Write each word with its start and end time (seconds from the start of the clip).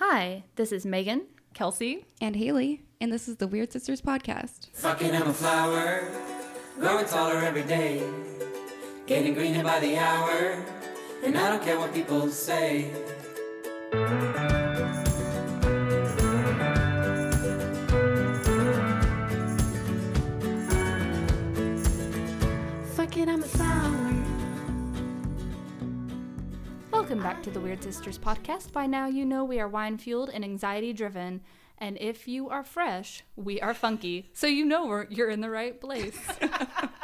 Hi, 0.00 0.44
this 0.54 0.70
is 0.70 0.86
Megan. 0.86 1.22
Kelsey. 1.54 2.06
and 2.20 2.36
Haley, 2.36 2.82
and 3.00 3.12
this 3.12 3.26
is 3.26 3.38
the 3.38 3.48
Weird 3.48 3.72
Sisters 3.72 4.00
podcast. 4.00 4.68
Fucking 4.74 5.12
I'm 5.12 5.26
a 5.26 5.32
flower, 5.34 6.08
growing 6.78 7.04
taller 7.06 7.38
every 7.38 7.64
day, 7.64 8.00
getting 9.08 9.34
greener 9.34 9.64
by 9.64 9.80
the 9.80 9.98
hour, 9.98 10.64
and 11.24 11.36
I 11.36 11.48
don't 11.50 11.64
care 11.64 11.80
what 11.80 11.92
people 11.92 12.28
say. 12.28 12.92
Fucking 22.94 23.28
I'm 23.28 23.42
a 23.42 23.46
flower. 23.46 23.77
Welcome 27.08 27.24
back 27.24 27.42
to 27.44 27.50
the 27.50 27.60
Weird 27.60 27.82
Sisters 27.82 28.18
podcast. 28.18 28.70
By 28.70 28.86
now, 28.86 29.06
you 29.06 29.24
know 29.24 29.42
we 29.42 29.58
are 29.60 29.66
wine 29.66 29.96
fueled 29.96 30.28
and 30.28 30.44
anxiety 30.44 30.92
driven. 30.92 31.40
And 31.78 31.96
if 31.98 32.28
you 32.28 32.50
are 32.50 32.62
fresh, 32.62 33.24
we 33.34 33.58
are 33.62 33.72
funky. 33.72 34.28
So 34.34 34.46
you 34.46 34.66
know 34.66 34.86
we're, 34.86 35.06
you're 35.08 35.30
in 35.30 35.40
the 35.40 35.48
right 35.48 35.80
place. 35.80 36.18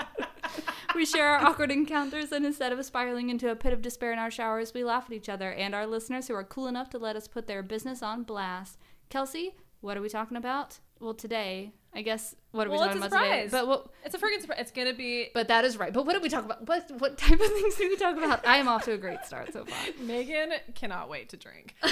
we 0.94 1.06
share 1.06 1.26
our 1.26 1.46
awkward 1.46 1.70
encounters, 1.70 2.32
and 2.32 2.44
instead 2.44 2.70
of 2.70 2.84
spiraling 2.84 3.30
into 3.30 3.50
a 3.50 3.56
pit 3.56 3.72
of 3.72 3.80
despair 3.80 4.12
in 4.12 4.18
our 4.18 4.30
showers, 4.30 4.74
we 4.74 4.84
laugh 4.84 5.06
at 5.06 5.14
each 5.14 5.30
other 5.30 5.50
and 5.52 5.74
our 5.74 5.86
listeners 5.86 6.28
who 6.28 6.34
are 6.34 6.44
cool 6.44 6.66
enough 6.66 6.90
to 6.90 6.98
let 6.98 7.16
us 7.16 7.26
put 7.26 7.46
their 7.46 7.62
business 7.62 8.02
on 8.02 8.24
blast. 8.24 8.76
Kelsey, 9.08 9.56
what 9.80 9.96
are 9.96 10.02
we 10.02 10.10
talking 10.10 10.36
about? 10.36 10.80
Well, 11.00 11.14
today, 11.14 11.72
I 11.94 12.02
guess, 12.02 12.34
what 12.54 12.66
are 12.66 12.70
we 12.70 12.76
Well, 12.76 12.86
talking 12.86 13.02
it's 13.02 13.12
a 13.12 13.16
about 13.16 13.24
today? 13.24 13.48
surprise. 13.48 13.50
But 13.50 13.66
what, 13.68 13.86
It's 14.04 14.14
a 14.14 14.18
freaking 14.18 14.40
surprise. 14.40 14.58
It's 14.60 14.70
gonna 14.70 14.94
be 14.94 15.28
but 15.34 15.48
that 15.48 15.64
is 15.64 15.76
right. 15.76 15.92
But 15.92 16.06
what 16.06 16.12
did 16.14 16.22
we 16.22 16.28
talk 16.28 16.44
about? 16.44 16.66
What 16.66 16.90
what 16.98 17.18
type 17.18 17.40
of 17.40 17.46
things 17.46 17.74
did 17.76 17.88
we 17.90 17.96
talk 17.96 18.16
about? 18.16 18.46
I 18.46 18.56
am 18.58 18.68
off 18.68 18.84
to 18.84 18.92
a 18.92 18.98
great 18.98 19.24
start 19.24 19.52
so 19.52 19.64
far. 19.64 19.76
Megan 20.00 20.52
cannot 20.74 21.08
wait 21.08 21.28
to 21.30 21.36
drink. 21.36 21.74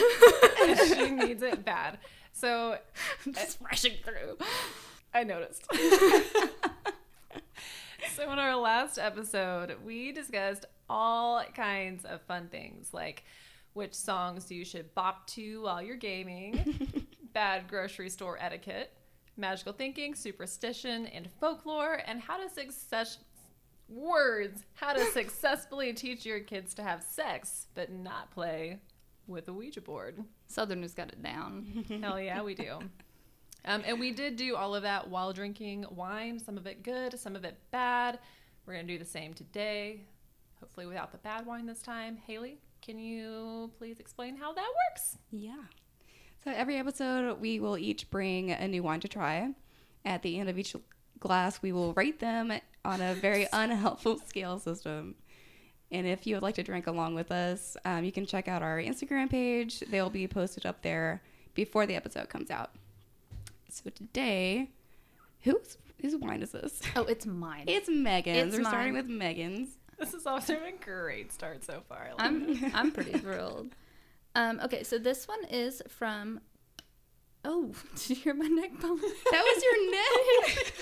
she 0.87 1.11
needs 1.11 1.43
it 1.43 1.65
bad. 1.65 1.99
So 2.33 2.79
I'm 3.27 3.33
just 3.35 3.59
rushing 3.61 3.95
through. 4.05 4.39
I 5.15 5.25
noticed. 5.25 5.67
so 8.17 8.31
in 8.33 8.39
our 8.39 8.57
last 8.57 8.99
episode, 8.99 9.77
we 9.85 10.13
discussed 10.13 10.67
all 10.89 11.43
kinds 11.55 12.05
of 12.05 12.21
fun 12.23 12.49
things 12.49 12.89
like 12.93 13.25
which 13.75 13.95
songs 13.95 14.51
you 14.51 14.65
should 14.65 14.95
bop 14.95 15.27
to 15.29 15.63
while 15.63 15.81
you're 15.83 15.97
gaming, 15.97 17.07
bad 17.33 17.69
grocery 17.69 18.11
store 18.11 18.37
etiquette, 18.41 18.93
magical 19.37 19.73
thinking, 19.73 20.15
superstition, 20.15 21.07
and 21.07 21.29
folklore, 21.41 22.03
and 22.07 22.21
how 22.21 22.37
to 22.37 22.49
success 22.49 23.19
words, 23.89 24.65
how 24.75 24.93
to 24.93 25.05
successfully 25.13 25.93
teach 25.93 26.25
your 26.25 26.41
kids 26.41 26.75
to 26.75 26.83
have 26.83 27.03
sex 27.03 27.67
but 27.75 27.91
not 27.91 28.31
play 28.31 28.79
with 29.27 29.49
a 29.49 29.53
Ouija 29.53 29.81
board. 29.81 30.23
Southerners 30.49 30.95
got 30.95 31.09
it 31.09 31.23
down. 31.23 31.85
Hell 32.03 32.21
yeah, 32.21 32.43
we 32.43 32.55
do. 32.55 32.79
Um, 33.65 33.83
and 33.87 34.01
we 34.01 34.11
did 34.13 34.37
do 34.37 34.57
all 34.57 34.75
of 34.75 34.83
that 34.83 35.09
while 35.09 35.33
drinking 35.33 35.87
wine, 35.91 36.39
some 36.39 36.57
of 36.57 36.67
it 36.67 36.83
good, 36.83 37.19
some 37.19 37.37
of 37.37 37.45
it 37.45 37.57
bad. 37.71 38.19
We're 38.67 38.75
going 38.75 38.87
to 38.87 38.93
do 38.93 38.99
the 38.99 39.09
same 39.09 39.35
today, 39.35 40.01
hopefully 40.61 40.87
without 40.87 41.13
the 41.13 41.19
bad 41.19 41.47
wine 41.47 41.67
this 41.67 41.81
time. 41.83 42.19
Haley, 42.27 42.59
can 42.81 42.99
you 42.99 43.71
please 43.79 44.01
explain 44.01 44.37
how 44.37 44.53
that 44.53 44.69
works? 44.91 45.19
Yeah. 45.31 45.63
So 46.45 46.51
every 46.51 46.77
episode, 46.77 47.41
we 47.41 47.61
will 47.61 47.79
each 47.79 48.11
bring 48.11 48.51
a 48.51 48.67
new 48.67 48.83
wine 48.83 48.99
to 49.01 49.09
try. 49.09 49.55
At 50.05 50.23
the 50.23 50.41
end 50.41 50.49
of 50.49 50.59
each 50.59 50.75
glass, 51.21 51.63
we 51.63 51.71
will 51.71 51.93
rate 51.95 52.19
them 52.19 52.53
on 52.85 53.01
a 53.01 53.15
very 53.15 53.47
unhelpful 53.53 54.19
scale 54.27 54.59
system. 54.59 55.15
And 55.93 56.05
if 56.07 56.27
you 56.27 56.35
would 56.35 56.43
like 56.43 56.57
to 56.57 56.65
drink 56.65 56.89
along 56.89 57.15
with 57.15 57.31
us, 57.31 57.77
um, 57.85 58.05
you 58.05 58.11
can 58.11 58.27
check 58.27 58.49
out 58.49 58.61
our 58.63 58.79
Instagram 58.79 59.31
page. 59.31 59.81
They'll 59.81 60.11
be 60.11 60.27
posted 60.27 60.67
up 60.67 60.83
there 60.83 61.23
before 61.55 61.87
the 61.87 61.95
episode 61.95 62.29
comes 62.29 62.51
out. 62.51 62.71
So 63.69 63.91
today, 63.91 64.71
whose 65.43 65.79
whose 66.01 66.17
wine 66.17 66.43
is 66.43 66.51
this? 66.51 66.81
Oh, 66.97 67.05
it's 67.05 67.25
mine. 67.25 67.65
It's 67.69 67.89
Megan's. 67.89 68.49
It's 68.55 68.57
We're 68.57 68.69
starting 68.69 68.95
mine. 68.95 69.07
with 69.07 69.11
Megan's. 69.17 69.79
This 69.99 70.13
is 70.15 70.27
also 70.27 70.55
a 70.55 70.73
great 70.85 71.31
start 71.31 71.63
so 71.63 71.83
far. 71.89 72.09
I 72.09 72.11
love 72.11 72.17
I'm 72.19 72.73
I'm 72.75 72.91
pretty 72.91 73.13
thrilled. 73.19 73.75
Um, 74.35 74.61
okay, 74.65 74.83
so 74.83 74.99
this 74.99 75.29
one 75.29 75.45
is 75.51 75.83
from. 75.89 76.41
Oh, 77.45 77.73
did 77.97 78.11
you 78.11 78.17
hear 78.17 78.35
my 78.35 78.47
neck 78.47 78.79
bone? 78.81 79.01
That 79.31 79.45
was 79.45 79.63
your 79.65 79.91
neck. 79.91 80.75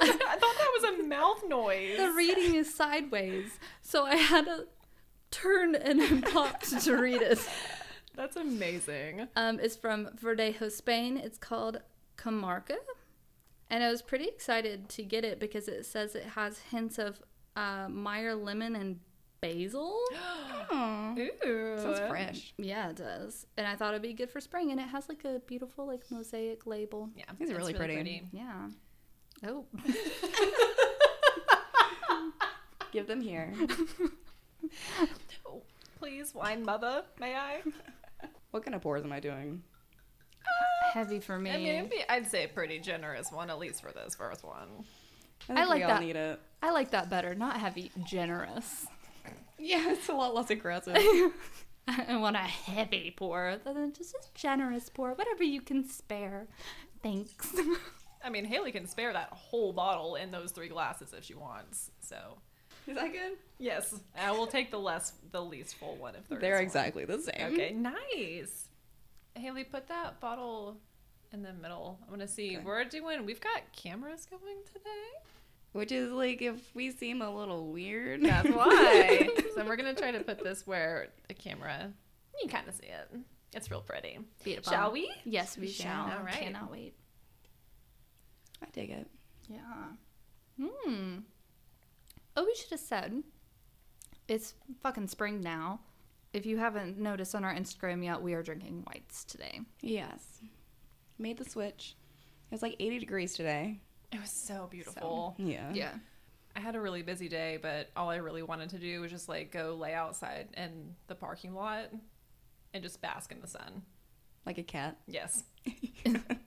Dude, 0.00 0.22
I 0.26 0.36
thought 0.36 0.40
that 0.40 0.70
was 0.80 0.84
a 0.98 1.02
mouth 1.02 1.44
noise. 1.46 1.98
the 1.98 2.12
reading 2.12 2.54
is 2.54 2.74
sideways, 2.74 3.58
so 3.82 4.04
I 4.04 4.16
had 4.16 4.46
to 4.46 4.66
turn 5.30 5.74
and 5.74 6.00
then 6.00 6.22
popped 6.22 6.80
to 6.84 6.96
read 6.96 7.20
it. 7.22 7.38
That's 8.16 8.36
amazing. 8.36 9.28
Um, 9.36 9.60
it's 9.60 9.76
from 9.76 10.06
Verdejo, 10.20 10.72
Spain. 10.72 11.18
It's 11.18 11.36
called 11.36 11.82
Comarca. 12.16 12.76
And 13.68 13.84
I 13.84 13.90
was 13.90 14.00
pretty 14.00 14.26
excited 14.26 14.88
to 14.90 15.02
get 15.02 15.24
it 15.24 15.38
because 15.38 15.68
it 15.68 15.84
says 15.84 16.14
it 16.14 16.24
has 16.34 16.60
hints 16.70 16.98
of 16.98 17.20
uh, 17.56 17.88
Meyer 17.90 18.34
lemon 18.34 18.74
and 18.74 19.00
basil. 19.54 19.98
Aw, 20.70 21.14
Ooh. 21.46 21.78
sounds 21.78 22.00
fresh. 22.08 22.52
Yeah, 22.58 22.90
it 22.90 22.96
does. 22.96 23.46
And 23.56 23.66
I 23.66 23.76
thought 23.76 23.90
it'd 23.94 24.02
be 24.02 24.12
good 24.12 24.30
for 24.30 24.40
spring. 24.40 24.70
And 24.72 24.80
it 24.80 24.88
has 24.88 25.08
like 25.08 25.24
a 25.24 25.40
beautiful 25.46 25.86
like 25.86 26.02
mosaic 26.10 26.66
label. 26.66 27.10
Yeah, 27.16 27.24
These 27.38 27.50
are 27.50 27.52
it's 27.54 27.58
really 27.58 27.74
pretty. 27.74 28.22
Yeah. 28.32 28.68
Oh. 29.46 29.64
Give 32.92 33.06
them 33.06 33.20
here. 33.20 33.52
Oh, 35.46 35.62
please, 35.98 36.34
wine 36.34 36.64
mother, 36.64 37.04
may 37.20 37.34
I? 37.34 37.62
What 38.52 38.64
kind 38.64 38.74
of 38.74 38.80
pours 38.80 39.04
am 39.04 39.12
I 39.12 39.20
doing? 39.20 39.62
Uh, 40.40 40.92
heavy 40.94 41.20
for 41.20 41.38
me. 41.38 41.50
I 41.50 41.56
mean, 41.58 41.66
it'd 41.74 41.90
be, 41.90 42.02
I'd 42.08 42.30
say 42.30 42.44
a 42.44 42.48
pretty 42.48 42.78
generous 42.78 43.30
one, 43.30 43.50
at 43.50 43.58
least 43.58 43.82
for 43.82 43.92
this 43.92 44.14
first 44.14 44.44
one. 44.44 44.68
think 45.46 45.58
I 45.58 45.64
like 45.66 45.78
we 45.78 45.82
all 45.82 45.90
that. 45.90 46.00
need 46.00 46.16
it. 46.16 46.40
I 46.62 46.70
like 46.70 46.90
that 46.92 47.10
better. 47.10 47.34
Not 47.34 47.60
heavy, 47.60 47.90
generous. 48.06 48.86
Yeah, 49.58 49.90
it's 49.92 50.08
a 50.08 50.12
lot 50.14 50.34
less 50.34 50.50
aggressive. 50.50 50.96
I 51.88 52.16
want 52.16 52.36
a 52.36 52.40
heavy 52.40 53.14
pour, 53.16 53.58
than 53.64 53.92
just 53.92 54.14
a 54.14 54.18
generous 54.34 54.88
pour, 54.88 55.14
whatever 55.14 55.44
you 55.44 55.60
can 55.60 55.88
spare. 55.88 56.48
Thanks. 57.02 57.54
I 58.24 58.28
mean, 58.30 58.44
Haley 58.44 58.72
can 58.72 58.86
spare 58.86 59.12
that 59.12 59.28
whole 59.30 59.72
bottle 59.72 60.16
in 60.16 60.30
those 60.32 60.50
three 60.50 60.68
glasses 60.68 61.14
if 61.16 61.24
she 61.24 61.34
wants. 61.34 61.90
So, 62.00 62.38
Is 62.88 62.96
that 62.96 63.12
good? 63.12 63.38
yes, 63.58 63.94
I 64.20 64.32
will 64.32 64.48
take 64.48 64.70
the 64.72 64.80
less, 64.80 65.12
the 65.30 65.40
least 65.42 65.76
full 65.76 65.96
one 65.96 66.16
if 66.16 66.26
there 66.28 66.38
They're 66.40 66.54
is 66.54 66.58
one. 66.58 66.64
exactly 66.64 67.04
the 67.04 67.20
same. 67.20 67.52
Okay, 67.54 67.72
nice. 67.72 68.68
Haley, 69.34 69.62
put 69.64 69.86
that 69.88 70.18
bottle 70.18 70.78
in 71.32 71.42
the 71.42 71.52
middle. 71.52 71.98
I'm 72.04 72.10
gonna 72.10 72.26
see. 72.26 72.56
Okay. 72.56 72.64
We're 72.64 72.84
doing. 72.84 73.24
We've 73.24 73.40
got 73.40 73.60
cameras 73.72 74.26
going 74.28 74.56
today. 74.72 74.90
Which 75.76 75.92
is 75.92 76.10
like 76.10 76.40
if 76.40 76.74
we 76.74 76.90
seem 76.90 77.20
a 77.20 77.30
little 77.30 77.66
weird. 77.70 78.22
That's 78.24 78.48
why. 78.48 79.28
so 79.54 79.64
we're 79.66 79.76
gonna 79.76 79.94
try 79.94 80.10
to 80.10 80.20
put 80.20 80.42
this 80.42 80.66
where 80.66 81.08
the 81.28 81.34
camera. 81.34 81.92
You 82.42 82.48
kind 82.48 82.66
of 82.66 82.74
see 82.74 82.86
it. 82.86 83.20
It's 83.52 83.70
real 83.70 83.82
pretty. 83.82 84.18
Beautiful. 84.42 84.72
Shall 84.72 84.92
we? 84.92 85.12
Yes, 85.24 85.58
we 85.58 85.68
shall. 85.68 86.04
All 86.04 86.24
right. 86.24 86.32
Cannot 86.32 86.70
wait. 86.70 86.94
I 88.62 88.66
dig 88.72 88.90
it. 88.90 89.06
Yeah. 89.48 90.66
Hmm. 90.66 91.18
Oh, 92.36 92.44
we 92.44 92.54
should 92.54 92.70
have 92.70 92.80
said 92.80 93.22
it's 94.28 94.54
fucking 94.82 95.08
spring 95.08 95.42
now. 95.42 95.80
If 96.32 96.46
you 96.46 96.56
haven't 96.56 96.98
noticed 96.98 97.34
on 97.34 97.44
our 97.44 97.54
Instagram 97.54 98.02
yet, 98.02 98.22
we 98.22 98.32
are 98.32 98.42
drinking 98.42 98.84
whites 98.86 99.24
today. 99.24 99.60
Yes. 99.82 100.40
Made 101.18 101.36
the 101.36 101.44
switch. 101.44 101.96
It 102.50 102.54
was 102.54 102.62
like 102.62 102.76
80 102.78 102.98
degrees 102.98 103.34
today. 103.34 103.80
It 104.16 104.20
was 104.22 104.30
so 104.30 104.54
So, 104.54 104.66
beautiful. 104.70 105.34
yeah. 105.38 105.70
Yeah. 105.72 105.92
I 106.54 106.60
had 106.60 106.74
a 106.74 106.80
really 106.80 107.02
busy 107.02 107.28
day, 107.28 107.58
but 107.60 107.90
all 107.96 108.08
I 108.08 108.16
really 108.16 108.42
wanted 108.42 108.70
to 108.70 108.78
do 108.78 109.00
was 109.02 109.10
just 109.10 109.28
like 109.28 109.52
go 109.52 109.74
lay 109.78 109.92
outside 109.92 110.48
in 110.56 110.94
the 111.06 111.14
parking 111.14 111.54
lot 111.54 111.90
and 112.72 112.82
just 112.82 113.00
bask 113.02 113.30
in 113.30 113.40
the 113.40 113.46
sun. 113.46 113.82
Like 114.46 114.56
a 114.58 114.62
cat. 114.62 114.96
Yes. 115.06 115.44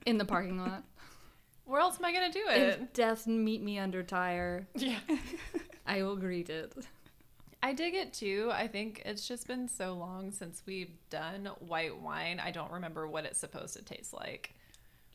In 0.06 0.18
the 0.18 0.24
parking 0.24 0.58
lot. 0.58 0.82
Where 1.64 1.80
else 1.80 1.96
am 1.98 2.04
I 2.06 2.12
gonna 2.12 2.32
do 2.32 2.42
it? 2.48 2.56
if 2.80 2.92
death 2.92 3.26
meet 3.28 3.62
me 3.62 3.78
under 3.78 4.02
tire, 4.02 4.66
Yeah. 4.74 4.98
I 5.86 6.02
will 6.02 6.16
greet 6.16 6.50
it. 6.50 6.72
I 7.62 7.72
dig 7.74 7.94
it 7.94 8.12
too. 8.12 8.50
I 8.52 8.66
think 8.66 9.02
it's 9.04 9.28
just 9.28 9.46
been 9.46 9.68
so 9.68 9.92
long 9.92 10.32
since 10.32 10.62
we've 10.66 10.90
done 11.10 11.48
white 11.60 11.96
wine. 12.00 12.40
I 12.40 12.50
don't 12.50 12.72
remember 12.72 13.06
what 13.06 13.24
it's 13.26 13.38
supposed 13.38 13.76
to 13.76 13.82
taste 13.82 14.12
like. 14.12 14.54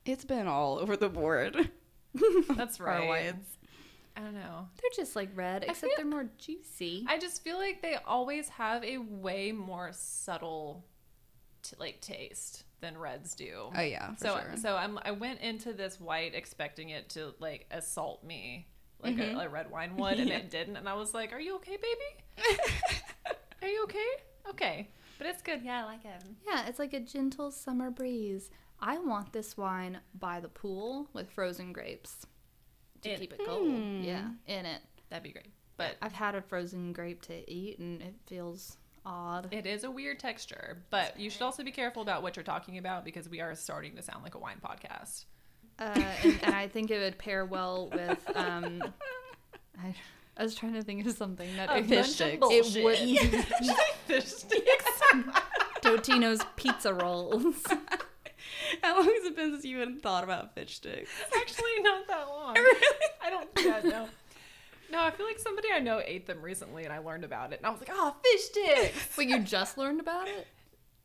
It's 0.05 0.23
been 0.23 0.47
all 0.47 0.77
over 0.79 0.95
the 0.95 1.09
board. 1.09 1.69
That's 2.55 2.77
for 2.77 2.87
our 2.89 2.99
right. 2.99 3.07
whites. 3.07 3.57
I 4.17 4.21
don't 4.21 4.33
know. 4.33 4.67
They're 4.81 4.91
just 4.95 5.15
like 5.15 5.29
red, 5.35 5.63
I 5.63 5.71
except 5.71 5.79
feel- 5.81 5.91
they're 5.97 6.05
more 6.05 6.29
juicy. 6.37 7.05
I 7.07 7.17
just 7.19 7.43
feel 7.43 7.57
like 7.57 7.81
they 7.81 7.97
always 8.05 8.47
have 8.49 8.83
a 8.83 8.97
way 8.99 9.51
more 9.51 9.89
subtle, 9.93 10.85
t- 11.63 11.75
like 11.79 11.99
taste 12.01 12.63
than 12.81 12.97
reds 12.97 13.35
do. 13.35 13.71
Oh, 13.75 13.81
yeah. 13.81 14.13
For 14.15 14.19
so 14.27 14.39
sure. 14.39 14.53
so 14.57 14.75
I'm 14.75 14.99
I 15.03 15.11
went 15.11 15.41
into 15.41 15.73
this 15.73 15.99
white 15.99 16.33
expecting 16.33 16.89
it 16.89 17.09
to 17.09 17.33
like 17.39 17.65
assault 17.71 18.23
me 18.23 18.67
like 19.03 19.17
Mm-hmm. 19.17 19.37
a, 19.37 19.43
a 19.45 19.49
red 19.49 19.69
wine 19.69 19.97
would, 19.97 20.17
and 20.19 20.29
it 20.39 20.49
didn't. 20.49 20.77
And 20.77 20.87
I 20.87 20.93
was 20.93 21.13
like, 21.13 21.33
"Are 21.33 21.39
you 21.39 21.55
okay, 21.57 21.77
baby? 21.77 22.49
Are 23.61 23.67
you 23.67 23.83
okay? 23.83 24.07
Okay." 24.49 24.89
But 25.17 25.27
it's 25.27 25.41
good. 25.41 25.61
Yeah, 25.63 25.81
I 25.81 25.85
like 25.85 26.05
it. 26.05 26.23
Yeah, 26.47 26.67
it's 26.67 26.79
like 26.79 26.93
a 26.93 26.99
gentle 26.99 27.51
summer 27.51 27.89
breeze. 27.91 28.49
I 28.79 28.97
want 28.99 29.33
this 29.33 29.57
wine 29.57 29.99
by 30.19 30.39
the 30.39 30.49
pool 30.49 31.07
with 31.13 31.29
frozen 31.31 31.73
grapes 31.73 32.25
to 33.01 33.11
In- 33.13 33.19
keep 33.19 33.33
it 33.33 33.41
cold. 33.45 33.67
Yeah, 34.03 34.29
in 34.47 34.65
it. 34.65 34.81
That'd 35.09 35.23
be 35.23 35.31
great. 35.31 35.47
But 35.77 35.95
I've 36.01 36.13
had 36.13 36.35
a 36.35 36.41
frozen 36.41 36.93
grape 36.93 37.21
to 37.23 37.51
eat 37.51 37.79
and 37.79 38.01
it 38.01 38.15
feels 38.27 38.77
odd. 39.05 39.49
it 39.51 39.65
is 39.65 39.83
a 39.83 39.91
weird 39.91 40.19
texture. 40.19 40.81
But 40.89 41.19
you 41.19 41.29
should 41.29 41.41
also 41.41 41.63
be 41.63 41.71
careful 41.71 42.01
about 42.01 42.23
what 42.23 42.35
you're 42.35 42.43
talking 42.43 42.77
about 42.77 43.03
because 43.05 43.27
we 43.29 43.41
are 43.41 43.53
starting 43.55 43.95
to 43.97 44.01
sound 44.01 44.23
like 44.23 44.35
a 44.35 44.39
wine 44.39 44.59
podcast. 44.63 45.25
Uh, 45.77 45.93
and, 46.23 46.39
and 46.43 46.55
I 46.55 46.67
think 46.69 46.89
it 46.91 46.99
would 46.99 47.17
pair 47.17 47.45
well 47.45 47.89
with. 47.93 48.23
Um, 48.35 48.81
I, 49.83 49.93
I 50.37 50.43
was 50.43 50.55
trying 50.55 50.73
to 50.73 50.81
think 50.81 51.05
of 51.05 51.15
something 51.17 51.49
that 51.57 51.69
A 51.69 51.77
it, 51.79 51.91
of 51.99 52.05
sticks. 52.05 52.47
it 52.49 52.83
wouldn't. 52.83 53.45
Fish 54.07 54.25
sticks. 54.25 54.85
Totino's 55.81 56.41
pizza 56.55 56.93
rolls. 56.93 57.63
How 58.85 58.97
long 58.97 59.05
has 59.05 59.25
it 59.25 59.35
been 59.35 59.51
since 59.51 59.65
you 59.65 59.81
even 59.81 59.97
thought 59.97 60.23
about 60.23 60.53
fish 60.53 60.75
sticks? 60.75 61.09
Actually, 61.35 61.81
not 61.81 62.07
that 62.07 62.27
long. 62.27 62.53
really? 62.55 62.87
I 63.19 63.31
don't. 63.31 63.49
Yeah, 63.57 63.81
no. 63.83 64.07
No, 64.91 65.01
I 65.01 65.09
feel 65.09 65.25
like 65.25 65.39
somebody 65.39 65.69
I 65.73 65.79
know 65.79 66.03
ate 66.05 66.27
them 66.27 66.39
recently, 66.39 66.83
and 66.83 66.93
I 66.93 66.99
learned 66.99 67.23
about 67.23 67.51
it, 67.51 67.57
and 67.57 67.65
I 67.65 67.71
was 67.71 67.79
like, 67.79 67.89
"Oh, 67.91 68.15
fish 68.23 68.41
sticks." 68.43 69.17
Wait, 69.17 69.27
you 69.27 69.39
just 69.39 69.79
learned 69.79 69.99
about 69.99 70.27
it? 70.27 70.47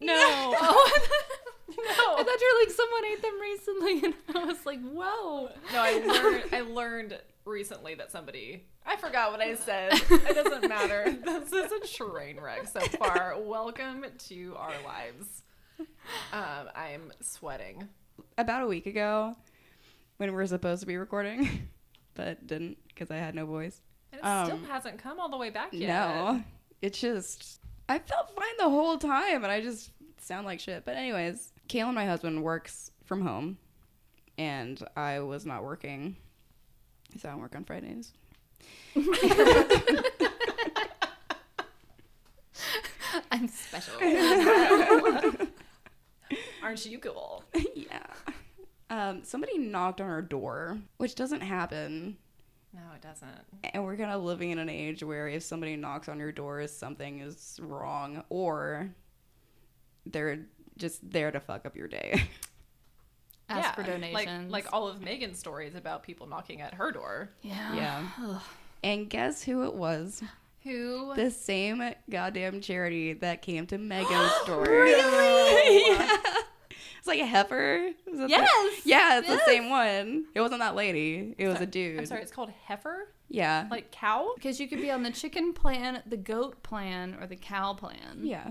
No. 0.03 0.15
No. 0.15 0.57
I 0.57 2.23
thought 2.25 2.41
you 2.41 2.55
were 2.55 2.65
like 2.65 2.71
someone 2.75 3.05
ate 3.13 3.21
them 3.21 3.39
recently, 3.39 4.05
and 4.05 4.15
I 4.35 4.45
was 4.47 4.65
like, 4.65 4.81
whoa. 4.81 5.51
No, 5.75 5.79
I 5.79 6.03
learned. 6.07 6.45
I 6.53 6.61
learned 6.63 7.19
recently 7.45 7.95
that 7.97 8.11
somebody. 8.11 8.65
I 8.87 8.97
forgot 8.97 9.31
what 9.31 9.43
I 9.43 9.57
said. 9.57 9.93
It 9.93 10.35
doesn't 10.35 10.67
matter. 10.71 11.15
This 11.23 11.53
is 11.53 11.71
a 11.71 11.87
train 11.87 12.41
wreck 12.41 12.67
so 12.67 12.81
far. 12.81 13.37
Welcome 13.39 14.07
to 14.29 14.55
our 14.57 14.73
lives. 14.87 15.43
Um, 16.33 16.69
I'm 16.75 17.13
sweating. 17.21 17.89
About 18.39 18.63
a 18.63 18.67
week 18.67 18.87
ago, 18.87 19.37
when 20.19 20.31
we 20.31 20.37
were 20.37 20.47
supposed 20.47 20.81
to 20.81 20.87
be 20.87 20.97
recording, 20.97 21.69
but 22.15 22.47
didn't 22.47 22.79
because 22.89 23.11
I 23.11 23.17
had 23.17 23.35
no 23.35 23.47
voice. 23.47 23.81
And 24.13 24.21
it 24.21 24.25
Um, 24.25 24.47
still 24.47 24.59
hasn't 24.69 24.99
come 24.99 25.19
all 25.21 25.29
the 25.29 25.37
way 25.37 25.51
back 25.51 25.69
yet. 25.73 25.89
No, 25.89 26.43
it's 26.83 27.01
just 27.01 27.61
I 27.89 27.99
felt 27.99 28.35
fine 28.37 28.57
the 28.59 28.69
whole 28.69 28.99
time, 28.99 29.43
and 29.45 29.53
I 29.53 29.61
just 29.61 29.91
sound 30.21 30.47
like 30.47 30.61
shit. 30.61 30.85
But 30.85 30.97
anyways, 30.97 31.53
Kalen, 31.69 31.95
my 31.95 32.07
husband, 32.07 32.43
works 32.43 32.91
from 33.05 33.23
home, 33.23 33.59
and 34.39 34.81
I 34.97 35.21
was 35.21 35.47
not 35.47 35.65
working, 35.65 36.17
so 37.19 37.29
I 37.29 37.33
don't 37.33 37.41
work 37.41 37.55
on 37.57 37.65
Fridays. 37.65 38.13
I'm 43.33 43.49
special. 43.49 43.95
Aren't 46.63 46.87
you 46.87 46.99
cool? 46.99 47.45
yeah. 47.75 48.07
Um, 48.89 49.23
somebody 49.25 49.59
knocked 49.59 50.01
on 50.01 50.09
our 50.09 50.23
door, 50.23 50.79
which 50.97 51.15
doesn't 51.15 51.43
happen. 51.43 52.17
No, 52.73 52.81
it 52.95 53.03
doesn't. 53.03 53.29
And 53.75 53.85
we're 53.85 53.97
kind 53.97 54.11
of 54.11 54.23
living 54.23 54.51
in 54.51 54.59
an 54.59 54.69
age 54.69 55.03
where 55.03 55.29
if 55.29 55.43
somebody 55.43 55.77
knocks 55.77 56.09
on 56.09 56.19
your 56.19 56.33
door, 56.33 56.67
something 56.67 57.21
is 57.21 57.59
wrong, 57.63 58.25
or 58.29 58.91
they're 60.07 60.41
just 60.77 61.09
there 61.11 61.31
to 61.31 61.41
fuck 61.41 61.67
up 61.67 61.77
your 61.77 61.89
day. 61.89 62.23
Ask 63.49 63.75
for 63.75 63.83
donations. 63.83 64.15
Like, 64.15 64.65
like 64.65 64.73
all 64.73 64.87
of 64.87 65.03
Megan's 65.03 65.39
stories 65.39 65.75
about 65.75 66.05
people 66.05 66.29
knocking 66.29 66.61
at 66.61 66.75
her 66.75 66.93
door. 66.93 67.31
yeah. 67.43 67.75
Yeah. 67.75 68.39
And 68.83 69.11
guess 69.11 69.43
who 69.43 69.65
it 69.65 69.75
was? 69.75 70.23
Who? 70.65 71.15
The 71.17 71.31
same 71.31 71.83
goddamn 72.11 72.61
charity 72.61 73.15
that 73.15 73.43
came 73.43 73.67
to 73.69 73.79
Megan's 73.79 74.33
store. 74.43 74.87
Yeah. 74.87 76.17
It's 76.99 77.07
like 77.09 77.21
a 77.21 77.25
heifer. 77.25 77.77
It 77.87 77.97
the- 78.05 78.29
Yes! 78.29 78.51
yeah, 78.85 79.19
it's 79.21 79.27
Yes! 79.29 79.41
the 79.41 79.47
same 79.51 79.71
one. 79.71 80.27
It 80.35 80.41
wasn't 80.43 80.61
that 80.61 80.75
lady. 80.75 81.35
It 81.39 81.49
was 81.49 81.59
a 81.59 81.65
dude. 81.65 81.99
I'm 81.99 82.05
sorry, 82.05 82.21
it's 82.21 82.31
called 82.31 82.51
heifer? 82.67 83.09
Yeah. 83.31 83.69
Like 83.71 83.91
cow? 83.91 84.33
Because 84.35 84.61
you 84.61 84.69
could 84.69 84.83
be 84.83 84.91
on 84.91 85.03
the 85.03 85.11
chicken 85.11 85.55
plan, 85.55 86.03
the 86.05 86.19
goat 86.19 86.63
plan, 86.63 87.17
or 87.19 87.27
the 87.27 87.37
cow 87.37 87.73
plan. 87.73 88.19
yeah. 88.21 88.51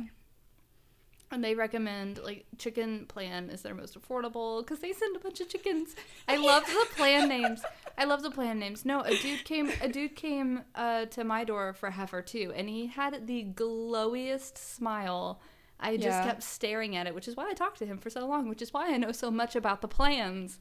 And 1.31 1.43
they 1.43 1.53
recommend 1.53 2.17
like 2.23 2.45
chicken 2.57 3.05
plan 3.05 3.51
is 3.51 3.61
their 3.61 3.75
most 3.75 3.99
affordable 3.99 4.61
because 4.61 4.79
they 4.79 4.91
send 4.93 5.15
a 5.15 5.19
bunch 5.19 5.39
of 5.41 5.47
chickens. 5.47 5.95
I 6.27 6.37
love 6.51 6.65
the 6.65 6.87
plan 6.95 7.29
names. 7.29 7.61
I 7.99 8.05
love 8.05 8.23
the 8.23 8.31
plan 8.31 8.57
names. 8.57 8.83
No, 8.83 9.01
a 9.01 9.15
dude 9.15 9.43
came. 9.45 9.69
A 9.81 9.87
dude 9.87 10.15
came 10.15 10.61
uh, 10.73 11.05
to 11.05 11.23
my 11.23 11.43
door 11.43 11.73
for 11.73 11.91
heifer 11.91 12.23
too, 12.23 12.51
and 12.55 12.67
he 12.67 12.87
had 12.87 13.27
the 13.27 13.43
glowiest 13.53 14.57
smile. 14.57 15.39
I 15.79 15.95
just 15.97 16.07
Yeah. 16.17 16.25
kept 16.25 16.43
staring 16.43 16.95
at 16.95 17.05
it, 17.07 17.13
which 17.15 17.27
is 17.27 17.35
why 17.37 17.47
I 17.49 17.53
talked 17.53 17.77
to 17.79 17.85
him 17.85 17.99
for 17.99 18.09
so 18.09 18.25
long. 18.25 18.49
Which 18.49 18.61
is 18.61 18.73
why 18.73 18.91
I 18.91 18.97
know 18.97 19.11
so 19.11 19.29
much 19.29 19.55
about 19.55 19.81
the 19.81 19.87
plans. 19.87 20.59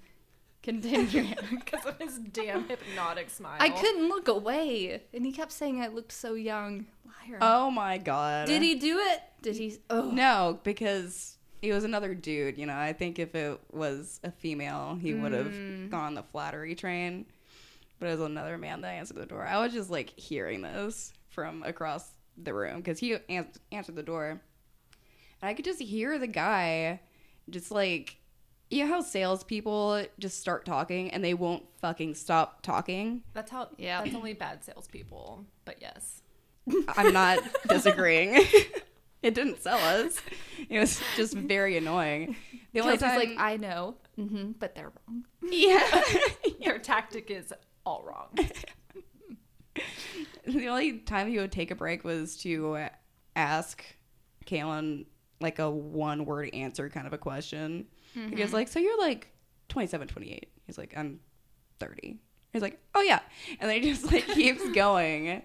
Continue. 0.62 1.34
Because 1.50 1.86
of 1.86 1.98
his 1.98 2.18
damn 2.18 2.68
hypnotic 2.68 3.30
smile. 3.30 3.56
I 3.60 3.70
couldn't 3.70 4.08
look 4.08 4.28
away, 4.28 5.02
and 5.14 5.24
he 5.24 5.32
kept 5.32 5.52
saying 5.52 5.80
I 5.80 5.86
looked 5.88 6.12
so 6.12 6.34
young. 6.34 6.86
Liar. 7.28 7.38
Oh 7.40 7.70
my 7.70 7.98
god. 7.98 8.46
Did 8.46 8.62
he 8.62 8.74
do 8.76 8.98
it? 8.98 9.20
Did 9.42 9.56
he? 9.56 9.78
Oh 9.90 10.10
No, 10.10 10.58
because 10.64 11.36
he 11.62 11.72
was 11.72 11.84
another 11.84 12.14
dude. 12.14 12.58
You 12.58 12.66
know, 12.66 12.76
I 12.76 12.92
think 12.92 13.18
if 13.18 13.34
it 13.34 13.60
was 13.72 14.20
a 14.24 14.30
female, 14.30 14.98
he 15.00 15.14
would 15.14 15.32
have 15.32 15.46
Mm. 15.46 15.90
gone 15.90 16.04
on 16.04 16.14
the 16.14 16.22
flattery 16.22 16.74
train. 16.74 17.26
But 18.00 18.06
it 18.08 18.18
was 18.18 18.20
another 18.20 18.56
man 18.58 18.80
that 18.82 18.90
answered 18.90 19.16
the 19.16 19.26
door. 19.26 19.44
I 19.44 19.58
was 19.58 19.72
just 19.72 19.90
like 19.90 20.10
hearing 20.18 20.62
this 20.62 21.12
from 21.30 21.62
across 21.64 22.08
the 22.36 22.54
room 22.54 22.76
because 22.76 22.98
he 23.00 23.16
ans- 23.28 23.58
answered 23.72 23.96
the 23.96 24.02
door, 24.04 24.28
and 24.30 24.40
I 25.50 25.54
could 25.54 25.64
just 25.64 25.80
hear 25.80 26.18
the 26.18 26.26
guy 26.28 27.00
just 27.50 27.70
like. 27.70 28.16
You 28.70 28.84
know 28.84 28.92
how 28.96 29.00
salespeople 29.00 30.04
just 30.18 30.38
start 30.40 30.66
talking 30.66 31.10
and 31.10 31.24
they 31.24 31.32
won't 31.32 31.64
fucking 31.80 32.14
stop 32.16 32.60
talking? 32.60 33.22
That's 33.32 33.50
how. 33.50 33.68
Yeah. 33.78 34.02
That's 34.04 34.14
only 34.14 34.34
bad 34.34 34.62
salespeople. 34.62 35.46
But 35.64 35.80
yes. 35.80 36.20
I'm 36.96 37.12
not 37.12 37.38
disagreeing. 37.68 38.34
it 39.22 39.34
didn't 39.34 39.62
sell 39.62 39.78
us. 39.78 40.20
It 40.68 40.78
was 40.78 41.00
just 41.16 41.34
very 41.34 41.76
annoying. 41.76 42.36
The 42.72 42.80
only 42.80 42.98
time, 42.98 43.18
like, 43.18 43.34
I 43.38 43.56
know, 43.56 43.96
hmm 44.16 44.52
but 44.58 44.74
they're 44.74 44.92
wrong. 45.08 45.24
yeah. 45.42 46.02
Your 46.60 46.78
tactic 46.78 47.30
is 47.30 47.52
all 47.86 48.02
wrong. 48.06 48.28
the 50.46 50.68
only 50.68 50.98
time 50.98 51.28
he 51.28 51.38
would 51.38 51.52
take 51.52 51.70
a 51.70 51.74
break 51.74 52.04
was 52.04 52.36
to 52.38 52.86
ask 53.36 53.84
Kalen 54.46 55.06
like 55.40 55.58
a 55.58 55.70
one 55.70 56.24
word 56.24 56.50
answer 56.52 56.88
kind 56.88 57.06
of 57.06 57.12
a 57.12 57.18
question. 57.18 57.86
He 58.34 58.42
was 58.42 58.52
like, 58.52 58.66
"So 58.68 58.80
you're 58.80 58.98
like 58.98 59.28
27, 59.68 60.08
28." 60.08 60.50
He's 60.66 60.76
like, 60.76 60.92
"I'm 60.96 61.20
30." 61.78 62.18
He's 62.52 62.62
like, 62.62 62.80
"Oh 62.96 63.02
yeah," 63.02 63.20
and 63.60 63.70
then 63.70 63.80
he 63.80 63.92
just 63.92 64.10
like 64.10 64.26
keeps 64.26 64.68
going. 64.70 65.42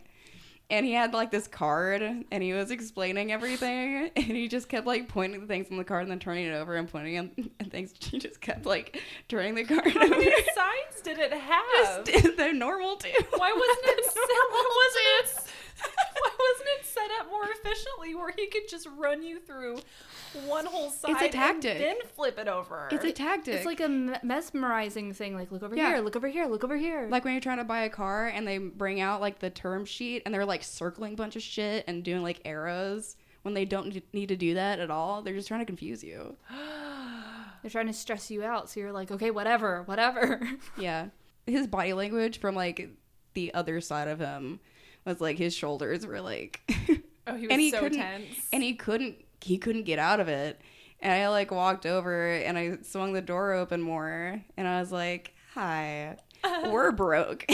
And 0.74 0.88
he 0.88 0.94
had 0.94 1.14
like 1.14 1.30
this 1.30 1.48
card, 1.48 2.02
and 2.02 2.42
he 2.44 2.52
was 2.52 2.72
explaining 2.72 3.32
everything, 3.32 4.10
and 4.16 4.26
he 4.26 4.48
just 4.48 4.70
kept 4.70 4.88
like 4.88 5.08
pointing 5.08 5.40
the 5.42 5.46
things 5.46 5.68
on 5.70 5.78
the 5.78 5.84
card 5.84 6.02
and 6.02 6.10
then 6.12 6.18
turning 6.18 6.48
it 6.48 6.54
over 6.56 6.76
and 6.76 6.90
pointing 6.92 7.14
them 7.14 7.32
and 7.60 7.72
things. 7.72 7.94
He 8.00 8.18
just 8.18 8.42
kept 8.42 8.66
like 8.66 9.00
turning 9.30 9.54
the 9.54 9.66
card 9.66 9.86
How 9.92 10.02
over. 10.02 10.10
many 10.10 10.32
sides 10.32 11.02
did 11.04 11.20
it 11.20 11.32
have? 11.52 12.04
Just, 12.06 12.38
they're 12.38 12.54
normal 12.56 12.96
too. 12.96 13.12
Why 13.36 13.52
wasn't 13.54 14.00
it? 14.00 14.14
Why 14.16 14.66
wasn't 14.84 15.38
it? 15.38 15.50
Why 17.04 17.08
wasn't 17.08 17.12
it 17.12 17.18
set 17.18 17.26
up 17.26 17.32
more 17.32 17.44
efficiently, 17.52 18.16
where 18.16 18.34
he 18.38 18.48
could 18.48 18.68
just 18.70 18.88
run 18.98 19.24
you 19.24 19.40
through 19.40 19.80
one 20.48 20.66
whole 20.66 20.90
side 20.90 21.32
tactic. 21.32 21.76
and 21.76 21.82
then 21.84 21.96
flip 22.16 22.38
it 22.40 22.48
over? 22.48 22.88
It's 22.92 23.04
a 23.06 23.12
tactic. 23.12 23.56
It's 23.56 23.66
like 23.66 23.80
a 23.82 23.90
mesmerizing 24.24 25.14
thing. 25.14 25.36
Like, 25.36 25.52
look 25.52 25.64
over 25.64 25.76
Yeah. 25.76 25.90
here, 25.90 26.00
look 26.00 26.16
over 26.16 26.28
here, 26.28 26.46
look 26.46 26.64
over 26.64 26.78
here. 26.78 27.08
like 27.10 27.24
when 27.24 27.34
you're 27.34 27.42
trying 27.42 27.58
to 27.58 27.64
buy 27.64 27.82
a 27.82 27.90
car 27.90 28.28
and 28.28 28.48
they 28.48 28.58
bring 28.58 29.00
out 29.02 29.22
like 29.22 29.40
the 29.40 29.50
term 29.50 29.86
sheet 29.86 30.24
and 30.26 30.34
they're 30.34 30.46
like 30.46 30.64
circling 30.64 31.14
a 31.14 31.16
bunch 31.18 31.36
of 31.36 31.42
shit 31.42 31.84
and 31.88 32.04
doing 32.04 32.22
like 32.24 32.42
arrows 32.46 33.16
when 33.44 33.54
they 33.54 33.66
don't 33.66 34.02
need 34.14 34.30
to 34.30 34.36
do 34.36 34.54
that 34.56 34.80
at 34.80 34.90
all. 34.90 35.22
They're 35.22 35.34
just 35.34 35.48
trying 35.48 35.62
to 35.62 35.66
confuse 35.66 36.04
you. 36.04 36.38
they're 37.62 37.72
trying 37.72 37.88
to 37.88 37.94
stress 37.94 38.30
you 38.32 38.44
out, 38.44 38.70
so 38.70 38.80
you're 38.80 38.92
like, 38.92 39.12
okay, 39.12 39.32
whatever, 39.32 39.84
whatever. 39.84 40.42
Yeah. 40.78 41.08
His 41.46 41.68
body 41.68 41.94
language 41.94 42.40
from 42.40 42.56
like 42.56 42.90
the 43.34 43.54
other 43.54 43.82
side 43.82 44.08
of 44.08 44.20
him 44.20 44.60
was 45.06 45.22
like 45.22 45.38
his 45.38 45.54
shoulders 45.54 46.06
were 46.06 46.22
like 46.22 46.62
oh, 47.28 47.36
he 47.36 47.48
was 47.48 47.52
and 47.52 47.62
he 47.62 47.72
so 47.72 47.80
couldn't 47.80 48.00
tense. 48.00 48.48
and 48.54 48.64
he 48.64 48.74
couldn't 48.76 49.16
he 49.42 49.58
couldn't 49.58 49.84
get 49.84 50.00
out 50.00 50.20
of 50.20 50.28
it. 50.28 50.60
And 51.02 51.12
I 51.12 51.28
like 51.30 51.52
walked 51.52 51.86
over 51.86 52.30
and 52.34 52.58
I 52.58 52.78
swung 52.84 53.12
the 53.12 53.22
door 53.22 53.52
open 53.54 53.82
more 53.82 54.42
and 54.56 54.68
I 54.68 54.80
was 54.80 54.90
like, 54.92 55.34
"Hi. 55.54 56.16
We're 56.70 56.92
broke." 56.94 57.46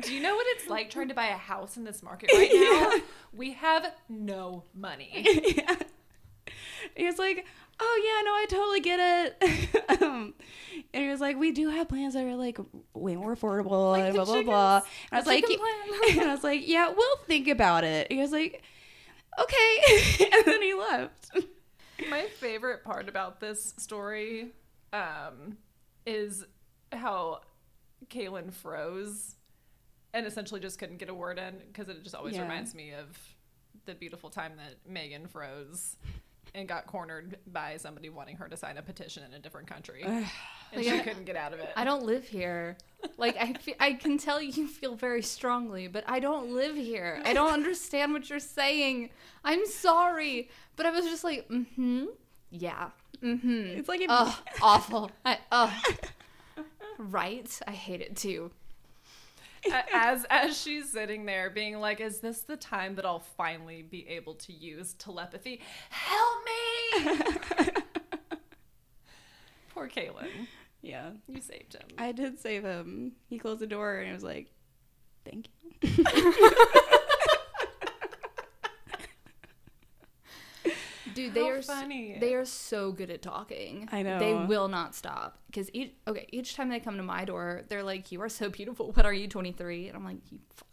Do 0.00 0.14
you 0.14 0.22
know 0.22 0.34
what 0.34 0.46
it's 0.50 0.68
like 0.68 0.90
trying 0.90 1.08
to 1.08 1.14
buy 1.14 1.26
a 1.26 1.36
house 1.36 1.76
in 1.76 1.84
this 1.84 2.02
market 2.02 2.30
right 2.32 2.50
now? 2.52 3.00
We 3.32 3.52
have 3.54 3.92
no 4.08 4.64
money. 4.74 5.26
yeah. 5.56 5.76
He 6.96 7.04
was 7.06 7.18
like, 7.18 7.46
oh 7.84 8.02
yeah, 8.04 8.22
no, 8.24 8.32
I 8.32 8.46
totally 8.48 8.80
get 8.80 9.34
it. 9.90 10.02
um, 10.02 10.34
and 10.94 11.02
he 11.04 11.08
was 11.08 11.20
like, 11.20 11.36
we 11.38 11.52
do 11.52 11.68
have 11.70 11.88
plans 11.88 12.14
that 12.14 12.24
are 12.24 12.36
like 12.36 12.58
way 12.94 13.16
more 13.16 13.34
affordable 13.34 13.90
Like 13.92 14.04
and 14.04 14.14
blah 14.14 14.24
blah 14.24 14.42
blah. 14.42 14.76
And 14.76 14.84
I 15.12 15.16
was 15.18 15.26
like, 15.26 15.44
and 16.10 16.20
I 16.20 16.32
was 16.32 16.44
like, 16.44 16.66
yeah, 16.66 16.92
we'll 16.96 17.16
think 17.26 17.48
about 17.48 17.84
it. 17.84 18.10
He 18.10 18.18
was 18.18 18.32
like, 18.32 18.62
okay, 19.38 19.78
and 20.32 20.44
then 20.44 20.62
he 20.62 20.74
left. 20.74 21.30
My 22.08 22.22
favorite 22.40 22.84
part 22.84 23.08
about 23.08 23.40
this 23.40 23.74
story 23.78 24.48
um, 24.92 25.56
is 26.06 26.44
how 26.92 27.40
Kaylin 28.08 28.52
froze 28.52 29.36
and 30.14 30.26
essentially 30.26 30.60
just 30.60 30.78
couldn't 30.78 30.98
get 30.98 31.08
a 31.08 31.14
word 31.14 31.38
in 31.38 31.54
because 31.68 31.88
it 31.88 32.02
just 32.02 32.14
always 32.14 32.34
Yeah. 32.34 32.42
reminds 32.42 32.74
me 32.74 32.92
of 32.92 33.18
the 33.86 33.94
beautiful 33.94 34.30
time 34.30 34.52
that 34.56 34.90
Megan 34.90 35.26
froze 35.26 35.96
and 36.54 36.68
got 36.68 36.86
cornered 36.86 37.38
by 37.52 37.76
somebody 37.78 38.10
wanting 38.10 38.36
her 38.36 38.48
to 38.48 38.56
sign 38.56 38.76
a 38.76 38.82
petition 38.82 39.22
in 39.24 39.32
a 39.34 39.38
different 39.38 39.66
country. 39.66 40.02
and 40.06 40.26
Like, 40.74 40.84
she 40.84 40.90
I- 40.90 40.98
couldn't 41.00 41.24
get 41.24 41.36
out 41.36 41.52
of 41.52 41.60
it. 41.60 41.70
I 41.76 41.84
don't 41.84 42.04
live 42.04 42.24
here. 42.26 42.76
Like 43.16 43.36
I, 43.40 43.52
fe- 43.54 43.76
I 43.80 43.94
can 43.94 44.18
tell 44.18 44.40
you 44.40 44.66
feel 44.68 44.94
very 44.94 45.22
strongly, 45.22 45.88
but 45.88 46.04
I 46.06 46.20
don't 46.20 46.54
live 46.54 46.76
here. 46.76 47.20
I 47.24 47.32
don't 47.32 47.52
understand 47.60 48.12
what 48.12 48.28
you're 48.30 48.38
saying. 48.38 49.10
I'm 49.44 49.66
sorry, 49.66 50.50
but 50.76 50.86
I 50.86 50.90
was 50.90 51.04
just 51.06 51.24
like, 51.24 51.48
mm-hmm, 51.48 52.04
yeah, 52.50 52.90
mm-hmm. 53.22 53.78
It's 53.78 53.88
like 53.88 54.00
if 54.02 54.06
Ugh, 54.10 54.34
awful. 54.62 55.10
I, 55.24 55.38
ugh. 55.50 55.72
Right? 56.98 57.58
I 57.66 57.72
hate 57.72 58.00
it 58.00 58.16
too. 58.16 58.50
As 59.92 60.26
as 60.30 60.60
she's 60.60 60.90
sitting 60.90 61.24
there 61.24 61.50
being 61.50 61.78
like 61.78 62.00
is 62.00 62.20
this 62.20 62.40
the 62.40 62.56
time 62.56 62.96
that 62.96 63.06
i'll 63.06 63.20
finally 63.20 63.82
be 63.82 64.08
able 64.08 64.34
to 64.34 64.52
use 64.52 64.94
telepathy? 64.94 65.60
Help 65.90 66.38
me! 66.44 67.70
Poor 69.74 69.88
kaylin. 69.88 70.48
Yeah, 70.82 71.10
you 71.28 71.40
saved 71.40 71.74
him. 71.74 71.88
I 71.96 72.12
did 72.12 72.40
save 72.40 72.64
him. 72.64 73.12
He 73.28 73.38
closed 73.38 73.60
the 73.60 73.66
door 73.66 73.98
and 73.98 74.10
I 74.10 74.12
was 74.12 74.24
like, 74.24 74.48
thank 75.24 75.48
you. 75.62 76.04
Dude, 81.26 81.34
they 81.34 81.40
How 81.44 81.50
are 81.50 81.58
s- 81.58 81.66
funny. 81.66 82.18
they 82.20 82.34
are 82.34 82.44
so 82.44 82.92
good 82.92 83.10
at 83.10 83.22
talking. 83.22 83.88
I 83.92 84.02
know. 84.02 84.18
They 84.18 84.34
will 84.34 84.68
not 84.68 84.94
stop 84.94 85.38
because 85.46 85.70
each 85.72 85.92
okay, 86.06 86.26
each 86.32 86.54
time 86.56 86.68
they 86.68 86.80
come 86.80 86.96
to 86.96 87.02
my 87.02 87.24
door, 87.24 87.62
they're 87.68 87.82
like, 87.82 88.10
"You 88.12 88.20
are 88.22 88.28
so 88.28 88.48
beautiful. 88.50 88.92
What 88.92 89.06
are 89.06 89.12
you, 89.12 89.28
23?" 89.28 89.88
And 89.88 89.96
I'm 89.96 90.04
like, 90.04 90.18
"You, 90.30 90.38
fuck, 90.54 90.68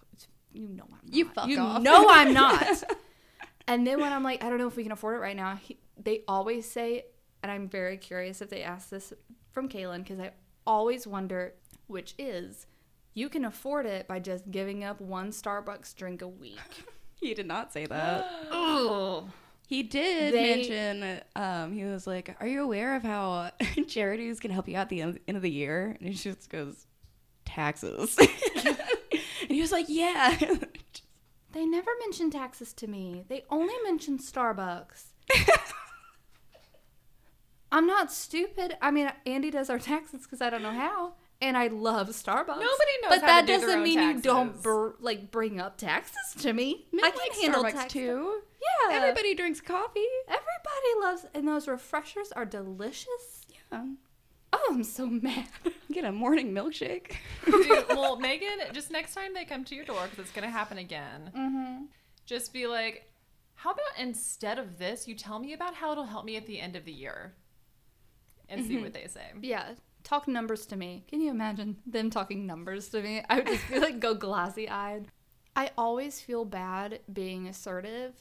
you 0.52 0.68
know 0.68 0.84
I'm 0.86 0.92
not. 0.92 1.14
You 1.14 1.26
fuck 1.30 1.48
you 1.48 1.60
off." 1.60 1.82
know 1.82 2.08
I'm 2.10 2.34
not." 2.34 2.84
and 3.68 3.86
then 3.86 4.00
when 4.00 4.12
I'm 4.14 4.24
like, 4.24 4.44
"I 4.44 4.50
don't 4.50 4.58
know 4.58 4.68
if 4.68 4.76
we 4.76 4.84
can 4.84 4.92
afford 4.92 5.16
it 5.16 5.20
right 5.20 5.36
now," 5.36 5.56
he, 5.56 5.78
they 6.02 6.24
always 6.28 6.70
say, 6.70 7.06
and 7.44 7.52
I'm 7.52 7.68
very 7.70 7.98
curious 7.98 8.42
if 8.42 8.50
they 8.50 8.64
ask 8.64 8.90
this 8.90 9.14
from 9.52 9.70
Kaylin 9.70 10.00
because 10.04 10.20
I 10.20 10.32
always 10.66 11.06
wonder 11.08 11.54
which 11.88 12.16
is. 12.18 12.68
You 13.16 13.28
can 13.28 13.44
afford 13.44 13.86
it 13.86 14.08
by 14.08 14.20
just 14.20 14.50
giving 14.52 14.84
up 14.84 15.02
one 15.02 15.32
Starbucks 15.32 15.96
drink 15.96 16.22
a 16.22 16.28
week. 16.28 16.60
He 17.22 17.34
did 17.34 17.48
not 17.48 17.74
say 17.74 17.86
that. 17.86 18.26
oh. 18.52 19.28
He 19.70 19.84
did 19.84 20.34
They- 20.34 20.56
mention, 20.56 21.22
um, 21.36 21.72
he 21.74 21.84
was 21.84 22.08
like, 22.08 22.36
Are 22.40 22.48
you 22.48 22.64
aware 22.64 22.96
of 22.96 23.04
how 23.04 23.52
charities 23.88 24.40
can 24.40 24.50
help 24.50 24.68
you 24.68 24.76
out 24.76 24.82
at 24.82 24.90
the 24.90 25.02
end, 25.04 25.20
end 25.28 25.38
of 25.38 25.44
the 25.44 25.52
year? 25.52 25.96
And 26.00 26.10
he 26.10 26.16
just 26.16 26.50
goes, 26.50 26.88
Taxes. 27.46 28.18
and 28.66 28.78
he 29.48 29.62
was 29.62 29.72
like, 29.72 29.86
Yeah. 29.88 30.36
They 31.52 31.66
never 31.66 31.90
mention 32.02 32.30
taxes 32.32 32.74
to 32.74 32.88
me. 32.88 33.24
They 33.28 33.44
only 33.50 33.74
mention 33.84 34.18
Starbucks. 34.20 35.06
I'm 37.72 37.86
not 37.88 38.12
stupid. 38.12 38.78
I 38.82 38.92
mean, 38.92 39.12
Andy 39.26 39.52
does 39.52 39.70
our 39.70 39.80
taxes 39.80 40.24
because 40.24 40.42
I 40.42 40.50
don't 40.50 40.62
know 40.64 40.72
how, 40.72 41.14
and 41.42 41.58
I 41.58 41.68
love 41.68 42.10
Starbucks. 42.10 42.48
Nobody 42.48 42.66
knows 43.02 43.10
but 43.10 43.22
how 43.22 43.28
that 43.28 43.42
to 43.42 43.48
do 43.48 43.52
their 43.54 43.60
doesn't 43.68 43.78
own 43.80 43.84
mean 43.84 44.00
you 44.02 44.22
don't 44.22 44.62
br- 44.62 44.90
like 45.00 45.32
bring 45.32 45.60
up 45.60 45.78
taxes 45.78 46.42
to 46.42 46.54
me. 46.54 46.86
Men 46.92 47.06
I 47.06 47.10
can 47.12 47.20
like 47.20 47.38
handle 47.40 47.64
Starbucks 47.64 47.74
tax 47.74 47.94
too. 47.94 48.42
Yeah, 48.90 48.96
Everybody 48.98 49.36
drinks 49.36 49.62
coffee. 49.62 50.06
Everybody 50.28 51.00
loves, 51.02 51.26
and 51.34 51.48
those 51.48 51.68
refreshers 51.68 52.32
are 52.34 52.46
delicious. 52.46 53.46
Yeah. 53.72 53.86
Oh, 54.52 54.68
I'm 54.72 54.84
so 54.84 55.06
mad. 55.08 55.48
Get 55.92 56.04
a 56.06 56.12
morning 56.12 56.52
milkshake. 56.54 57.14
Dude, 57.46 57.86
well 57.90 58.20
megan 58.20 58.50
just 58.74 58.92
next 58.92 59.14
time 59.16 59.34
they 59.34 59.46
come 59.46 59.64
to 59.66 59.76
your 59.76 59.86
door 59.86 60.02
because 60.04 60.20
it's 60.20 60.32
gonna 60.32 60.50
happen 60.50 60.78
again 60.78 61.32
Mm-hmm. 61.38 61.84
just 62.26 62.52
be 62.54 62.66
like 62.68 63.06
how 63.56 63.72
about 63.72 63.86
instead 63.98 64.58
of 64.60 64.78
this 64.80 65.08
you 65.08 65.16
tell 65.16 65.38
me 65.40 65.54
about 65.54 65.74
how 65.76 65.92
it'll 65.92 66.04
help 66.06 66.26
me 66.26 66.36
at 66.38 66.46
the 66.48 66.60
end 66.60 66.76
of 66.76 66.86
the 66.86 66.92
year 66.92 67.34
and 68.50 68.66
see 68.66 68.78
what 68.82 68.94
they 68.94 69.08
say 69.08 69.26
Yeah, 69.42 69.74
talk 70.04 70.28
numbers 70.28 70.66
to 70.68 70.76
me. 70.76 71.04
Can 71.10 71.22
you 71.22 71.30
imagine 71.32 71.78
them 71.86 72.10
talking 72.10 72.46
numbers 72.46 72.90
to 72.90 73.02
me? 73.02 73.24
I 73.30 73.38
would 73.38 73.48
just 73.48 73.70
be 73.70 73.80
like, 73.80 74.00
go 74.00 74.14
glassy 74.14 74.70
eyed. 74.70 75.08
I 75.56 75.72
always 75.78 76.20
feel 76.22 76.46
bad 76.46 77.00
being 77.12 77.48
assertive. 77.48 78.14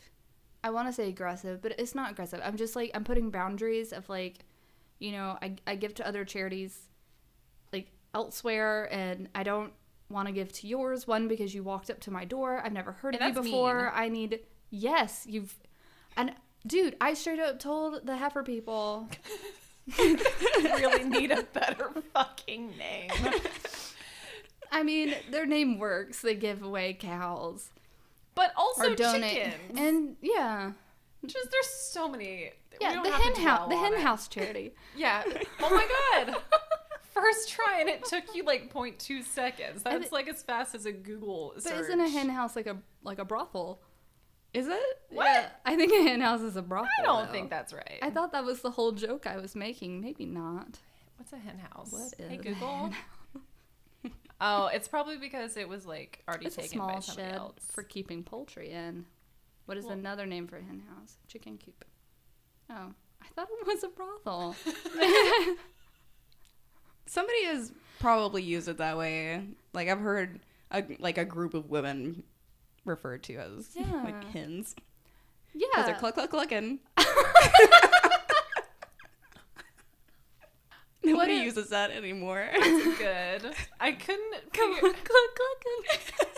I 0.65 0.71
want 0.71 0.89
to 0.89 0.93
say 0.93 1.09
aggressive, 1.09 1.63
but 1.63 1.79
it's 1.79 1.95
not 1.95 2.11
aggressive. 2.11 2.41
I'm 2.43 2.57
just 2.57 2.75
like, 2.75 2.91
I'm 2.95 3.05
putting 3.05 3.31
boundaries 3.31 3.93
of 3.93 4.09
like, 4.09 4.45
you 4.99 5.13
know, 5.13 5.39
I, 5.41 5.55
I 5.67 5.77
give 5.77 5.95
to 5.95 6.07
other 6.07 6.25
charities 6.25 6.79
like 7.73 7.93
elsewhere, 8.15 8.89
and 8.93 9.29
I 9.35 9.45
don't 9.45 9.73
want 10.11 10.27
to 10.27 10.33
give 10.33 10.51
to 10.55 10.67
yours. 10.67 11.07
One, 11.07 11.29
because 11.29 11.55
you 11.55 11.63
walked 11.63 11.91
up 11.91 12.01
to 12.01 12.11
my 12.11 12.25
door. 12.25 12.61
I've 12.65 12.73
never 12.73 12.93
heard 12.93 13.15
And 13.15 13.23
of 13.23 13.37
you 13.37 13.43
before. 13.53 13.83
mean. 13.85 13.93
I 13.95 14.09
need, 14.09 14.41
yes, 14.71 15.27
you've, 15.29 15.55
and 16.17 16.33
dude, 16.67 16.97
I 17.01 17.15
straight 17.15 17.39
up 17.39 17.61
told 17.61 18.05
the 18.05 18.17
heifer 18.17 18.43
people. 18.43 19.09
really 20.59 21.04
need 21.04 21.30
a 21.30 21.42
better 21.42 21.90
fucking 22.12 22.75
name 22.76 23.11
I 24.71 24.83
mean, 24.83 25.14
their 25.30 25.47
name 25.47 25.78
works. 25.78 26.21
They 26.21 26.35
give 26.35 26.62
away 26.62 26.92
cows 26.92 27.71
but 28.38 28.52
also 28.57 28.92
or 28.92 28.95
donate, 28.95 29.35
chickens 29.35 29.78
and 29.80 30.16
yeah, 30.23 30.71
just 31.26 31.50
there's 31.50 31.66
so 31.66 32.09
many 32.09 32.52
yeah. 32.80 33.02
The 33.02 33.11
hen 33.11 33.35
house, 33.35 33.68
the 33.68 33.76
hen 33.76 33.95
it. 33.95 34.00
house 34.00 34.28
charity. 34.28 34.75
yeah 34.97 35.25
oh 35.61 35.71
my 35.71 36.26
god 36.26 36.40
first 37.02 37.49
try 37.49 37.78
and 37.80 37.88
it 37.88 38.04
took 38.04 38.23
you 38.33 38.45
like 38.45 38.73
0.2 38.73 39.25
seconds 39.25 39.83
I 39.85 39.99
that's 39.99 40.12
like 40.12 40.28
as 40.28 40.40
fast 40.40 40.76
as 40.76 40.87
a 40.87 40.92
google 40.92 41.54
search. 41.59 41.73
But 41.73 41.80
isn't 41.80 42.00
a 42.00 42.09
hen 42.09 42.28
house 42.28 42.54
like 42.54 42.68
a 42.68 42.76
like 43.02 43.18
a 43.18 43.25
brothel? 43.25 43.80
Is 44.59 44.67
it? 44.67 44.99
What? 45.11 45.25
Yeah, 45.25 45.49
I 45.65 45.77
think 45.77 45.93
a 45.93 46.03
hen 46.09 46.21
house 46.21 46.41
is 46.41 46.57
a 46.57 46.62
brothel. 46.62 46.88
i 46.99 47.03
don't 47.05 47.27
though. 47.27 47.33
think 47.33 47.49
that's 47.50 47.73
right 47.73 47.99
I 48.03 48.11
thought 48.11 48.33
that 48.33 48.45
was 48.45 48.61
the 48.61 48.71
whole 48.71 48.93
joke 48.93 49.27
I 49.27 49.37
was 49.38 49.55
making. 49.55 50.00
Maybe 50.00 50.25
not. 50.27 50.79
what's 51.17 51.33
a 51.33 51.38
hen 51.38 51.59
house 51.59 51.93
What 51.93 52.12
hey 52.19 52.35
is 52.35 52.41
a 52.41 52.43
google 52.43 52.91
oh 54.41 54.67
it's 54.67 54.88
probably 54.88 55.17
because 55.17 55.57
it 55.57 55.69
was 55.69 55.87
like 55.87 56.23
already 56.29 56.47
It's 56.47 56.59
a 56.59 56.62
taken 56.62 56.79
by 56.81 56.99
somebody 57.00 57.31
shed 57.31 57.35
else 57.37 57.62
for 57.73 57.83
keeping 57.83 58.23
poultry 58.25 58.71
in. 58.71 59.07
What 59.67 59.77
is 59.79 59.85
Well- 59.85 59.95
another 59.95 60.27
name 60.27 60.47
for 60.49 60.57
a 60.57 60.62
hen 60.62 60.83
house? 60.88 61.19
Chicken 61.29 61.59
coop. 61.65 61.85
Oh, 62.71 62.93
I 63.23 63.27
thought 63.35 63.49
it 63.50 63.67
was 63.67 63.85
a 63.85 63.88
brothel. 63.88 64.57
Somebody 67.07 67.45
has 67.47 67.73
probably 68.00 68.43
used 68.43 68.69
it 68.69 68.79
that 68.79 68.99
way. 68.99 69.43
Like 69.73 69.88
I've 69.88 70.00
heard 70.00 70.41
a, 70.71 70.85
like 70.99 71.17
a 71.19 71.25
group 71.25 71.55
of 71.55 71.71
women 71.71 72.23
referred 72.88 73.23
to 73.25 73.37
as 73.37 73.71
Yeah. 73.76 74.02
like 74.04 74.25
hens. 74.33 74.75
Because 75.52 75.68
they're 75.87 75.95
yeah. 75.95 75.99
cluck 75.99 76.14
cluck 76.14 76.30
clucking. 76.30 76.78
Nobody 81.04 81.35
uses 81.35 81.68
that 81.71 81.90
anymore. 81.90 82.49
good 82.99 83.54
i 83.80 83.92
couldn't 83.92 84.52
Come 84.52 84.75
figure- 84.75 84.88
on, 84.88 84.95
cluck 84.95 85.04
cluck. 85.37 86.28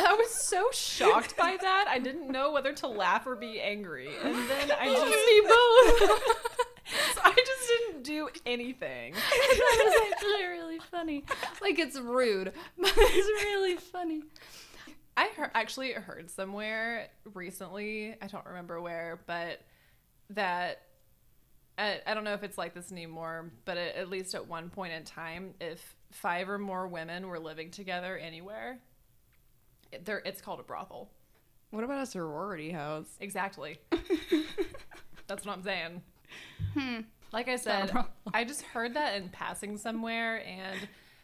I 0.00 0.14
was 0.14 0.30
so 0.30 0.68
shocked 0.72 1.36
by 1.36 1.56
that. 1.60 1.86
I 1.88 1.98
didn't 1.98 2.30
know 2.30 2.52
whether 2.52 2.72
to 2.74 2.86
laugh 2.88 3.26
or 3.26 3.36
be 3.36 3.60
angry. 3.60 4.10
And 4.22 4.34
then 4.48 4.70
I 4.78 4.86
just 4.86 5.00
So 7.14 7.20
I 7.24 7.32
just 7.36 7.57
do 8.08 8.28
anything. 8.46 9.12
that 9.30 9.82
was 9.84 10.12
actually 10.12 10.44
really 10.46 10.78
funny. 10.90 11.24
Like 11.60 11.78
it's 11.78 11.98
rude, 11.98 12.52
but 12.78 12.92
it's 12.96 13.44
really 13.44 13.76
funny. 13.76 14.22
I 15.16 15.28
heard, 15.36 15.50
actually 15.54 15.92
heard 15.92 16.30
somewhere 16.30 17.08
recently, 17.34 18.14
I 18.22 18.26
don't 18.26 18.46
remember 18.46 18.80
where, 18.80 19.20
but 19.26 19.60
that 20.30 20.82
I, 21.76 22.00
I 22.06 22.14
don't 22.14 22.24
know 22.24 22.34
if 22.34 22.42
it's 22.42 22.56
like 22.56 22.74
this 22.74 22.92
anymore, 22.92 23.50
but 23.64 23.76
at, 23.76 23.96
at 23.96 24.08
least 24.08 24.34
at 24.34 24.48
one 24.48 24.70
point 24.70 24.92
in 24.92 25.04
time, 25.04 25.54
if 25.60 25.94
five 26.10 26.48
or 26.48 26.58
more 26.58 26.88
women 26.88 27.28
were 27.28 27.38
living 27.38 27.70
together 27.70 28.16
anywhere, 28.16 28.78
it, 29.92 30.04
there 30.04 30.22
it's 30.24 30.40
called 30.40 30.60
a 30.60 30.62
brothel. 30.62 31.10
what 31.70 31.84
about 31.84 32.02
a 32.02 32.06
sorority 32.06 32.70
house? 32.70 33.08
Exactly. 33.20 33.78
That's 35.26 35.44
what 35.44 35.52
I'm 35.52 35.62
saying. 35.62 36.02
Hmm. 36.74 37.00
Like 37.32 37.48
I 37.48 37.56
said. 37.56 37.92
I 38.32 38.44
just 38.44 38.62
heard 38.62 38.94
that 38.94 39.16
in 39.16 39.28
passing 39.28 39.76
somewhere, 39.78 40.44
and 40.46 40.78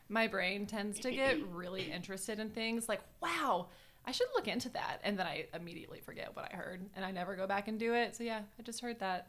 my 0.09 0.27
brain 0.27 0.67
tends 0.67 1.01
to 1.01 1.11
get 1.11 1.39
really 1.53 1.91
interested 1.91 2.39
in 2.39 2.51
things 2.51 2.89
like, 2.89 3.01
wow, 3.23 3.69
I 4.05 4.13
should 4.13 4.27
look 4.35 4.47
into 4.49 4.69
that. 4.71 4.99
And 5.03 5.19
then 5.19 5.27
I 5.27 5.47
immediately 5.55 6.01
forget 6.01 6.37
what 6.37 6.51
I 6.53 6.57
heard 6.57 6.85
and 6.95 7.05
I 7.05 7.11
never 7.11 7.35
go 7.37 7.47
back 7.47 7.69
and 7.69 7.79
do 7.79 7.95
it. 7.95 8.15
So 8.15 8.23
yeah, 8.23 8.43
I 8.59 8.63
just 8.63 8.81
heard 8.81 9.01
that. 9.01 9.29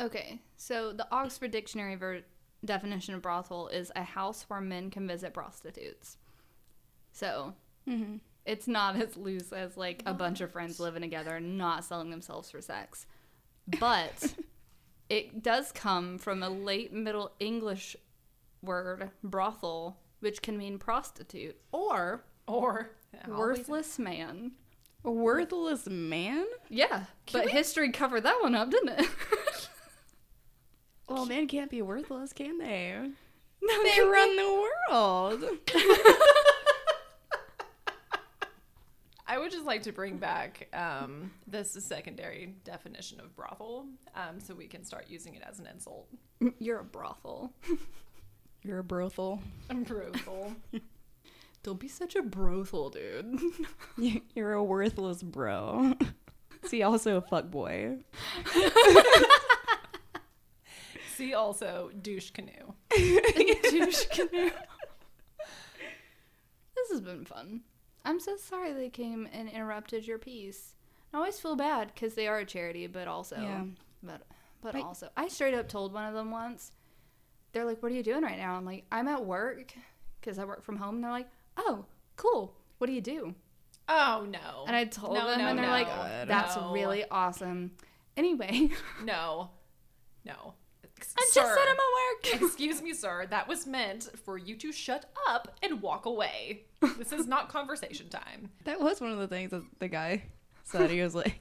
Okay, 0.00 0.40
so 0.56 0.92
the 0.94 1.06
Oxford 1.12 1.50
Dictionary 1.50 1.94
ver- 1.96 2.22
definition 2.64 3.14
of 3.14 3.20
brothel 3.20 3.68
is 3.68 3.92
a 3.94 4.02
house 4.02 4.44
where 4.48 4.60
men 4.62 4.90
can 4.90 5.06
visit 5.06 5.34
prostitutes. 5.34 6.16
So 7.12 7.54
Mm-hmm. 7.86 8.16
it's 8.46 8.66
not 8.66 8.96
as 8.96 9.14
loose 9.18 9.52
as 9.52 9.76
like 9.76 10.02
a 10.06 10.14
bunch 10.14 10.40
of 10.40 10.50
friends 10.50 10.80
living 10.80 11.02
together 11.02 11.36
and 11.36 11.58
not 11.58 11.84
selling 11.84 12.08
themselves 12.08 12.50
for 12.50 12.62
sex. 12.62 13.04
But 13.78 14.34
it 15.08 15.42
does 15.42 15.72
come 15.72 16.18
from 16.18 16.42
a 16.42 16.48
late 16.50 16.92
Middle 16.92 17.32
English 17.40 17.96
word, 18.62 19.10
brothel, 19.22 19.98
which 20.20 20.40
can 20.42 20.56
mean 20.56 20.78
prostitute 20.78 21.56
or 21.72 22.24
Or 22.46 22.90
worthless 23.28 23.98
man. 23.98 24.52
A 25.04 25.10
worthless 25.10 25.86
man? 25.86 26.46
Yeah, 26.70 27.04
but 27.32 27.48
history 27.50 27.90
covered 27.92 28.22
that 28.22 28.38
one 28.42 28.54
up, 28.54 28.70
didn't 28.70 29.00
it? 29.00 29.06
Well, 31.06 31.26
men 31.26 31.46
can't 31.48 31.70
be 31.70 31.82
worthless, 31.82 32.32
can 32.32 32.56
they? 32.56 32.96
no, 33.62 33.82
They 33.82 34.00
run 34.00 34.36
the 34.36 34.68
world. 34.90 35.44
I 39.26 39.33
would 39.44 39.52
just 39.52 39.66
like 39.66 39.82
to 39.82 39.92
bring 39.92 40.16
back 40.16 40.68
um, 40.72 41.30
this 41.46 41.72
secondary 41.72 42.54
definition 42.64 43.20
of 43.20 43.36
brothel 43.36 43.84
um, 44.14 44.40
so 44.40 44.54
we 44.54 44.66
can 44.66 44.82
start 44.82 45.04
using 45.08 45.34
it 45.34 45.42
as 45.46 45.58
an 45.58 45.66
insult. 45.66 46.08
You're 46.58 46.80
a 46.80 46.84
brothel. 46.84 47.52
You're 48.62 48.78
a 48.78 48.84
brothel. 48.84 49.42
I'm 49.68 49.82
brothel. 49.82 50.54
Don't 51.62 51.78
be 51.78 51.88
such 51.88 52.16
a 52.16 52.22
brothel, 52.22 52.88
dude. 52.88 53.38
You're 54.34 54.54
a 54.54 54.64
worthless 54.64 55.22
bro. 55.22 55.92
See, 56.64 56.82
also 56.82 57.18
a 57.18 57.20
fuck 57.20 57.50
boy. 57.50 57.98
See 61.14 61.34
also 61.34 61.90
douche 62.00 62.30
canoe. 62.30 62.72
Douche 62.96 64.06
canoe. 64.06 64.50
This 66.74 66.90
has 66.92 67.00
been 67.02 67.26
fun. 67.26 67.60
I'm 68.04 68.20
so 68.20 68.36
sorry 68.36 68.72
they 68.72 68.90
came 68.90 69.28
and 69.32 69.48
interrupted 69.48 70.06
your 70.06 70.18
piece. 70.18 70.74
I 71.12 71.16
always 71.18 71.38
feel 71.40 71.56
bad 71.56 71.92
because 71.94 72.14
they 72.14 72.26
are 72.28 72.38
a 72.38 72.44
charity, 72.44 72.86
but 72.86 73.08
also, 73.08 73.36
Yeah. 73.40 73.64
but 74.02 74.22
but 74.60 74.72
But- 74.72 74.82
also, 74.82 75.10
I 75.16 75.28
straight 75.28 75.54
up 75.54 75.68
told 75.68 75.92
one 75.92 76.06
of 76.06 76.14
them 76.14 76.30
once. 76.30 76.72
They're 77.52 77.64
like, 77.66 77.82
"What 77.82 77.92
are 77.92 77.94
you 77.94 78.02
doing 78.02 78.22
right 78.22 78.38
now?" 78.38 78.54
I'm 78.56 78.64
like, 78.64 78.84
"I'm 78.90 79.06
at 79.08 79.24
work 79.24 79.74
because 80.20 80.38
I 80.38 80.44
work 80.44 80.62
from 80.62 80.76
home." 80.78 80.96
And 80.96 81.04
they're 81.04 81.10
like, 81.10 81.28
"Oh, 81.56 81.84
cool. 82.16 82.56
What 82.78 82.86
do 82.88 82.92
you 82.94 83.00
do?" 83.02 83.34
Oh 83.88 84.26
no. 84.28 84.64
And 84.66 84.74
I 84.74 84.86
told 84.86 85.14
No, 85.14 85.26
them, 85.28 85.38
no, 85.40 85.46
and 85.48 85.58
they're 85.58 85.66
no, 85.66 85.70
like, 85.70 85.86
"That's 86.26 86.56
no. 86.56 86.72
really 86.72 87.04
awesome." 87.10 87.76
Anyway, 88.16 88.70
No. 89.02 89.50
No. 90.24 90.54
I 91.16 91.20
just 91.22 91.34
Sir, 91.34 91.56
said 91.56 91.68
I'm 91.68 91.76
at 91.76 92.40
work. 92.40 92.42
Excuse 92.48 92.82
me, 92.82 92.92
sir. 92.94 93.26
That 93.28 93.48
was 93.48 93.66
meant 93.66 94.10
for 94.24 94.38
you 94.38 94.56
to 94.56 94.72
shut 94.72 95.06
up 95.28 95.56
and 95.62 95.82
walk 95.82 96.06
away. 96.06 96.64
This 96.98 97.12
is 97.12 97.26
not 97.26 97.48
conversation 97.48 98.08
time. 98.08 98.50
That 98.64 98.80
was 98.80 99.00
one 99.00 99.10
of 99.10 99.18
the 99.18 99.28
things 99.28 99.50
that 99.50 99.62
the 99.78 99.88
guy 99.88 100.22
said. 100.64 100.90
He 100.90 101.02
was 101.02 101.14
like, 101.14 101.38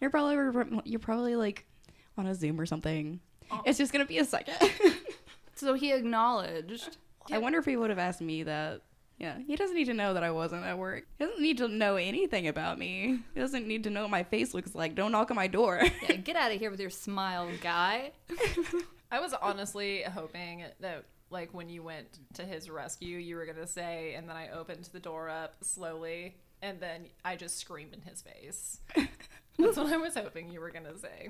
"You're 0.00 0.10
probably 0.10 0.80
you're 0.84 0.98
probably 0.98 1.36
like 1.36 1.64
on 2.18 2.26
a 2.26 2.34
Zoom 2.34 2.60
or 2.60 2.66
something. 2.66 3.20
Oh. 3.50 3.62
It's 3.64 3.78
just 3.78 3.92
gonna 3.92 4.04
be 4.04 4.18
a 4.18 4.24
second. 4.24 4.56
so 5.54 5.74
he 5.74 5.92
acknowledged. 5.92 6.96
I 7.30 7.38
wonder 7.38 7.58
if 7.58 7.64
he 7.64 7.76
would 7.76 7.90
have 7.90 7.98
asked 7.98 8.20
me 8.20 8.42
that. 8.44 8.82
Yeah, 9.20 9.36
he 9.46 9.54
doesn't 9.54 9.76
need 9.76 9.84
to 9.84 9.94
know 9.94 10.14
that 10.14 10.24
I 10.24 10.30
wasn't 10.30 10.64
at 10.64 10.78
work. 10.78 11.04
He 11.18 11.24
doesn't 11.26 11.42
need 11.42 11.58
to 11.58 11.68
know 11.68 11.96
anything 11.96 12.48
about 12.48 12.78
me. 12.78 13.20
He 13.34 13.40
doesn't 13.40 13.66
need 13.68 13.84
to 13.84 13.90
know 13.90 14.00
what 14.02 14.10
my 14.10 14.22
face 14.22 14.54
looks 14.54 14.74
like. 14.74 14.94
Don't 14.94 15.12
knock 15.12 15.30
on 15.30 15.36
my 15.36 15.46
door. 15.46 15.82
Yeah, 16.08 16.16
get 16.24 16.36
out 16.36 16.52
of 16.52 16.58
here 16.58 16.70
with 16.70 16.80
your 16.80 16.88
smile, 16.88 17.46
guy. 17.60 18.12
I 19.12 19.20
was 19.20 19.34
honestly 19.34 20.02
hoping 20.04 20.64
that, 20.80 21.04
like, 21.28 21.52
when 21.52 21.68
you 21.68 21.82
went 21.82 22.18
to 22.34 22.44
his 22.44 22.70
rescue, 22.70 23.18
you 23.18 23.36
were 23.36 23.44
gonna 23.44 23.66
say, 23.66 24.14
and 24.14 24.26
then 24.26 24.36
I 24.36 24.48
opened 24.52 24.88
the 24.90 25.00
door 25.00 25.28
up 25.28 25.56
slowly, 25.60 26.36
and 26.62 26.80
then 26.80 27.04
I 27.22 27.36
just 27.36 27.58
screamed 27.58 27.92
in 27.92 28.00
his 28.00 28.22
face. 28.22 28.80
That's 29.58 29.76
what 29.76 29.92
I 29.92 29.98
was 29.98 30.14
hoping 30.14 30.50
you 30.50 30.60
were 30.60 30.70
gonna 30.70 30.96
say. 30.96 31.28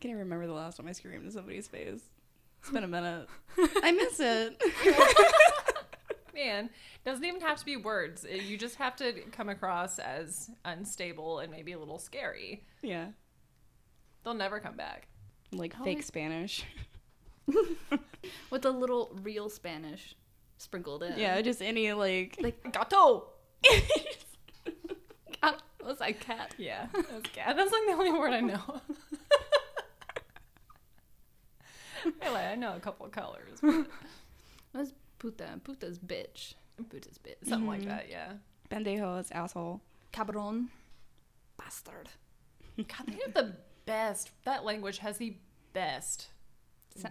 Can 0.00 0.10
you 0.10 0.18
remember 0.18 0.48
the 0.48 0.54
last 0.54 0.78
time 0.78 0.88
I 0.88 0.92
screamed 0.92 1.24
in 1.24 1.30
somebody's 1.30 1.68
face. 1.68 2.00
It's 2.60 2.70
been 2.72 2.82
a 2.82 2.88
minute. 2.88 3.28
I 3.56 3.92
miss 3.92 4.18
it. 4.18 4.60
Man, 6.34 6.68
doesn't 7.04 7.24
even 7.24 7.40
have 7.42 7.58
to 7.58 7.64
be 7.64 7.76
words. 7.76 8.24
Uh, 8.24 8.34
you 8.34 8.56
just 8.58 8.74
have 8.76 8.96
to 8.96 9.12
come 9.30 9.48
across 9.48 9.98
as 10.00 10.50
unstable 10.64 11.38
and 11.38 11.50
maybe 11.52 11.72
a 11.72 11.78
little 11.78 11.98
scary. 11.98 12.64
yeah, 12.82 13.06
They'll 14.24 14.34
never 14.34 14.58
come 14.58 14.76
back. 14.76 15.06
like 15.52 15.72
How 15.74 15.84
fake 15.84 16.00
is- 16.00 16.06
Spanish. 16.06 16.64
With 18.50 18.64
a 18.64 18.70
little 18.70 19.16
real 19.22 19.48
Spanish 19.48 20.16
sprinkled 20.58 21.02
in. 21.02 21.18
Yeah, 21.18 21.40
just 21.42 21.60
any 21.62 21.92
like. 21.92 22.36
Like, 22.40 22.72
Gato. 22.72 23.28
God, 25.42 25.56
was 25.84 25.98
that 25.98 26.18
cat? 26.20 26.54
Yeah, 26.58 26.86
that's 26.94 27.30
cat. 27.32 27.54
That's 27.56 27.70
like 27.70 27.82
the 27.86 27.92
only 27.92 28.12
word 28.12 28.32
I 28.32 28.40
know. 28.40 28.80
I, 32.22 32.30
like, 32.30 32.44
I 32.44 32.54
know 32.54 32.74
a 32.76 32.80
couple 32.80 33.06
of 33.06 33.12
colors. 33.12 33.58
but 33.62 33.74
It 33.74 33.86
was 34.78 34.92
puta. 35.18 35.60
Puta's 35.64 35.98
bitch. 35.98 36.54
Puta's 36.90 37.18
bitch. 37.18 37.48
Something 37.48 37.68
like 37.68 37.84
that, 37.86 38.06
yeah. 38.10 38.32
Pendejo 38.70 39.20
is 39.20 39.30
asshole. 39.30 39.80
Cabron. 40.12 40.68
Bastard. 41.56 42.08
God, 42.76 43.06
they 43.06 43.18
have 43.24 43.34
the 43.34 43.56
best. 43.86 44.30
That 44.44 44.64
language 44.64 44.98
has 44.98 45.18
the 45.18 45.36
best, 45.72 46.28
Sa- 46.96 47.08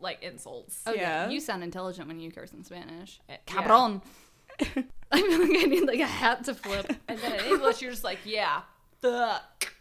like 0.00 0.22
insults. 0.22 0.82
Oh, 0.86 0.92
yeah. 0.92 1.24
Yeah. 1.24 1.30
You 1.30 1.40
sound 1.40 1.62
intelligent 1.62 2.08
when 2.08 2.20
you 2.20 2.30
curse 2.30 2.52
in 2.52 2.64
Spanish. 2.64 3.20
Eh, 3.28 3.36
Cabron. 3.46 4.02
I 4.60 5.20
feel 5.20 5.40
like 5.40 5.50
I 5.58 5.66
need 5.66 5.86
like 5.86 6.00
a 6.00 6.06
hat 6.06 6.44
to 6.44 6.54
flip. 6.54 6.86
And 7.08 7.18
then 7.18 7.34
in 7.40 7.44
English, 7.46 7.82
you're 7.82 7.90
just 7.90 8.04
like, 8.04 8.20
yeah, 8.24 8.62
fuck. 9.00 9.72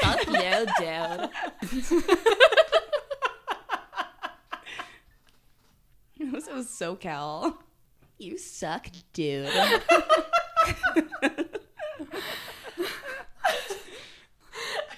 Fuck 0.00 0.26
you, 0.26 0.66
dude. 0.78 2.42
This 6.36 6.48
was 6.48 6.66
SoCal. 6.66 7.56
You 8.18 8.38
suck, 8.38 8.86
dude. 9.12 9.48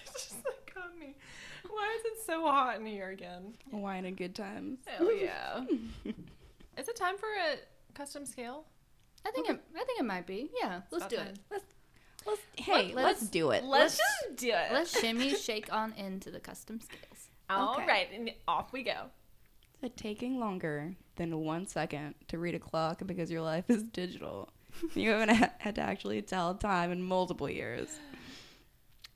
It's 0.05 0.13
just 0.29 0.45
like 0.45 0.75
got 0.75 0.97
me. 0.99 1.15
Why 1.69 1.97
is 1.99 2.05
it 2.05 2.25
so 2.27 2.43
hot 2.47 2.79
in 2.79 2.87
here 2.87 3.11
again? 3.11 3.55
Wine 3.71 4.05
and 4.05 4.17
good 4.17 4.35
times. 4.35 4.79
Hell 4.87 5.13
yeah. 5.13 5.65
is 6.77 6.89
it 6.89 6.97
time 6.97 7.17
for 7.19 7.27
a 7.29 7.57
custom 7.95 8.27
scale? 8.27 8.65
I 9.27 9.31
think 9.31 9.49
it. 9.49 9.61
I 9.75 9.85
think 9.85 10.01
it 10.01 10.05
might 10.05 10.27
be. 10.27 10.51
Yeah, 10.61 10.81
let's 10.91 11.05
about 11.07 11.11
do 11.11 11.17
time. 11.17 11.27
it. 11.29 11.39
Let's, 11.51 11.65
let's 12.27 12.41
hey, 12.57 12.73
Let- 12.73 12.95
let's, 12.95 13.21
let's- 13.21 13.29
do 13.31 13.51
it. 13.51 13.65
Let's, 13.65 13.97
just 13.97 14.37
do 14.37 14.49
it. 14.51 14.73
Let's 14.73 15.01
shimmy, 15.01 15.35
shake 15.37 15.73
on 15.73 15.93
into 15.97 16.31
the 16.31 16.41
custom 16.41 16.81
scales. 16.81 17.29
All 17.51 17.75
Okay. 17.77 17.87
right, 17.87 18.09
and 18.15 18.31
off 18.49 18.73
we 18.73 18.83
go. 18.83 19.11
It's 19.85 20.01
taking 20.01 20.41
longer 20.41 20.95
than 21.17 21.41
one 21.41 21.67
second 21.67 22.15
to 22.29 22.39
read 22.39 22.55
a 22.55 22.59
clock 22.59 23.03
because 23.05 23.31
your 23.31 23.43
life 23.43 23.69
is 23.69 23.83
digital. 23.83 24.49
You 24.95 25.11
haven't 25.11 25.29
had 25.59 25.77
to 25.77 25.83
actually 25.83 26.21
tell 26.23 26.55
time 26.55 26.91
in 26.91 27.01
multiple 27.01 27.49
years. 27.49 28.01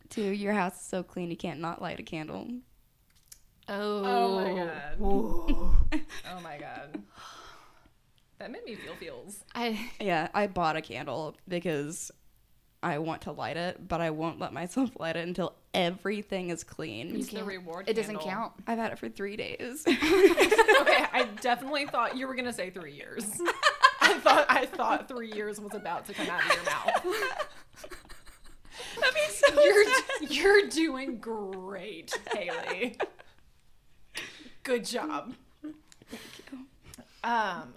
Two, 0.08 0.22
your 0.22 0.52
house 0.52 0.80
is 0.80 0.86
so 0.86 1.02
clean 1.02 1.30
you 1.30 1.36
can't 1.36 1.58
not 1.58 1.82
light 1.82 1.98
a 1.98 2.04
candle. 2.04 2.46
Oh. 3.68 4.04
Oh 4.04 4.44
my 4.44 4.54
god. 4.54 6.02
oh 6.30 6.40
my 6.42 6.58
god. 6.58 7.02
That 8.38 8.52
made 8.52 8.64
me 8.64 8.76
feel 8.76 8.94
feels. 8.94 9.42
I 9.52 9.90
Yeah, 9.98 10.28
I 10.32 10.46
bought 10.46 10.76
a 10.76 10.80
candle 10.80 11.34
because 11.48 12.12
I 12.82 12.98
want 12.98 13.22
to 13.22 13.32
light 13.32 13.56
it, 13.56 13.88
but 13.88 14.00
I 14.00 14.10
won't 14.10 14.38
let 14.38 14.52
myself 14.52 14.90
light 14.98 15.16
it 15.16 15.26
until 15.26 15.54
everything 15.74 16.50
is 16.50 16.62
clean. 16.64 17.16
It's 17.16 17.26
the 17.28 17.36
can't- 17.36 17.46
reward 17.46 17.88
it 17.88 17.94
doesn't 17.94 18.20
count. 18.20 18.52
I've 18.66 18.78
had 18.78 18.92
it 18.92 18.98
for 18.98 19.08
three 19.08 19.36
days. 19.36 19.84
okay, 19.88 19.98
I 21.12 21.28
definitely 21.40 21.86
thought 21.86 22.16
you 22.16 22.26
were 22.28 22.34
gonna 22.34 22.52
say 22.52 22.70
three 22.70 22.94
years. 22.94 23.24
I 24.00 24.18
thought 24.20 24.46
I 24.48 24.64
thought 24.66 25.08
three 25.08 25.32
years 25.32 25.60
was 25.60 25.74
about 25.74 26.06
to 26.06 26.14
come 26.14 26.28
out 26.30 26.40
of 26.44 26.54
your 26.54 26.64
mouth. 26.64 27.38
That'd 29.00 29.14
be 29.14 29.32
so 29.32 29.62
You're 29.62 29.84
you're 30.30 30.68
doing 30.68 31.18
great, 31.18 32.12
Haley. 32.34 32.96
Good 34.62 34.84
job. 34.84 35.34
Thank 35.62 36.22
you. 36.52 36.58
Um, 37.24 37.74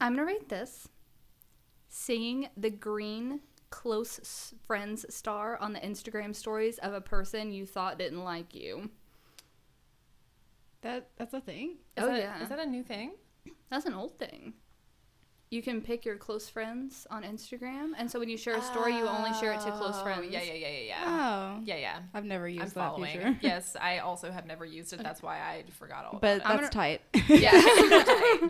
I'm 0.00 0.14
gonna 0.14 0.24
read 0.26 0.48
this. 0.48 0.88
Seeing 1.88 2.48
the 2.56 2.70
green 2.70 3.40
close 3.74 4.54
friends 4.68 5.04
star 5.12 5.58
on 5.58 5.72
the 5.72 5.80
Instagram 5.80 6.34
stories 6.34 6.78
of 6.78 6.92
a 6.94 7.00
person 7.00 7.50
you 7.52 7.66
thought 7.66 7.98
didn't 7.98 8.22
like 8.22 8.54
you. 8.54 8.88
That 10.82 11.08
that's 11.16 11.34
a 11.34 11.40
thing. 11.40 11.78
is 11.96 12.04
Oh, 12.04 12.06
that- 12.06 12.18
yeah. 12.18 12.42
is 12.42 12.48
that 12.50 12.58
a 12.60 12.66
new 12.66 12.82
thing? 12.84 13.12
That's 13.70 13.84
an 13.86 13.94
old 13.94 14.16
thing. 14.18 14.54
you 15.50 15.62
can 15.62 15.80
pick 15.80 16.04
your 16.04 16.16
close 16.16 16.48
friends 16.48 17.06
on 17.10 17.22
Instagram, 17.22 17.92
and 17.96 18.10
so 18.10 18.18
when 18.18 18.28
you 18.28 18.36
share 18.36 18.56
a 18.56 18.62
story, 18.62 18.96
you 18.96 19.06
only 19.06 19.32
share 19.34 19.52
it 19.52 19.60
to 19.60 19.70
close 19.70 19.94
Oh, 19.96 20.02
friends. 20.02 20.26
Yeah, 20.32 20.42
yeah, 20.42 20.54
yeah, 20.54 20.68
yeah, 20.68 20.80
yeah. 20.80 21.04
Oh, 21.06 21.62
Yeah, 21.64 21.76
yeah. 21.76 21.98
I've 22.12 22.24
never 22.24 22.48
used 22.48 22.62
I'm 22.62 22.68
that 22.70 22.74
following. 22.74 23.12
feature. 23.18 23.38
yes, 23.42 23.76
I 23.80 23.98
also 23.98 24.32
have 24.32 24.46
never 24.46 24.64
used 24.64 24.92
it. 24.92 25.00
That's 25.02 25.22
why 25.22 25.36
I 25.38 25.64
forgot 25.70 26.06
all 26.06 26.18
But 26.20 26.38
about 26.38 26.60
that's 26.60 26.74
gonna- 26.74 26.98
tight. 26.98 27.02
Yeah. 27.28 28.48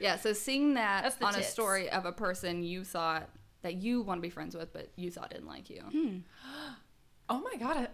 Yeah, 0.00 0.16
so 0.16 0.32
seeing 0.32 0.74
that 0.74 1.02
That's 1.02 1.16
the 1.16 1.26
on 1.26 1.34
a 1.36 1.42
story 1.42 1.90
of 1.90 2.06
a 2.06 2.12
person 2.12 2.62
you 2.64 2.84
thought 2.84 3.28
that 3.62 3.74
you 3.76 4.02
want 4.02 4.18
to 4.18 4.22
be 4.22 4.30
friends 4.30 4.56
with, 4.56 4.72
but 4.72 4.90
you 4.96 5.10
thought 5.10 5.30
didn't 5.30 5.46
like 5.46 5.70
you. 5.70 5.82
Hmm. 5.82 6.18
oh 7.28 7.40
my 7.40 7.56
god. 7.56 7.88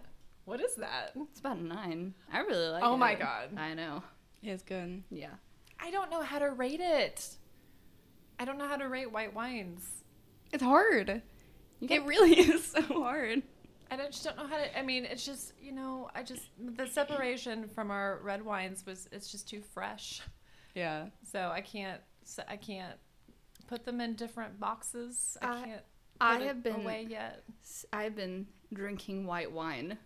What 0.45 0.61
is 0.61 0.75
that? 0.75 1.11
It's 1.15 1.39
about 1.41 1.57
a 1.57 1.63
nine. 1.63 2.13
I 2.31 2.39
really 2.39 2.69
like 2.69 2.81
it. 2.81 2.85
Oh 2.85 2.95
my 2.95 3.15
God. 3.15 3.49
I 3.57 3.73
know. 3.73 4.01
It's 4.41 4.63
good. 4.63 5.03
Yeah. 5.09 5.33
I 5.79 5.91
don't 5.91 6.09
know 6.09 6.21
how 6.21 6.39
to 6.39 6.49
rate 6.51 6.79
it. 6.79 7.35
I 8.39 8.45
don't 8.45 8.57
know 8.57 8.67
how 8.67 8.77
to 8.77 8.87
rate 8.87 9.11
white 9.11 9.33
wines. 9.33 10.03
It's 10.53 10.63
hard. 10.63 11.21
You 11.79 11.87
It 11.89 12.05
really 12.05 12.33
is 12.39 12.65
so 12.65 12.81
hard. 12.81 13.43
I 13.89 13.95
don't, 13.95 14.11
just 14.11 14.23
don't 14.23 14.37
know 14.37 14.47
how 14.47 14.57
to. 14.57 14.77
I 14.77 14.83
mean, 14.83 15.05
it's 15.05 15.25
just 15.25 15.53
you 15.61 15.71
know, 15.71 16.09
I 16.15 16.23
just 16.23 16.43
the 16.57 16.87
separation 16.87 17.67
from 17.67 17.91
our 17.91 18.19
red 18.23 18.43
wines 18.43 18.85
was 18.85 19.07
it's 19.11 19.31
just 19.31 19.49
too 19.49 19.61
fresh. 19.73 20.21
Yeah. 20.75 21.07
So 21.31 21.49
I 21.53 21.61
can't 21.61 22.01
I 22.47 22.57
can't 22.57 22.95
put 23.67 23.85
them 23.85 24.01
in 24.01 24.15
different 24.15 24.59
boxes. 24.59 25.37
I 25.41 25.47
I- 25.47 25.65
can't. 25.65 25.81
I 26.19 26.39
have 26.39 26.63
been 26.63 26.77
away 26.77 27.05
yet. 27.07 27.43
I've 27.93 28.15
been 28.15 28.47
drinking 28.73 29.27
white 29.27 29.51
wine 29.51 29.99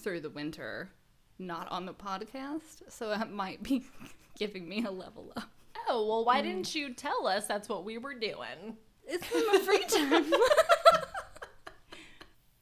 through 0.00 0.20
the 0.20 0.30
winter, 0.30 0.90
not 1.38 1.70
on 1.70 1.84
the 1.84 1.92
podcast, 1.92 2.84
so 2.88 3.10
that 3.10 3.30
might 3.30 3.62
be 3.62 3.84
giving 4.38 4.66
me 4.66 4.84
a 4.84 4.90
level 4.90 5.32
up. 5.36 5.50
Oh 5.86 6.06
well, 6.06 6.24
why 6.24 6.40
mm. 6.40 6.44
didn't 6.44 6.74
you 6.74 6.94
tell 6.94 7.26
us 7.26 7.46
that's 7.46 7.68
what 7.68 7.84
we 7.84 7.98
were 7.98 8.14
doing? 8.14 8.78
It's 9.06 9.26
my 9.32 9.58
free 9.58 9.84
time. 9.88 10.32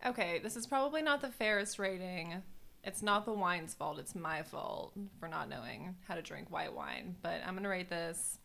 Okay, 0.05 0.38
this 0.38 0.55
is 0.55 0.69
probably 0.69 1.03
not 1.03 1.21
the 1.21 1.31
fairest 1.31 1.81
rating. 1.81 2.40
It's 2.85 3.03
not 3.03 3.25
the 3.25 3.33
wine's 3.33 3.75
fault. 3.75 3.99
It's 3.99 4.14
my 4.14 4.45
fault 4.45 4.92
for 5.19 5.27
not 5.27 5.49
knowing 5.49 5.97
how 6.07 6.14
to 6.14 6.23
drink 6.23 6.49
white 6.49 6.73
wine. 6.73 7.16
But 7.23 7.40
I'm 7.45 7.57
gonna 7.57 7.69
rate 7.69 7.88
this 7.88 8.38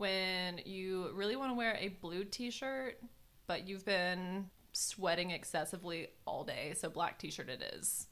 when 0.00 0.62
you 0.64 1.10
really 1.14 1.36
want 1.36 1.50
to 1.50 1.54
wear 1.54 1.76
a 1.78 1.88
blue 1.88 2.24
T-shirt, 2.24 2.98
but 3.46 3.68
you've 3.68 3.84
been 3.84 4.48
sweating 4.72 5.30
excessively 5.30 6.08
all 6.26 6.42
day. 6.42 6.72
So 6.74 6.88
black 6.88 7.18
T-shirt 7.18 7.50
it 7.50 7.62
is. 7.74 8.06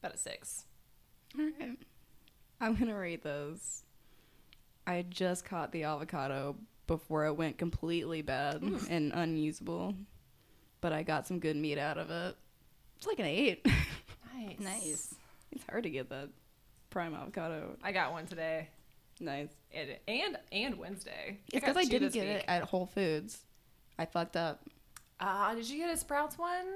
About 0.00 0.14
a 0.14 0.18
six. 0.18 0.64
All 1.36 1.44
right. 1.58 1.76
I'm 2.60 2.76
gonna 2.76 2.94
rate 2.96 3.24
those. 3.24 3.82
I 4.86 5.04
just 5.08 5.44
caught 5.44 5.72
the 5.72 5.82
avocado 5.82 6.54
before 6.86 7.26
it 7.26 7.32
went 7.32 7.58
completely 7.58 8.22
bad 8.22 8.62
and 8.88 9.12
unusable, 9.12 9.94
but 10.80 10.92
I 10.92 11.02
got 11.02 11.26
some 11.26 11.40
good 11.40 11.56
meat 11.56 11.78
out 11.78 11.98
of 11.98 12.10
it. 12.10 12.36
It's 12.98 13.06
like 13.06 13.18
an 13.18 13.26
eight. 13.26 13.66
Nice. 14.34 14.58
nice. 14.58 15.14
it's 15.52 15.64
hard 15.68 15.84
to 15.84 15.90
get 15.90 16.08
that 16.08 16.30
prime 16.90 17.14
avocado. 17.14 17.76
I 17.84 17.92
got 17.92 18.10
one 18.12 18.26
today. 18.26 18.68
Nice. 19.22 19.48
It, 19.70 20.02
and 20.08 20.36
and 20.50 20.76
Wednesday. 20.76 21.38
It's 21.46 21.54
because 21.64 21.76
I 21.76 21.84
two 21.84 21.90
didn't 21.90 22.08
this 22.08 22.14
get 22.14 22.26
it 22.26 22.44
at 22.48 22.64
Whole 22.64 22.86
Foods. 22.86 23.38
I 23.98 24.04
fucked 24.04 24.36
up. 24.36 24.62
Ah, 25.20 25.54
did 25.54 25.68
you 25.70 25.78
get 25.78 25.94
a 25.94 25.96
Sprouts 25.96 26.36
one? 26.36 26.66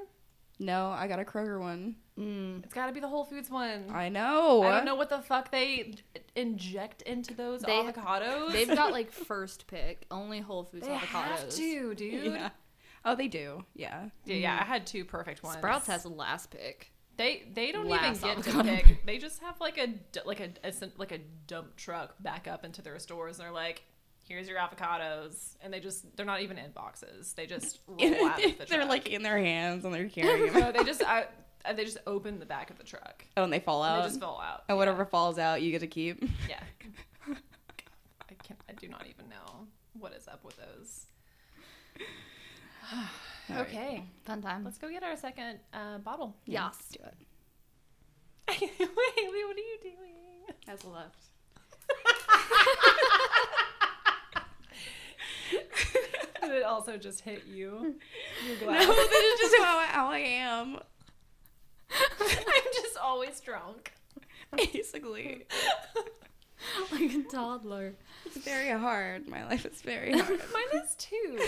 No, 0.59 0.89
I 0.91 1.07
got 1.09 1.19
a 1.19 1.25
Kroger 1.25 1.61
one. 1.61 1.97
Mm. 2.19 2.65
It's 2.65 2.73
got 2.73 2.87
to 2.87 2.93
be 2.93 3.01
the 3.01 3.09
Whole 3.09 3.25
Foods 3.25 3.51
one. 3.51 3.91
I 3.93 4.09
know. 4.09 4.63
I 4.63 4.71
don't 4.71 4.85
know 4.87 4.95
what 4.95 5.11
the 5.11 5.19
fuck 5.19 5.51
they 5.51 5.93
inject 6.35 7.03
into 7.03 7.35
those 7.35 7.61
They- 7.63 7.73
avocados. 7.73 8.53
They've 8.53 8.69
got 8.75 8.93
like 8.99 9.11
first 9.13 9.67
pick, 9.67 10.07
only 10.11 10.41
Whole 10.41 10.65
Foods 10.65 10.87
They 10.87 10.95
avocados. 10.95 11.03
have 11.13 11.49
to, 11.51 11.95
dude. 11.95 12.25
Yeah. 12.33 12.51
Oh, 13.05 13.15
they 13.15 13.29
do. 13.29 13.65
Yeah. 13.75 14.07
Yeah, 14.25 14.35
yeah, 14.37 14.59
I 14.61 14.65
had 14.65 14.85
two 14.87 15.05
perfect 15.05 15.43
ones. 15.43 15.59
Sprouts 15.59 15.87
has 15.89 16.03
the 16.05 16.09
last 16.09 16.51
pick. 16.51 16.91
They 17.17 17.45
they 17.55 17.73
don't 17.73 17.87
even 17.87 18.15
get 18.15 18.43
to 18.43 18.63
pick. 18.63 19.05
They 19.07 19.19
just 19.19 19.41
have 19.41 19.61
like 19.61 19.79
a 19.79 19.95
like 20.25 20.41
a, 20.41 20.51
a 20.65 20.73
like 20.97 21.13
a 21.13 21.19
dump 21.47 21.77
truck 21.77 22.15
back 22.21 22.47
up 22.47 22.65
into 22.65 22.83
their 22.83 22.99
stores, 22.99 23.39
and 23.39 23.47
they're 23.47 23.53
like, 23.55 23.83
"Here's 24.23 24.49
your 24.49 24.59
avocados," 24.59 25.57
and 25.63 25.73
they 25.73 25.81
just 25.81 26.17
they're 26.17 26.27
not 26.27 26.43
even 26.43 26.59
in 26.59 26.71
boxes. 26.73 27.33
They 27.33 27.47
just 27.47 27.81
roll 27.87 28.27
out 28.27 28.45
of 28.45 28.59
the 28.59 28.65
They're 28.69 28.85
like 28.85 29.09
in 29.09 29.23
their 29.23 29.39
hands 29.39 29.85
and 29.85 29.95
they're 29.95 30.09
carrying 30.11 30.53
them. 30.53 30.61
no, 30.61 30.73
they 30.73 30.85
just 30.85 31.03
I, 31.03 31.27
they 31.75 31.85
just 31.85 31.99
open 32.07 32.39
the 32.39 32.47
back 32.47 32.71
of 32.71 32.79
the 32.79 32.85
truck. 32.85 33.25
oh, 33.37 33.45
and 33.45 33.53
they 33.53 33.61
fall 33.61 33.83
out. 33.83 34.03
they 34.03 34.09
just 34.09 34.21
fall 34.21 34.41
out. 34.41 34.65
and 34.69 34.77
whatever 34.77 35.05
falls 35.05 35.39
out, 35.39 35.63
you 35.63 35.71
get 35.71 35.81
to 35.81 35.87
keep. 35.87 36.23
Yeah. 36.49 36.61
I 37.29 38.35
can't. 38.43 38.61
I 38.69 38.73
do 38.75 38.89
not 38.89 39.07
even 39.09 39.29
know 39.29 39.67
what 39.99 40.13
is 40.13 40.29
up 40.29 40.45
with 40.45 40.57
those. 40.57 41.07
All 43.51 43.57
right. 43.57 43.67
Okay, 43.69 44.05
Fun 44.25 44.43
time. 44.43 44.65
let's 44.65 44.79
go 44.79 44.89
get 44.91 45.03
our 45.03 45.17
second 45.17 45.59
uh, 45.73 45.99
bottle. 45.99 46.37
Yes. 46.47 46.63
Let's 46.65 46.89
do 46.89 46.99
it. 47.05 47.15
wait, 48.61 48.71
wait, 48.79 49.47
what 49.47 49.57
are 49.57 49.61
you 49.61 49.79
doing? 49.83 50.15
Has 50.67 50.85
left. 50.85 51.25
Did 56.43 56.51
it 56.53 56.65
also 56.65 56.97
just 56.97 57.21
hit 57.23 57.45
you? 57.47 57.71
Your 58.47 58.57
No, 58.61 58.67
glass. 58.67 58.87
this 58.87 59.25
is 59.25 59.41
just 59.41 59.57
how 59.65 59.79
I, 59.79 59.85
how 59.87 60.09
I 60.11 60.19
am. 60.19 60.79
I'm 61.91 62.65
just 62.75 62.97
always 63.03 63.41
drunk. 63.41 63.93
Basically, 64.57 65.45
like 66.93 67.15
a 67.15 67.23
toddler. 67.31 67.95
it's 68.25 68.37
very 68.39 68.71
hard. 68.71 69.29
My 69.29 69.45
life 69.47 69.67
is 69.67 69.83
very 69.83 70.17
hard. 70.19 70.41
Mine 70.53 70.83
is 70.83 70.95
two. 70.97 71.39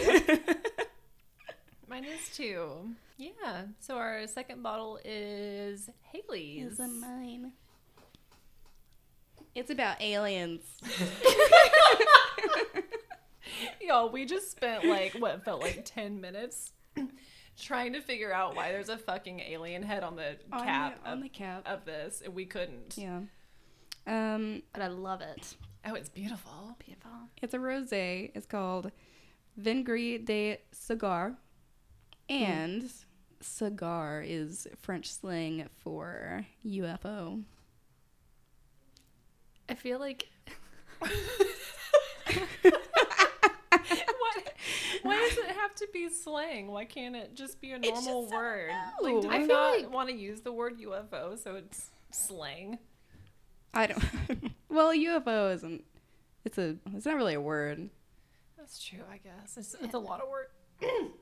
Mine 1.89 2.05
is 2.05 2.29
two. 2.35 2.91
Yeah. 3.17 3.63
So 3.81 3.97
our 3.97 4.27
second 4.27 4.63
bottle 4.63 4.99
is 5.05 5.89
Haley's. 6.13 6.79
Is 6.79 6.91
mine. 7.01 7.53
It's 9.55 9.71
about 9.71 10.01
aliens. 10.01 10.61
Y'all, 13.81 14.11
we 14.11 14.25
just 14.27 14.51
spent 14.51 14.85
like 14.85 15.15
what 15.15 15.45
felt 15.45 15.63
like 15.63 15.83
ten 15.85 16.21
minutes 16.21 16.73
trying 17.59 17.95
to 17.95 18.01
figure 18.01 18.33
out 18.33 18.55
why 18.55 18.71
there's 18.71 18.89
a 18.91 18.99
fucking 18.99 19.41
alien 19.41 19.83
head 19.83 20.03
on 20.05 20.15
the 20.17 20.37
On 20.53 20.63
cap 20.63 21.03
the- 21.03 21.11
on 21.11 21.17
of, 21.19 21.23
the 21.23 21.29
cap. 21.31 21.63
of 21.67 21.85
this, 21.85 22.23
and 22.25 22.35
we 22.35 22.45
couldn't. 22.45 22.97
Yeah. 22.99 23.21
Um, 24.07 24.63
But 24.73 24.83
I 24.83 24.89
love 24.89 25.21
it. 25.23 25.57
Oh, 25.87 25.95
it's 25.95 26.09
beautiful. 26.09 26.77
Beautiful. 26.85 27.11
it's 27.43 27.55
a 27.55 27.59
rosé. 27.59 28.31
It's 28.35 28.47
called 28.47 28.91
Vin 29.57 29.83
Gris 29.85 30.21
de 30.25 30.59
Cigar, 30.73 31.35
Hmm. 32.29 32.35
and 32.35 32.91
cigar 33.41 34.23
is 34.27 34.67
French 34.81 35.13
slang 35.13 35.69
for 35.79 36.45
UFO. 36.67 37.43
I 39.69 39.75
feel 39.75 39.99
like 39.99 40.29
Why, 42.63 44.35
why 45.03 45.17
does 45.29 45.39
it 45.39 45.47
have 45.57 45.75
to 45.77 45.89
be 45.93 46.09
slang? 46.09 46.69
Why 46.69 46.85
can't 46.85 47.15
it 47.17 47.35
just 47.35 47.61
be 47.61 47.73
a 47.73 47.79
normal 47.79 48.29
I 48.33 48.37
word? 48.37 48.71
don't 49.01 49.15
Like, 49.15 49.23
do. 49.23 49.29
I 49.31 49.39
feel 49.39 49.47
not 49.49 49.77
like- 49.81 49.91
want 49.93 50.09
to 50.11 50.15
use 50.17 50.41
the 50.41 50.53
word 50.53 50.79
UFO 50.81 51.39
so 51.39 51.55
it's 51.57 51.91
slang? 52.11 52.79
I 53.75 53.87
don't. 53.87 54.03
well, 54.69 54.93
UFO 54.95 55.55
isn't. 55.55 55.85
It's 56.45 56.59
a. 56.59 56.77
It's 56.95 57.07
not 57.07 57.17
really 57.17 57.35
a 57.35 57.41
word. 57.41 57.91
That's 58.57 58.83
true, 58.83 59.01
I 59.11 59.19
guess. 59.19 59.57
It's, 59.57 59.75
it's 59.81 59.95
a 59.95 59.99
lot 59.99 60.21
of 60.21 60.29
words. 60.29 60.51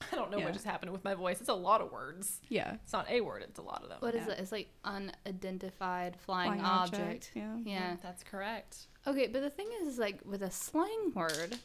I 0.12 0.16
don't 0.16 0.30
know 0.30 0.38
Yeah. 0.38 0.44
what 0.44 0.52
just 0.54 0.64
happened 0.64 0.92
with 0.92 1.04
my 1.04 1.14
voice. 1.14 1.40
It's 1.40 1.48
a 1.48 1.54
lot 1.54 1.80
of 1.80 1.90
words. 1.92 2.40
Yeah. 2.48 2.74
It's 2.82 2.92
not 2.92 3.08
a 3.10 3.20
word, 3.20 3.42
it's 3.42 3.58
a 3.58 3.62
lot 3.62 3.82
of 3.82 3.88
them. 3.88 3.98
what 4.00 4.14
is 4.14 4.26
Yeah. 4.26 4.32
it? 4.34 4.40
It's 4.40 4.52
like 4.52 4.68
unidentified 4.84 6.16
flying, 6.20 6.52
Flying 6.52 6.64
object. 6.64 7.02
object, 7.02 7.30
yeah. 7.34 7.56
Yeah. 7.64 7.96
That's 8.02 8.22
correct. 8.22 8.86
Okay, 9.06 9.26
but 9.28 9.42
the 9.42 9.50
thing 9.50 9.68
is, 9.82 9.98
like 9.98 10.20
with 10.24 10.42
a 10.42 10.50
slang 10.50 11.12
word, 11.14 11.58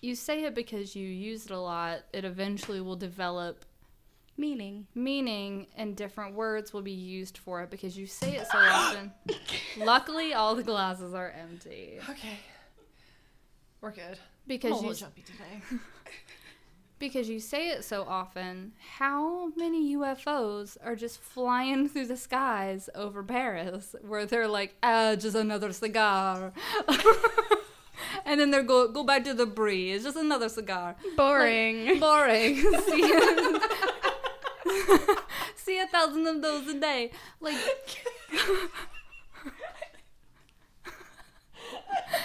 you 0.00 0.14
say 0.14 0.44
it 0.44 0.54
because 0.54 0.94
you 0.94 1.06
use 1.06 1.46
it 1.46 1.50
a 1.50 1.58
lot. 1.58 2.00
It 2.12 2.24
eventually 2.24 2.80
will 2.80 2.96
develop 2.96 3.64
Meaning. 4.36 4.88
meaning, 4.96 5.68
and 5.76 5.96
different 5.96 6.34
words 6.34 6.72
will 6.72 6.82
be 6.82 6.90
used 6.90 7.38
for 7.38 7.62
it 7.62 7.70
because 7.70 7.96
you 7.96 8.06
say 8.06 8.34
it 8.36 8.46
so 8.50 8.58
often. 8.58 9.12
Luckily, 9.78 10.34
all 10.34 10.54
the 10.56 10.62
glasses 10.64 11.14
are 11.14 11.30
empty 11.30 11.98
Okay. 12.10 12.38
We're 13.80 13.92
good. 13.92 14.18
because 14.46 14.72
I'm 14.72 14.78
a 14.78 14.80
you 14.82 14.88
little 14.88 15.06
jumpy 15.06 15.22
today. 15.22 15.62
because 17.08 17.28
you 17.28 17.38
say 17.38 17.68
it 17.68 17.84
so 17.84 18.04
often. 18.08 18.72
How 18.96 19.48
many 19.56 19.94
UFOs 19.94 20.78
are 20.82 20.96
just 20.96 21.20
flying 21.20 21.88
through 21.90 22.06
the 22.06 22.16
skies 22.16 22.88
over 22.94 23.22
Paris, 23.22 23.94
where 24.02 24.24
they're 24.26 24.48
like, 24.48 24.74
"Ah, 24.82 25.14
just 25.14 25.36
another 25.36 25.72
cigar," 25.72 26.52
and 28.24 28.40
then 28.40 28.50
they're 28.50 28.62
go 28.62 28.88
go 28.88 29.04
back 29.04 29.24
to 29.24 29.34
the 29.34 29.46
brie. 29.46 29.90
It's 29.92 30.04
just 30.04 30.16
another 30.16 30.48
cigar. 30.48 30.96
Boring. 31.16 32.00
boring. 32.06 32.56
see, 32.56 33.12
see 35.56 35.78
a 35.78 35.86
thousand 35.86 36.26
of 36.26 36.40
those 36.40 36.66
a 36.68 36.80
day. 36.80 37.10
Like, 37.40 37.56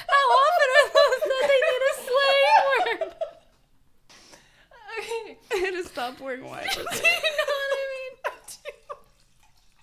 how 0.08 0.26
often 0.44 0.70
are 0.80 0.90
those 0.98 1.22
that 1.30 1.44
they 1.50 1.60
need 1.68 1.84
a 1.92 1.94
Okay. 5.00 5.38
I 5.52 5.59
had 5.76 5.84
to 5.84 5.90
stop 5.90 6.18
pouring 6.18 6.44
wine. 6.44 6.66
Do 6.74 6.80
you 6.80 6.84
know 6.84 6.92
what 6.92 7.02
I 7.02 7.86
mean? 7.94 8.10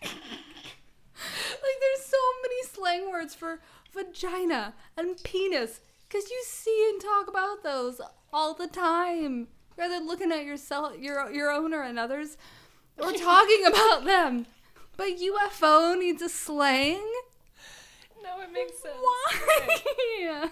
like 0.03 1.79
there's 1.81 2.07
so 2.07 2.17
many 2.43 2.63
slang 2.71 3.11
words 3.11 3.35
for 3.35 3.61
vagina 3.93 4.75
and 4.97 5.23
penis 5.25 5.81
because 6.09 6.31
you 6.31 6.43
see 6.47 6.91
and 6.93 7.01
talk 7.01 7.29
about 7.29 7.63
those 7.63 8.01
all 8.33 8.55
the 8.55 8.67
time 8.69 9.49
rather 9.77 9.99
looking 10.05 10.33
at 10.33 10.45
yourself 10.45 10.97
your 10.99 11.31
your 11.33 11.51
own 11.51 11.73
or 11.75 11.83
another's 11.83 12.37
or 12.99 13.13
talking 13.13 13.65
about 13.67 14.05
them 14.05 14.47
but 14.97 15.09
ufo 15.19 15.99
needs 15.99 16.23
a 16.23 16.29
slang 16.29 17.01
No, 18.23 18.41
it 18.41 18.53
makes 18.53 18.81
sense. 18.83 18.95
why 19.01 19.33
I 20.31 20.51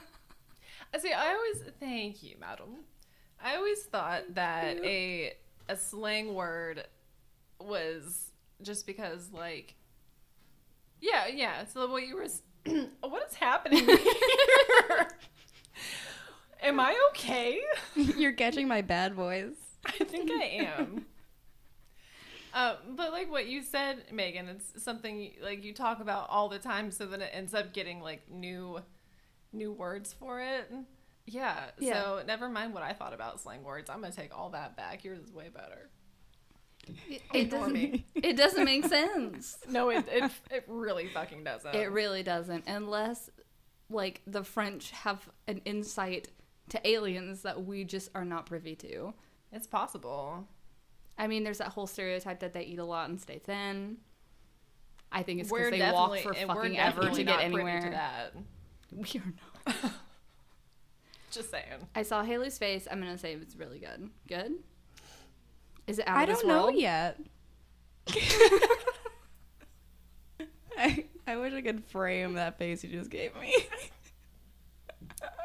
uh, 0.95 0.99
See, 0.99 1.13
I 1.13 1.35
always 1.35 1.73
thank 1.81 2.23
you, 2.23 2.37
madam. 2.41 2.85
I 3.45 3.57
always 3.57 3.83
thought 3.83 4.35
that 4.35 4.83
a 4.83 5.35
a 5.69 5.77
slang 5.77 6.35
word 6.35 6.85
was 7.61 8.33
just 8.63 8.87
because, 8.87 9.31
like, 9.33 9.75
yeah, 11.01 11.27
yeah. 11.27 11.67
So 11.67 11.87
what 11.91 12.07
you 12.07 12.17
were, 12.17 12.27
what 13.01 13.29
is 13.29 13.35
happening 13.35 13.85
here? 13.85 13.99
Am 16.63 16.81
I 16.81 16.99
okay? 17.11 17.61
You're 17.95 18.33
catching 18.33 18.67
my 18.67 18.81
bad 18.81 19.13
voice. 19.13 19.53
I 19.85 20.05
think 20.05 20.31
I 20.31 20.45
am. 20.45 21.05
Uh, 22.55 22.77
but 22.97 23.13
like 23.13 23.31
what 23.31 23.47
you 23.47 23.61
said, 23.61 24.05
Megan, 24.11 24.49
it's 24.49 24.83
something 24.83 25.33
like 25.43 25.63
you 25.63 25.75
talk 25.75 26.01
about 26.01 26.31
all 26.31 26.49
the 26.49 26.59
time, 26.59 26.91
so 26.91 27.05
then 27.05 27.21
it 27.21 27.31
ends 27.35 27.53
up 27.53 27.75
getting 27.75 28.01
like 28.01 28.31
new, 28.31 28.81
new 29.53 29.73
words 29.73 30.15
for 30.15 30.41
it. 30.41 30.73
Yeah. 31.27 31.71
Yeah. 31.79 31.93
So 31.95 32.23
never 32.27 32.49
mind 32.49 32.75
what 32.75 32.83
I 32.83 32.93
thought 32.93 33.15
about 33.15 33.41
slang 33.41 33.63
words. 33.63 33.91
I'm 33.91 34.01
gonna 34.01 34.13
take 34.13 34.37
all 34.37 34.51
that 34.51 34.77
back. 34.77 35.05
Yours 35.05 35.19
is 35.19 35.33
way 35.33 35.49
better. 35.49 35.89
it 37.09 37.23
Ignore 37.33 37.61
doesn't 37.69 38.03
it 38.15 38.37
doesn't 38.37 38.65
make 38.65 38.85
sense 38.85 39.57
No, 39.71 39.89
it 39.89 40.05
it, 40.11 40.31
it 40.51 40.65
really 40.69 41.09
fucking 41.09 41.45
doesn't. 41.45 41.75
It 41.75 41.91
really 41.91 42.23
doesn't, 42.23 42.65
unless 42.67 43.31
like 43.91 44.21
the 44.27 44.45
French 44.45 44.91
have 44.91 45.29
an 45.47 45.61
insight 45.65 46.29
to 46.71 46.87
aliens 46.89 47.43
that 47.43 47.65
we 47.65 47.85
just 47.85 48.11
are 48.15 48.25
not 48.25 48.47
privy 48.47 48.75
to. 48.77 49.15
it's 49.53 49.67
possible. 49.67 50.49
I 51.17 51.27
mean, 51.29 51.45
there's 51.45 51.59
that 51.59 51.69
whole 51.69 51.87
stereotype 51.87 52.41
that 52.41 52.55
they 52.55 52.63
eat 52.63 52.79
a 52.79 52.85
lot 52.85 53.09
and 53.09 53.21
stay 53.21 53.39
thin. 53.39 53.99
I 55.13 55.23
think 55.23 55.41
it's 55.41 55.53
because 55.53 55.71
they 55.71 55.93
walk 55.93 56.19
for 56.19 56.35
eh, 56.35 56.45
fucking 56.45 56.77
ever 56.77 57.11
to 57.11 57.23
get 57.23 57.41
anywhere. 57.41 57.83
To 57.83 57.91
that. 57.91 58.35
We 58.91 59.21
are 59.21 59.33
not. 59.67 59.93
Just 61.35 61.51
saying. 61.51 61.89
I 61.95 62.03
saw 62.03 62.23
Haley's 62.23 62.59
face. 62.59 62.87
I'm 62.91 63.01
gonna 63.01 63.19
say 63.19 63.35
it's 63.35 63.57
really 63.57 63.79
good. 63.79 64.11
Good. 64.29 64.53
Is 65.87 65.99
it 65.99 66.07
out 66.09 66.17
I 66.19 66.23
of 66.23 66.29
this 66.29 66.39
don't 66.41 66.49
know 66.49 66.65
world? 66.67 66.77
yet. 66.77 67.19
I, 70.77 71.05
I 71.27 71.37
wish 71.37 71.53
I 71.55 71.61
could 71.63 71.85
frame 71.85 72.35
that 72.35 72.59
face 72.59 72.83
you 72.83 72.91
just 72.91 73.11
gave 73.11 73.35
me. 73.41 73.55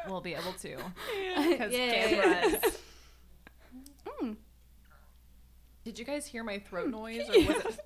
We'll 0.08 0.22
be 0.22 0.34
able 0.34 0.54
to 0.54 0.78
because 1.50 1.72
Yay. 1.72 2.20
cameras. 2.22 2.80
Mm. 4.22 4.36
Did 5.84 6.00
you 6.00 6.06
guys 6.06 6.26
hear 6.26 6.44
my 6.44 6.60
throat 6.60 6.90
noise, 6.90 7.30
or 7.30 7.34
was 7.46 7.56
it? 7.66 7.80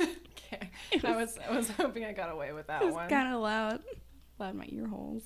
okay. 0.52 0.70
I 1.04 1.16
was 1.16 1.38
I 1.48 1.54
was 1.56 1.70
hoping 1.70 2.04
I 2.04 2.12
got 2.12 2.30
away 2.32 2.52
with 2.52 2.66
that 2.68 2.82
It 2.82 2.86
was 2.86 2.94
one. 2.94 3.08
kind 3.08 3.34
of 3.34 3.40
loud. 3.42 3.80
Loud 4.38 4.50
in 4.50 4.56
my 4.58 4.66
ear 4.68 4.86
holes. 4.86 5.22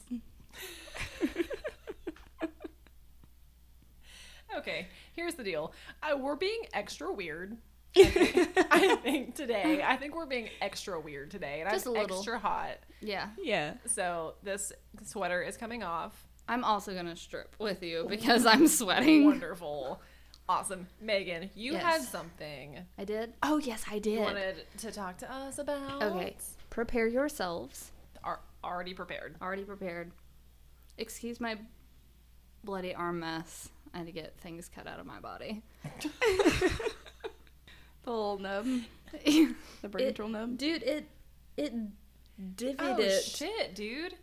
Okay, 4.58 4.88
here's 5.14 5.34
the 5.34 5.44
deal. 5.44 5.72
Uh, 6.02 6.16
we're 6.16 6.36
being 6.36 6.60
extra 6.72 7.12
weird. 7.12 7.56
I 7.96 8.04
think, 8.04 8.58
I 8.70 8.96
think 8.96 9.34
today. 9.34 9.82
I 9.84 9.96
think 9.96 10.14
we're 10.14 10.26
being 10.26 10.48
extra 10.60 10.98
weird 11.00 11.30
today, 11.30 11.60
and 11.60 11.70
Just 11.70 11.86
I'm 11.86 11.96
a 11.96 12.00
little. 12.00 12.16
extra 12.18 12.38
hot. 12.38 12.78
Yeah. 13.00 13.28
Yeah. 13.42 13.74
So 13.86 14.34
this 14.42 14.72
sweater 15.04 15.42
is 15.42 15.56
coming 15.56 15.82
off. 15.82 16.26
I'm 16.48 16.64
also 16.64 16.94
gonna 16.94 17.16
strip 17.16 17.54
with 17.58 17.82
you 17.82 18.06
because 18.08 18.46
I'm 18.46 18.66
sweating. 18.66 19.24
Wonderful, 19.26 20.00
awesome. 20.48 20.86
Megan, 21.00 21.50
you 21.54 21.72
Yes. 21.72 21.82
had 21.82 22.02
something 22.02 22.78
I 22.98 23.04
did. 23.04 23.34
Oh 23.42 23.58
yes, 23.58 23.84
I 23.90 23.94
you 23.94 24.00
did. 24.00 24.20
wanted 24.20 24.56
to 24.78 24.90
talk 24.92 25.18
to 25.18 25.32
us 25.32 25.58
about. 25.58 26.02
Okay. 26.02 26.36
Prepare 26.70 27.06
yourselves. 27.08 27.90
Are 28.24 28.40
already 28.62 28.94
prepared. 28.94 29.34
Already 29.40 29.64
prepared. 29.64 30.10
Excuse 30.98 31.40
my 31.40 31.56
bloody 32.64 32.94
arm 32.94 33.20
mess. 33.20 33.68
I 33.92 33.98
had 33.98 34.06
to 34.06 34.12
get 34.12 34.38
things 34.40 34.70
cut 34.72 34.86
out 34.86 35.00
of 35.00 35.06
my 35.06 35.20
body. 35.20 35.62
The 38.02 38.10
little 38.10 38.38
nub. 38.38 38.66
The 39.24 39.88
birth 39.88 40.02
control 40.02 40.28
nub. 40.28 40.56
Dude, 40.56 40.82
it 40.82 41.06
it 41.56 41.74
divvied 42.56 42.76
Oh 42.78 42.98
it. 42.98 43.22
shit, 43.22 43.74
dude! 43.74 44.14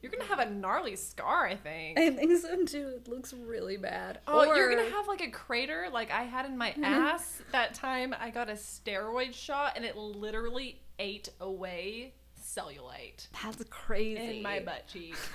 You're 0.00 0.10
gonna 0.10 0.24
have 0.24 0.38
a 0.38 0.48
gnarly 0.50 0.96
scar, 0.96 1.46
I 1.46 1.56
think. 1.56 1.98
I 1.98 2.10
think 2.10 2.38
so 2.40 2.64
too. 2.64 2.94
It 2.96 3.08
looks 3.08 3.34
really 3.34 3.76
bad. 3.76 4.20
Oh, 4.26 4.54
you're 4.54 4.74
gonna 4.74 4.88
have 4.90 5.06
like 5.08 5.20
a 5.20 5.30
crater 5.30 5.88
like 5.92 6.10
I 6.10 6.22
had 6.22 6.46
in 6.46 6.56
my 6.56 6.70
mm-hmm. 6.70 6.84
ass 6.84 7.42
that 7.52 7.74
time 7.74 8.14
I 8.18 8.30
got 8.30 8.48
a 8.48 8.54
steroid 8.54 9.34
shot 9.34 9.72
and 9.76 9.84
it 9.84 9.96
literally 9.96 10.80
ate 10.98 11.28
away 11.40 12.14
cellulite 12.40 13.28
That's 13.42 13.62
crazy. 13.68 14.38
in 14.38 14.42
my 14.42 14.60
butt 14.60 14.86
cheek. 14.86 15.16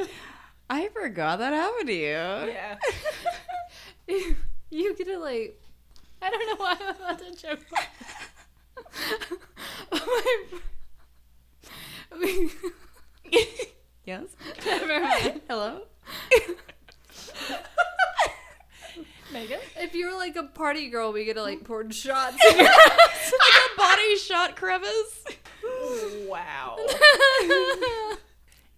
I 0.72 0.88
forgot 0.88 1.38
that 1.40 1.52
happened 1.52 1.88
to 1.88 1.92
you. 1.92 2.08
Yeah. 2.08 2.78
you 4.70 4.96
get 4.96 5.06
to 5.06 5.18
like. 5.18 5.60
I 6.22 6.30
don't 6.30 6.46
know 6.48 6.56
why 6.56 6.78
I'm 6.80 6.96
about 6.96 7.18
to 7.18 7.30
joke. 7.36 7.58
my, 7.70 7.84
Yes. 14.06 14.24
never 14.64 15.00
mind. 15.00 15.42
Hello. 15.46 15.82
Megan? 19.30 19.60
If 19.76 19.94
you 19.94 20.06
were 20.06 20.16
like 20.16 20.36
a 20.36 20.44
party 20.44 20.88
girl, 20.88 21.12
we 21.12 21.26
get 21.26 21.34
to 21.34 21.42
like 21.42 21.64
pour 21.64 21.90
shots. 21.92 22.38
in 22.50 22.60
a 22.60 22.66
body 23.76 24.16
shot 24.16 24.56
crevice. 24.56 25.22
Wow. 26.26 26.78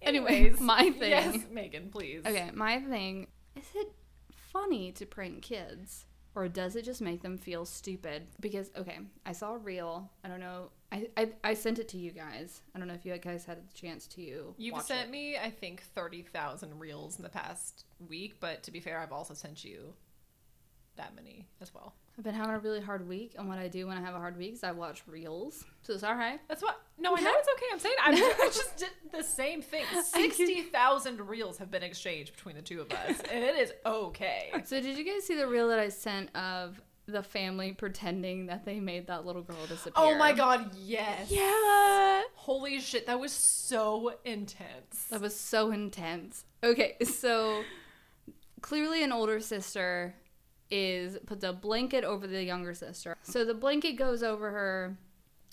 Anyways, 0.05 0.59
my 0.59 0.89
thing. 0.99 1.09
Yes, 1.09 1.37
Megan, 1.51 1.89
please. 1.89 2.21
Okay, 2.25 2.51
my 2.53 2.79
thing 2.79 3.27
is 3.55 3.65
it 3.73 3.91
funny 4.31 4.91
to 4.93 5.05
prank 5.05 5.41
kids 5.41 6.05
or 6.35 6.47
does 6.49 6.75
it 6.75 6.83
just 6.83 7.01
make 7.01 7.21
them 7.21 7.37
feel 7.37 7.65
stupid? 7.65 8.27
Because 8.39 8.69
okay, 8.77 8.99
I 9.25 9.31
saw 9.31 9.53
a 9.53 9.57
reel. 9.57 10.11
I 10.23 10.27
don't 10.27 10.39
know. 10.41 10.69
I 10.91 11.07
I, 11.17 11.29
I 11.43 11.53
sent 11.53 11.79
it 11.79 11.87
to 11.89 11.97
you 11.97 12.11
guys. 12.11 12.61
I 12.75 12.79
don't 12.79 12.87
know 12.87 12.93
if 12.93 13.05
you 13.05 13.17
guys 13.17 13.45
had 13.45 13.57
a 13.57 13.73
chance 13.73 14.07
to. 14.07 14.53
You've 14.57 14.81
sent 14.81 15.07
it. 15.07 15.11
me, 15.11 15.37
I 15.37 15.49
think, 15.49 15.81
30,000 15.93 16.77
reels 16.79 17.17
in 17.17 17.23
the 17.23 17.29
past 17.29 17.85
week, 18.07 18.35
but 18.39 18.63
to 18.63 18.71
be 18.71 18.79
fair, 18.79 18.99
I've 18.99 19.13
also 19.13 19.33
sent 19.33 19.63
you 19.63 19.93
that 20.97 21.15
many 21.15 21.47
as 21.61 21.73
well. 21.73 21.93
I've 22.17 22.23
been 22.23 22.33
having 22.33 22.55
a 22.55 22.59
really 22.59 22.79
hard 22.79 23.07
week, 23.09 23.33
and 23.37 23.49
what 23.49 23.57
I 23.57 23.67
do 23.67 23.87
when 23.87 23.97
I 23.97 24.01
have 24.01 24.15
a 24.15 24.19
hard 24.19 24.37
week 24.37 24.53
is 24.53 24.63
I 24.63 24.71
watch 24.71 25.03
reels. 25.05 25.65
So 25.81 25.93
it's 25.93 26.03
all 26.03 26.15
right. 26.15 26.39
That's 26.47 26.63
what. 26.63 26.79
No, 26.97 27.15
I 27.15 27.19
know 27.19 27.33
it's 27.35 27.47
okay. 27.55 27.65
I'm 27.73 27.79
saying 27.79 27.95
I'm, 28.01 28.15
I 28.15 28.49
just 28.53 28.77
did 28.77 28.89
the 29.11 29.21
same 29.21 29.61
thing. 29.61 29.83
Sixty 30.03 30.61
thousand 30.61 31.19
reels 31.27 31.57
have 31.57 31.69
been 31.69 31.83
exchanged 31.83 32.33
between 32.33 32.55
the 32.55 32.61
two 32.61 32.79
of 32.79 32.91
us, 32.91 33.19
and 33.31 33.43
it 33.43 33.55
is 33.57 33.73
okay. 33.85 34.51
So 34.65 34.81
did 34.81 34.97
you 34.97 35.03
guys 35.03 35.25
see 35.25 35.35
the 35.35 35.47
reel 35.47 35.67
that 35.67 35.79
I 35.79 35.89
sent 35.89 36.33
of 36.35 36.81
the 37.05 37.21
family 37.21 37.73
pretending 37.73 38.47
that 38.47 38.65
they 38.65 38.79
made 38.79 39.07
that 39.07 39.25
little 39.25 39.41
girl 39.41 39.65
disappear? 39.67 39.93
Oh 39.95 40.17
my 40.17 40.31
god, 40.31 40.71
yes. 40.75 41.29
Yeah. 41.29 42.21
Holy 42.35 42.79
shit, 42.79 43.07
that 43.07 43.19
was 43.19 43.33
so 43.33 44.13
intense. 44.23 45.05
That 45.09 45.21
was 45.21 45.35
so 45.37 45.71
intense. 45.71 46.45
Okay, 46.63 46.95
so 47.03 47.63
clearly 48.61 49.03
an 49.03 49.11
older 49.11 49.39
sister 49.39 50.15
is 50.75 51.17
puts 51.25 51.43
a 51.43 51.53
blanket 51.53 52.03
over 52.03 52.27
the 52.27 52.43
younger 52.43 52.73
sister. 52.73 53.15
So 53.23 53.45
the 53.45 53.53
blanket 53.53 53.93
goes 53.93 54.21
over 54.23 54.51
her. 54.51 54.97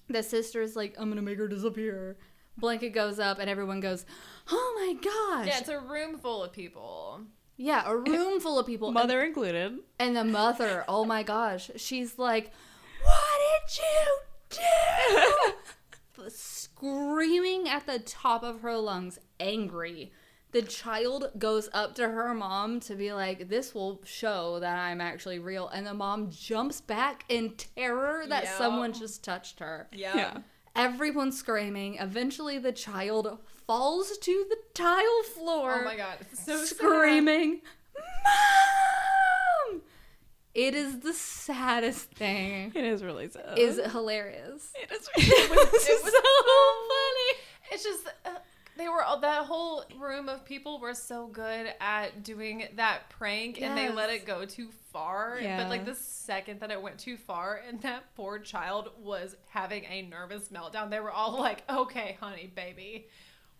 The 0.08 0.22
sister's 0.22 0.74
like, 0.74 0.94
I'm 0.98 1.08
gonna 1.08 1.22
make 1.22 1.38
her 1.38 1.48
disappear. 1.48 2.16
Blanket 2.58 2.90
goes 2.90 3.18
up 3.18 3.38
and 3.38 3.48
everyone 3.48 3.80
goes, 3.80 4.04
Oh 4.50 4.74
my 4.76 4.94
gosh. 5.00 5.46
Yeah, 5.46 5.58
it's 5.58 5.68
a 5.68 5.78
room 5.78 6.18
full 6.18 6.42
of 6.42 6.52
people. 6.52 7.22
Yeah, 7.56 7.84
a 7.86 7.96
room 7.96 8.40
full 8.40 8.58
of 8.58 8.66
people. 8.66 8.90
Mother 8.90 9.22
included. 9.22 9.78
And 9.98 10.16
the 10.16 10.24
mother, 10.24 10.84
oh 10.88 11.04
my 11.04 11.22
gosh, 11.22 11.70
she's 11.76 12.18
like, 12.18 12.50
What 13.02 13.68
did 13.68 13.78
you 13.78 14.64
do? 16.18 16.28
Screaming 16.28 17.68
at 17.68 17.86
the 17.86 18.00
top 18.00 18.42
of 18.42 18.60
her 18.62 18.76
lungs, 18.76 19.18
angry. 19.38 20.12
The 20.52 20.62
child 20.62 21.30
goes 21.38 21.68
up 21.72 21.94
to 21.96 22.08
her 22.08 22.32
mom 22.34 22.78
to 22.80 22.94
be 22.94 23.12
like, 23.12 23.48
This 23.48 23.74
will 23.74 24.00
show 24.04 24.60
that 24.60 24.76
I'm 24.78 25.00
actually 25.00 25.38
real. 25.38 25.68
And 25.68 25.86
the 25.86 25.94
mom 25.94 26.30
jumps 26.30 26.80
back 26.80 27.24
in 27.28 27.54
terror 27.54 28.24
that 28.28 28.44
Yeah. 28.44 28.58
someone 28.58 28.92
just 28.92 29.24
touched 29.24 29.60
her. 29.60 29.88
Yeah. 29.92 30.14
Yeah. 30.16 30.38
Everyone's 30.76 31.38
screaming. 31.38 31.96
Eventually, 31.98 32.58
the 32.58 32.72
child 32.72 33.38
falls 33.66 34.16
to 34.18 34.46
the 34.48 34.56
tile 34.74 35.22
floor. 35.34 35.80
Oh 35.80 35.84
my 35.84 35.96
god, 35.96 36.16
it's 36.20 36.44
so 36.44 36.56
sad. 36.64 36.76
screaming, 36.76 37.60
"Mom!" 39.70 39.82
It 40.54 40.74
is 40.74 41.00
the 41.00 41.12
saddest 41.14 42.10
thing. 42.12 42.72
It 42.74 42.84
is 42.84 43.02
really 43.02 43.28
sad. 43.30 43.58
Is 43.58 43.78
it 43.78 43.90
hilarious. 43.90 44.72
it 44.82 44.90
is 44.92 45.08
It 45.16 45.50
was 45.50 45.88
It 45.88 46.04
was 46.04 46.12
so 46.12 46.20
funny. 46.92 47.38
It's 47.70 47.84
just 47.84 48.06
uh, 48.26 48.30
they 48.76 48.88
were 48.88 49.02
all 49.02 49.20
that 49.20 49.44
whole 49.44 49.84
room 49.98 50.28
of 50.28 50.44
people 50.44 50.80
were 50.80 50.94
so 50.94 51.26
good 51.26 51.72
at 51.80 52.22
doing 52.22 52.64
that 52.76 53.10
prank 53.10 53.60
and 53.60 53.76
they 53.76 53.90
let 53.90 54.10
it 54.10 54.26
go 54.26 54.44
too 54.44 54.70
far. 54.92 55.38
Yeah. 55.40 55.62
But 55.62 55.68
like 55.68 55.84
the 55.84 55.94
second 55.94 56.60
that 56.60 56.70
it 56.70 56.80
went 56.80 56.98
too 56.98 57.16
far 57.16 57.60
and 57.68 57.80
that 57.82 58.14
poor 58.14 58.38
child 58.38 58.90
was 58.98 59.36
having 59.48 59.84
a 59.84 60.02
nervous 60.02 60.48
meltdown, 60.48 60.90
they 60.90 61.00
were 61.00 61.10
all 61.10 61.38
like, 61.38 61.62
"Okay, 61.68 62.16
honey, 62.20 62.50
baby, 62.54 63.08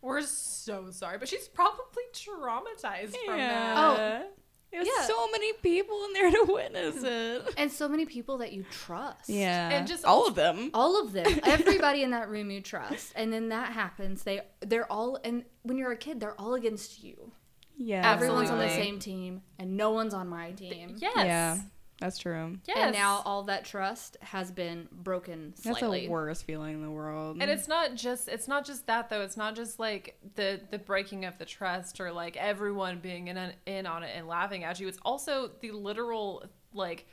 we're 0.01 0.23
so 0.23 0.91
sorry." 0.91 1.19
But 1.19 1.29
she's 1.29 1.49
probably 1.49 2.05
traumatized 2.13 3.17
from 3.27 3.39
that. 3.39 3.77
Oh, 3.77 4.27
there's 4.73 4.87
Yeah. 4.87 5.07
so 5.07 5.31
many 5.31 5.53
people 5.55 6.03
in 6.07 6.13
there 6.15 6.31
to 6.31 6.45
witness 6.53 6.97
mm. 6.97 7.05
it. 7.47 7.55
And 7.57 7.71
so 7.71 7.89
many 7.89 8.07
people 8.07 8.39
that 8.39 8.53
you 8.53 8.65
trust. 8.71 9.29
Yeah, 9.29 9.69
And 9.71 9.87
just- 9.87 10.05
all 10.05 10.27
of 10.27 10.35
them. 10.35 10.71
all 10.75 11.01
of 11.01 11.13
them 11.13 11.41
everybody 11.45 12.03
in 12.03 12.11
that 12.13 12.29
room 12.29 12.51
you 12.51 12.61
trust 12.61 13.13
and 13.15 13.33
then 13.33 13.51
that 13.51 13.73
happens 13.73 14.23
they 14.25 14.41
they're 14.61 14.91
all 14.91 15.19
and 15.25 15.45
when 15.63 15.77
you're 15.79 15.93
a 15.93 15.97
kid 15.97 16.19
they're 16.21 16.39
all 16.41 16.55
against 16.55 17.03
you 17.05 17.33
Yeah, 17.77 18.11
everyone's 18.13 18.51
on 18.51 18.59
the 18.59 18.69
same 18.69 18.99
team 18.99 19.43
and 19.59 19.77
no 19.77 19.91
one's 19.91 20.15
on 20.15 20.29
my 20.29 20.53
team 20.53 20.97
Yes. 20.99 21.13
Yeah, 21.17 21.59
that's 21.99 22.19
true. 22.19 22.59
Yes. 22.67 22.79
and 22.79 22.95
now 22.95 23.23
all 23.25 23.45
that 23.45 23.65
trust 23.65 24.17
has 24.23 24.51
been 24.51 24.89
broken 24.91 25.55
That's 25.63 25.81
the 25.81 26.09
worst 26.09 26.45
feeling 26.45 26.75
in 26.75 26.83
the 26.83 26.91
world. 26.91 27.39
And 27.41 27.51
it's 27.51 27.69
not 27.69 27.95
just 27.95 28.29
it's 28.29 28.49
not 28.49 28.65
just 28.65 28.87
that 28.89 29.09
though. 29.09 29.23
It's 29.23 29.37
not 29.37 29.55
just 29.55 29.79
like 29.79 30.17
the 30.35 30.61
the 30.71 30.79
breaking 30.79 31.25
of 31.25 31.39
the 31.39 31.45
trust 31.45 32.01
or 32.01 32.11
like 32.11 32.37
everyone 32.37 32.99
being 32.99 33.29
in 33.29 33.39
on, 33.39 33.53
in 33.67 33.87
on 33.87 34.03
it 34.03 34.11
and 34.17 34.27
laughing 34.27 34.65
at 34.65 34.81
you. 34.81 34.89
It's 34.89 34.99
also 35.03 35.51
the 35.61 35.71
literal 35.71 36.45
like 36.75 37.07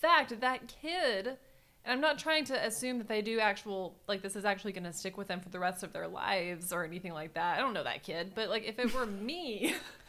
fact 0.00 0.30
that 0.30 0.40
that 0.40 0.68
kid 0.68 1.38
and 1.84 1.92
I'm 1.92 2.00
not 2.00 2.18
trying 2.18 2.44
to 2.46 2.66
assume 2.66 2.98
that 2.98 3.08
they 3.08 3.20
do 3.20 3.38
actual 3.40 3.96
like 4.08 4.22
this 4.22 4.36
is 4.36 4.44
actually 4.44 4.72
going 4.72 4.84
to 4.84 4.92
stick 4.92 5.16
with 5.16 5.28
them 5.28 5.40
for 5.40 5.50
the 5.50 5.58
rest 5.58 5.82
of 5.82 5.92
their 5.92 6.08
lives 6.08 6.72
or 6.72 6.84
anything 6.84 7.12
like 7.12 7.34
that. 7.34 7.58
I 7.58 7.60
don't 7.60 7.74
know 7.74 7.84
that 7.84 8.02
kid, 8.02 8.32
but 8.34 8.48
like 8.48 8.64
if 8.64 8.78
it 8.78 8.94
were 8.94 9.06
me 9.06 9.74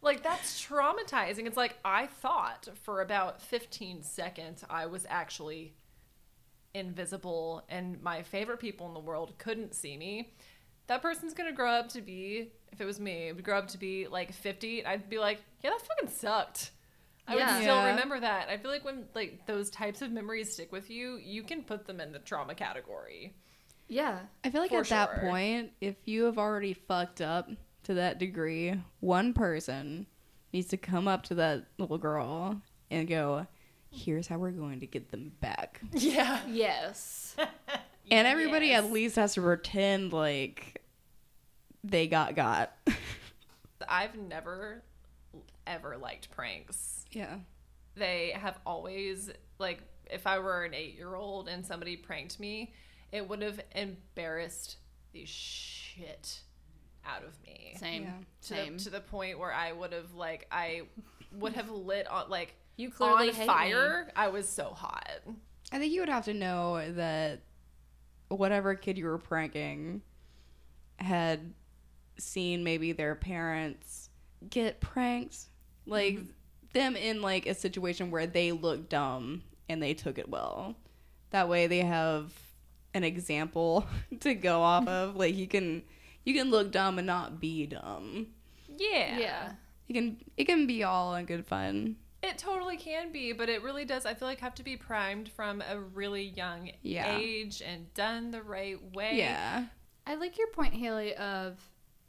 like 0.00 0.22
that's 0.22 0.62
traumatizing. 0.64 1.46
It's 1.46 1.56
like 1.56 1.76
I 1.84 2.06
thought 2.06 2.68
for 2.82 3.00
about 3.00 3.40
15 3.42 4.02
seconds 4.02 4.64
I 4.70 4.86
was 4.86 5.06
actually 5.08 5.74
invisible 6.74 7.64
and 7.68 8.00
my 8.02 8.22
favorite 8.22 8.58
people 8.60 8.86
in 8.86 8.94
the 8.94 9.00
world 9.00 9.34
couldn't 9.38 9.74
see 9.74 9.96
me, 9.96 10.32
that 10.86 11.02
person's 11.02 11.34
gonna 11.34 11.52
grow 11.52 11.70
up 11.72 11.88
to 11.90 12.00
be, 12.00 12.52
if 12.72 12.80
it 12.80 12.84
was 12.84 13.00
me, 13.00 13.32
would 13.32 13.44
grow 13.44 13.58
up 13.58 13.68
to 13.68 13.78
be 13.78 14.06
like 14.06 14.32
50. 14.32 14.84
I'd 14.86 15.08
be 15.10 15.18
like, 15.18 15.40
yeah, 15.62 15.70
that 15.70 15.80
fucking 15.82 16.08
sucked. 16.10 16.70
I 17.26 17.36
Yeah. 17.36 17.54
would 17.56 17.62
still 17.62 17.76
Yeah. 17.76 17.90
remember 17.90 18.20
that. 18.20 18.48
I 18.48 18.56
feel 18.56 18.70
like 18.70 18.84
when 18.84 19.06
like 19.14 19.46
those 19.46 19.68
types 19.70 20.00
of 20.02 20.10
memories 20.12 20.52
stick 20.52 20.72
with 20.72 20.88
you, 20.90 21.16
you 21.16 21.42
can 21.42 21.62
put 21.62 21.86
them 21.86 22.00
in 22.00 22.12
the 22.12 22.18
trauma 22.20 22.54
category. 22.54 23.34
yeah 23.90 24.20
I 24.44 24.50
feel 24.50 24.60
like 24.60 24.70
For 24.70 24.80
at 24.80 24.88
that 24.90 25.20
point, 25.20 25.72
if 25.80 25.96
you 26.06 26.24
have 26.24 26.36
already 26.38 26.74
fucked 26.74 27.20
up 27.22 27.48
to 27.88 27.94
that 27.94 28.18
degree, 28.18 28.74
one 29.00 29.32
person 29.32 30.06
needs 30.52 30.68
to 30.68 30.76
come 30.76 31.08
up 31.08 31.24
to 31.24 31.34
that 31.36 31.64
little 31.78 31.98
girl 31.98 32.60
and 32.90 33.08
go, 33.08 33.46
"Here's 33.90 34.26
how 34.28 34.38
we're 34.38 34.50
going 34.52 34.80
to 34.80 34.86
get 34.86 35.10
them 35.10 35.32
back." 35.40 35.80
Yeah. 35.92 36.40
yes 36.48 37.34
And 38.10 38.26
everybody 38.26 38.68
Yes. 38.68 38.84
at 38.84 38.90
least 38.92 39.16
has 39.16 39.34
to 39.34 39.42
pretend 39.42 40.12
like 40.14 40.82
they 41.84 42.06
got 42.06 42.34
got. 42.36 42.72
I've 43.88 44.16
never 44.16 44.82
ever 45.66 45.96
liked 45.98 46.30
pranks. 46.30 47.04
yeah. 47.12 47.36
they 47.94 48.32
have 48.34 48.58
always 48.66 49.30
like 49.58 49.82
if 50.10 50.26
I 50.26 50.38
were 50.38 50.64
an 50.64 50.72
eight 50.74 50.94
year 50.94 51.14
old 51.14 51.48
and 51.48 51.64
somebody 51.66 51.96
pranked 51.96 52.40
me, 52.40 52.72
it 53.12 53.28
would 53.28 53.42
have 53.42 53.60
embarrassed 53.74 54.76
the 55.12 55.24
shit 55.26 56.40
out 57.08 57.24
of 57.24 57.32
me. 57.44 57.74
same 57.78 58.02
Yeah. 58.02 58.10
To 58.42 58.46
same 58.46 58.76
the, 58.76 58.84
to 58.84 58.90
the 58.90 59.00
point 59.00 59.38
where 59.38 59.52
I 59.52 59.72
would 59.72 59.92
have 59.92 60.14
like 60.14 60.46
I 60.52 60.82
would 61.32 61.54
have 61.54 61.70
lit 61.90 62.06
on 62.08 62.28
like 62.30 62.54
you 62.76 62.90
clearly 62.90 63.30
on 63.30 63.34
hate 63.34 63.46
fire. 63.46 64.08
I 64.14 64.28
was 64.28 64.48
so 64.48 64.70
hot. 64.70 65.20
I 65.72 65.78
think 65.78 65.92
you 65.92 66.00
would 66.00 66.08
have 66.08 66.24
to 66.26 66.34
know 66.34 66.92
that 66.92 67.40
whatever 68.28 68.74
kid 68.74 68.96
you 68.98 69.06
were 69.06 69.18
pranking 69.18 70.02
had 70.96 71.52
seen 72.18 72.64
maybe 72.64 72.92
their 72.92 73.14
parents 73.14 74.10
get 74.50 74.80
pranked, 74.80 75.36
like 75.86 76.14
Mm-hmm. 76.14 76.30
them 76.72 76.96
in 76.96 77.22
like 77.22 77.46
a 77.46 77.54
situation 77.54 78.10
where 78.10 78.26
they 78.26 78.52
look 78.52 78.88
dumb 78.88 79.42
and 79.68 79.82
they 79.82 79.94
took 79.94 80.18
it 80.18 80.28
well. 80.28 80.76
That 81.30 81.48
way 81.48 81.66
they 81.66 81.80
have 81.80 82.32
an 82.94 83.04
example 83.04 83.86
to 84.20 84.34
go 84.34 84.60
off 84.62 84.86
of. 84.88 85.16
Like 85.16 85.34
you 85.36 85.46
can 85.48 85.82
you 86.28 86.34
can 86.34 86.50
look 86.50 86.70
dumb 86.70 86.98
and 86.98 87.06
not 87.06 87.40
be 87.40 87.66
dumb. 87.66 88.28
Yeah. 88.76 89.18
yeah 89.18 89.52
You 89.86 89.94
can 89.94 90.16
it 90.36 90.44
can 90.44 90.66
be 90.66 90.84
all 90.84 91.14
in 91.14 91.24
good 91.24 91.46
fun. 91.46 91.96
It 92.22 92.36
totally 92.36 92.76
can 92.76 93.12
be, 93.12 93.32
but 93.32 93.48
it 93.48 93.62
really 93.62 93.84
does. 93.84 94.04
I 94.04 94.12
feel 94.14 94.26
like 94.28 94.40
have 94.40 94.54
to 94.56 94.64
be 94.64 94.76
primed 94.76 95.28
from 95.30 95.62
a 95.62 95.78
really 95.80 96.24
young 96.24 96.70
Yeah. 96.82 97.16
age 97.16 97.62
and 97.64 97.92
done 97.94 98.30
the 98.32 98.42
right 98.42 98.76
way. 98.94 99.16
Yeah. 99.16 99.66
i 100.06 100.14
like 100.16 100.36
your 100.38 100.48
point 100.48 100.74
haley 100.74 101.14
of 101.14 101.58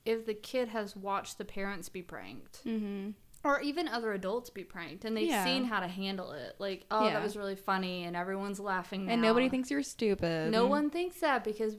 if 0.05 0.25
the 0.25 0.33
kid 0.33 0.69
has 0.69 0.95
watched 0.95 1.37
the 1.37 1.45
parents 1.45 1.89
be 1.89 2.01
pranked 2.01 2.61
Mm-hmm. 2.65 3.11
or 3.43 3.61
even 3.61 3.87
other 3.87 4.13
adults 4.13 4.49
be 4.49 4.63
pranked 4.63 5.05
and 5.05 5.15
they've 5.15 5.27
Yeah. 5.29 5.43
seen 5.45 5.65
how 5.65 5.79
to 5.81 5.87
handle 5.87 6.31
it 6.31 6.55
like 6.59 6.85
oh 6.91 7.05
Yeah. 7.05 7.13
that 7.13 7.23
was 7.23 7.35
really 7.37 7.55
funny 7.57 8.03
and 8.05 8.15
everyone's 8.15 8.59
laughing 8.59 9.05
now. 9.05 9.13
And 9.13 9.21
nobody 9.21 9.47
thinks 9.49 9.69
you're 9.71 9.83
stupid. 9.83 10.51
no 10.51 10.65
one 10.67 10.89
thinks 10.89 11.19
that 11.19 11.43
because 11.43 11.75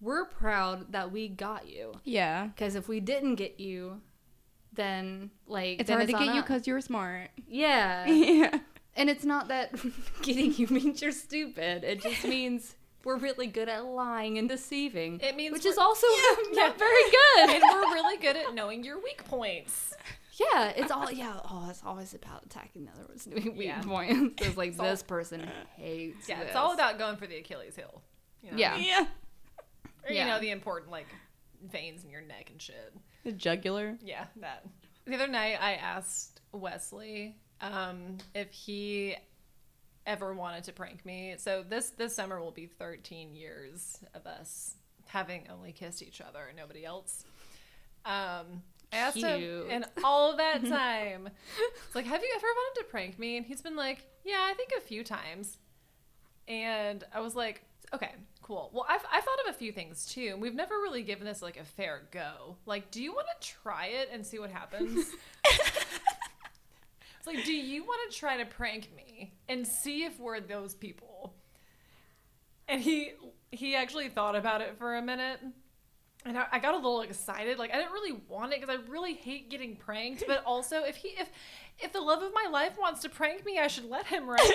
we're 0.00 0.24
proud 0.26 0.92
that 0.92 1.10
we 1.12 1.28
got 1.28 1.68
you 1.68 1.92
Yeah. 2.04 2.46
because 2.46 2.74
if 2.74 2.88
we 2.88 3.00
didn't 3.00 3.34
get 3.36 3.58
you 3.60 4.00
then 4.72 5.30
like 5.46 5.80
It's 5.80 5.88
then 5.88 5.98
hard 5.98 6.08
to 6.08 6.16
on 6.16 6.26
get 6.26 6.34
you 6.34 6.42
because 6.42 6.66
you're 6.66 6.80
smart. 6.80 7.30
yeah 7.48 8.06
yeah. 8.06 8.58
and 8.96 9.10
it's 9.10 9.24
not 9.24 9.48
that 9.48 9.74
getting 10.22 10.54
you 10.54 10.68
means 10.68 11.02
you're 11.02 11.12
stupid 11.12 11.84
it 11.84 12.02
just 12.02 12.24
means 12.24 12.74
we're 13.04 13.16
really 13.16 13.46
good 13.46 13.68
at 13.68 13.84
lying 13.84 14.38
and 14.38 14.48
deceiving 14.48 15.18
It 15.20 15.36
means 15.36 15.52
which 15.52 15.64
is 15.66 15.78
also 15.78 16.06
Yeah. 16.52 16.66
not 16.66 16.78
very 16.78 17.02
good 17.10 17.50
and 17.50 17.62
we're 17.72 17.94
really 17.94 18.18
good 18.18 18.36
at 18.36 18.54
knowing 18.54 18.84
your 18.84 18.98
weak 19.02 19.24
points. 19.24 19.94
Yeah, 20.54 20.68
it's 20.76 20.92
all 20.92 21.10
yeah. 21.10 21.40
Oh, 21.50 21.66
it's 21.68 21.82
always 21.84 22.14
about 22.14 22.44
attacking 22.44 22.84
the 22.84 22.92
other 22.92 23.04
person's 23.12 23.44
weak 23.44 23.54
Yeah. 23.66 23.80
points. 23.82 24.40
It's 24.46 24.56
like 24.56 24.70
It's 24.70 24.78
all- 24.78 24.86
this 24.86 25.02
person 25.02 25.48
hates. 25.76 26.28
Yeah, 26.28 26.42
it's 26.42 26.54
all 26.54 26.72
about 26.74 26.96
going 26.98 27.16
for 27.16 27.26
the 27.26 27.38
Achilles 27.38 27.74
heel. 27.74 28.02
You 28.44 28.52
know? 28.52 28.56
Yeah. 28.56 28.76
Yeah. 28.76 29.06
Or, 30.04 30.12
Yeah. 30.12 30.24
you 30.24 30.30
know, 30.30 30.40
the 30.40 30.50
important, 30.50 30.90
like, 30.90 31.06
veins 31.62 32.04
in 32.04 32.10
your 32.10 32.20
neck 32.22 32.50
and 32.50 32.60
shit. 32.60 32.92
The 33.24 33.32
jugular. 33.32 33.98
Yeah, 34.02 34.26
that. 34.36 34.64
The 35.06 35.14
other 35.14 35.26
night, 35.28 35.58
I 35.60 35.74
asked 35.74 36.40
Wesley 36.52 37.36
um, 37.60 38.18
if 38.34 38.50
he 38.52 39.16
ever 40.06 40.32
wanted 40.34 40.64
to 40.64 40.72
prank 40.72 41.04
me. 41.04 41.34
So 41.38 41.62
this 41.68 41.90
this 41.90 42.14
summer 42.14 42.40
will 42.40 42.50
be 42.52 42.66
13 42.66 43.34
years 43.34 43.98
of 44.14 44.26
us 44.26 44.74
having 45.06 45.46
only 45.50 45.72
kissed 45.72 46.02
each 46.02 46.20
other 46.20 46.46
and 46.48 46.56
nobody 46.56 46.84
else. 46.84 47.24
Um, 48.04 48.62
I 48.92 48.96
asked 48.96 49.16
him 49.18 49.38
Cute. 49.38 49.66
in 49.70 49.84
all 50.04 50.30
of 50.30 50.38
that 50.38 50.64
time, 50.64 51.28
it's 51.86 51.94
like, 51.94 52.06
have 52.06 52.22
you 52.22 52.32
ever 52.36 52.46
wanted 52.46 52.80
to 52.80 52.84
prank 52.86 53.18
me? 53.18 53.36
And 53.36 53.44
he's 53.44 53.60
been 53.60 53.76
like, 53.76 54.06
yeah, 54.24 54.46
I 54.48 54.54
think 54.54 54.70
a 54.76 54.80
few 54.80 55.04
times. 55.04 55.58
And 56.46 57.04
I 57.12 57.20
was 57.20 57.34
like, 57.34 57.62
okay, 57.92 58.12
cool. 58.48 58.70
Well, 58.72 58.86
I've, 58.88 59.04
I 59.12 59.20
thought 59.20 59.38
of 59.46 59.54
a 59.54 59.58
few 59.58 59.70
things 59.70 60.06
too. 60.06 60.36
We've 60.40 60.54
never 60.54 60.74
really 60.76 61.02
given 61.02 61.26
this 61.26 61.42
like 61.42 61.58
a 61.58 61.64
fair 61.64 62.08
go. 62.10 62.56
Like, 62.64 62.90
do 62.90 63.02
you 63.02 63.12
want 63.12 63.26
to 63.38 63.48
try 63.48 63.86
it 63.86 64.08
and 64.10 64.26
see 64.26 64.38
what 64.38 64.50
happens? 64.50 65.06
it's 65.44 67.26
like, 67.26 67.44
do 67.44 67.52
you 67.52 67.84
want 67.84 68.10
to 68.10 68.18
try 68.18 68.38
to 68.38 68.46
prank 68.46 68.88
me 68.96 69.34
and 69.48 69.66
see 69.66 70.04
if 70.04 70.18
we're 70.18 70.40
those 70.40 70.74
people? 70.74 71.34
And 72.66 72.80
he 72.80 73.12
he 73.50 73.76
actually 73.76 74.08
thought 74.08 74.34
about 74.34 74.62
it 74.62 74.76
for 74.78 74.96
a 74.96 75.02
minute. 75.02 75.40
And 76.24 76.36
I, 76.36 76.46
I 76.52 76.58
got 76.58 76.74
a 76.74 76.78
little 76.78 77.02
excited. 77.02 77.58
Like 77.58 77.72
I 77.72 77.76
didn't 77.76 77.92
really 77.92 78.18
want 78.28 78.52
it 78.54 78.60
because 78.60 78.74
I 78.74 78.90
really 78.90 79.14
hate 79.14 79.50
getting 79.50 79.76
pranked. 79.76 80.24
But 80.26 80.42
also, 80.46 80.84
if 80.84 80.96
he 80.96 81.08
if 81.08 81.28
if 81.78 81.92
the 81.92 82.00
love 82.00 82.22
of 82.22 82.32
my 82.32 82.48
life 82.50 82.78
wants 82.78 83.02
to 83.02 83.10
prank 83.10 83.44
me, 83.44 83.58
I 83.58 83.66
should 83.66 83.84
let 83.84 84.06
him, 84.06 84.26
right? 84.28 84.52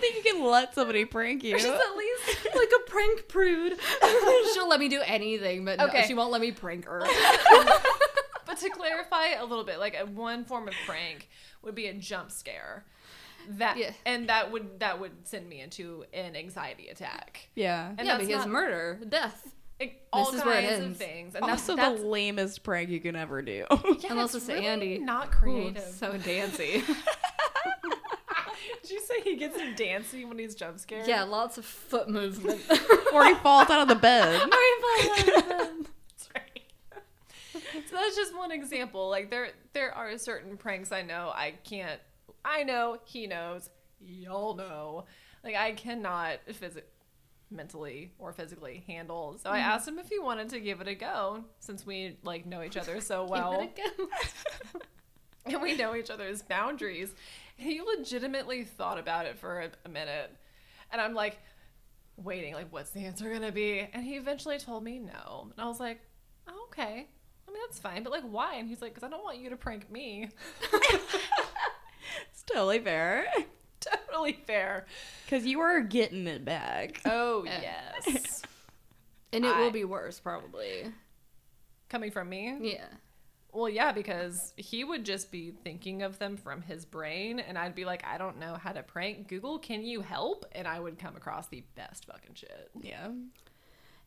I 0.00 0.02
don't 0.02 0.12
think 0.14 0.24
you 0.24 0.32
can 0.32 0.44
let 0.44 0.74
somebody 0.74 1.04
prank 1.04 1.44
you. 1.44 1.54
Or 1.54 1.58
just 1.58 1.68
at 1.68 1.96
least 1.96 2.44
like 2.54 2.70
a 2.74 2.90
prank 2.90 3.28
prude. 3.28 3.74
She'll 4.54 4.68
let 4.68 4.80
me 4.80 4.88
do 4.88 5.00
anything, 5.04 5.64
but 5.64 5.78
no, 5.78 5.88
she 6.06 6.14
won't 6.14 6.30
let 6.32 6.40
me 6.40 6.52
prank 6.52 6.86
her. 6.86 7.04
But 8.46 8.58
to 8.58 8.70
clarify 8.70 9.28
a 9.38 9.44
little 9.44 9.62
bit, 9.62 9.78
like 9.78 9.96
one 10.08 10.44
form 10.44 10.66
of 10.66 10.74
prank 10.84 11.28
would 11.62 11.76
be 11.76 11.86
a 11.86 11.94
jump 11.94 12.32
scare. 12.32 12.84
That 13.48 13.76
Yeah. 13.76 13.92
and 14.04 14.28
that 14.28 14.50
would 14.50 14.80
that 14.80 14.98
would 14.98 15.12
send 15.28 15.48
me 15.48 15.60
into 15.60 16.04
an 16.12 16.34
anxiety 16.34 16.88
attack. 16.88 17.48
yeah. 17.54 17.92
And 17.96 18.08
yeah, 18.08 18.18
because 18.18 18.46
not- 18.46 18.48
murder, 18.48 18.98
death. 19.08 19.54
Like, 19.78 20.04
all 20.12 20.34
is 20.34 20.44
where 20.44 20.58
it 20.58 20.68
kinds 20.68 20.84
of 20.84 20.96
things. 20.96 21.34
And 21.36 21.44
that's, 21.44 21.62
Also, 21.62 21.76
that's 21.76 22.00
the 22.02 22.06
lamest 22.06 22.62
prank 22.64 22.90
you 22.90 22.98
can 23.00 23.14
ever 23.16 23.40
do. 23.40 23.64
yeah, 23.70 24.10
Unless 24.10 24.34
it's 24.34 24.46
it's 24.46 24.48
really 24.48 24.66
Andy. 24.66 24.98
Not 24.98 25.28
Ooh, 25.28 25.30
creative. 25.30 25.82
so 25.84 26.18
dancy. 26.18 26.82
Did 28.82 28.90
you 28.90 29.00
say 29.00 29.20
he 29.22 29.36
gets 29.36 29.58
him 29.58 29.74
dancing 29.74 30.28
when 30.28 30.38
he's 30.38 30.54
jump 30.54 30.78
scared? 30.78 31.06
yeah, 31.06 31.22
lots 31.22 31.58
of 31.58 31.64
foot 31.64 32.08
movement. 32.08 32.60
or 33.12 33.24
he 33.24 33.34
falls 33.36 33.70
out 33.70 33.82
of 33.82 33.88
the 33.88 33.94
bed. 33.94 34.40
That's 35.00 36.28
right. 36.34 36.62
so 37.52 37.96
that's 37.96 38.16
just 38.16 38.36
one 38.36 38.52
example. 38.52 39.08
Like 39.08 39.30
there 39.30 39.50
there 39.72 39.94
are 39.94 40.16
certain 40.18 40.56
pranks 40.56 40.92
I 40.92 41.02
know 41.02 41.30
I 41.34 41.54
can't 41.64 42.00
I 42.44 42.62
know, 42.64 42.98
he 43.04 43.26
knows, 43.26 43.70
y'all 44.00 44.54
know. 44.54 45.04
Like 45.44 45.56
I 45.56 45.72
cannot 45.72 46.38
physically 46.52 46.84
mentally 47.50 48.12
or 48.18 48.32
physically 48.32 48.84
handle. 48.86 49.36
So 49.42 49.50
I 49.50 49.58
asked 49.58 49.88
him 49.88 49.98
if 49.98 50.08
he 50.08 50.18
wanted 50.18 50.50
to 50.50 50.60
give 50.60 50.80
it 50.80 50.88
a 50.88 50.94
go 50.94 51.44
since 51.58 51.84
we 51.84 52.16
like 52.22 52.46
know 52.46 52.62
each 52.62 52.76
other 52.76 53.00
so 53.00 53.24
well 53.24 53.68
and 55.46 55.62
we 55.62 55.76
know 55.76 55.94
each 55.94 56.10
other's 56.10 56.42
boundaries. 56.42 57.12
And 57.60 57.68
he 57.68 57.80
legitimately 57.82 58.64
thought 58.64 58.98
about 58.98 59.26
it 59.26 59.38
for 59.38 59.60
a, 59.60 59.70
a 59.84 59.88
minute. 59.90 60.34
And 60.90 61.00
I'm 61.00 61.12
like, 61.14 61.38
waiting, 62.16 62.54
like, 62.54 62.72
what's 62.72 62.90
the 62.90 63.00
answer 63.04 63.28
going 63.28 63.42
to 63.42 63.52
be? 63.52 63.86
And 63.92 64.02
he 64.02 64.14
eventually 64.16 64.58
told 64.58 64.82
me 64.82 64.98
no. 64.98 65.48
And 65.50 65.60
I 65.62 65.66
was 65.68 65.78
like, 65.78 66.00
oh, 66.48 66.66
okay. 66.68 67.06
I 67.48 67.52
mean, 67.52 67.62
that's 67.66 67.78
fine. 67.78 68.02
But, 68.02 68.12
like, 68.12 68.24
why? 68.24 68.54
And 68.54 68.66
he's 68.68 68.80
like, 68.80 68.94
because 68.94 69.06
I 69.06 69.10
don't 69.10 69.22
want 69.22 69.38
you 69.38 69.50
to 69.50 69.56
prank 69.56 69.90
me. 69.90 70.30
It's 72.30 72.42
totally 72.42 72.80
fair. 72.80 73.26
totally 73.80 74.32
fair. 74.46 74.86
Because 75.24 75.46
you 75.46 75.60
are 75.60 75.80
getting 75.80 76.26
it 76.26 76.44
back. 76.44 77.00
Oh, 77.04 77.44
Yeah. 77.44 77.60
yes. 78.06 78.42
and 79.32 79.44
it 79.44 79.52
I- 79.54 79.60
will 79.60 79.70
be 79.70 79.84
worse, 79.84 80.18
probably. 80.18 80.86
Coming 81.88 82.10
from 82.10 82.28
me? 82.28 82.56
Yeah. 82.60 82.86
Well, 83.52 83.68
yeah, 83.68 83.92
because 83.92 84.52
he 84.56 84.84
would 84.84 85.04
just 85.04 85.32
be 85.32 85.52
thinking 85.64 86.02
of 86.02 86.18
them 86.18 86.36
from 86.36 86.62
his 86.62 86.84
brain, 86.84 87.40
and 87.40 87.58
I'd 87.58 87.74
be 87.74 87.84
like, 87.84 88.04
I 88.06 88.16
don't 88.16 88.38
know 88.38 88.54
how 88.54 88.72
to 88.72 88.82
prank. 88.82 89.28
Google, 89.28 89.58
can 89.58 89.82
you 89.82 90.02
help? 90.02 90.44
And 90.52 90.68
I 90.68 90.78
would 90.78 90.98
come 90.98 91.16
across 91.16 91.48
the 91.48 91.64
best 91.74 92.06
fucking 92.06 92.34
shit. 92.34 92.70
Yeah. 92.80 93.08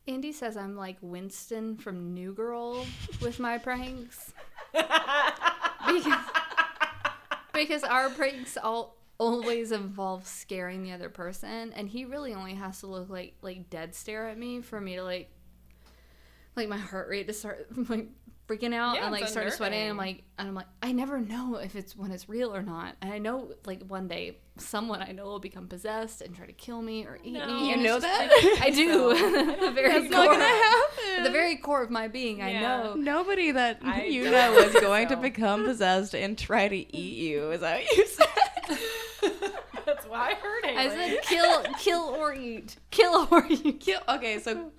Andy 0.08 0.32
says 0.32 0.58
I'm 0.58 0.76
like 0.76 0.98
Winston 1.02 1.78
from 1.78 2.14
New 2.14 2.34
Girl 2.34 2.86
with 3.22 3.40
my 3.40 3.58
pranks. 3.58 4.34
because, 4.74 6.06
because 7.54 7.84
our 7.84 8.10
pranks 8.10 8.58
all 8.58 8.98
always 9.20 9.72
involve 9.72 10.28
scaring 10.28 10.84
the 10.84 10.92
other 10.92 11.08
person 11.08 11.72
and 11.74 11.88
he 11.88 12.04
really 12.04 12.34
only 12.34 12.56
has 12.56 12.80
to 12.80 12.88
look 12.88 13.10
like 13.10 13.36
like 13.42 13.70
dead 13.70 13.94
stare 13.94 14.28
at 14.28 14.38
me 14.38 14.60
for 14.60 14.82
me 14.82 14.96
to 14.96 15.04
like 15.04 15.30
like 16.56 16.68
my 16.68 16.78
heart 16.78 17.08
rate 17.10 17.28
to 17.28 17.34
start 17.34 17.68
like 17.90 18.08
freaking 18.48 18.74
out 18.74 18.96
Yeah, 18.96 19.04
and 19.04 19.12
like 19.14 19.24
it's 19.24 19.32
start 19.32 19.52
sweating 19.54 19.80
and 19.82 19.92
I'm 19.92 19.98
like 19.98 20.24
and 20.38 20.50
I'm 20.50 20.54
like 20.56 20.66
I 20.82 20.92
never 20.92 21.20
know 21.22 21.56
if 21.56 21.76
it's 21.78 21.96
when 21.96 22.12
it's 22.12 22.28
real 22.28 22.54
or 22.54 22.62
not 22.62 22.96
and 23.02 23.12
I 23.14 23.18
know 23.18 23.54
like 23.66 23.82
one 23.88 24.08
day 24.10 24.38
someone 24.58 25.02
I 25.02 25.14
know 25.14 25.24
will 25.26 25.40
become 25.40 25.68
possessed 25.68 26.22
and 26.22 26.36
try 26.36 26.46
to 26.46 26.52
kill 26.54 26.82
me 26.82 27.06
or 27.06 27.18
eat 27.24 27.34
No. 27.34 27.48
me 27.48 27.70
You 27.72 27.78
know 27.78 27.96
it's 27.96 28.06
just- 28.06 28.20
that? 28.20 28.60
I 28.62 28.70
do 28.70 29.10
the 29.66 29.72
very 29.72 29.94
That's 29.94 30.12
not 30.12 30.26
core 30.28 30.34
gonna 30.34 30.44
happen. 30.46 31.24
the 31.24 31.30
very 31.32 31.56
core 31.56 31.84
of 31.84 31.90
my 31.90 32.10
being 32.10 32.42
I 32.42 32.60
know 32.60 32.96
Nobody 32.96 33.52
that 33.52 33.80
I 33.84 34.04
you 34.06 34.30
know 34.30 34.54
is 34.58 34.72
think 34.74 34.84
going 34.84 35.08
so. 35.10 35.16
to 35.16 35.22
become 35.22 35.64
possessed 35.66 36.14
and 36.14 36.38
try 36.38 36.68
to 36.68 36.76
eat 36.76 37.18
you. 37.18 37.52
Is 37.52 37.62
that 37.62 37.82
what 37.82 37.98
you 37.98 38.08
said? 38.08 38.28
That's 39.86 40.06
why 40.06 40.32
I 40.32 40.34
heard 40.36 40.66
it. 40.66 40.78
I 40.78 40.90
said 40.90 41.22
kill 41.24 41.64
kill 41.80 42.02
or 42.18 42.34
eat 42.34 42.76
kill 42.92 43.28
or 43.32 43.46
eat 43.50 43.80
kill. 43.80 44.02
Okay, 44.10 44.40
so 44.40 44.72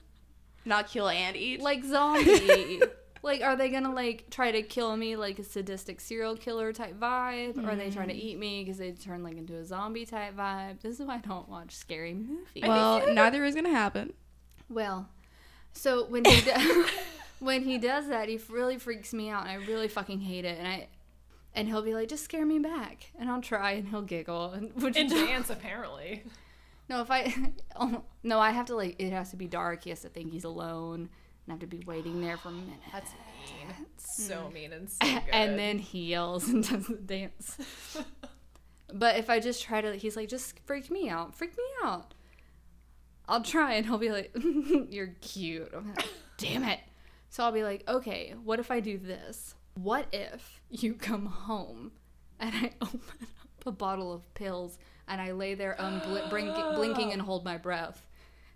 not 0.67 0.89
kill 0.89 1.09
and 1.09 1.35
eat. 1.37 1.61
like 1.61 1.83
zombie. 1.85 2.81
Like, 3.25 3.43
are 3.43 3.57
they 3.57 3.71
gonna 3.71 3.93
like 3.93 4.29
try 4.31 4.53
to 4.53 4.63
kill 4.63 4.97
me 4.97 5.17
like 5.17 5.39
a 5.39 5.45
sadistic 5.45 6.01
serial 6.01 6.37
killer 6.37 6.73
type 6.73 7.01
vibe, 7.01 7.57
or 7.57 7.71
are 7.71 7.77
they 7.77 7.91
trying 7.91 8.09
to 8.09 8.15
mm. 8.15 8.23
eat 8.23 8.39
me 8.39 8.63
because 8.63 8.79
they 8.79 8.93
turn 8.93 9.23
like 9.23 9.37
into 9.37 9.57
a 9.57 9.65
zombie 9.65 10.05
type 10.05 10.37
vibe? 10.37 10.81
This 10.81 11.01
is 11.01 11.07
why 11.07 11.15
I 11.15 11.19
don't 11.19 11.49
watch 11.49 11.75
scary 11.75 12.13
movies. 12.13 12.63
well, 12.63 13.13
neither 13.13 13.45
is 13.45 13.55
gonna 13.55 13.71
happen. 13.71 14.13
Well, 14.69 15.09
so 15.73 16.05
when 16.05 16.25
he 16.27 16.41
do- 16.43 16.87
when 17.41 17.63
he 17.63 17.79
does 17.79 18.09
that, 18.09 18.29
he 18.29 18.39
really 18.51 18.79
freaks 18.79 19.15
me 19.15 19.31
out, 19.31 19.43
and 19.43 19.51
I 19.51 19.55
really 19.55 19.89
fucking 19.89 20.21
hate 20.21 20.45
it. 20.45 20.59
And 20.59 20.69
I 20.69 20.89
and 21.55 21.67
he'll 21.67 21.83
be 21.83 21.95
like, 21.95 22.09
"Just 22.09 22.25
scare 22.25 22.45
me 22.45 22.59
back," 22.59 23.11
and 23.19 23.31
I'll 23.31 23.41
try, 23.41 23.73
and 23.73 23.89
he'll 23.89 24.03
giggle, 24.03 24.51
and 24.53 24.71
which 24.83 24.97
In 24.97 25.09
dance, 25.09 25.49
apparently. 25.49 26.25
No, 26.91 27.01
if 27.01 27.11
I 27.11 27.35
oh, 27.77 28.03
no, 28.23 28.39
I 28.39 28.51
have 28.51 28.67
to 28.67 28.77
like 28.77 28.97
it 28.99 29.13
has 29.13 29.31
to 29.31 29.37
be 29.37 29.47
dark. 29.47 29.85
He 29.85 29.91
has 29.91 30.03
to 30.03 30.11
think 30.11 30.31
he's 30.31 30.45
alone, 30.45 31.09
and 31.47 31.53
I 31.53 31.53
have 31.53 31.61
to 31.61 31.67
be 31.67 31.85
waiting 31.87 32.21
there 32.21 32.37
for 32.37 32.49
a 32.49 32.53
minute. 32.53 32.79
That's 32.93 33.11
mean. 33.47 33.87
So 33.97 34.35
mm. 34.35 34.53
mean 34.53 34.73
and 34.73 34.91
so 35.03 35.07
good. 35.07 35.23
and 35.33 35.59
then 35.59 35.79
he 35.79 36.07
yells 36.07 36.49
and 36.49 36.67
does 36.67 36.87
the 36.87 36.95
dance. 36.95 37.59
but 38.93 39.17
if 39.17 39.29
I 39.29 39.41
just 39.41 39.63
try 39.63 39.81
to, 39.81 39.95
he's 39.95 40.17
like, 40.17 40.29
just 40.29 40.59
freak 40.67 40.91
me 40.91 41.09
out, 41.09 41.35
freak 41.35 41.57
me 41.57 41.65
out. 41.83 42.15
I'll 43.29 43.43
try, 43.43 43.75
and 43.75 43.87
he'll 43.87 43.99
be 43.99 44.11
like, 44.11 44.35
"You're 44.91 45.15
cute." 45.21 45.71
I'm 45.75 45.89
like, 45.89 46.07
Damn 46.37 46.65
it. 46.65 46.81
So 47.31 47.43
I'll 47.43 47.53
be 47.53 47.63
like, 47.63 47.83
"Okay, 47.89 48.35
what 48.45 48.61
if 48.61 48.71
I 48.71 48.81
do 48.81 48.99
this? 48.99 49.55
What 49.75 50.07
if 50.13 50.61
you 50.69 50.95
come 50.95 51.27
home 51.27 51.93
and 52.39 52.55
I 52.55 52.73
open 52.83 53.01
up 53.23 53.67
a 53.67 53.73
bottle 53.73 54.13
of 54.13 54.33
pills 54.35 54.79
and 55.09 55.21
I 55.21 55.33
lay 55.33 55.55
there 55.55 55.75
blink- 56.29 56.75
blinking 56.75 57.13
and 57.13 57.23
hold 57.23 57.45
my 57.45 57.57
breath?" 57.57 58.07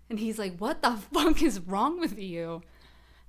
And 0.07 0.19
he's 0.19 0.37
like, 0.37 0.57
"What 0.59 0.83
the 0.83 0.97
fuck 0.97 1.41
is 1.41 1.59
wrong 1.59 1.99
with 1.99 2.19
you?" 2.19 2.61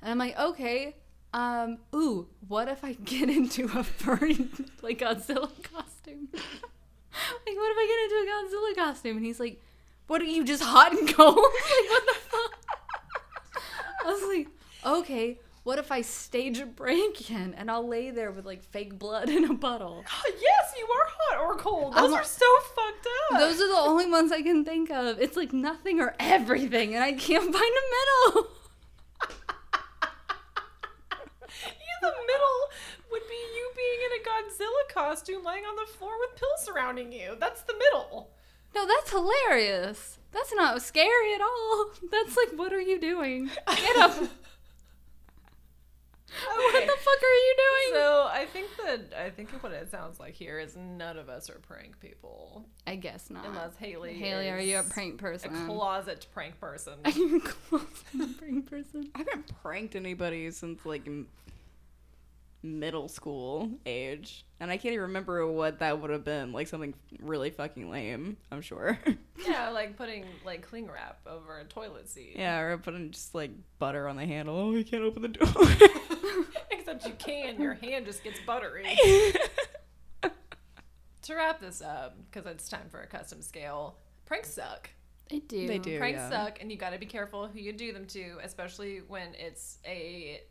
And 0.02 0.10
I'm 0.10 0.18
like, 0.18 0.38
"Okay, 0.38 0.96
um, 1.32 1.78
ooh, 1.94 2.28
what 2.48 2.68
if 2.68 2.84
I 2.84 2.92
get 2.94 3.28
into 3.28 3.64
a 3.76 3.84
furry 3.84 4.48
like 4.82 4.98
Godzilla 4.98 5.50
costume? 5.62 6.28
like, 6.32 6.42
what 7.56 7.70
if 7.70 7.78
I 7.78 7.86
get 7.86 8.04
into 8.04 8.16
a 8.22 8.26
Godzilla 8.32 8.86
costume?" 8.86 9.16
And 9.16 9.26
he's 9.26 9.40
like, 9.40 9.60
"What 10.06 10.20
are 10.22 10.26
you 10.26 10.44
just 10.44 10.62
hot 10.62 10.92
and 10.92 11.12
cold? 11.14 11.36
like, 11.36 11.90
what 11.90 12.06
the 12.06 12.14
fuck?" 12.14 12.58
I 14.04 14.12
was 14.12 14.22
like, 14.36 14.48
"Okay." 14.84 15.38
What 15.62 15.78
if 15.78 15.92
I 15.92 16.00
stage 16.00 16.58
a 16.58 16.64
break-in 16.64 17.52
and 17.54 17.70
I'll 17.70 17.86
lay 17.86 18.10
there 18.10 18.30
with 18.30 18.46
like 18.46 18.62
fake 18.62 18.98
blood 18.98 19.28
in 19.28 19.44
a 19.44 19.52
bottle? 19.52 20.04
yes, 20.26 20.72
you 20.78 20.84
are 20.84 21.06
hot 21.06 21.44
or 21.44 21.56
cold. 21.58 21.92
Those 21.92 22.12
I'm 22.12 22.14
are 22.14 22.24
so 22.24 22.46
fucked 22.74 23.06
up. 23.30 23.40
Those 23.40 23.60
are 23.60 23.68
the 23.68 23.78
only 23.78 24.10
ones 24.10 24.32
I 24.32 24.40
can 24.40 24.64
think 24.64 24.90
of. 24.90 25.20
It's 25.20 25.36
like 25.36 25.52
nothing 25.52 26.00
or 26.00 26.14
everything, 26.18 26.94
and 26.94 27.04
I 27.04 27.12
can't 27.12 27.44
find 27.44 27.54
a 27.54 28.34
middle. 28.34 28.50
Yeah, 31.62 31.98
the 32.00 32.14
middle 32.26 32.60
would 33.12 33.22
be 33.28 33.40
you 33.54 33.70
being 33.76 34.00
in 34.06 34.19
a 34.19 34.19
Godzilla 34.30 34.94
costume 34.94 35.44
laying 35.44 35.64
on 35.64 35.76
the 35.76 35.92
floor 35.92 36.12
with 36.20 36.38
pills 36.38 36.64
surrounding 36.64 37.12
you. 37.12 37.36
That's 37.38 37.62
the 37.62 37.74
middle. 37.74 38.30
No, 38.74 38.86
that's 38.86 39.10
hilarious. 39.10 40.18
That's 40.32 40.52
not 40.54 40.80
scary 40.82 41.34
at 41.34 41.40
all. 41.40 41.90
That's 42.12 42.36
like, 42.36 42.56
what 42.56 42.72
are 42.72 42.80
you 42.80 43.00
doing? 43.00 43.50
Get 43.66 43.96
up. 43.96 44.14
What 46.46 46.86
the 46.86 46.92
fuck 46.92 47.22
are 47.22 47.34
you 47.34 47.56
doing? 47.56 48.00
So 48.00 48.28
I 48.30 48.46
think 48.52 48.68
that 48.84 49.20
I 49.20 49.30
think 49.30 49.50
what 49.62 49.72
it 49.72 49.90
sounds 49.90 50.20
like 50.20 50.34
here 50.34 50.60
is 50.60 50.76
none 50.76 51.18
of 51.18 51.28
us 51.28 51.50
are 51.50 51.58
prank 51.58 51.98
people, 51.98 52.64
I 52.86 52.94
guess 52.96 53.30
not. 53.30 53.44
unless 53.46 53.74
Haley. 53.76 54.14
Haley, 54.14 54.48
are 54.48 54.60
you 54.60 54.78
a 54.78 54.84
prank 54.84 55.18
person? 55.18 55.52
A 55.54 55.66
closet 55.66 56.26
prank 56.32 56.60
person. 56.60 56.94
Are 57.04 57.10
you 57.10 57.38
a 57.38 57.40
closet 57.40 58.38
prank 58.38 58.70
person? 58.70 59.10
I 59.14 59.18
haven't 59.18 59.50
pranked 59.60 59.96
anybody 59.96 60.50
since 60.52 60.86
like 60.86 61.06
m- 61.06 61.26
middle 62.62 63.08
school 63.08 63.70
age, 63.86 64.44
and 64.58 64.70
I 64.70 64.76
can't 64.76 64.92
even 64.92 65.02
remember 65.02 65.46
what 65.46 65.78
that 65.78 66.00
would 66.00 66.10
have 66.10 66.24
been. 66.24 66.52
Like 66.52 66.66
something 66.66 66.94
really 67.20 67.50
fucking 67.50 67.90
lame, 67.90 68.36
I'm 68.50 68.60
sure. 68.60 68.98
yeah, 69.46 69.70
like 69.70 69.96
putting 69.96 70.24
like 70.44 70.62
cling 70.62 70.90
wrap 70.90 71.20
over 71.26 71.58
a 71.58 71.64
toilet 71.64 72.08
seat. 72.08 72.34
yeah, 72.36 72.58
or 72.58 72.78
putting 72.78 73.10
just 73.10 73.34
like 73.34 73.50
butter 73.78 74.08
on 74.08 74.16
the 74.16 74.26
handle. 74.26 74.56
Oh, 74.56 74.72
you 74.72 74.84
can't 74.84 75.02
open 75.02 75.22
the 75.22 75.28
door. 75.28 75.48
Except 76.70 77.06
you 77.06 77.12
can. 77.18 77.60
Your 77.60 77.74
hand 77.74 78.06
just 78.06 78.22
gets 78.22 78.40
buttery. 78.46 78.96
to 81.22 81.34
wrap 81.34 81.60
this 81.60 81.82
up, 81.82 82.16
because 82.30 82.50
it's 82.50 82.68
time 82.68 82.88
for 82.90 83.00
a 83.00 83.06
custom 83.06 83.42
scale. 83.42 83.96
Pranks 84.26 84.52
suck. 84.52 84.90
They 85.28 85.38
do. 85.38 85.66
They 85.68 85.78
do. 85.78 85.98
Pranks 85.98 86.18
yeah. 86.18 86.30
suck, 86.30 86.60
and 86.60 86.70
you 86.70 86.76
got 86.76 86.90
to 86.90 86.98
be 86.98 87.06
careful 87.06 87.46
who 87.46 87.60
you 87.60 87.72
do 87.72 87.92
them 87.92 88.04
to, 88.06 88.38
especially 88.42 89.00
when 89.06 89.34
it's 89.38 89.78
a 89.86 90.42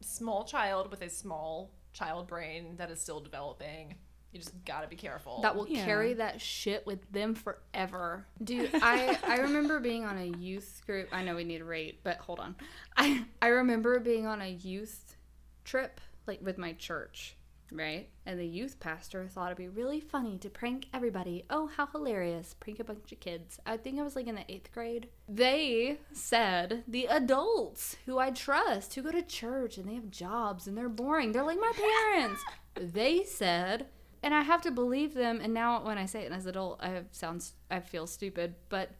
small 0.00 0.44
child 0.44 0.90
with 0.90 1.02
a 1.02 1.08
small 1.10 1.70
child 1.92 2.26
brain 2.28 2.76
that 2.76 2.90
is 2.90 3.00
still 3.00 3.20
developing. 3.20 3.94
You 4.32 4.38
just 4.40 4.62
got 4.66 4.82
to 4.82 4.88
be 4.88 4.96
careful. 4.96 5.40
That 5.40 5.56
will 5.56 5.66
Yeah. 5.66 5.84
carry 5.86 6.12
that 6.14 6.40
shit 6.40 6.84
with 6.86 7.10
them 7.10 7.34
forever. 7.34 8.26
Dude, 8.44 8.70
I 8.74 9.18
I 9.26 9.36
remember 9.38 9.80
being 9.80 10.04
on 10.04 10.18
a 10.18 10.26
youth 10.26 10.82
group. 10.86 11.08
I 11.12 11.24
know 11.24 11.34
we 11.34 11.44
need 11.44 11.58
to 11.58 11.64
rate, 11.64 12.00
but 12.04 12.18
hold 12.18 12.38
on. 12.38 12.54
I 12.96 13.24
I 13.40 13.48
remember 13.48 13.98
being 14.00 14.26
on 14.26 14.42
a 14.42 14.48
youth 14.50 15.16
trip 15.64 16.00
like 16.26 16.40
with 16.42 16.58
my 16.58 16.74
church. 16.74 17.36
Right? 17.72 18.08
And 18.26 18.38
the 18.38 18.46
youth 18.46 18.80
pastor 18.80 19.26
thought 19.26 19.46
it'd 19.46 19.58
be 19.58 19.68
really 19.68 20.00
funny 20.00 20.38
to 20.38 20.50
prank 20.50 20.86
everybody. 20.92 21.44
Oh, 21.50 21.66
how 21.66 21.86
hilarious. 21.86 22.54
Prank 22.58 22.80
a 22.80 22.84
bunch 22.84 23.12
of 23.12 23.20
kids. 23.20 23.58
I 23.66 23.76
think 23.76 23.98
I 23.98 24.02
was 24.02 24.16
like 24.16 24.26
in 24.26 24.34
the 24.34 24.50
eighth 24.50 24.72
grade. 24.72 25.08
They 25.28 25.98
said 26.12 26.84
the 26.86 27.06
adults 27.06 27.96
who 28.06 28.18
I 28.18 28.30
trust, 28.30 28.94
who 28.94 29.02
go 29.02 29.12
to 29.12 29.22
church 29.22 29.78
and 29.78 29.88
they 29.88 29.94
have 29.94 30.10
jobs 30.10 30.66
and 30.66 30.76
they're 30.76 30.88
boring, 30.88 31.32
they're 31.32 31.42
like 31.42 31.60
my 31.60 31.72
parents. 31.74 32.42
they 32.74 33.24
said, 33.24 33.86
and 34.22 34.34
I 34.34 34.42
have 34.42 34.62
to 34.62 34.70
believe 34.70 35.14
them. 35.14 35.40
And 35.42 35.54
now 35.54 35.84
when 35.84 35.98
I 35.98 36.06
say 36.06 36.22
it 36.22 36.32
as 36.32 36.44
an 36.44 36.50
adult, 36.50 36.82
I 36.82 37.02
sounds 37.12 37.52
I 37.70 37.80
feel 37.80 38.06
stupid, 38.06 38.54
but 38.68 38.90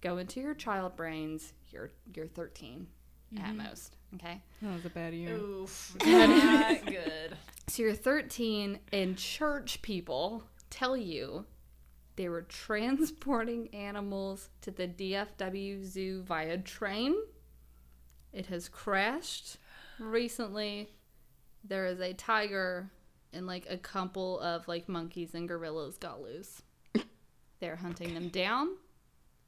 go 0.00 0.18
into 0.18 0.40
your 0.40 0.54
child 0.54 0.96
brains. 0.96 1.52
You're 1.70 1.90
you're 2.14 2.26
13 2.26 2.86
at 3.34 3.44
mm-hmm. 3.44 3.58
most. 3.58 3.96
Okay. 4.14 4.40
That 4.62 4.74
was 4.74 4.84
a 4.84 4.90
bad 4.90 5.14
year. 5.14 5.34
Oof. 5.34 5.96
Not 6.06 6.86
good. 6.86 7.36
So 7.68 7.82
you're 7.82 7.94
13, 7.94 8.78
and 8.92 9.16
church 9.16 9.82
people 9.82 10.44
tell 10.70 10.96
you 10.96 11.44
they 12.16 12.28
were 12.28 12.42
transporting 12.42 13.68
animals 13.74 14.48
to 14.62 14.70
the 14.70 14.88
DFW 14.88 15.84
zoo 15.84 16.22
via 16.22 16.58
train. 16.58 17.14
It 18.32 18.46
has 18.46 18.68
crashed 18.68 19.58
recently. 19.98 20.90
There 21.64 21.86
is 21.86 22.00
a 22.00 22.14
tiger 22.14 22.90
and 23.32 23.46
like 23.46 23.66
a 23.68 23.76
couple 23.76 24.40
of 24.40 24.66
like 24.66 24.88
monkeys 24.88 25.34
and 25.34 25.48
gorillas 25.48 25.98
got 25.98 26.22
loose. 26.22 26.62
They're 27.60 27.76
hunting 27.76 28.14
them 28.14 28.28
down, 28.28 28.76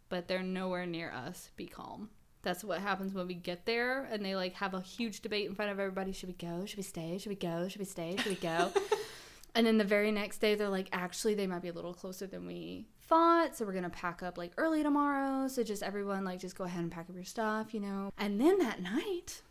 but 0.08 0.28
they're 0.28 0.42
nowhere 0.42 0.86
near 0.86 1.10
us. 1.10 1.50
Be 1.56 1.66
calm. 1.66 2.10
That's 2.42 2.62
what 2.62 2.80
happens 2.80 3.12
when 3.14 3.26
we 3.26 3.34
get 3.34 3.66
there 3.66 4.08
and 4.10 4.24
they 4.24 4.36
like 4.36 4.54
have 4.54 4.74
a 4.74 4.80
huge 4.80 5.20
debate 5.20 5.48
in 5.48 5.54
front 5.54 5.70
of 5.70 5.78
everybody. 5.78 6.12
Should 6.12 6.28
we 6.28 6.34
go? 6.34 6.64
Should 6.66 6.76
we 6.76 6.82
stay? 6.82 7.18
Should 7.18 7.30
we 7.30 7.36
go? 7.36 7.68
Should 7.68 7.80
we 7.80 7.84
stay? 7.84 8.16
Should 8.16 8.30
we 8.30 8.36
go? 8.36 8.72
and 9.54 9.66
then 9.66 9.78
the 9.78 9.84
very 9.84 10.12
next 10.12 10.38
day 10.38 10.54
they're 10.54 10.68
like, 10.68 10.88
actually 10.92 11.34
they 11.34 11.46
might 11.46 11.62
be 11.62 11.68
a 11.68 11.72
little 11.72 11.94
closer 11.94 12.26
than 12.26 12.46
we 12.46 12.86
thought. 13.02 13.56
So 13.56 13.64
we're 13.64 13.72
gonna 13.72 13.90
pack 13.90 14.22
up 14.22 14.38
like 14.38 14.52
early 14.56 14.82
tomorrow. 14.82 15.48
So 15.48 15.62
just 15.62 15.82
everyone 15.82 16.24
like 16.24 16.38
just 16.38 16.56
go 16.56 16.64
ahead 16.64 16.82
and 16.82 16.92
pack 16.92 17.10
up 17.10 17.16
your 17.16 17.24
stuff, 17.24 17.74
you 17.74 17.80
know. 17.80 18.12
And 18.18 18.40
then 18.40 18.58
that 18.58 18.80
night 18.80 19.42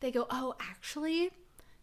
they 0.00 0.10
go, 0.10 0.26
Oh, 0.30 0.54
actually, 0.60 1.30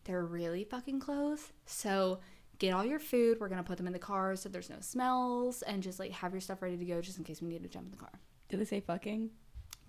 they're 0.06 0.26
really 0.26 0.64
fucking 0.64 1.00
close. 1.00 1.52
So 1.66 2.20
get 2.58 2.74
all 2.74 2.86
your 2.86 3.00
food. 3.00 3.38
We're 3.40 3.50
gonna 3.50 3.64
put 3.64 3.78
them 3.78 3.88
in 3.88 3.94
the 3.94 4.00
car 4.00 4.36
so 4.36 4.50
there's 4.50 4.70
no 4.70 4.78
smells 4.80 5.62
and 5.62 5.84
just 5.84 6.00
like 6.00 6.12
have 6.12 6.32
your 6.32 6.42
stuff 6.42 6.62
ready 6.62 6.78
to 6.78 6.86
go 6.86 7.00
just 7.00 7.20
in 7.20 7.24
case 7.24 7.42
we 7.42 7.50
need 7.50 7.64
to 7.64 7.70
jump 7.70 7.86
in 7.86 7.92
the 7.92 7.98
car. 7.98 8.12
Did 8.50 8.60
they 8.60 8.66
say 8.66 8.80
fucking? 8.80 9.30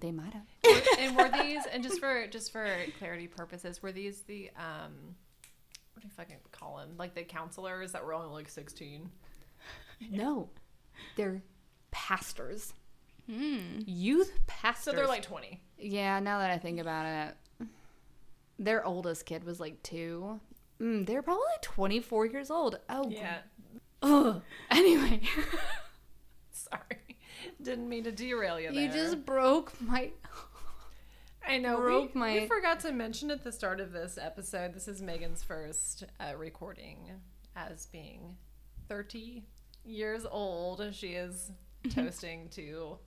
They 0.02 0.10
might 0.12 0.34
have. 0.34 0.44
and 0.98 1.16
were 1.16 1.30
these 1.42 1.62
and 1.72 1.82
just 1.82 1.98
for 2.00 2.26
just 2.26 2.52
for 2.52 2.68
clarity 2.98 3.26
purposes, 3.28 3.82
were 3.82 3.92
these 3.92 4.20
the 4.22 4.50
um 4.58 5.14
what 5.94 6.02
do 6.02 6.08
you 6.08 6.10
fucking 6.16 6.36
call 6.50 6.76
them? 6.78 6.90
Like 6.98 7.14
the 7.14 7.22
counselors 7.22 7.92
that 7.92 8.04
were 8.04 8.12
only 8.12 8.28
like 8.28 8.48
sixteen? 8.50 9.10
No, 10.10 10.50
they're 11.16 11.40
pastors, 11.92 12.74
Hmm. 13.30 13.78
youth 13.86 14.32
pastors. 14.48 14.84
So 14.84 14.92
they're 14.92 15.06
like 15.06 15.22
twenty. 15.22 15.62
yeah. 15.78 16.18
Now 16.18 16.38
that 16.40 16.50
I 16.50 16.58
think 16.58 16.80
about 16.80 17.06
it, 17.60 17.68
their 18.58 18.84
oldest 18.84 19.24
kid 19.26 19.44
was 19.44 19.60
like 19.60 19.80
two. 19.84 20.40
Mm, 20.80 21.06
they're 21.06 21.22
probably 21.22 21.44
twenty 21.60 22.00
four 22.00 22.26
years 22.26 22.50
old. 22.50 22.80
Oh, 22.88 23.08
Yeah. 23.08 23.38
Ugh. 24.02 24.42
Anyway, 24.72 25.20
Sorry. 26.50 26.80
Didn't 27.62 27.88
mean 27.88 28.04
to 28.04 28.12
derail 28.12 28.58
you 28.60 28.72
there. 28.72 28.82
you 28.82 28.88
just 28.92 29.24
broke 29.24 29.72
my. 29.80 30.10
I 31.46 31.58
know. 31.58 31.76
We, 31.76 31.82
broke 31.82 32.14
my- 32.14 32.32
we 32.34 32.46
forgot 32.46 32.80
to 32.80 32.92
mention 32.92 33.30
at 33.30 33.42
the 33.44 33.52
start 33.52 33.80
of 33.80 33.92
this 33.92 34.18
episode, 34.20 34.74
this 34.74 34.88
is 34.88 35.00
Megan's 35.02 35.42
first 35.42 36.04
uh, 36.20 36.36
recording 36.36 36.98
as 37.56 37.86
being 37.86 38.36
30 38.88 39.44
years 39.84 40.24
old. 40.30 40.84
She 40.92 41.08
is 41.08 41.50
toasting 41.90 42.48
to 42.50 42.98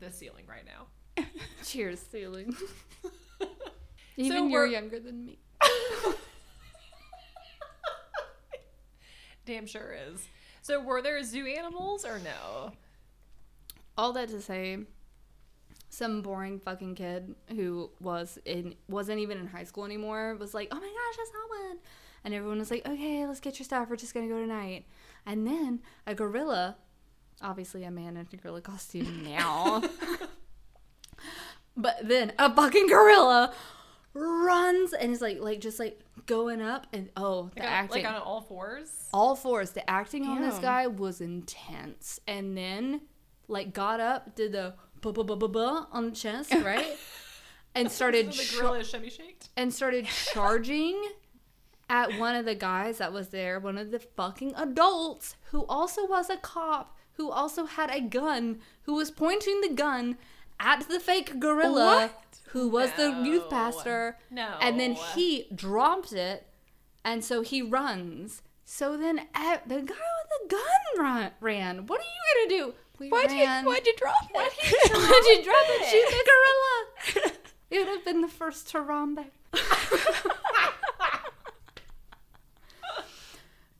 the 0.00 0.10
ceiling 0.10 0.44
right 0.48 0.64
now. 0.66 1.24
Cheers, 1.64 2.00
ceiling. 2.00 2.54
Even 4.16 4.38
So 4.38 4.46
you're 4.48 4.66
younger 4.66 5.00
than 5.00 5.24
me. 5.26 5.38
Damn 9.46 9.66
sure 9.66 9.92
is. 10.10 10.26
So, 10.62 10.80
were 10.82 11.02
there 11.02 11.22
zoo 11.22 11.46
animals 11.46 12.04
or 12.06 12.18
no? 12.20 12.72
All 13.96 14.12
that 14.12 14.28
to 14.28 14.40
say 14.40 14.78
some 15.88 16.22
boring 16.22 16.58
fucking 16.58 16.94
kid 16.94 17.34
who 17.50 17.90
was 18.00 18.38
in 18.44 18.74
wasn't 18.88 19.18
even 19.18 19.38
in 19.38 19.46
high 19.46 19.62
school 19.64 19.84
anymore 19.84 20.36
was 20.40 20.52
like 20.52 20.68
oh 20.72 20.74
my 20.74 20.80
gosh 20.80 21.18
i 21.20 21.26
saw 21.30 21.68
one 21.68 21.78
and 22.24 22.34
everyone 22.34 22.58
was 22.58 22.70
like 22.70 22.86
okay 22.86 23.26
let's 23.26 23.40
get 23.40 23.58
your 23.58 23.64
stuff. 23.64 23.88
We're 23.88 23.96
just 23.96 24.14
gonna 24.14 24.28
go 24.28 24.40
tonight. 24.40 24.86
And 25.26 25.46
then 25.46 25.80
a 26.06 26.14
gorilla 26.14 26.76
obviously 27.42 27.84
a 27.84 27.90
man 27.90 28.16
in 28.16 28.26
a 28.32 28.36
gorilla 28.36 28.60
costume 28.60 29.22
now 29.24 29.82
but 31.76 31.96
then 32.02 32.32
a 32.38 32.54
fucking 32.54 32.86
gorilla 32.88 33.52
runs 34.14 34.92
and 34.92 35.12
is 35.12 35.20
like 35.20 35.40
like 35.40 35.60
just 35.60 35.78
like 35.78 36.00
going 36.26 36.62
up 36.62 36.86
and 36.92 37.10
oh 37.16 37.50
the 37.54 37.60
Like, 37.60 37.68
on, 37.68 37.74
acting 37.74 38.04
like 38.04 38.14
on 38.14 38.20
all 38.22 38.40
fours? 38.40 38.88
all 39.12 39.36
fours. 39.36 39.70
The 39.72 39.88
acting 39.88 40.24
on 40.26 40.40
this 40.40 40.58
guy 40.58 40.86
was 40.86 41.20
intense, 41.20 42.20
and 42.26 42.56
then 42.56 43.02
like 43.48 43.72
got 43.72 44.00
up, 44.00 44.34
did 44.34 44.52
the 44.52 44.74
bu 45.00 45.12
bu 45.12 45.24
bu 45.24 45.36
bu 45.36 45.48
bu 45.48 45.86
on 45.92 46.06
the 46.10 46.16
chest, 46.16 46.52
right, 46.62 46.96
and 47.74 47.90
started 47.98 48.32
the 48.32 48.56
gorilla 48.58 48.84
shimmy 48.84 49.10
shaked. 49.10 49.48
and 49.56 49.72
started 49.72 50.06
charging 50.06 51.00
at 51.90 52.18
one 52.18 52.34
of 52.34 52.44
the 52.44 52.54
guys 52.54 52.98
that 52.98 53.12
was 53.12 53.28
there, 53.28 53.60
one 53.60 53.76
of 53.78 53.90
the 53.90 53.98
fucking 53.98 54.54
adults 54.56 55.36
who 55.50 55.64
also 55.66 56.06
was 56.06 56.30
a 56.30 56.36
cop, 56.36 56.96
who 57.14 57.30
also 57.30 57.66
had 57.66 57.90
a 57.90 58.00
gun, 58.00 58.58
who 58.82 58.94
was 58.94 59.10
pointing 59.10 59.60
the 59.60 59.68
gun 59.68 60.16
at 60.58 60.88
the 60.88 60.98
fake 60.98 61.38
gorilla, 61.38 61.96
What? 62.08 62.38
who 62.52 62.68
was 62.68 62.90
the 62.92 63.10
youth 63.24 63.50
pastor. 63.50 64.16
No. 64.30 64.56
And 64.60 64.80
then 64.80 64.94
he 64.94 65.46
dropped 65.54 66.12
it, 66.12 66.46
and 67.04 67.22
so 67.22 67.42
he 67.42 67.60
runs. 67.60 68.40
So 68.64 68.96
then 68.96 69.16
the 69.16 69.22
guy 69.66 69.76
with 69.76 69.86
the 69.86 70.48
gun 70.48 71.04
run, 71.04 71.30
ran. 71.40 71.86
What 71.86 72.00
are 72.00 72.04
you 72.04 72.48
gonna 72.48 72.62
do? 72.62 72.74
We 72.98 73.08
Why'd 73.08 73.30
you, 73.32 73.46
why'd 73.46 73.86
you 73.86 73.94
drop 73.96 74.30
it? 74.34 74.34
Why'd 74.92 75.24
you 75.26 75.42
drop 75.44 75.64
it? 75.68 75.84
She's 75.90 76.12
a 76.12 76.24
gorilla. 77.24 77.32
It 77.70 77.78
would 77.78 77.88
have 77.88 78.04
been 78.04 78.20
the 78.20 78.28
first 78.28 78.72
Harambe. 78.72 79.24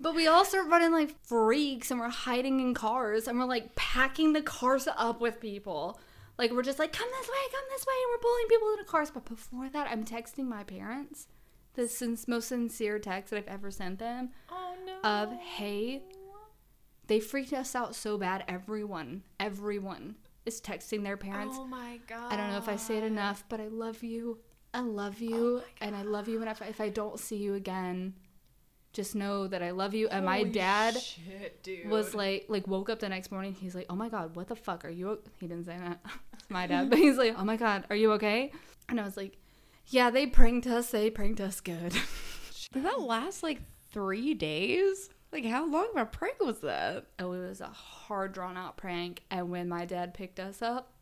but 0.00 0.14
we 0.14 0.26
all 0.26 0.44
start 0.44 0.66
running 0.68 0.90
like 0.90 1.14
freaks 1.24 1.90
and 1.92 2.00
we're 2.00 2.08
hiding 2.08 2.58
in 2.60 2.74
cars 2.74 3.28
and 3.28 3.38
we're 3.38 3.44
like 3.44 3.74
packing 3.76 4.32
the 4.32 4.42
cars 4.42 4.88
up 4.96 5.20
with 5.20 5.38
people. 5.40 6.00
Like 6.38 6.50
we're 6.50 6.62
just 6.62 6.80
like, 6.80 6.92
come 6.92 7.08
this 7.20 7.28
way, 7.28 7.34
come 7.52 7.62
this 7.70 7.86
way, 7.86 7.94
and 7.94 8.10
we're 8.12 8.18
pulling 8.22 8.46
people 8.48 8.70
into 8.72 8.84
cars. 8.84 9.10
But 9.12 9.24
before 9.26 9.68
that, 9.68 9.86
I'm 9.88 10.04
texting 10.04 10.46
my 10.46 10.64
parents. 10.64 11.28
The 11.74 11.86
sin- 11.88 12.18
most 12.26 12.48
sincere 12.48 12.98
text 12.98 13.30
that 13.30 13.36
I've 13.36 13.46
ever 13.48 13.70
sent 13.70 14.00
them 14.00 14.30
Oh 14.50 14.74
no. 14.84 15.00
of 15.08 15.32
hey 15.34 16.02
they 17.06 17.20
freaked 17.20 17.52
us 17.52 17.74
out 17.74 17.94
so 17.94 18.16
bad 18.18 18.44
everyone 18.48 19.22
everyone 19.38 20.16
is 20.46 20.60
texting 20.60 21.02
their 21.02 21.16
parents. 21.16 21.56
Oh 21.58 21.66
my 21.66 22.00
god. 22.06 22.32
i 22.32 22.36
don't 22.36 22.50
know 22.50 22.58
if 22.58 22.68
i 22.68 22.76
say 22.76 22.98
it 22.98 23.04
enough 23.04 23.44
but 23.48 23.60
i 23.60 23.68
love 23.68 24.02
you. 24.02 24.38
I 24.72 24.80
love 24.80 25.20
you 25.20 25.62
oh 25.62 25.68
and 25.80 25.94
i 25.94 26.02
love 26.02 26.28
you 26.28 26.40
and 26.40 26.50
if, 26.50 26.60
if 26.62 26.80
i 26.80 26.88
don't 26.88 27.18
see 27.20 27.36
you 27.36 27.54
again 27.54 28.14
just 28.92 29.14
know 29.14 29.46
that 29.48 29.62
i 29.62 29.70
love 29.70 29.94
you. 29.94 30.08
And 30.08 30.24
my 30.24 30.44
dad 30.44 30.96
shit, 30.96 31.62
dude. 31.62 31.88
was 31.88 32.14
like 32.14 32.46
like 32.48 32.66
woke 32.68 32.88
up 32.88 33.00
the 33.00 33.08
next 33.08 33.30
morning. 33.32 33.52
He's 33.52 33.74
like 33.74 33.86
oh 33.90 33.96
my 33.96 34.08
god 34.08 34.36
what 34.36 34.48
the 34.48 34.56
fuck? 34.56 34.84
Are 34.84 34.90
you 34.90 35.18
he 35.40 35.46
didn't 35.48 35.64
say 35.64 35.76
that. 35.78 36.00
It's 36.34 36.48
my 36.48 36.66
dad 36.66 36.90
but 36.90 36.98
he's 36.98 37.16
like 37.16 37.34
oh 37.36 37.44
my 37.44 37.56
god 37.56 37.84
are 37.90 37.96
you 37.96 38.12
okay? 38.12 38.52
And 38.88 39.00
i 39.00 39.04
was 39.04 39.16
like 39.16 39.36
yeah 39.88 40.10
they 40.10 40.26
pranked 40.26 40.66
us. 40.66 40.90
They 40.90 41.10
pranked 41.10 41.40
us 41.40 41.60
good. 41.60 41.92
Did 42.72 42.84
that 42.84 43.00
last 43.00 43.42
like 43.42 43.60
three 43.90 44.34
days? 44.34 45.10
Like, 45.34 45.46
how 45.46 45.68
long 45.68 45.88
of 45.90 45.96
a 45.96 46.06
prank 46.06 46.40
was 46.40 46.60
that? 46.60 47.06
Oh, 47.18 47.32
it 47.32 47.48
was 47.48 47.60
a 47.60 47.66
hard 47.66 48.32
drawn 48.32 48.56
out 48.56 48.76
prank. 48.76 49.24
And 49.32 49.50
when 49.50 49.68
my 49.68 49.84
dad 49.84 50.14
picked 50.14 50.38
us 50.38 50.62
up, 50.62 50.92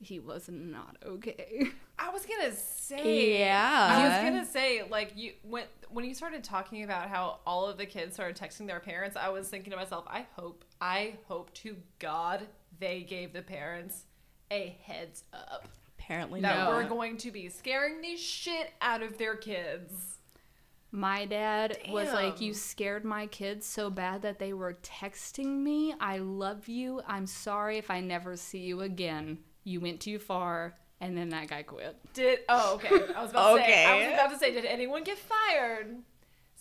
he 0.00 0.18
was 0.18 0.48
not 0.48 0.96
okay. 1.06 1.68
I 1.98 2.10
was 2.10 2.26
gonna 2.26 2.52
say. 2.52 3.38
Yeah. 3.38 3.88
I 3.88 4.08
was 4.08 4.30
gonna 4.30 4.44
say, 4.44 4.82
like 4.90 5.12
you 5.14 5.34
when 5.42 5.66
when 5.90 6.04
you 6.06 6.12
started 6.12 6.42
talking 6.42 6.82
about 6.82 7.08
how 7.08 7.38
all 7.46 7.68
of 7.68 7.78
the 7.78 7.86
kids 7.86 8.14
started 8.14 8.36
texting 8.36 8.66
their 8.66 8.80
parents, 8.80 9.16
I 9.16 9.28
was 9.28 9.46
thinking 9.48 9.70
to 9.70 9.76
myself, 9.76 10.06
I 10.08 10.26
hope, 10.34 10.64
I 10.80 11.14
hope 11.28 11.54
to 11.54 11.76
God 12.00 12.48
they 12.80 13.02
gave 13.02 13.32
the 13.32 13.42
parents 13.42 14.06
a 14.50 14.76
heads 14.82 15.22
up 15.32 15.68
Apparently 16.00 16.40
that 16.40 16.64
no. 16.64 16.70
we're 16.70 16.88
going 16.88 17.16
to 17.18 17.30
be 17.30 17.48
scaring 17.48 18.00
the 18.00 18.16
shit 18.16 18.72
out 18.80 19.02
of 19.02 19.18
their 19.18 19.36
kids. 19.36 20.18
My 20.92 21.24
dad 21.24 21.78
was 21.88 22.12
like, 22.12 22.40
You 22.40 22.52
scared 22.52 23.04
my 23.04 23.26
kids 23.26 23.66
so 23.66 23.90
bad 23.90 24.22
that 24.22 24.38
they 24.38 24.52
were 24.52 24.74
texting 24.82 25.62
me. 25.62 25.94
I 26.00 26.18
love 26.18 26.68
you. 26.68 27.00
I'm 27.06 27.26
sorry 27.26 27.78
if 27.78 27.90
I 27.90 28.00
never 28.00 28.36
see 28.36 28.58
you 28.60 28.80
again. 28.80 29.38
You 29.64 29.80
went 29.80 30.00
too 30.00 30.18
far. 30.18 30.74
and 31.00 31.16
then 31.16 31.28
that 31.30 31.48
guy 31.48 31.62
quit. 31.62 31.96
Did 32.12 32.40
oh 32.48 32.74
okay. 32.74 32.88
I 33.14 33.22
was 33.22 33.30
about 33.30 33.56
to 33.56 33.62
say. 33.62 33.84
I 33.86 34.04
was 34.04 34.14
about 34.14 34.30
to 34.32 34.38
say, 34.38 34.52
did 34.52 34.64
anyone 34.64 35.04
get 35.04 35.16
fired? 35.18 35.96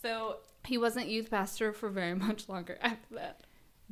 So 0.01 0.37
He 0.65 0.77
wasn't 0.77 1.07
youth 1.07 1.29
pastor 1.29 1.73
for 1.73 1.89
very 1.89 2.13
much 2.27 2.47
longer 2.47 2.77
after 2.81 3.15
that. 3.15 3.41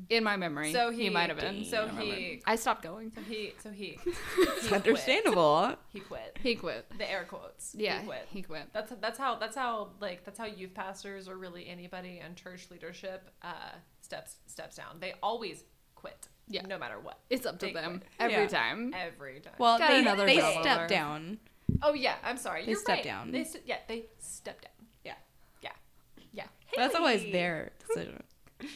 In 0.09 0.23
my 0.23 0.37
memory. 0.37 0.71
so 0.73 0.91
he, 0.91 1.03
he, 1.03 1.09
might 1.09 1.29
have 1.29 1.39
been. 1.39 1.65
So 1.65 1.77
I 1.77 1.81
remember. 1.87 2.01
he 2.03 2.41
I 2.45 2.55
stopped 2.55 2.83
going. 2.83 3.11
so 3.15 3.21
he 3.21 3.53
so 3.63 3.71
he 3.71 3.97
It's 4.37 4.71
understandable. 4.71 5.75
he 5.91 5.99
quit. 5.99 6.37
He 6.41 6.55
quit. 6.55 6.85
The 6.97 7.09
air 7.11 7.25
quotes. 7.27 7.73
Yeah, 7.75 7.99
He 8.01 8.05
quit. 8.05 8.27
he 8.29 8.41
quit. 8.43 8.63
That's 8.73 8.93
that's 9.01 9.17
how 9.17 9.35
that's 9.35 9.55
how 9.55 9.89
like 9.99 10.23
that's 10.23 10.37
how 10.37 10.45
youth 10.45 10.73
pastors 10.75 11.27
or 11.27 11.35
really 11.37 11.67
anybody 11.67 12.21
in 12.25 12.35
church 12.35 12.67
leadership 12.69 13.29
uh, 13.41 13.71
steps 14.01 14.35
steps 14.45 14.75
down. 14.75 14.99
They 14.99 15.13
always 15.23 15.63
quit. 15.95 16.27
Yeah. 16.47 16.61
No 16.67 16.77
matter 16.77 16.99
what. 16.99 17.19
It's 17.29 17.45
up 17.45 17.57
to 17.59 17.65
They 17.65 17.73
them 17.73 17.99
quit. 17.99 18.11
every 18.19 18.43
Yeah. 18.43 18.47
time. 18.47 18.93
Every 18.95 19.39
time. 19.39 19.53
Well, 19.57 19.79
Got 19.79 19.89
they, 19.89 19.99
another 19.99 20.25
they 20.27 20.37
job 20.37 20.53
over. 20.53 20.61
step 20.63 20.87
down. 20.87 21.39
oh 21.81 21.93
yeah. 21.93 22.15
I'm 22.23 22.37
sorry. 22.37 22.65
They 22.65 22.71
You're 22.71 22.79
step 22.79 22.97
right. 22.97 23.03
down. 23.03 23.31
They 23.31 23.43
st- 23.43 23.63
yeah. 23.65 23.77
They 23.87 24.05
step 24.19 24.61
down. 24.61 24.71
Yeah. 25.03 25.13
Yeah. 25.61 25.71
Yeah. 26.33 26.43
That's 26.75 26.93
always 26.95 27.21
Haley. 27.21 27.31
their 27.31 27.71
decision. 27.87 28.23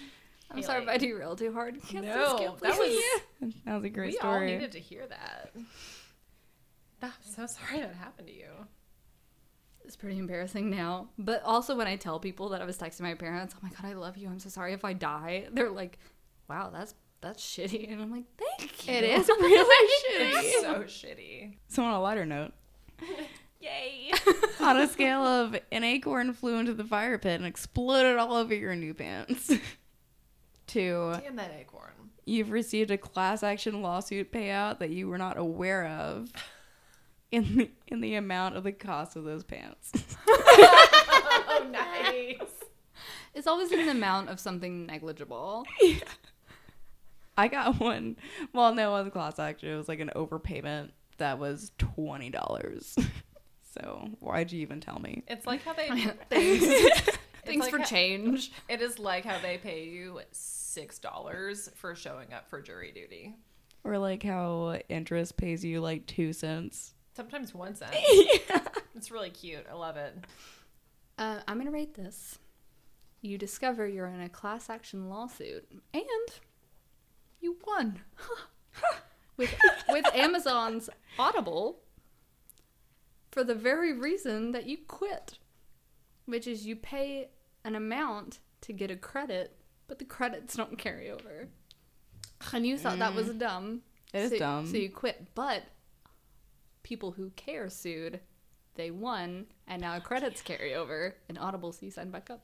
I'm 0.54 0.62
sorry 0.64 0.84
if 0.84 0.90
I 0.90 0.98
derailed 0.98 1.38
too 1.38 1.54
hard. 1.54 1.78
Yes, 1.90 2.04
No, 2.04 2.58
that 2.62 2.78
was 2.78 3.02
That 3.66 3.76
was 3.76 3.84
a 3.86 3.90
great 3.90 4.14
we 4.14 4.20
all 4.20 4.40
needed 4.40 4.72
to 4.74 4.80
hear 4.80 5.08
that. 5.08 5.52
I'm 7.02 7.12
so 7.24 7.46
sorry 7.48 7.80
that 7.82 7.96
happened 7.96 8.28
to 8.28 8.34
you. 8.34 8.50
It's 9.84 9.96
pretty 9.96 10.20
embarrassing 10.20 10.70
now. 10.70 11.10
But 11.18 11.42
also 11.44 11.76
when 11.76 11.88
I 11.88 11.96
tell 11.96 12.20
people 12.20 12.50
that 12.50 12.62
I 12.62 12.66
was 12.66 12.78
texting 12.78 13.02
my 13.02 13.16
parents, 13.16 13.56
oh 13.58 13.60
my 13.64 13.70
god, 13.70 13.86
I 13.86 13.94
love 13.94 14.18
you. 14.18 14.28
I'm 14.30 14.40
so 14.40 14.50
sorry 14.50 14.74
if 14.74 14.86
I 14.86 14.94
die. 14.94 15.48
They're 15.52 15.72
like, 15.72 15.98
wow, 16.50 16.70
that's 16.72 16.94
that's 17.22 17.42
shitty. 17.44 17.92
And 17.92 18.02
I'm 18.02 18.12
like, 18.12 18.26
thank 18.38 18.88
you. 18.88 18.94
It 18.94 19.04
is 19.04 19.28
really 19.40 19.90
It's 20.14 20.58
shitty. 20.58 20.62
so 20.62 20.74
shitty. 21.08 21.54
So 21.68 21.84
on 21.84 21.94
a 21.94 22.02
lighter 22.02 22.26
note, 22.26 22.52
Yay. 23.60 24.12
on 24.60 24.78
a 24.78 24.88
scale 24.88 25.22
of 25.24 25.56
an 25.72 25.84
acorn 25.84 26.34
flew 26.34 26.58
into 26.58 26.74
the 26.74 26.84
fire 26.84 27.18
pit 27.18 27.34
and 27.40 27.46
exploded 27.46 28.18
all 28.18 28.34
over 28.36 28.54
your 28.56 28.76
new 28.76 28.94
pants, 28.94 29.52
to 30.72 31.20
Damn 31.24 31.36
that 31.38 31.52
acorn. 31.60 31.92
you've 32.26 32.52
received 32.52 32.92
a 32.92 32.98
class 32.98 33.44
action 33.44 33.82
lawsuit 33.82 34.32
payout 34.32 34.80
that 34.80 34.90
you 34.90 35.08
were 35.08 35.18
not 35.18 35.38
aware 35.38 35.88
of 35.88 36.32
in 37.32 37.56
the, 37.58 37.72
in 37.88 38.02
the 38.02 38.16
amount 38.16 38.56
of 38.58 38.64
the 38.64 38.72
cost 38.72 39.16
of 39.16 39.24
those 39.24 39.44
pants. 39.44 39.92
Oh, 41.54 41.68
nice. 41.72 42.50
It's 43.34 43.46
always 43.48 43.72
in 43.72 43.86
the 43.86 43.92
amount 43.92 44.30
of 44.30 44.40
something 44.40 44.86
negligible. 44.86 45.66
I 47.38 47.48
got 47.48 47.80
one. 47.80 48.18
Well, 48.54 48.74
no, 48.74 48.94
on 48.94 49.06
the 49.06 49.12
class 49.12 49.38
action, 49.40 49.70
it 49.70 49.76
was 49.78 49.88
like 49.88 50.00
an 50.00 50.12
overpayment 50.16 50.90
that 51.18 51.40
was 51.40 51.72
twenty 51.78 52.30
dollars. 52.30 52.96
So 53.74 54.10
why'd 54.20 54.52
you 54.52 54.62
even 54.62 54.82
tell 54.82 55.00
me? 55.00 55.24
It's 55.28 55.46
like 55.46 55.64
how 55.64 55.74
they. 55.74 55.88
Thanks. 56.30 57.18
It's 57.44 57.48
Thanks 57.50 57.64
like 57.66 57.72
for 57.72 57.80
how- 57.80 57.86
change. 57.86 58.52
It 58.70 58.82
is 58.82 59.00
like 59.00 59.26
how 59.26 59.40
they 59.40 59.58
pay 59.58 59.86
you 59.86 60.20
six 60.32 61.00
dollars 61.00 61.70
for 61.76 61.96
showing 61.96 62.34
up 62.34 62.50
for 62.50 62.62
jury 62.62 62.92
duty. 62.92 63.36
Or 63.84 63.98
like 63.98 64.24
how 64.24 64.80
interest 64.90 65.38
pays 65.38 65.66
you 65.66 65.82
like 65.82 66.06
two 66.06 66.34
cents. 66.34 66.94
Sometimes 67.16 67.54
one 67.54 67.76
cent. 67.76 67.96
It's 68.96 69.10
really 69.10 69.32
cute. 69.32 69.66
I 69.70 69.74
love 69.74 69.98
it. 69.98 70.16
Uh, 71.18 71.40
I'm 71.48 71.58
gonna 71.58 71.72
rate 71.72 71.96
this. 71.96 72.38
You 73.22 73.38
discover 73.38 73.88
you're 73.88 74.06
in 74.08 74.22
a 74.22 74.30
class 74.30 74.70
action 74.70 75.10
lawsuit, 75.10 75.66
and 75.94 76.04
you 77.40 77.58
won 77.66 78.02
with 79.38 79.56
with 79.90 80.06
Amazon's 80.14 80.90
Audible 81.18 81.80
for 83.32 83.44
the 83.44 83.56
very 83.56 83.94
reason 83.94 84.52
that 84.52 84.66
you 84.68 84.78
quit, 84.88 85.40
which 86.26 86.48
is 86.48 86.66
you 86.66 86.76
pay 86.76 87.30
an 87.64 87.76
amount 87.76 88.40
to 88.62 88.74
get 88.74 88.92
a 88.92 88.96
credit, 88.96 89.58
but 89.88 90.00
the 90.00 90.06
credits 90.06 90.56
don't 90.56 90.78
carry 90.78 91.10
over. 91.10 91.50
And 92.54 92.66
you 92.66 92.78
thought 92.78 93.00
that 93.00 93.14
was 93.14 93.28
mm. 93.28 93.40
dumb. 93.40 93.82
It 94.14 94.20
is 94.20 94.32
so, 94.32 94.40
dumb. 94.40 94.68
So 94.68 94.78
you 94.78 94.90
quit, 94.90 95.28
but 95.36 95.64
people 96.84 97.12
who 97.12 97.30
care 97.36 97.70
sued. 97.70 98.20
They 98.76 98.90
won, 98.90 99.48
and 99.68 99.82
now 99.82 100.00
credits 100.00 100.42
carry 100.42 100.74
over, 100.74 101.16
and 101.28 101.38
Audible 101.38 101.72
C 101.72 101.90
signed 101.90 102.12
back 102.12 102.30
up. 102.30 102.42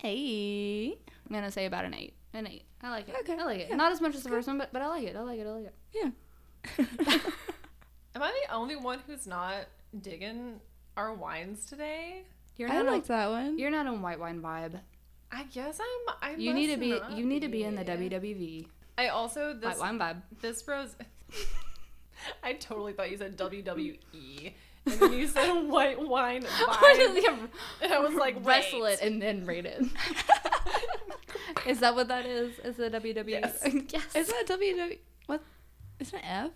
Hey. 0.00 0.98
I'm 1.26 1.34
gonna 1.34 1.50
say 1.50 1.66
about 1.66 1.84
an 1.84 1.94
eight. 1.94 2.14
An 2.32 2.46
eight. 2.46 2.64
I 2.82 2.90
like 2.90 3.08
it. 3.08 3.16
Okay, 3.20 3.36
I 3.38 3.44
like 3.44 3.60
it. 3.60 3.68
yeah. 3.70 3.76
Not 3.76 3.92
as 3.92 4.00
much 4.00 4.14
as 4.14 4.22
the 4.22 4.28
first 4.28 4.46
one, 4.48 4.58
but 4.58 4.72
but 4.72 4.82
I 4.82 4.88
like 4.88 5.04
it. 5.04 5.16
I 5.16 5.20
like 5.20 5.38
it. 5.38 5.46
I 5.46 5.50
like 5.50 5.66
it. 5.66 5.74
Yeah. 5.92 6.10
Am 8.14 8.22
I 8.22 8.32
the 8.46 8.54
only 8.54 8.76
one 8.76 9.00
who's 9.06 9.26
not 9.26 9.66
digging 10.00 10.60
our 10.96 11.12
wines 11.12 11.66
today? 11.66 12.24
You're 12.58 12.70
I 12.70 12.82
not. 12.82 12.86
liked 12.86 13.06
a, 13.06 13.08
that 13.08 13.30
one. 13.30 13.58
you're 13.58 13.70
not 13.70 13.86
on 13.86 14.02
white 14.02 14.20
wine 14.20 14.42
vibe. 14.42 14.78
I 15.32 15.44
guess 15.44 15.78
I'm. 15.80 16.14
I 16.22 16.34
You 16.36 16.52
need 16.52 16.66
to 16.68 16.76
be. 16.76 16.90
not 16.90 17.12
You 17.12 17.24
need 17.24 17.40
to 17.40 17.48
be 17.48 17.62
in 17.64 17.74
the 17.76 17.84
be. 17.84 18.08
WWV. 18.10 18.66
I 18.98 19.08
also 19.08 19.54
this 19.54 19.78
White 19.78 19.78
wine 19.78 19.98
vibe. 19.98 20.22
this 20.40 20.62
bros. 20.62 20.96
I 22.42 22.54
totally 22.54 22.92
thought 22.92 23.10
you 23.12 23.16
said 23.16 23.38
WWE, 23.38 24.52
and 24.86 24.94
then 25.00 25.12
you 25.12 25.28
said 25.28 25.52
white 25.68 26.00
wine 26.04 26.42
vibe, 26.42 27.48
and 27.80 27.92
I 27.92 27.98
was 28.00 28.14
like, 28.14 28.44
wrestle 28.44 28.82
wait. 28.82 28.94
it 28.94 29.02
and 29.02 29.22
then 29.22 29.46
rate 29.46 29.66
it. 29.66 29.84
is 31.66 31.78
that 31.80 31.94
what 31.94 32.08
that 32.08 32.26
is? 32.26 32.58
Is 32.64 32.78
it 32.80 32.92
WWE? 32.92 33.28
Yes. 33.28 33.62
yes. 33.92 34.16
Is 34.16 34.26
that 34.28 34.44
WW? 34.48 34.98
What? 35.26 35.42
Is 36.00 36.12
it 36.12 36.20
F? 36.24 36.50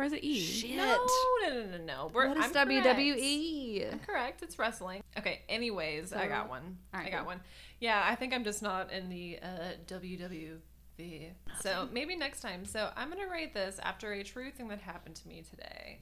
Or 0.00 0.04
is 0.04 0.14
it 0.14 0.24
E? 0.24 0.40
Shit. 0.40 0.76
No, 0.78 0.96
no, 1.42 1.50
no, 1.50 1.76
no, 1.76 1.84
no. 1.84 2.10
We're, 2.14 2.28
what 2.28 2.38
is 2.38 2.44
I'm 2.46 2.52
correct. 2.52 2.86
WWE? 2.86 3.92
I'm 3.92 3.98
correct. 3.98 4.40
It's 4.40 4.58
wrestling. 4.58 5.02
Okay. 5.18 5.42
Anyways, 5.46 6.14
I 6.14 6.26
got 6.26 6.48
one. 6.48 6.78
Alright, 6.94 7.08
I 7.08 7.10
got 7.10 7.18
cool. 7.18 7.26
one. 7.26 7.40
Yeah, 7.80 8.02
I 8.08 8.14
think 8.14 8.32
I'm 8.32 8.42
just 8.42 8.62
not 8.62 8.90
in 8.90 9.10
the 9.10 9.38
uh, 9.42 9.72
WWV. 9.86 11.32
So 11.60 11.86
maybe 11.92 12.16
next 12.16 12.40
time. 12.40 12.64
So 12.64 12.88
I'm 12.96 13.10
gonna 13.10 13.28
rate 13.30 13.52
this 13.52 13.78
after 13.82 14.12
a 14.12 14.24
true 14.24 14.50
thing 14.50 14.68
that 14.68 14.80
happened 14.80 15.16
to 15.16 15.28
me 15.28 15.44
today, 15.50 15.98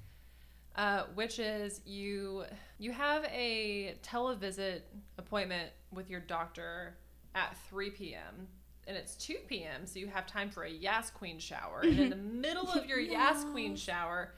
uh, 0.77 1.03
which 1.17 1.41
is 1.41 1.81
you 1.85 2.45
you 2.79 2.93
have 2.93 3.25
a 3.25 3.97
televisit 4.05 4.83
appointment 5.19 5.71
with 5.93 6.09
your 6.09 6.21
doctor 6.21 6.97
at 7.35 7.57
3 7.69 7.91
p.m. 7.91 8.47
and 8.89 8.97
it's 8.97 9.15
2 9.17 9.37
p.m. 9.47 9.87
So 9.87 9.99
you 9.99 10.09
have 10.09 10.27
time 10.27 10.51
for 10.51 10.65
a 10.65 10.71
Yas 10.71 11.11
Queen 11.11 11.39
shower. 11.39 11.83
And 11.83 11.99
in 11.99 12.11
the 12.11 12.17
middle 12.41 12.69
of 12.69 12.87
your 12.87 12.99
Yas 12.99 13.45
Queen 13.53 13.77
shower, 13.77 14.33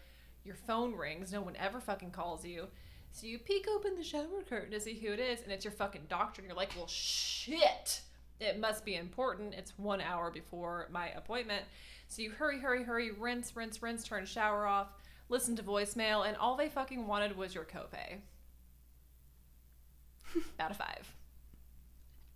your 0.45 0.57
phone 0.57 0.95
rings. 0.95 1.33
No 1.33 1.41
one 1.41 1.55
ever 1.57 1.81
fucking 1.81 2.11
calls 2.11 2.45
you. 2.45 2.67
So 3.13 3.27
you 3.27 3.39
peek 3.39 3.67
open 3.69 3.95
the 3.97 4.03
shower 4.03 4.43
curtain 4.49 4.73
to 4.73 4.81
see 4.81 4.95
who 4.95 5.13
it 5.13 5.21
is, 5.21 5.43
and 5.43 5.53
it's 5.53 5.65
your 5.65 5.73
fucking 5.73 6.07
doctor. 6.09 6.43
And 6.43 6.49
you're 6.49 6.57
like, 6.57 6.73
well, 6.77 6.89
shit. 6.89 8.03
It 8.41 8.59
must 8.59 8.85
be 8.85 8.97
important. 8.97 9.55
It's 9.55 9.79
one 9.79 10.01
hour 10.01 10.31
before 10.31 10.89
my 10.91 11.09
appointment. 11.11 11.65
So 12.09 12.23
you 12.23 12.31
hurry, 12.31 12.59
hurry, 12.59 12.83
hurry, 12.83 13.13
rinse, 13.13 13.55
rinse, 13.55 13.81
rinse, 13.83 14.03
turn 14.03 14.27
shower 14.27 14.67
off, 14.67 14.89
listen 15.29 15.55
to 15.57 15.63
voicemail, 15.63 16.27
and 16.27 16.37
all 16.37 16.57
they 16.57 16.69
fucking 16.69 17.07
wanted 17.07 17.37
was 17.37 17.55
your 17.55 17.65
copay. 17.65 18.19
Out 20.59 20.71
of 20.71 20.77
five. 20.77 21.15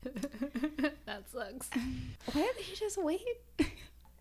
that 1.06 1.24
sucks. 1.32 1.70
Why 2.32 2.42
didn't 2.42 2.60
he 2.60 2.76
just 2.76 3.02
wait? 3.02 3.20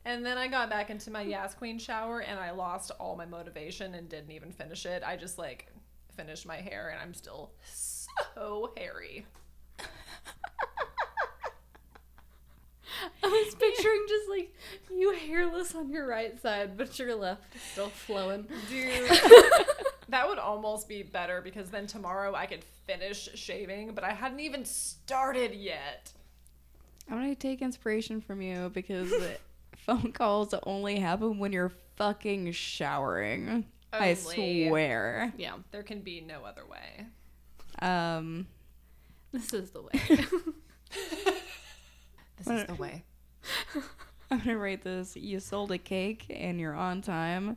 And 0.05 0.25
then 0.25 0.37
I 0.37 0.49
got 0.49 0.69
back 0.69 0.89
into 0.89 1.09
my 1.11 1.21
Yas 1.21 1.53
Queen 1.53 1.79
shower 1.79 2.19
and 2.19 2.37
I 2.37 2.51
lost 2.51 2.91
all 2.99 3.15
my 3.15 3.25
motivation 3.25 3.95
and 3.95 4.09
didn't 4.09 4.31
even 4.31 4.51
finish 4.51 4.85
it. 4.85 5.01
I 5.01 5.15
just 5.15 5.37
like 5.37 5.71
finished 6.17 6.45
my 6.45 6.57
hair 6.57 6.89
and 6.89 6.99
I'm 7.01 7.13
still 7.13 7.51
so 7.73 8.73
hairy. 8.75 9.25
I 13.23 13.27
was 13.27 13.55
picturing 13.55 14.05
just 14.09 14.29
like 14.29 14.53
you 14.91 15.13
hairless 15.13 15.73
on 15.73 15.89
your 15.89 16.05
right 16.05 16.37
side, 16.41 16.77
but 16.77 16.99
your 16.99 17.15
left 17.15 17.55
is 17.55 17.61
still 17.61 17.87
flowing. 17.87 18.45
Dude, 18.69 19.09
that 20.13 20.29
would 20.29 20.37
almost 20.37 20.87
be 20.87 21.01
better 21.01 21.41
because 21.41 21.71
then 21.71 21.87
tomorrow 21.87 22.35
I 22.35 22.45
could 22.45 22.63
finish 22.85 23.29
shaving, 23.33 23.95
but 23.95 24.03
I 24.03 24.13
hadn't 24.13 24.41
even 24.41 24.63
started 24.63 25.55
yet. 25.55 26.11
I'm 27.09 27.17
gonna 27.17 27.33
take 27.33 27.63
inspiration 27.63 28.21
from 28.21 28.39
you 28.39 28.69
because 28.71 29.11
phone 29.75 30.11
calls 30.11 30.53
only 30.67 30.99
happen 30.99 31.39
when 31.39 31.51
you're 31.51 31.71
fucking 31.95 32.51
showering. 32.51 33.65
I 33.91 34.13
swear. 34.13 35.33
Yeah, 35.35 35.55
There 35.71 35.81
can 35.81 36.01
be 36.01 36.21
no 36.21 36.43
other 36.45 36.63
way. 36.67 37.07
Um, 37.79 38.45
this 39.31 39.51
is 39.51 39.71
the 39.71 39.81
way. 39.81 39.99
This 42.37 42.61
is 42.61 42.67
the 42.67 42.75
way. 42.75 43.03
I'm 44.31 44.39
gonna 44.39 44.57
rate 44.57 44.83
this. 44.83 45.15
You 45.15 45.39
sold 45.39 45.71
a 45.71 45.77
cake 45.77 46.25
and 46.29 46.59
you're 46.59 46.75
on 46.75 47.01
time, 47.01 47.55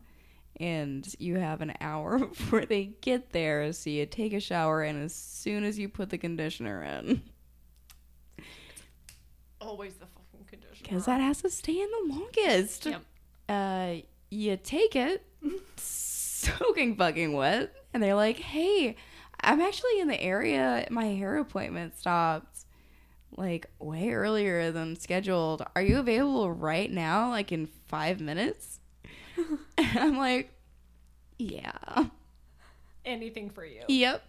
and 0.58 1.06
you 1.18 1.36
have 1.36 1.60
an 1.60 1.74
hour 1.80 2.18
before 2.26 2.64
they 2.64 2.86
get 3.00 3.32
there. 3.32 3.72
So 3.72 3.90
you 3.90 4.06
take 4.06 4.32
a 4.32 4.40
shower, 4.40 4.82
and 4.82 5.02
as 5.02 5.14
soon 5.14 5.64
as 5.64 5.78
you 5.78 5.88
put 5.88 6.10
the 6.10 6.18
conditioner 6.18 6.82
in, 6.82 7.22
Always 9.60 9.94
the 9.94 10.06
fucking 10.06 10.46
conditioner. 10.46 10.82
because 10.82 11.06
that 11.06 11.20
has 11.20 11.42
to 11.42 11.50
stay 11.50 11.80
in 11.80 11.88
the 11.90 12.14
longest. 12.14 12.86
Yep. 12.86 13.02
Uh, 13.48 13.94
you 14.30 14.56
take 14.56 14.94
it. 14.96 15.24
soaking 15.76 16.96
fucking 16.96 17.32
wet. 17.32 17.72
And 17.94 18.02
they're 18.02 18.14
like, 18.14 18.38
hey, 18.38 18.96
I'm 19.40 19.60
actually 19.60 20.00
in 20.00 20.08
the 20.08 20.20
area. 20.20 20.86
My 20.90 21.06
hair 21.06 21.38
appointment 21.38 21.96
stopped 21.98 22.64
like 23.36 23.66
way 23.78 24.10
earlier 24.10 24.70
than 24.70 24.96
scheduled. 24.96 25.62
Are 25.74 25.82
you 25.82 25.98
available 25.98 26.50
right 26.52 26.90
now, 26.90 27.30
like 27.30 27.50
in 27.52 27.66
five 27.88 28.20
minutes? 28.20 28.80
and 29.78 29.98
I'm 29.98 30.16
like, 30.18 30.52
yeah. 31.38 32.06
Anything 33.04 33.50
for 33.50 33.64
you. 33.64 33.82
Yep. 33.88 34.22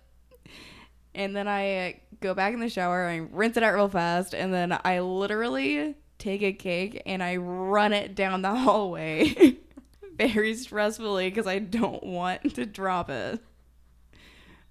And 1.16 1.36
then 1.36 1.48
I 1.48 1.90
uh, 1.90 1.94
go 2.20 2.34
back 2.34 2.54
in 2.54 2.60
the 2.60 2.70
shower, 2.70 3.06
I 3.08 3.18
rinse 3.18 3.58
it 3.58 3.64
out 3.64 3.74
real 3.74 3.90
fast, 3.90 4.36
and 4.36 4.54
then 4.54 4.78
I 4.84 5.00
literally 5.00 5.96
take 6.20 6.44
a 6.44 6.54
cake 6.54 7.02
and 7.06 7.24
I 7.24 7.38
run 7.38 7.94
it 7.94 8.14
down 8.16 8.42
the 8.44 8.54
hallway 8.56 9.58
very 10.18 10.54
stressfully 10.54 11.26
because 11.30 11.48
I 11.48 11.60
don't 11.60 12.04
want 12.04 12.56
to 12.56 12.66
drop 12.66 13.10
it. 13.10 13.40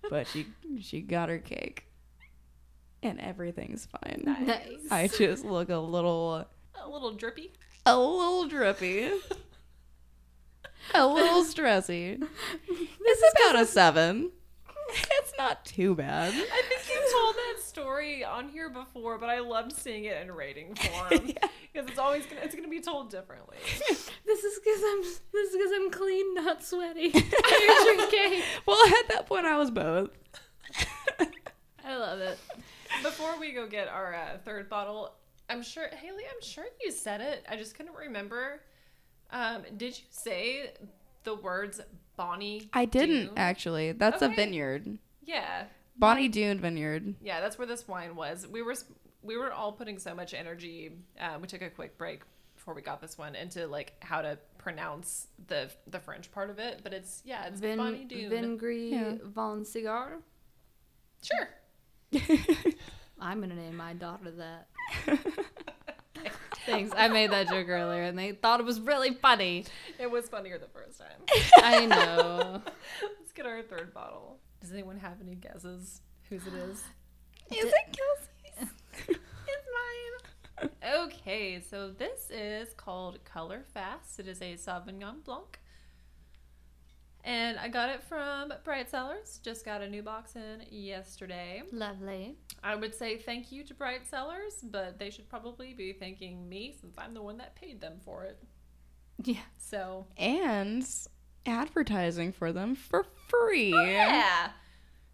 But 0.08 0.28
she 0.28 0.46
she 0.80 1.00
got 1.00 1.28
her 1.28 1.38
cake. 1.38 1.82
And 3.02 3.20
everything's 3.20 3.86
fine. 3.86 4.22
Nice. 4.24 4.86
I 4.90 5.08
just 5.08 5.44
look 5.44 5.68
a 5.68 5.76
little 5.78 6.46
A 6.80 6.88
little 6.88 7.12
drippy. 7.12 7.52
a 7.84 7.96
little 7.98 8.46
drippy. 8.48 9.10
A 10.94 11.06
little 11.06 11.44
stressy. 11.44 12.22
This 13.06 13.18
is 13.18 13.32
about 13.40 13.62
a 13.62 13.66
seven. 13.66 14.32
It's 14.88 15.32
not 15.36 15.64
too 15.64 15.94
bad. 15.96 16.32
I 16.32 16.62
think 16.68 16.88
you 16.88 17.12
told 17.12 17.34
that 17.34 17.62
story 17.62 18.24
on 18.24 18.48
here 18.48 18.70
before, 18.70 19.18
but 19.18 19.28
I 19.28 19.40
loved 19.40 19.72
seeing 19.72 20.04
it 20.04 20.20
in 20.22 20.30
rating 20.30 20.74
form 20.76 21.08
because 21.72 21.88
it's 21.88 21.98
always 21.98 22.24
gonna 22.26 22.42
it's 22.42 22.54
gonna 22.54 22.68
be 22.68 22.80
told 22.80 23.10
differently. 23.10 23.56
This 23.88 24.44
is 24.44 24.60
because 24.60 24.82
I'm 24.84 25.02
this 25.32 25.50
is 25.50 25.56
because 25.56 25.72
I'm 25.74 25.90
clean, 25.90 26.34
not 26.34 26.62
sweaty. 26.64 27.10
I 27.14 27.96
drink 27.96 28.10
cake. 28.10 28.44
Well, 28.64 28.78
at 28.86 29.08
that 29.08 29.26
point, 29.26 29.46
I 29.46 29.56
was 29.56 29.70
both. 29.72 30.10
I 31.84 31.96
love 31.96 32.20
it. 32.20 32.38
Before 33.02 33.38
we 33.38 33.52
go 33.52 33.66
get 33.66 33.88
our 33.88 34.14
uh, 34.14 34.38
third 34.44 34.68
bottle, 34.68 35.14
I'm 35.48 35.62
sure 35.62 35.88
Haley, 35.88 36.24
I'm 36.32 36.42
sure 36.42 36.64
you 36.82 36.90
said 36.90 37.20
it. 37.20 37.44
I 37.48 37.56
just 37.56 37.76
couldn't 37.76 37.94
remember. 37.94 38.60
Um, 39.30 39.62
did 39.76 39.98
you 39.98 40.04
say 40.10 40.72
the 41.24 41.34
words 41.34 41.80
Bonny? 42.16 42.68
I 42.72 42.84
didn't 42.84 43.26
Doon? 43.26 43.34
actually. 43.38 43.92
That's 43.92 44.22
a 44.22 44.28
vineyard. 44.28 44.98
Yeah, 45.24 45.64
Bonny 45.98 46.28
Doon 46.28 46.60
Vineyard. 46.60 47.14
yeah, 47.22 47.40
that's 47.40 47.58
where 47.58 47.66
this 47.66 47.86
wine 47.88 48.14
was. 48.16 48.46
We 48.46 48.62
were 48.62 48.74
we 49.22 49.36
were 49.36 49.52
all 49.52 49.72
putting 49.72 49.98
so 49.98 50.14
much 50.14 50.32
energy. 50.34 50.92
Um, 51.20 51.40
we 51.42 51.48
took 51.48 51.62
a 51.62 51.70
quick 51.70 51.98
break 51.98 52.22
before 52.54 52.74
we 52.74 52.82
got 52.82 53.00
this 53.00 53.18
one 53.18 53.34
into 53.34 53.66
like 53.66 53.94
how 54.00 54.22
to 54.22 54.38
pronounce 54.58 55.26
the 55.48 55.68
the 55.88 55.98
French 56.00 56.30
part 56.30 56.48
of 56.50 56.58
it, 56.58 56.80
but 56.82 56.92
it's 56.92 57.22
yeah, 57.24 57.46
it's 57.46 57.60
Bonny 57.60 58.04
Vin, 58.04 58.08
Doon. 58.08 58.30
Vin 58.30 58.56
Gris 58.56 58.92
Yeah. 58.92 59.14
Von 59.24 59.64
Cigar. 59.64 60.18
Sure. 61.22 61.48
I'm 63.20 63.40
gonna 63.40 63.54
name 63.56 63.76
my 63.76 63.94
daughter 63.94 64.30
that. 64.32 64.68
Thanks. 66.66 66.92
I 66.96 67.08
made 67.08 67.30
that 67.30 67.48
joke 67.48 67.68
earlier, 67.68 68.02
and 68.02 68.18
they 68.18 68.32
thought 68.32 68.60
it 68.60 68.66
was 68.66 68.80
really 68.80 69.14
funny. 69.14 69.64
It 69.98 70.10
was 70.10 70.28
funnier 70.28 70.58
the 70.58 70.66
first 70.66 70.98
time. 70.98 71.20
I 71.58 71.86
know. 71.86 72.62
Let's 73.02 73.32
get 73.34 73.46
our 73.46 73.62
third 73.62 73.94
bottle. 73.94 74.38
Does 74.60 74.72
anyone 74.72 74.98
have 74.98 75.18
any 75.20 75.36
guesses 75.36 76.00
whose 76.28 76.46
it 76.46 76.54
is? 76.54 76.78
Is 77.52 77.64
it 77.72 77.96
Kelsey's? 77.96 78.72
It's 79.48 79.66
mine. 80.60 80.70
Okay, 81.04 81.60
so 81.60 81.90
this 81.90 82.30
is 82.30 82.72
called 82.74 83.24
Color 83.24 83.62
Fast. 83.72 84.18
It 84.18 84.26
is 84.26 84.42
a 84.42 84.54
Sauvignon 84.54 85.22
Blanc. 85.24 85.60
And 87.26 87.58
I 87.58 87.66
got 87.66 87.90
it 87.90 88.04
from 88.04 88.54
Bright 88.62 88.88
Cellars. 88.88 89.40
Just 89.42 89.64
got 89.64 89.82
a 89.82 89.88
new 89.88 90.00
box 90.00 90.36
in 90.36 90.62
yesterday. 90.70 91.64
Lovely. 91.72 92.36
I 92.62 92.76
would 92.76 92.94
say 92.94 93.16
thank 93.18 93.50
you 93.50 93.64
to 93.64 93.74
Bright 93.74 94.06
Cellars, 94.06 94.54
but 94.62 95.00
they 95.00 95.10
should 95.10 95.28
probably 95.28 95.74
be 95.74 95.92
thanking 95.92 96.48
me 96.48 96.76
since 96.80 96.94
I'm 96.96 97.14
the 97.14 97.22
one 97.22 97.38
that 97.38 97.56
paid 97.56 97.80
them 97.80 97.94
for 98.04 98.22
it. 98.22 98.38
Yeah. 99.24 99.40
So, 99.58 100.06
And 100.16 100.88
advertising 101.44 102.30
for 102.30 102.52
them 102.52 102.76
for 102.76 103.04
free. 103.26 103.74
Oh, 103.74 103.82
yeah. 103.82 104.50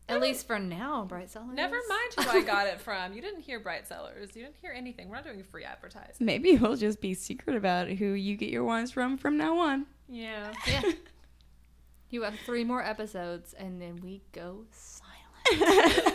At 0.07 0.21
least 0.21 0.47
for 0.47 0.59
now, 0.59 1.07
Bright 1.07 1.31
Cellars. 1.31 1.55
Never 1.55 1.79
mind 1.89 2.13
who 2.29 2.39
I 2.39 2.43
got 2.43 2.67
it 2.67 2.79
from. 2.79 3.15
You 3.15 3.23
didn't 3.23 3.41
hear 3.41 3.59
Bright 3.59 3.89
Cellars. 3.89 4.37
You 4.37 4.43
didn't 4.43 4.57
hear 4.61 4.73
anything. 4.77 5.09
We're 5.09 5.15
not 5.17 5.25
doing 5.25 5.43
free 5.45 5.65
advertising. 5.65 6.27
Maybe 6.27 6.57
we'll 6.57 6.77
just 6.77 7.01
be 7.01 7.15
secret 7.15 7.57
about 7.57 7.89
who 7.89 8.07
you 8.13 8.37
get 8.37 8.51
your 8.51 8.65
wines 8.65 8.91
from 8.93 9.17
from 9.17 9.39
now 9.39 9.59
on. 9.59 9.87
Yeah. 10.11 10.53
Yeah. 10.67 10.83
You 12.13 12.23
have 12.25 12.35
three 12.45 12.63
more 12.63 12.85
episodes, 12.85 13.55
and 13.55 13.81
then 13.81 13.99
we 14.03 14.21
go 14.33 14.67
silent. 14.71 16.13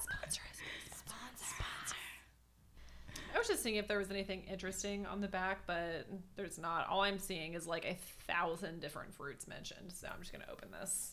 Sponsor 0.00 0.40
I 3.34 3.38
was 3.38 3.46
just 3.46 3.62
seeing 3.62 3.76
if 3.76 3.86
there 3.86 3.98
was 3.98 4.10
anything 4.10 4.44
interesting 4.50 5.04
on 5.04 5.20
the 5.20 5.28
back, 5.28 5.58
but 5.66 6.06
there's 6.34 6.56
not. 6.58 6.88
All 6.88 7.02
I'm 7.02 7.18
seeing 7.18 7.52
is 7.52 7.66
like 7.66 7.84
a 7.84 7.94
thousand 8.26 8.80
different 8.80 9.12
fruits 9.14 9.46
mentioned. 9.46 9.92
So 9.92 10.08
I'm 10.08 10.18
just 10.20 10.32
gonna 10.32 10.46
open 10.50 10.70
this. 10.70 11.12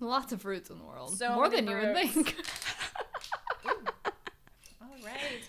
Lots 0.00 0.32
of 0.32 0.42
fruits 0.42 0.70
in 0.70 0.78
the 0.78 0.84
world. 0.84 1.16
So 1.16 1.36
More 1.36 1.48
many 1.48 1.64
than 1.64 1.68
you 1.68 1.76
would 1.86 1.96
fruits. 1.96 2.14
think. 2.14 2.36
All 4.82 4.88
right, 5.04 5.48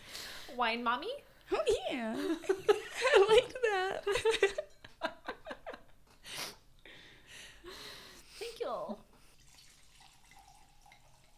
wine 0.55 0.83
mommy. 0.83 1.09
Oh 1.51 1.57
yeah. 1.91 2.15
I 3.15 3.25
like 3.27 3.53
that. 3.63 4.03
Thank 8.37 8.59
you. 8.59 8.97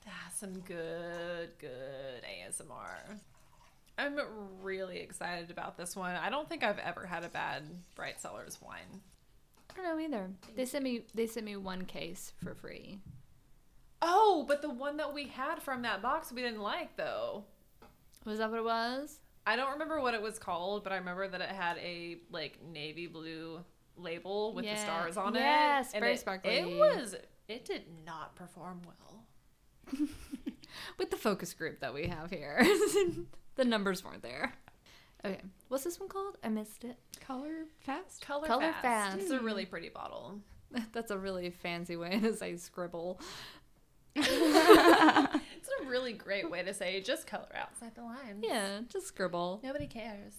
That's 0.06 0.27
some 0.38 0.60
good, 0.60 1.50
good 1.60 2.22
ASMR. 2.24 3.18
I'm 3.98 4.20
really 4.62 5.00
excited 5.00 5.50
about 5.50 5.78
this 5.78 5.96
one. 5.96 6.16
I 6.16 6.30
don't 6.30 6.48
think 6.48 6.64
I've 6.64 6.78
ever 6.78 7.06
had 7.08 7.24
a 7.24 7.30
bad 7.30 7.64
Bright 7.96 8.22
Cellars 8.22 8.60
wine. 8.62 9.02
I 9.72 9.82
don't 9.82 9.86
know 9.98 10.04
either. 10.04 10.30
They 10.56 10.66
sent 10.66 10.84
me 10.84 11.06
they 11.16 11.26
sent 11.26 11.46
me 11.46 11.56
one 11.56 11.86
case 11.86 12.34
for 12.44 12.54
free. 12.54 13.00
Oh, 14.02 14.46
but 14.48 14.62
the 14.62 14.70
one 14.70 14.98
that 14.98 15.14
we 15.14 15.26
had 15.28 15.62
from 15.62 15.82
that 15.82 16.02
box 16.04 16.32
we 16.32 16.44
didn't 16.44 16.62
like 16.62 16.96
though. 16.96 17.46
Was 18.26 18.38
that 18.38 18.52
what 18.52 18.60
it 18.60 18.66
was? 18.66 19.20
I 19.48 19.56
don't 19.56 19.72
remember 19.72 20.00
what 20.02 20.14
it 20.14 20.22
was 20.22 20.38
called, 20.38 20.84
but 20.84 20.94
I 20.94 20.98
remember 20.98 21.28
that 21.28 21.42
it 21.42 21.50
had 21.50 21.78
a 21.80 22.18
like 22.32 22.60
navy 22.64 23.08
blue 23.08 23.62
label 23.96 24.54
with 24.54 24.66
Yeah. 24.66 24.76
the 24.76 24.82
stars 24.82 25.18
on 25.18 25.34
Yes, 25.34 25.90
it. 25.90 25.96
Yes, 25.96 26.00
very 26.02 26.14
it, 26.14 26.20
sparkly. 26.20 26.52
It 26.58 26.68
was. 26.78 27.16
It 27.48 27.66
did 27.66 27.84
not 28.06 28.36
perform 28.36 28.82
well. 28.86 29.24
With 30.98 31.12
the 31.12 31.18
focus 31.18 31.54
group 31.54 31.80
that 31.80 31.94
we 31.94 32.08
have 32.08 32.30
here. 32.30 32.60
the 33.56 33.66
numbers 33.66 34.04
weren't 34.04 34.22
there. 34.22 34.54
Okay. 35.26 35.42
What's 35.68 35.84
this 35.84 36.00
one 36.00 36.10
called? 36.10 36.38
I 36.44 36.50
missed 36.50 36.84
it. 36.84 36.98
Color 37.20 37.66
fast. 37.80 38.22
Color, 38.22 38.48
Color 38.48 38.74
fast. 38.74 38.82
Fast. 38.82 39.18
It's 39.20 39.32
a 39.32 39.40
really 39.40 39.66
hmm. 39.66 39.72
pretty 39.72 39.90
bottle. 39.90 40.40
That's 40.94 41.12
a 41.12 41.18
really 41.18 41.50
fancy 41.50 41.96
way 41.96 42.20
to 42.20 42.36
say 42.36 42.58
scribble. 42.58 43.20
It's 44.16 45.70
a 45.82 45.86
really 45.86 46.14
great 46.14 46.50
way 46.50 46.64
to 46.64 46.74
say 46.74 47.02
just 47.02 47.28
color 47.28 47.48
outside 47.56 47.94
the 47.96 48.02
lines. 48.02 48.44
Yeah, 48.44 48.80
just 48.90 49.08
scribble. 49.08 49.60
Nobody 49.64 49.88
cares. 49.88 50.34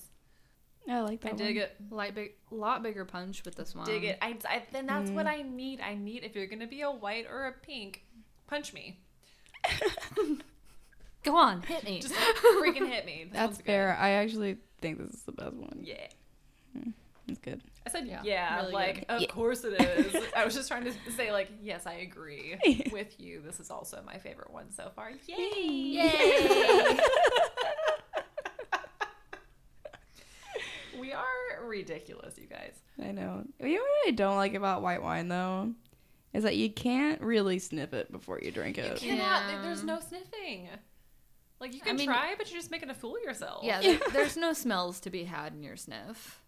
I 0.89 1.01
like 1.01 1.21
that 1.21 1.35
I 1.35 1.37
dig 1.37 1.59
it. 1.59 1.77
Light 1.91 2.15
big 2.15 2.33
lot 2.51 2.83
bigger 2.83 3.05
punch 3.05 3.45
with 3.45 3.55
this 3.55 3.75
one. 3.75 3.87
Dig 3.87 4.05
it. 4.05 4.19
I, 4.23 4.37
I 4.49 4.63
then 4.73 4.87
that's 4.87 5.11
what 5.11 5.27
hmm. 5.27 5.33
I 5.33 5.43
need. 5.43 5.81
I 5.81 5.95
need 5.95 6.25
if 6.25 6.35
you're 6.35 6.47
gonna 6.47 6.67
be 6.67 6.81
a 6.81 6.91
white 6.91 7.27
or 7.31 7.47
a 7.47 7.53
pink, 7.53 8.05
punch 8.47 8.73
me. 8.73 9.01
Go 11.25 11.37
on, 11.37 11.63
hit 11.63 11.85
me. 11.85 12.01
Just 12.01 12.15
freaking 12.15 12.89
hit 12.89 13.05
me. 13.05 13.25
This 13.25 13.33
That's 13.35 13.47
one's 13.49 13.57
good. 13.59 13.67
fair. 13.67 13.97
I 13.99 14.11
actually 14.11 14.57
think 14.81 14.99
this 14.99 15.11
is 15.11 15.23
the 15.23 15.33
best 15.33 15.55
one. 15.57 15.81
Yeah. 15.83 16.07
Hmm, 16.73 16.91
it's 17.27 17.39
good. 17.41 17.61
I 17.87 17.91
said 17.91 18.07
yeah, 18.07 18.21
Yeah, 18.23 18.61
really 18.61 18.73
like 18.73 18.95
good. 18.97 19.05
of 19.09 19.21
Yeah. 19.23 19.27
course 19.29 19.65
it 19.65 19.81
is. 19.81 20.15
I 20.37 20.45
was 20.45 20.55
just 20.55 20.69
trying 20.69 20.85
to 20.85 20.93
say 21.17 21.33
like 21.33 21.51
yes, 21.63 21.87
I 21.87 21.95
agree 21.95 22.57
with 22.93 23.19
you. 23.21 23.41
This 23.45 23.61
is 23.61 23.71
also 23.71 24.03
my 24.07 24.19
favorite 24.19 24.51
one 24.53 24.71
so 24.71 24.91
far. 24.95 25.11
Yay! 25.27 25.63
Yay! 25.63 26.99
We 30.99 31.13
are 31.13 31.65
ridiculous, 31.65 32.37
you 32.39 32.47
guys. 32.47 32.75
I 33.01 33.13
know. 33.13 33.45
You 33.61 33.77
know 33.77 33.81
what 33.81 34.09
I 34.09 34.11
don't 34.11 34.37
like 34.37 34.55
about 34.55 34.83
white 34.83 35.03
wine 35.03 35.29
though? 35.29 35.73
Is 36.35 36.43
that 36.45 36.57
you 36.57 36.71
can't 36.71 37.21
really 37.23 37.59
sniff 37.59 37.93
it 37.95 38.13
before 38.13 38.39
you 38.43 38.51
drink 38.51 38.77
You 38.77 38.85
it. 38.85 38.99
cannot. 38.99 39.51
Yeah. 39.51 39.63
There's 39.63 39.83
no 39.83 39.99
sniffing. 40.01 40.69
Like 41.61 41.73
you 41.75 41.81
I 41.83 41.87
can 41.89 41.97
mean- 41.97 42.07
try, 42.07 42.35
but 42.37 42.51
you're 42.51 42.59
just 42.61 42.71
making 42.71 42.91
a 42.91 42.95
fool 42.95 43.17
of 43.17 43.23
yourself. 43.23 43.65
yeah, 43.65 43.81
there, 43.81 43.99
there's 44.13 44.37
no 44.37 44.53
smells 44.53 45.01
to 45.01 45.11
be 45.11 45.25
had 45.25 45.55
in 45.55 45.63
your 45.63 45.77
sniff. 45.77 46.41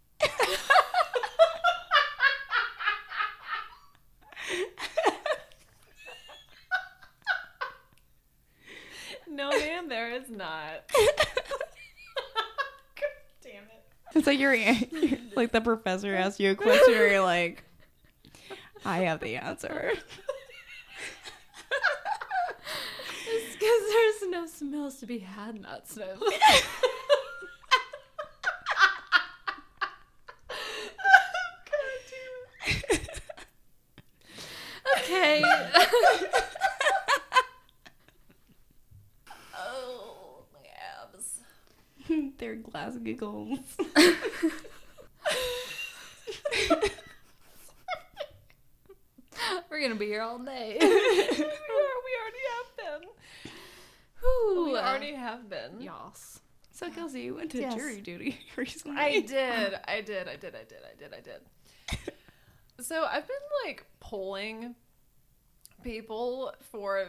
No, 9.29 9.51
ma'am, 9.51 9.89
there 9.89 10.13
is 10.13 10.29
not. 10.29 10.89
God 10.93 11.37
damn 13.43 13.63
it. 13.65 13.85
It's 14.15 14.27
like 14.27 14.39
you're 14.41 14.57
like 15.37 15.53
the 15.53 15.61
professor 15.61 16.15
asked 16.15 16.41
you 16.41 16.51
a 16.51 16.55
question, 16.57 16.95
or 16.95 17.07
you're 17.07 17.21
like, 17.23 17.65
I 18.85 18.99
have 19.01 19.21
the 19.21 19.37
answer. 19.37 19.93
It's 23.33 23.55
because 23.55 23.83
there's 23.93 24.23
no 24.31 24.47
smells 24.47 24.97
to 25.01 25.07
be 25.07 25.19
had 25.19 25.55
in 25.57 25.63
that 25.63 25.87
snow. 25.89 26.17
okay. 34.99 35.45
Oh, 39.57 40.45
my 40.53 40.67
abs. 41.05 41.41
They're 42.39 42.57
glass 42.57 42.97
giggles. 42.97 43.59
We're 49.71 49.80
gonna 49.91 49.99
be 49.99 50.07
here 50.07 50.23
all 50.23 50.39
day. 50.39 50.77
we, 50.81 50.87
are, 50.87 50.91
we 51.39 52.13
already 52.21 52.45
have 52.55 52.77
been. 53.01 53.09
Whew. 54.21 54.65
We 54.73 54.79
already 54.79 55.15
have 55.15 55.49
been. 55.49 55.81
Yas. 55.81 56.41
So 56.71 56.91
Kelsey, 56.91 57.23
you 57.23 57.35
went 57.35 57.51
to 57.53 57.61
Yes. 57.61 57.75
jury 57.75 58.01
duty 58.01 58.39
recently. 58.57 58.97
I 58.97 59.21
did. 59.21 59.75
I 59.87 60.01
did. 60.01 60.29
I 60.29 60.37
did. 60.37 60.55
I 60.55 60.65
did. 60.65 60.79
I 60.85 60.97
did. 60.97 61.15
I 61.15 61.21
did. 61.21 61.41
So 62.85 63.05
I've 63.05 63.27
been 63.27 63.37
like 63.67 63.85
polling 63.99 64.75
people 65.83 66.55
for 66.71 67.09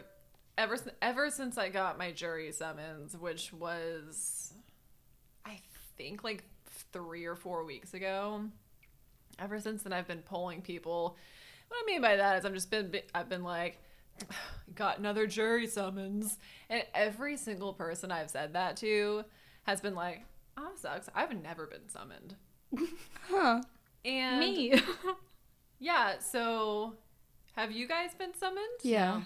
ever 0.58 0.78
ever 1.02 1.30
since 1.30 1.58
I 1.58 1.70
got 1.70 1.98
my 1.98 2.12
jury 2.12 2.52
summons, 2.52 3.16
which 3.16 3.54
was 3.54 4.54
I 5.46 5.60
think 5.98 6.24
like 6.24 6.44
three 6.92 7.26
or 7.26 7.36
four 7.36 7.64
weeks 7.64 7.94
ago. 7.94 8.46
Ever 9.40 9.60
since 9.60 9.84
then, 9.84 9.94
I've 9.94 10.08
been 10.08 10.24
polling 10.24 10.62
people. 10.62 11.16
What 11.72 11.84
I 11.84 11.86
mean 11.86 12.02
by 12.02 12.18
that 12.18 12.38
is 12.38 12.44
I'm 12.44 12.54
just 12.54 12.70
been 12.70 12.94
I've 13.16 13.30
been 13.30 13.44
like 13.44 13.78
got 14.76 15.00
another 15.00 15.26
jury 15.26 15.68
summons, 15.68 16.38
and 16.70 16.84
every 16.94 17.38
single 17.38 17.72
person 17.74 18.12
I've 18.12 18.30
said 18.30 18.52
that 18.54 18.76
to 18.78 19.24
has 19.64 19.80
been 19.80 19.96
like, 19.96 20.26
"Oh, 20.58 20.72
sucks. 20.76 21.08
I've 21.16 21.34
never 21.42 21.68
been 21.68 21.88
summoned." 21.88 22.36
Huh. 23.30 23.62
And 24.04 24.40
Me. 24.42 24.74
yeah, 25.80 26.20
so 26.20 26.96
have 27.56 27.72
you 27.72 27.88
guys 27.88 28.14
been 28.16 28.34
summoned? 28.34 28.66
Yeah. 28.84 29.22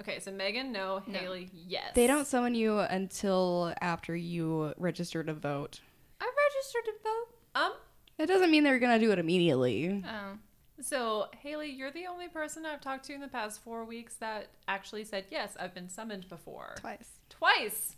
Okay, 0.00 0.20
so 0.20 0.30
Megan, 0.30 0.70
no. 0.70 1.02
No. 1.04 1.18
Haley, 1.18 1.50
yes. 1.52 1.92
They 1.94 2.06
don't 2.06 2.28
summon 2.28 2.54
you 2.54 2.78
until 2.78 3.74
after 3.80 4.14
you 4.14 4.72
register 4.76 5.24
to 5.24 5.34
vote. 5.34 5.80
I 6.20 6.30
registered 6.54 6.84
to 6.84 6.92
vote. 7.02 7.60
Um. 7.60 7.72
That 8.18 8.28
doesn't 8.28 8.52
mean 8.52 8.62
they're 8.62 8.78
gonna 8.78 9.00
do 9.00 9.10
it 9.10 9.18
immediately. 9.18 10.04
Oh. 10.06 10.38
So 10.80 11.26
Haley, 11.40 11.70
you're 11.70 11.90
the 11.90 12.06
only 12.06 12.28
person 12.28 12.66
I've 12.66 12.80
talked 12.80 13.04
to 13.06 13.14
in 13.14 13.20
the 13.20 13.28
past 13.28 13.62
four 13.62 13.84
weeks 13.84 14.14
that 14.16 14.48
actually 14.68 15.04
said 15.04 15.24
yes. 15.30 15.56
I've 15.58 15.74
been 15.74 15.88
summoned 15.88 16.28
before. 16.28 16.74
Twice. 16.80 17.08
Twice. 17.30 17.96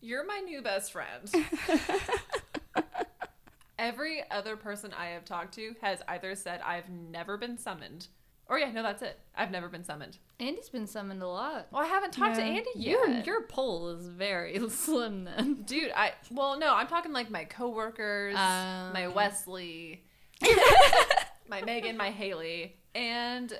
You're 0.00 0.24
my 0.26 0.38
new 0.38 0.62
best 0.62 0.92
friend. 0.92 1.28
Every 3.78 4.22
other 4.30 4.56
person 4.56 4.92
I 4.98 5.06
have 5.10 5.24
talked 5.24 5.54
to 5.54 5.74
has 5.82 6.02
either 6.08 6.34
said 6.34 6.60
I've 6.64 6.88
never 6.90 7.36
been 7.36 7.56
summoned, 7.56 8.08
or 8.48 8.58
yeah, 8.58 8.72
no, 8.72 8.82
that's 8.82 9.02
it. 9.02 9.20
I've 9.36 9.52
never 9.52 9.68
been 9.68 9.84
summoned. 9.84 10.18
Andy's 10.40 10.68
been 10.68 10.88
summoned 10.88 11.22
a 11.22 11.28
lot. 11.28 11.68
Well, 11.70 11.82
I 11.82 11.86
haven't 11.86 12.12
talked 12.12 12.36
to 12.36 12.42
Andy 12.42 12.68
yet. 12.74 12.98
Your 12.98 13.08
your 13.20 13.42
poll 13.42 13.90
is 13.90 14.08
very 14.08 14.58
slim 14.68 15.24
then. 15.24 15.62
Dude, 15.64 15.92
I 15.94 16.12
well 16.32 16.58
no, 16.58 16.74
I'm 16.74 16.88
talking 16.88 17.12
like 17.12 17.30
my 17.30 17.44
coworkers, 17.44 18.34
Um. 18.34 18.92
my 18.94 19.06
Wesley, 19.06 20.02
my 21.48 21.62
Megan, 21.62 21.96
my 21.96 22.10
Haley, 22.10 22.76
and 22.94 23.58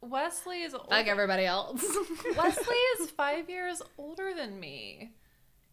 Wesley 0.00 0.62
is 0.62 0.74
Like 0.90 1.06
everybody 1.06 1.44
else. 1.44 1.82
Wesley 2.36 2.76
is 3.00 3.10
five 3.10 3.48
years 3.48 3.80
older 3.96 4.32
than 4.34 4.58
me, 4.58 5.12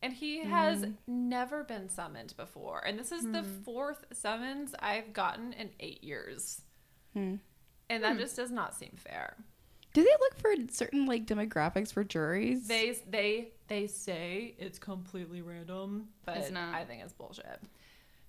and 0.01 0.14
he 0.14 0.39
has 0.43 0.84
mm. 0.84 0.93
never 1.07 1.64
been 1.64 1.89
summoned 1.89 2.36
before. 2.38 2.84
And 2.86 2.97
this 2.97 3.12
is 3.12 3.24
the 3.24 3.41
hmm. 3.41 3.62
fourth 3.64 4.05
summons 4.14 4.76
I've 4.80 5.14
gotten 5.14 5.53
in 5.53 5.72
eight 5.80 6.03
years, 6.03 6.62
Hmm. 7.14 7.36
and 7.89 8.03
that 8.03 8.14
hmm. 8.14 8.20
just 8.20 8.36
does 8.36 8.51
not 8.51 8.76
seem 8.76 8.91
fair. 8.95 9.36
Do 9.93 10.03
they 10.03 10.16
look 10.20 10.36
for 10.36 10.53
certain 10.72 11.07
like 11.07 11.26
demographics 11.26 11.91
for 11.91 12.03
juries? 12.03 12.68
They 12.68 12.95
they 13.10 13.49
they 13.68 13.88
say 13.88 14.55
it's 14.60 14.78
completely 14.78 15.41
random, 15.41 16.10
but. 16.26 16.38
I 16.55 16.86
think 16.86 17.03
it's 17.03 17.14
bullshit. 17.14 17.60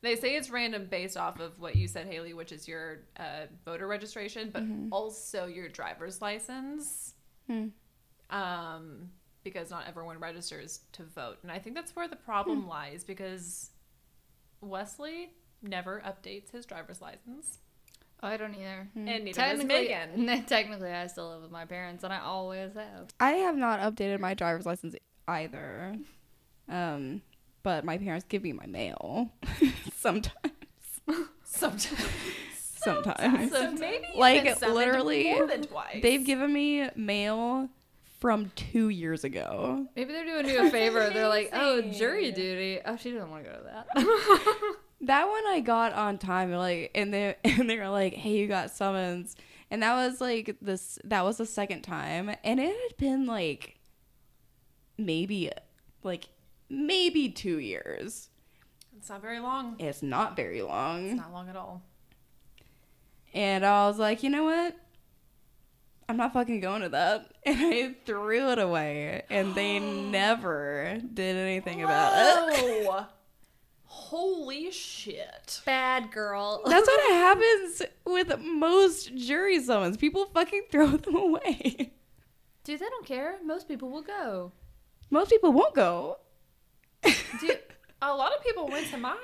They 0.03 0.17
say 0.17 0.35
it's 0.37 0.49
random 0.51 0.87
based 0.91 1.17
off 1.17 1.41
of 1.41 1.59
what 1.61 1.77
you 1.77 1.87
said, 1.87 2.07
Haley, 2.07 2.33
which 2.33 2.53
is 2.53 2.67
your 2.67 3.01
uh, 3.19 3.47
voter 3.65 3.87
registration, 3.87 4.51
but 4.53 4.63
also 4.91 5.47
your 5.47 5.69
driver's 5.69 6.23
license. 6.23 7.15
Hmm. 7.47 7.69
Um, 8.31 9.11
because 9.45 9.71
not 9.71 9.85
everyone 9.89 10.19
registers 10.19 10.81
to 10.93 11.03
vote, 11.05 11.39
and 11.43 11.51
I 11.53 11.59
think 11.59 11.75
that's 11.75 11.95
where 11.97 12.09
the 12.09 12.17
problem 12.17 12.67
lies. 12.69 13.05
Because 13.05 13.71
Wesley 14.61 15.31
never 15.63 16.03
updates 16.07 16.51
his 16.51 16.65
driver's 16.67 17.01
license, 17.03 17.59
Oh, 18.23 18.29
I 18.29 18.37
don't 18.37 18.55
either. 18.55 18.89
and 18.95 19.05
neither 19.07 19.27
does 19.27 19.35
Technically, 19.61 19.89
Megan. 19.89 20.45
technically, 20.47 20.91
I 20.91 21.07
still 21.07 21.31
live 21.31 21.43
with 21.43 21.51
my 21.51 21.65
parents, 21.65 22.05
and 22.05 22.13
I 22.13 22.21
always 22.21 22.75
have. 22.75 23.09
I 23.19 23.33
have 23.33 23.57
not 23.57 23.81
updated 23.81 24.21
my 24.21 24.35
driver's 24.35 24.67
license 24.67 24.95
either. 25.27 25.97
Um, 26.69 27.23
but 27.63 27.85
my 27.85 27.97
parents 27.99 28.27
give 28.29 28.43
me 28.43 28.53
my 28.53 28.67
mail 28.67 29.31
sometimes. 30.01 30.35
Sometimes, 31.45 32.01
Sometimes. 32.77 33.53
so 33.53 33.73
maybe 33.73 34.07
Like, 34.17 34.61
literally, 34.63 35.25
more 35.35 35.47
than 35.47 35.65
twice. 35.65 36.01
They've 36.03 36.25
given 36.25 36.53
me 36.53 36.89
mail 36.97 37.69
from 38.21 38.51
two 38.55 38.89
years 38.89 39.25
ago. 39.25 39.87
Maybe 39.97 40.13
they're 40.13 40.25
doing 40.25 40.49
you 40.49 40.67
a 40.67 40.71
favor. 40.71 41.11
They're 41.11 41.29
like, 41.29 41.51
oh, 41.53 41.83
jury 41.83 42.31
duty. 42.33 42.79
Oh, 42.85 42.97
she 42.97 43.11
doesn't 43.11 43.31
want 43.31 43.45
to 43.45 43.51
go 43.51 43.57
to 43.57 43.65
that. 43.65 44.57
That 45.03 45.29
one 45.29 45.47
I 45.47 45.61
got 45.61 45.95
on 45.95 46.19
time. 46.19 46.53
Like, 46.53 46.91
and 46.95 47.13
they 47.13 47.35
and 47.43 47.69
they 47.71 47.79
were 47.79 47.89
like, 47.89 48.13
"Hey, 48.13 48.37
you 48.37 48.47
got 48.47 48.71
summons," 48.71 49.35
and 49.71 49.83
that 49.83 49.95
was 49.95 50.21
like 50.21 50.57
this. 50.61 50.99
That 51.05 51.25
was 51.25 51.39
the 51.39 51.47
second 51.47 51.81
time, 51.83 52.31
and 52.45 52.61
it 52.61 52.67
had 52.67 52.97
been 52.99 53.25
like 53.25 53.79
maybe, 54.99 55.51
like 56.03 56.29
maybe 56.69 57.31
two 57.31 57.59
years. 57.59 58.29
It's 59.01 59.09
not 59.09 59.23
very 59.23 59.41
long. 59.41 59.77
It's 59.79 60.03
not 60.03 60.37
very 60.37 60.61
long. 60.61 61.07
It's 61.07 61.17
not 61.17 61.33
long 61.33 61.49
at 61.49 61.57
all. 61.57 61.83
and 63.33 63.65
I 63.65 63.87
was 63.87 63.99
like, 63.99 64.23
you 64.23 64.29
know 64.29 64.45
what? 64.45 64.77
I'm 66.09 66.17
not 66.19 66.33
fucking 66.35 66.61
going 66.61 66.83
to 66.83 66.91
that, 66.91 67.33
and 67.47 67.57
I 67.59 67.95
threw 68.05 68.51
it 68.51 68.59
away, 68.59 69.23
and 69.31 69.55
they 69.55 69.79
never 70.11 70.99
did 71.15 71.37
anything 71.37 71.83
about 71.83 72.13
it. 72.53 72.87
Whoa. 72.87 73.07
Holy 73.85 74.71
shit. 74.71 75.63
Bad 75.65 76.11
girl. 76.13 76.63
That's 76.67 76.87
what 76.87 77.13
happens 77.13 77.83
with 78.05 78.39
most 78.39 79.15
jury 79.17 79.61
summons. 79.63 79.97
People 79.97 80.27
fucking 80.27 80.65
throw 80.71 80.87
them 80.97 81.17
away. 81.17 81.93
Dude, 82.65 82.81
they 82.81 82.89
don't 82.89 83.07
care. 83.07 83.39
Most 83.45 83.67
people 83.67 83.89
will 83.91 84.03
go. 84.03 84.53
Most 85.11 85.31
people 85.31 85.53
won't 85.53 85.75
go. 85.75 86.19
Dude, 87.03 87.59
a 88.03 88.15
lot 88.15 88.35
of 88.37 88.43
people 88.43 88.69
went 88.69 88.87
to 88.89 88.97
mine. 88.99 89.17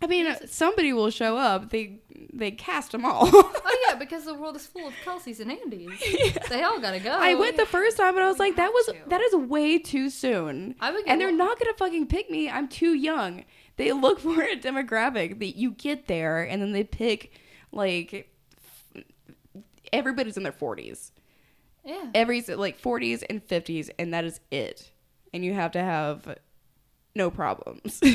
I 0.00 0.06
mean, 0.06 0.32
somebody 0.46 0.92
will 0.92 1.10
show 1.10 1.36
up. 1.36 1.70
They 1.70 1.98
they 2.32 2.50
cast 2.52 2.92
them 2.92 3.04
all. 3.04 3.28
Oh 3.70 3.76
yeah, 3.90 3.96
because 3.98 4.24
the 4.24 4.34
world 4.34 4.56
is 4.56 4.66
full 4.66 4.86
of 4.88 4.94
Kelseys 5.04 5.40
and 5.40 5.50
Andys. 5.50 6.48
They 6.48 6.62
all 6.62 6.78
gotta 6.80 7.00
go. 7.00 7.10
I 7.10 7.34
went 7.34 7.56
the 7.56 7.66
first 7.66 7.96
time, 7.96 8.14
and 8.16 8.24
I 8.24 8.28
was 8.28 8.38
We 8.38 8.46
like, 8.46 8.56
that 8.56 8.72
was 8.72 8.86
to. 8.86 8.96
that 9.08 9.20
is 9.20 9.34
way 9.34 9.78
too 9.78 10.08
soon. 10.10 10.74
I 10.80 10.90
would 10.92 11.06
And 11.06 11.20
they're 11.20 11.28
one- 11.28 11.36
not 11.38 11.58
gonna 11.58 11.74
fucking 11.76 12.06
pick 12.06 12.30
me. 12.30 12.48
I'm 12.50 12.68
too 12.68 12.94
young. 12.94 13.44
They 13.76 13.92
look 13.92 14.20
for 14.26 14.42
a 14.42 14.56
demographic 14.56 15.38
that 15.40 15.56
you 15.56 15.72
get 15.72 16.06
there, 16.06 16.42
and 16.42 16.60
then 16.62 16.72
they 16.72 16.84
pick 16.84 17.32
like 17.72 18.30
everybody's 19.92 20.36
in 20.36 20.42
their 20.42 20.52
forties. 20.52 21.12
Yeah. 21.84 22.06
Every 22.14 22.40
like 22.42 22.78
forties 22.78 23.22
and 23.24 23.42
fifties, 23.42 23.90
and 23.98 24.12
that 24.14 24.24
is 24.24 24.40
it. 24.50 24.90
And 25.32 25.44
you 25.44 25.54
have 25.54 25.72
to 25.72 25.80
have 25.82 26.36
no 27.18 27.30
problems. 27.30 28.00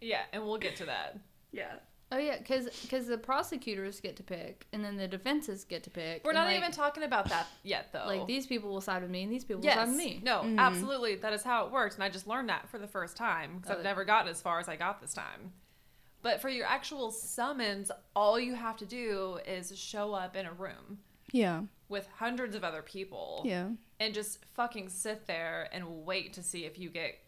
Yeah, 0.00 0.20
and 0.32 0.44
we'll 0.44 0.58
get 0.58 0.76
to 0.76 0.84
that. 0.86 1.18
yeah. 1.50 1.76
Oh 2.12 2.18
yeah, 2.18 2.36
because 2.36 2.68
because 2.82 3.06
the 3.06 3.16
prosecutors 3.16 4.00
get 4.00 4.16
to 4.16 4.22
pick, 4.22 4.66
and 4.72 4.84
then 4.84 4.96
the 4.96 5.08
defenses 5.08 5.64
get 5.64 5.82
to 5.84 5.90
pick. 5.90 6.22
We're 6.24 6.32
not 6.32 6.46
like, 6.46 6.58
even 6.58 6.70
talking 6.70 7.02
about 7.02 7.30
that 7.30 7.46
yet, 7.62 7.88
though. 7.92 8.04
like 8.06 8.26
these 8.26 8.46
people 8.46 8.70
will 8.70 8.82
side 8.82 9.02
with 9.02 9.10
me, 9.10 9.22
and 9.22 9.32
these 9.32 9.44
people 9.44 9.64
yes. 9.64 9.76
will 9.76 9.86
side 9.86 9.88
with 9.88 9.98
me. 9.98 10.20
No, 10.22 10.40
mm-hmm. 10.40 10.58
absolutely. 10.58 11.16
That 11.16 11.32
is 11.32 11.42
how 11.42 11.64
it 11.66 11.72
works. 11.72 11.94
And 11.94 12.04
I 12.04 12.10
just 12.10 12.28
learned 12.28 12.50
that 12.50 12.68
for 12.68 12.78
the 12.78 12.86
first 12.86 13.16
time 13.16 13.56
because 13.56 13.74
Oh, 13.74 13.78
I've 13.78 13.84
never 13.84 14.04
gotten 14.04 14.30
as 14.30 14.40
far 14.42 14.60
as 14.60 14.68
I 14.68 14.76
got 14.76 15.00
this 15.00 15.14
time. 15.14 15.52
But 16.22 16.40
for 16.40 16.50
your 16.50 16.66
actual 16.66 17.10
summons, 17.10 17.90
all 18.14 18.38
you 18.38 18.54
have 18.54 18.76
to 18.76 18.86
do 18.86 19.38
is 19.46 19.76
show 19.76 20.12
up 20.12 20.36
in 20.36 20.46
a 20.46 20.52
room 20.52 20.98
Yeah. 21.32 21.62
with 21.88 22.06
hundreds 22.16 22.54
of 22.54 22.62
other 22.62 22.82
people 22.82 23.42
Yeah. 23.44 23.70
and 23.98 24.14
just 24.14 24.44
fucking 24.54 24.90
sit 24.90 25.26
there 25.26 25.68
and 25.72 26.04
wait 26.04 26.32
to 26.34 26.42
see 26.42 26.64
if 26.64 26.78
you 26.78 26.90
get 26.90 27.18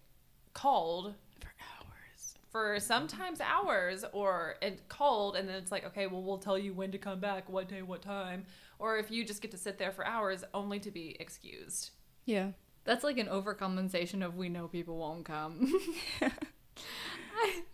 called 0.62 1.14
For 1.40 1.52
hours. 1.61 2.34
for 2.50 2.80
sometimes 2.80 3.40
hours 3.40 4.04
or 4.12 4.57
it 4.62 4.88
called 4.88 5.36
and 5.36 5.46
then 5.48 5.57
it's 5.57 5.70
like 5.70 5.84
okay 5.86 6.07
well 6.07 6.22
we'll 6.22 6.38
tell 6.38 6.59
you 6.59 6.72
when 6.72 6.90
to 6.92 6.98
come 6.98 7.20
back 7.20 7.48
what 7.50 7.68
day 7.68 7.82
what 7.82 8.00
time 8.00 8.44
or 8.78 8.96
if 8.98 9.11
you 9.11 9.24
just 9.24 9.42
get 9.42 9.50
to 9.50 9.59
sit 9.59 9.76
there 9.78 9.92
for 9.92 10.07
hours 10.07 10.44
only 10.54 10.78
to 10.80 10.90
be 10.90 11.16
excused 11.20 11.90
Yeah. 12.24 12.52
That's 12.84 13.02
like 13.04 13.18
an 13.18 13.26
overcompensation 13.26 14.24
of 14.24 14.36
we 14.36 14.48
know 14.48 14.68
people 14.68 14.96
won't 14.98 15.24
come. 15.24 15.72
I, 16.22 16.30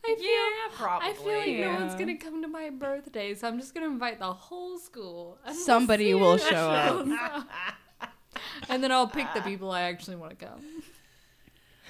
I 0.04 0.14
feel 0.16 0.16
yeah 0.18 0.76
probably 0.76 1.08
I 1.08 1.12
feel 1.12 1.38
like 1.38 1.56
no 1.60 1.80
one's 1.84 1.94
gonna 2.00 2.16
come 2.16 2.40
to 2.42 2.48
my 2.48 2.70
birthday, 2.70 3.34
so 3.34 3.46
I'm 3.46 3.60
just 3.60 3.74
gonna 3.74 3.86
invite 3.86 4.18
the 4.18 4.32
whole 4.32 4.78
school. 4.78 5.38
Somebody 5.52 6.14
will 6.14 6.38
show 6.38 6.70
up. 6.70 7.06
and 8.70 8.82
then 8.82 8.90
I'll 8.90 9.06
pick 9.06 9.26
the 9.34 9.42
people 9.42 9.70
I 9.70 9.82
actually 9.82 10.16
want 10.16 10.38
to 10.38 10.46
come. 10.46 10.62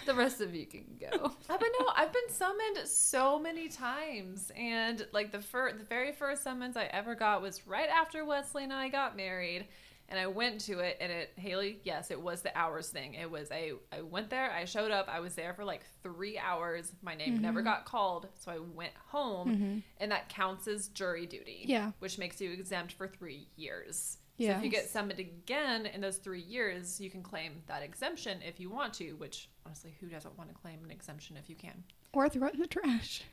The 0.06 0.14
rest 0.14 0.40
of 0.40 0.54
you 0.54 0.66
can 0.66 0.84
go. 1.00 1.32
Uh, 1.50 1.56
but 1.58 1.68
no, 1.78 1.86
I've 1.94 2.12
been 2.12 2.28
summoned 2.30 2.78
so 2.86 3.38
many 3.38 3.68
times, 3.68 4.50
and 4.56 5.06
like 5.12 5.32
the 5.32 5.40
fir- 5.40 5.72
the 5.72 5.84
very 5.84 6.12
first 6.12 6.42
summons 6.42 6.76
I 6.76 6.84
ever 6.84 7.14
got 7.14 7.42
was 7.42 7.66
right 7.66 7.88
after 7.88 8.24
Wesley 8.24 8.64
and 8.64 8.72
I 8.72 8.88
got 8.88 9.16
married, 9.16 9.66
and 10.08 10.18
I 10.18 10.26
went 10.28 10.60
to 10.62 10.78
it, 10.80 10.96
and 11.00 11.12
it 11.12 11.32
Haley, 11.36 11.80
yes, 11.84 12.10
it 12.10 12.20
was 12.20 12.42
the 12.42 12.56
hours 12.56 12.88
thing. 12.88 13.14
It 13.14 13.30
was 13.30 13.50
a 13.50 13.72
I 13.92 14.00
went 14.02 14.30
there, 14.30 14.50
I 14.50 14.64
showed 14.64 14.90
up, 14.90 15.08
I 15.08 15.20
was 15.20 15.34
there 15.34 15.52
for 15.54 15.64
like 15.64 15.82
three 16.02 16.38
hours. 16.38 16.92
My 17.02 17.14
name 17.14 17.34
Mm-hmm. 17.34 17.42
never 17.42 17.62
got 17.62 17.84
called, 17.84 18.28
so 18.38 18.50
I 18.52 18.58
went 18.58 18.92
home, 19.08 19.82
and 19.98 20.10
that 20.10 20.28
counts 20.28 20.66
as 20.68 20.88
jury 20.88 21.26
duty. 21.26 21.64
Yeah. 21.66 21.92
which 21.98 22.18
makes 22.18 22.40
you 22.40 22.50
exempt 22.52 22.92
for 22.94 23.06
three 23.08 23.48
years. 23.56 24.18
So 24.40 24.46
if 24.48 24.64
you 24.64 24.70
get 24.70 24.88
summoned 24.88 25.20
again 25.20 25.86
in 25.86 26.00
those 26.00 26.16
three 26.16 26.40
years, 26.40 27.00
you 27.00 27.10
can 27.10 27.22
claim 27.22 27.62
that 27.68 27.82
exemption 27.84 28.40
if 28.42 28.58
you 28.58 28.70
want 28.70 28.92
to. 28.94 29.12
Which 29.12 29.48
honestly, 29.66 29.94
who 30.00 30.06
doesn't 30.08 30.36
want 30.36 30.50
to 30.50 30.54
claim 30.54 30.80
an 30.84 30.90
exemption 30.90 31.36
if 31.36 31.48
you 31.48 31.56
can? 31.56 31.84
Or 32.12 32.28
throw 32.28 32.48
it 32.48 32.54
in 32.54 32.60
the 32.60 32.66
trash. 32.66 33.22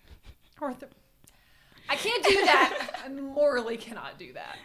Or 0.62 0.74
th- 0.74 0.92
I 1.88 1.96
can't 1.96 2.22
do 2.22 2.34
that. 2.44 3.00
I 3.06 3.08
morally 3.08 3.78
cannot 3.78 4.20
do 4.20 4.34
that. 4.34 4.58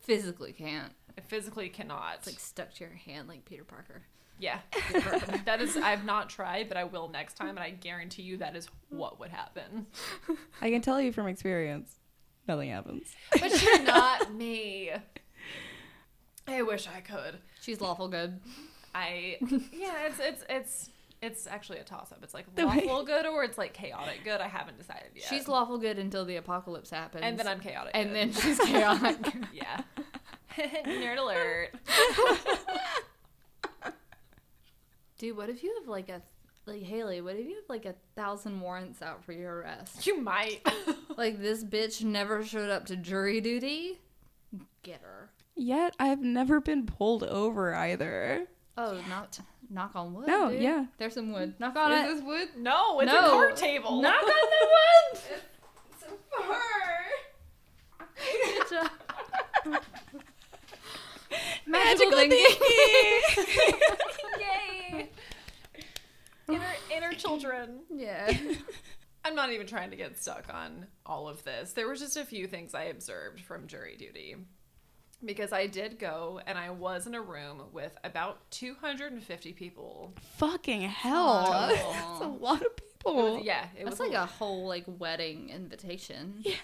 Physically 0.00 0.52
can't. 0.52 0.92
I 1.16 1.20
physically 1.20 1.68
cannot. 1.68 2.14
It's 2.18 2.26
like 2.26 2.40
stuck 2.40 2.74
to 2.74 2.84
your 2.84 2.94
hand 2.94 3.28
like 3.28 3.44
Peter 3.44 3.62
Parker. 3.62 4.02
yeah, 4.40 4.58
that 5.44 5.60
is. 5.62 5.76
I've 5.76 6.04
not 6.04 6.28
tried, 6.28 6.66
but 6.68 6.76
I 6.76 6.82
will 6.82 7.08
next 7.08 7.34
time, 7.34 7.50
and 7.50 7.60
I 7.60 7.70
guarantee 7.70 8.22
you 8.22 8.38
that 8.38 8.56
is 8.56 8.66
what 8.88 9.20
would 9.20 9.30
happen. 9.30 9.86
I 10.60 10.70
can 10.70 10.80
tell 10.82 11.00
you 11.00 11.12
from 11.12 11.28
experience, 11.28 12.00
nothing 12.48 12.70
happens. 12.70 13.14
But 13.38 13.62
you're 13.62 13.82
not 13.84 14.34
me. 14.34 14.90
I 16.48 16.62
wish 16.62 16.88
I 16.88 17.00
could. 17.00 17.38
She's 17.60 17.80
lawful 17.80 18.08
good. 18.08 18.40
I 18.94 19.36
yeah, 19.72 20.06
it's 20.06 20.18
it's 20.20 20.44
it's 20.48 20.90
it's 21.22 21.46
actually 21.46 21.78
a 21.78 21.84
toss 21.84 22.12
up. 22.12 22.18
It's 22.22 22.32
like 22.34 22.52
The 22.54 22.66
way- 22.66 22.86
lawful 22.86 23.04
good 23.04 23.26
or 23.26 23.44
it's 23.44 23.58
like 23.58 23.72
chaotic 23.74 24.20
good. 24.24 24.40
I 24.40 24.48
haven't 24.48 24.78
decided 24.78 25.10
yet. 25.14 25.24
She's 25.28 25.48
lawful 25.48 25.78
good 25.78 25.98
until 25.98 26.24
the 26.24 26.36
apocalypse 26.36 26.90
happens. 26.90 27.22
and 27.24 27.38
then 27.38 27.46
I'm 27.46 27.60
chaotic. 27.60 27.92
and 27.94 28.08
good. 28.08 28.14
then 28.16 28.32
she's 28.32 28.58
chaotic. 28.58 29.34
yeah. 29.52 29.82
Nerd 30.56 31.18
alert. 31.18 31.70
Dude, 35.18 35.36
what 35.36 35.50
if 35.50 35.62
you 35.62 35.74
have 35.80 35.88
like 35.88 36.08
a 36.08 36.22
like 36.66 36.82
Haley? 36.82 37.20
What 37.20 37.36
if 37.36 37.46
you 37.46 37.56
have 37.56 37.64
like 37.68 37.84
a 37.84 37.94
thousand 38.16 38.60
warrants 38.60 39.02
out 39.02 39.22
for 39.24 39.32
your 39.32 39.58
arrest? 39.58 40.06
You 40.06 40.20
might. 40.20 40.60
Like 41.16 41.40
this 41.40 41.62
bitch 41.62 42.02
never 42.02 42.42
showed 42.44 42.70
up 42.70 42.86
to 42.86 42.96
jury 42.96 43.40
duty. 43.40 44.00
Get 44.82 45.02
her. 45.02 45.30
Yet 45.54 45.94
I've 45.98 46.22
never 46.22 46.60
been 46.60 46.86
pulled 46.86 47.22
over 47.24 47.74
either. 47.74 48.46
Oh, 48.82 48.98
not 49.10 49.38
knock 49.68 49.92
on 49.94 50.14
wood. 50.14 50.26
No, 50.26 50.50
dude. 50.50 50.62
yeah. 50.62 50.86
There's 50.96 51.12
some 51.14 51.32
wood. 51.32 51.54
Knock 51.58 51.76
on 51.76 51.92
Is 51.92 51.98
it. 51.98 52.14
this 52.14 52.24
wood? 52.24 52.48
No, 52.56 53.00
it's 53.00 53.12
no. 53.12 53.18
a 53.18 53.28
card 53.28 53.56
table. 53.56 54.00
Knock 54.00 54.22
on 54.22 54.28
the 54.28 54.32
wood. 55.12 55.20
It's 55.92 56.04
a 56.04 56.42
fur. 56.42 58.06
Good 58.16 58.70
job. 58.70 59.82
Magical 61.66 62.10
thinking. 62.12 62.38
Yay. 64.40 65.10
Inner, 66.48 66.64
inner 66.94 67.12
children. 67.12 67.80
yeah. 67.94 68.32
I'm 69.24 69.34
not 69.34 69.52
even 69.52 69.66
trying 69.66 69.90
to 69.90 69.96
get 69.96 70.16
stuck 70.18 70.46
on 70.52 70.86
all 71.04 71.28
of 71.28 71.44
this. 71.44 71.74
There 71.74 71.86
were 71.86 71.94
just 71.94 72.16
a 72.16 72.24
few 72.24 72.46
things 72.46 72.74
I 72.74 72.84
observed 72.84 73.40
from 73.40 73.66
jury 73.66 73.96
duty. 73.98 74.36
Because 75.24 75.52
I 75.52 75.66
did 75.66 75.98
go 75.98 76.40
and 76.46 76.56
I 76.56 76.70
was 76.70 77.06
in 77.06 77.14
a 77.14 77.20
room 77.20 77.62
with 77.72 77.96
about 78.04 78.50
250 78.50 79.52
people. 79.52 80.14
Fucking 80.38 80.82
hell. 80.82 81.44
Total. 81.46 81.92
That's 81.92 82.20
a 82.22 82.26
lot 82.28 82.60
of 82.60 82.66
It 82.66 82.80
people. 82.98 83.34
was, 83.36 83.44
yeah, 83.44 83.64
it 83.78 83.84
That's 83.84 83.98
was 83.98 84.08
like 84.08 84.16
a 84.16 84.26
whole 84.26 84.66
like 84.66 84.84
wedding 84.86 85.50
invitation. 85.50 86.36
Yeah. 86.40 86.54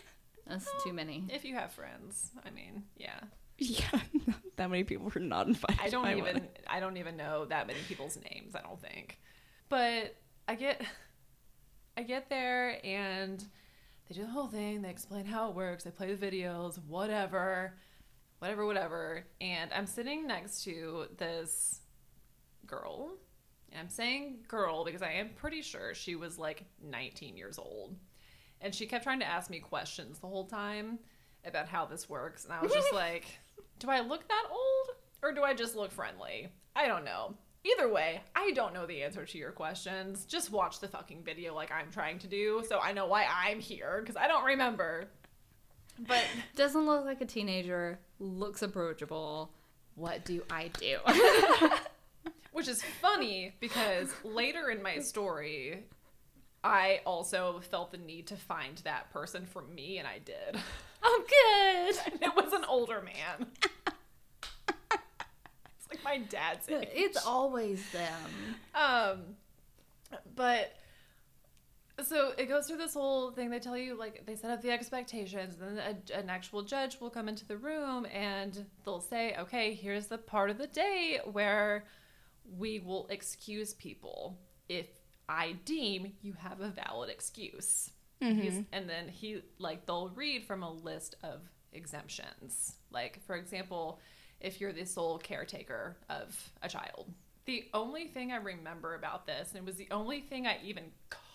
That's 0.47 0.69
too 0.85 0.93
many. 0.93 1.25
If 1.29 1.45
you 1.45 1.55
have 1.55 1.73
friends, 1.73 2.31
I 2.47 2.51
mean, 2.51 2.85
yeah. 2.97 3.19
Yeah, 3.59 4.01
that 4.57 4.71
many 4.71 4.85
people 4.85 5.11
were 5.15 5.21
not 5.21 5.49
invited. 5.49 5.81
I 5.83 5.89
don't 5.89 6.09
even 6.11 6.23
wedding. 6.25 6.49
I 6.69 6.79
don't 6.81 6.97
even 6.99 7.17
know 7.17 7.47
that 7.47 7.67
many 7.67 7.81
people's 7.89 8.19
names, 8.31 8.55
I 8.55 8.61
don't 8.63 8.81
think. 8.81 9.19
But 9.69 10.15
I 10.47 10.55
get 10.55 10.83
I 11.97 12.03
get 12.03 12.29
there 12.29 12.79
and 12.85 13.45
they 14.09 14.15
do 14.15 14.21
the 14.23 14.29
whole 14.31 14.47
thing, 14.47 14.83
they 14.83 14.91
explain 14.91 15.25
how 15.25 15.49
it 15.49 15.57
works, 15.57 15.85
they 15.85 15.91
play 15.91 16.15
the 16.15 16.27
videos, 16.27 16.79
whatever. 16.87 17.75
Whatever, 18.47 18.67
whatever. 18.67 19.25
And 19.41 19.73
I'm 19.73 19.89
sitting 19.89 20.25
next 20.25 20.63
to 20.63 21.07
this 21.17 21.81
girl. 22.65 23.11
And 23.73 23.81
I'm 23.81 23.89
saying 23.89 24.45
girl 24.47 24.85
because 24.85 25.03
I 25.03 25.15
am 25.15 25.31
pretty 25.31 25.63
sure 25.63 25.95
she 25.95 26.15
was 26.15 26.39
like 26.39 26.63
19 26.81 27.37
years 27.37 27.59
old. 27.59 27.97
And 28.61 28.73
she 28.73 28.87
kept 28.87 29.03
trying 29.03 29.19
to 29.19 29.27
ask 29.27 29.51
me 29.51 29.59
questions 29.59 30.21
the 30.21 30.29
whole 30.29 30.47
time 30.47 31.01
about 31.45 31.67
how 31.67 31.87
this 31.87 32.09
works. 32.09 32.45
And 32.45 32.53
I 32.53 32.63
was 32.63 32.73
just 32.73 32.93
like, 32.95 33.27
do 33.81 33.91
I 33.91 33.99
look 33.99 34.29
that 34.29 34.45
old 34.49 34.97
or 35.25 35.33
do 35.33 35.43
I 35.43 35.53
just 35.53 35.75
look 35.75 35.91
friendly? 35.91 36.47
I 36.77 36.87
don't 36.87 37.05
know. 37.05 37.35
Either 37.65 37.93
way, 37.93 38.21
I 38.37 38.53
don't 38.53 38.73
know 38.73 38.87
the 38.87 39.03
answer 39.03 39.25
to 39.25 39.39
your 39.39 39.51
questions. 39.51 40.25
Just 40.25 40.53
watch 40.53 40.79
the 40.79 40.87
fucking 40.87 41.25
video 41.25 41.53
like 41.53 41.73
I'm 41.73 41.91
trying 41.91 42.21
to 42.21 42.29
do 42.29 42.63
so 42.69 42.79
I 42.79 42.93
know 42.93 43.07
why 43.07 43.27
I'm 43.29 43.59
here 43.59 43.99
because 44.03 44.15
I 44.15 44.29
don't 44.29 44.45
remember. 44.45 45.09
But 45.99 46.25
Doesn't 46.55 46.87
look 46.87 47.05
like 47.05 47.21
a 47.21 47.27
teenager. 47.27 47.99
Looks 48.19 48.63
approachable. 48.63 49.51
What 49.95 50.25
do 50.25 50.43
I 50.51 50.69
do? 50.69 50.99
which 52.57 52.69
is 52.69 52.83
funny 53.03 53.55
because 53.61 54.11
later 54.25 54.71
in 54.71 54.83
my 54.83 54.99
story, 54.99 55.85
I 56.65 57.01
also 57.05 57.61
felt 57.71 57.93
the 57.93 57.99
need 57.99 58.29
to 58.29 58.37
find 58.37 58.79
that 58.79 59.13
person 59.13 59.45
for 59.45 59.61
me, 59.61 59.99
and 59.99 60.09
I 60.09 60.21
did. 60.21 60.59
oh, 61.03 61.25
good. 61.29 62.13
And 62.15 62.23
it 62.23 62.35
was 62.35 62.55
an 62.55 62.65
older 62.65 63.03
man. 63.03 63.47
it's 64.67 65.89
like 65.91 66.03
my 66.03 66.19
dad's 66.19 66.67
age. 66.69 66.89
It's 66.95 67.27
always 67.27 67.85
them. 67.91 68.57
Um, 68.75 69.21
but 70.35 70.75
so 72.03 72.33
it 72.37 72.47
goes 72.47 72.67
through 72.67 72.77
this 72.77 72.95
whole 72.95 73.31
thing. 73.31 73.51
They 73.51 73.59
tell 73.59 73.77
you 73.77 73.95
like 73.99 74.27
they 74.27 74.35
set 74.35 74.51
up 74.51 74.63
the 74.63 74.71
expectations, 74.71 75.57
and 75.61 75.79
then 75.79 75.97
a, 76.13 76.19
an 76.19 76.29
actual 76.29 76.63
judge 76.63 77.01
will 77.01 77.11
come 77.11 77.29
into 77.29 77.47
the 77.47 77.57
room 77.57 78.07
and 78.13 78.67
they'll 78.85 79.01
say, 79.01 79.35
"Okay, 79.39 79.75
here's 79.75 80.07
the 80.07 80.19
part 80.19 80.51
of 80.51 80.59
the 80.59 80.67
day 80.67 81.21
where 81.33 81.85
we 82.59 82.81
will 82.81 83.07
excuse 83.09 83.75
people 83.75 84.39
if 84.69 84.87
I 85.29 85.57
deem 85.65 86.13
you 86.23 86.35
have 86.35 86.61
a 86.61 86.69
valid 86.69 87.11
excuse." 87.11 87.91
He's, 88.19 88.55
mm-hmm. 88.55 88.63
and 88.73 88.89
then 88.89 89.09
he 89.09 89.43
like 89.59 89.85
they'll 89.85 90.09
read 90.09 90.45
from 90.45 90.63
a 90.63 90.71
list 90.71 91.17
of 91.23 91.41
exemptions. 91.73 92.77
Like 92.91 93.21
for 93.27 93.37
example, 93.37 94.01
if 94.41 94.61
you're 94.61 94.73
the 94.73 94.85
sole 94.85 95.19
caretaker 95.19 95.97
of 96.09 96.35
a 96.63 96.69
child. 96.69 97.13
The 97.47 97.65
only 97.73 98.09
thing 98.09 98.33
I 98.33 98.37
remember 98.37 98.95
about 98.95 99.27
this, 99.27 99.51
and 99.51 99.59
it 99.59 99.65
was 99.65 99.77
the 99.77 99.89
only 99.91 100.21
thing 100.21 100.47
I 100.47 100.59
even 100.65 100.85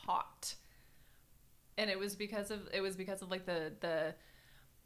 caught, 0.06 0.56
and 1.78 1.90
it 1.90 1.98
was 1.98 2.16
because 2.16 2.52
of 2.52 2.68
it 2.74 2.82
was 2.82 2.96
because 2.96 3.22
of 3.22 3.30
like 3.30 3.46
the 3.46 3.74
the 3.80 4.16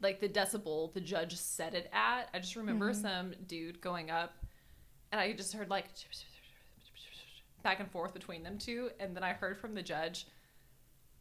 like 0.00 0.20
the 0.20 0.28
decibel 0.28 0.92
the 0.92 1.00
judge 1.00 1.36
set 1.36 1.74
it 1.74 1.90
at. 1.92 2.28
I 2.34 2.38
just 2.38 2.56
remember 2.56 2.92
some 2.92 3.34
dude 3.46 3.80
going 3.80 4.10
up, 4.10 4.44
and 5.12 5.20
I 5.20 5.32
just 5.32 5.52
heard 5.52 5.70
like 5.70 5.86
back 7.62 7.80
and 7.80 7.90
forth 7.90 8.14
between 8.14 8.42
them 8.42 8.58
two, 8.58 8.90
and 9.00 9.16
then 9.16 9.24
I 9.24 9.32
heard 9.32 9.58
from 9.58 9.74
the 9.74 9.82
judge, 9.82 10.26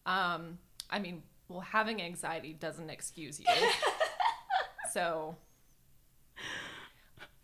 um, 0.06 0.60
I 0.90 1.00
mean, 1.00 1.24
well, 1.48 1.62
having 1.62 2.02
anxiety 2.02 2.54
doesn't 2.54 2.90
excuse 2.90 3.40
you, 3.40 3.46
so 4.94 5.36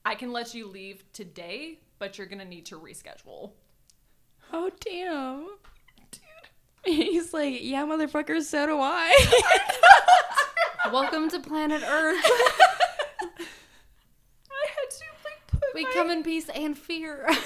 I 0.06 0.16
can 0.16 0.32
let 0.32 0.54
you 0.54 0.68
leave 0.68 1.04
today, 1.14 1.80
but 1.99 2.18
you're 2.18 2.28
gonna 2.28 2.45
need 2.45 2.66
to 2.68 2.80
reschedule. 2.80 3.52
Oh 4.54 4.70
damn. 4.82 5.47
He's 6.86 7.34
like, 7.34 7.60
yeah, 7.62 7.84
motherfuckers, 7.86 8.44
so 8.44 8.66
do 8.66 8.80
I. 8.80 9.14
Welcome 10.92 11.30
to 11.30 11.40
planet 11.40 11.84
Earth. 11.88 12.26
I 12.26 12.28
had 14.68 14.90
to 14.90 15.06
like 15.24 15.48
put 15.48 15.62
We 15.76 15.84
my- 15.84 15.92
come 15.94 16.10
in 16.10 16.24
peace 16.24 16.50
and 16.50 16.78
fear. 16.78 17.26
It 17.28 17.38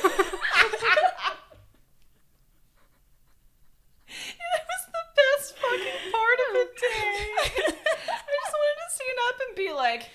was 4.68 4.86
the 4.88 5.06
best 5.38 5.58
fucking 5.58 6.12
part 6.12 6.40
of 6.48 6.54
the 6.54 6.68
day. 6.80 7.30
I 7.40 7.50
just 7.50 8.54
wanted 8.54 8.78
to 8.80 8.90
stand 8.94 9.18
up 9.30 9.36
and 9.48 9.56
be 9.58 9.72
like, 9.74 10.10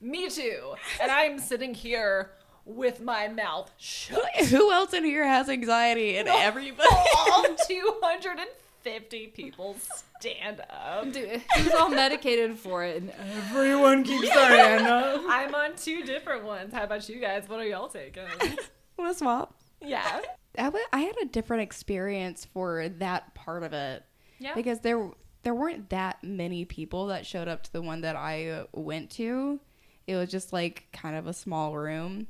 me 0.00 0.28
too. 0.28 0.74
And 1.00 1.10
I'm 1.10 1.38
sitting 1.38 1.74
here 1.74 2.30
with 2.64 3.00
my 3.00 3.28
mouth 3.28 3.70
shut. 3.76 4.34
Who 4.48 4.72
else 4.72 4.92
in 4.92 5.04
here 5.04 5.26
has 5.26 5.48
anxiety? 5.48 6.16
And 6.18 6.28
everybody. 6.28 6.88
All 7.32 7.44
250 7.68 9.26
people 9.28 9.76
stand 10.18 10.60
up. 10.70 11.10
Dude, 11.12 11.42
he 11.56 11.62
was 11.62 11.72
all 11.74 11.88
medicated 11.90 12.58
for 12.58 12.84
it, 12.84 12.96
and 13.02 13.10
everyone 13.36 14.04
keeps 14.04 14.32
saying, 14.32 14.84
uh, 14.86 15.22
I'm 15.28 15.54
on 15.54 15.76
two 15.76 16.02
different 16.04 16.44
ones. 16.44 16.72
How 16.72 16.84
about 16.84 17.08
you 17.08 17.20
guys? 17.20 17.48
What 17.48 17.60
are 17.60 17.66
y'all 17.66 17.88
taking? 17.88 18.24
Want 18.98 19.12
to 19.12 19.14
swap? 19.18 19.54
Yeah. 19.82 20.20
I, 20.58 20.62
w- 20.64 20.84
I 20.92 21.00
had 21.00 21.16
a 21.20 21.26
different 21.26 21.62
experience 21.64 22.44
for 22.44 22.88
that 22.88 23.34
part 23.34 23.64
of 23.64 23.72
it 23.72 24.04
Yeah. 24.38 24.54
because 24.54 24.80
there 24.80 25.10
there 25.42 25.54
weren't 25.54 25.90
that 25.90 26.22
many 26.22 26.64
people 26.64 27.08
that 27.08 27.26
showed 27.26 27.48
up 27.48 27.62
to 27.64 27.72
the 27.72 27.82
one 27.82 28.00
that 28.02 28.16
I 28.16 28.64
went 28.72 29.10
to. 29.12 29.60
It 30.06 30.16
was 30.16 30.30
just 30.30 30.52
like 30.52 30.86
kind 30.92 31.16
of 31.16 31.26
a 31.26 31.32
small 31.34 31.76
room. 31.76 32.28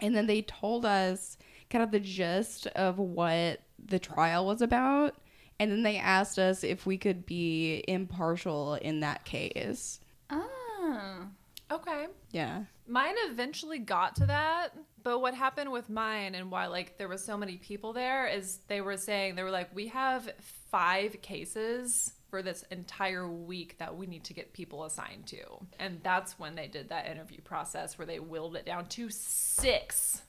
And 0.00 0.14
then 0.14 0.26
they 0.26 0.42
told 0.42 0.84
us 0.84 1.36
kind 1.70 1.82
of 1.82 1.90
the 1.90 2.00
gist 2.00 2.66
of 2.68 2.98
what 2.98 3.60
the 3.84 3.98
trial 3.98 4.46
was 4.46 4.62
about. 4.62 5.14
And 5.58 5.70
then 5.70 5.82
they 5.82 5.96
asked 5.96 6.38
us 6.38 6.62
if 6.62 6.84
we 6.84 6.98
could 6.98 7.24
be 7.24 7.82
impartial 7.88 8.74
in 8.74 9.00
that 9.00 9.24
case. 9.24 10.00
oh. 10.30 11.26
Okay. 11.70 12.06
Yeah. 12.30 12.64
Mine 12.86 13.14
eventually 13.28 13.80
got 13.80 14.14
to 14.16 14.26
that, 14.26 14.68
but 15.02 15.20
what 15.20 15.34
happened 15.34 15.72
with 15.72 15.90
mine 15.90 16.36
and 16.36 16.50
why 16.50 16.66
like 16.66 16.96
there 16.98 17.08
was 17.08 17.24
so 17.24 17.36
many 17.36 17.56
people 17.56 17.92
there 17.92 18.28
is 18.28 18.60
they 18.68 18.80
were 18.80 18.96
saying 18.96 19.34
they 19.34 19.42
were 19.42 19.50
like 19.50 19.74
we 19.74 19.88
have 19.88 20.30
5 20.70 21.20
cases 21.22 22.12
for 22.28 22.42
this 22.42 22.64
entire 22.70 23.28
week 23.28 23.78
that 23.78 23.96
we 23.96 24.06
need 24.06 24.24
to 24.24 24.34
get 24.34 24.52
people 24.52 24.84
assigned 24.84 25.26
to. 25.26 25.38
And 25.78 26.00
that's 26.02 26.38
when 26.38 26.54
they 26.54 26.66
did 26.66 26.88
that 26.88 27.06
interview 27.06 27.40
process 27.40 27.98
where 27.98 28.06
they 28.06 28.18
whittled 28.18 28.56
it 28.56 28.66
down 28.66 28.86
to 28.86 29.08
6. 29.10 30.22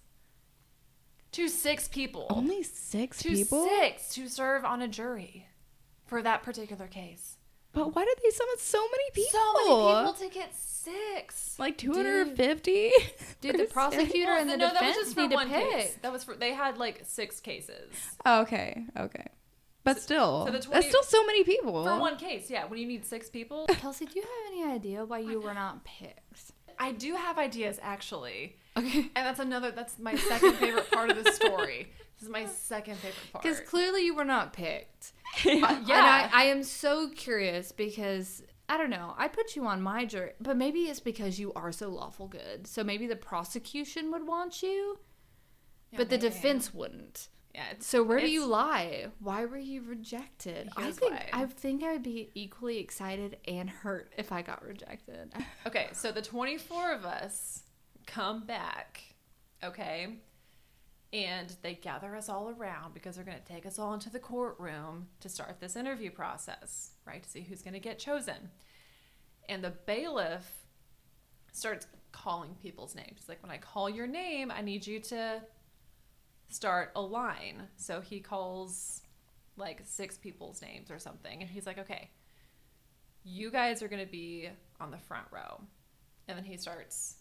To 1.33 1.47
6 1.49 1.87
people. 1.89 2.27
Only 2.29 2.63
six 2.63 3.19
to 3.23 3.29
people? 3.29 3.67
6 3.67 4.13
to 4.15 4.27
serve 4.29 4.63
on 4.63 4.81
a 4.81 4.87
jury 4.87 5.47
for 6.05 6.21
that 6.21 6.43
particular 6.43 6.87
case. 6.87 7.37
But 7.73 7.93
why 7.93 8.05
did 8.05 8.17
they 8.23 8.29
summon 8.31 8.55
so 8.57 8.79
many 8.79 9.09
people? 9.13 9.39
So 9.39 9.53
many 9.85 10.07
people 10.07 10.13
to 10.13 10.33
get 10.33 10.55
6. 10.55 11.59
Like 11.59 11.77
250? 11.77 12.91
Dude, 13.41 13.55
the 13.59 13.65
prosecutor 13.65 14.31
and 14.31 14.49
the 14.49 14.57
no, 14.57 14.73
that 14.73 14.81
was 14.81 14.95
defense 14.95 14.97
just 14.97 15.13
for 15.15 15.21
need 15.21 15.29
to 15.29 15.35
one 15.35 15.49
case. 15.49 15.91
pick. 15.91 16.01
That 16.01 16.11
was 16.11 16.23
for 16.23 16.35
they 16.35 16.53
had 16.53 16.77
like 16.77 17.03
six 17.05 17.39
cases 17.39 17.93
Oh, 18.25 18.41
okay, 18.41 18.85
okay. 18.97 19.27
But 19.87 20.01
still, 20.01 20.45
so 20.45 20.51
the 20.51 20.67
that's 20.69 20.87
still 20.89 21.03
so 21.03 21.25
many 21.25 21.43
people. 21.45 21.83
for 21.85 21.97
one 21.99 22.17
case. 22.17 22.49
Yeah, 22.49 22.65
when 22.65 22.77
you 22.77 22.85
need 22.85 23.05
six 23.05 23.29
people, 23.29 23.65
Kelsey, 23.69 24.05
do 24.05 24.11
you 24.15 24.21
have 24.21 24.51
any 24.53 24.63
idea 24.75 25.05
why 25.05 25.19
you 25.19 25.39
were 25.39 25.53
not 25.53 25.85
picked? 25.85 26.51
I 26.77 26.91
do 26.91 27.15
have 27.15 27.37
ideas 27.37 27.79
actually, 27.81 28.57
Okay. 28.75 29.09
and 29.15 29.25
that's 29.25 29.39
another. 29.39 29.71
That's 29.71 29.97
my 29.97 30.15
second 30.15 30.53
favorite 30.55 30.91
part 30.91 31.09
of 31.09 31.23
the 31.23 31.31
story. 31.31 31.91
This 32.15 32.23
is 32.23 32.29
my 32.29 32.45
second 32.47 32.95
favorite 32.97 33.31
part. 33.31 33.43
Because 33.43 33.59
clearly 33.61 34.03
you 34.05 34.13
were 34.15 34.25
not 34.25 34.51
picked. 34.53 35.13
Uh, 35.45 35.49
And 35.51 35.91
I, 35.93 36.29
I 36.33 36.43
am 36.45 36.63
so 36.63 37.09
curious 37.09 37.71
because 37.71 38.43
I 38.69 38.77
don't 38.77 38.89
know. 38.89 39.13
I 39.17 39.27
put 39.27 39.55
you 39.55 39.65
on 39.67 39.81
my 39.81 40.03
jury, 40.05 40.31
but 40.41 40.57
maybe 40.57 40.81
it's 40.81 40.99
because 40.99 41.39
you 41.39 41.53
are 41.53 41.71
so 41.71 41.89
lawful 41.89 42.27
good. 42.27 42.67
So 42.67 42.83
maybe 42.83 43.07
the 43.07 43.15
prosecution 43.15 44.11
would 44.11 44.25
want 44.27 44.61
you, 44.63 44.99
but 45.95 46.09
the 46.09 46.17
defense 46.17 46.73
wouldn't. 46.73 47.29
Yeah. 47.57 47.73
So 47.79 48.03
where 48.03 48.19
do 48.19 48.29
you 48.29 48.45
lie? 48.45 49.07
Why 49.19 49.45
were 49.45 49.57
you 49.57 49.81
rejected? 49.81 50.69
I 50.77 50.91
think 50.91 51.11
why. 51.11 51.29
I 51.33 51.45
think 51.45 51.83
I 51.83 51.93
would 51.93 52.03
be 52.03 52.29
equally 52.35 52.77
excited 52.77 53.37
and 53.47 53.67
hurt 53.67 54.13
if 54.15 54.31
I 54.31 54.43
got 54.43 54.63
rejected. 54.63 55.33
Okay, 55.65 55.87
so 55.91 56.11
the 56.11 56.21
24 56.21 56.93
of 56.93 57.03
us 57.03 57.63
come 58.05 58.45
back, 58.45 59.01
okay? 59.63 60.19
And 61.11 61.53
they 61.63 61.73
gather 61.73 62.15
us 62.15 62.29
all 62.29 62.49
around 62.49 62.93
because 62.93 63.15
they're 63.15 63.25
going 63.25 63.39
to 63.39 63.53
take 63.53 63.65
us 63.65 63.79
all 63.79 63.93
into 63.93 64.09
the 64.09 64.19
courtroom 64.19 65.07
to 65.19 65.27
start 65.27 65.59
this 65.59 65.75
interview 65.75 66.11
process, 66.11 66.91
right? 67.05 67.23
To 67.23 67.29
see 67.29 67.41
who's 67.41 67.63
going 67.63 67.73
to 67.73 67.79
get 67.79 67.97
chosen. 67.97 68.49
And 69.49 69.63
the 69.63 69.73
bailiff 69.85 70.49
starts 71.51 71.87
calling 72.11 72.55
people's 72.61 72.95
names. 72.95 73.25
Like, 73.27 73.41
when 73.41 73.51
I 73.51 73.57
call 73.57 73.89
your 73.89 74.07
name, 74.07 74.51
I 74.51 74.61
need 74.61 74.85
you 74.87 74.99
to 75.01 75.41
start 76.49 76.91
a 76.95 77.01
line. 77.01 77.63
So 77.75 78.01
he 78.01 78.19
calls 78.19 79.01
like 79.57 79.81
six 79.85 80.17
people's 80.17 80.61
names 80.61 80.91
or 80.91 80.99
something. 80.99 81.41
And 81.41 81.49
he's 81.49 81.65
like, 81.65 81.79
okay, 81.79 82.11
you 83.23 83.51
guys 83.51 83.81
are 83.81 83.87
going 83.87 84.05
to 84.05 84.11
be 84.11 84.49
on 84.79 84.91
the 84.91 84.97
front 84.97 85.27
row. 85.31 85.61
And 86.27 86.37
then 86.37 86.45
he 86.45 86.57
starts 86.57 87.15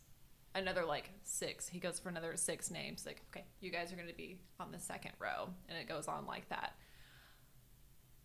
another 0.55 0.85
like 0.85 1.11
six. 1.23 1.69
He 1.69 1.79
goes 1.79 1.99
for 1.99 2.09
another 2.09 2.37
six 2.37 2.71
names. 2.71 3.05
Like, 3.07 3.23
okay, 3.31 3.45
you 3.61 3.71
guys 3.71 3.93
are 3.93 3.97
going 3.97 4.09
to 4.09 4.15
be 4.15 4.39
on 4.61 4.73
the 4.73 4.79
second 4.79 5.13
row. 5.19 5.49
And 5.69 5.79
it 5.79 5.89
goes 5.89 6.09
on 6.09 6.27
like 6.27 6.49
that. 6.49 6.75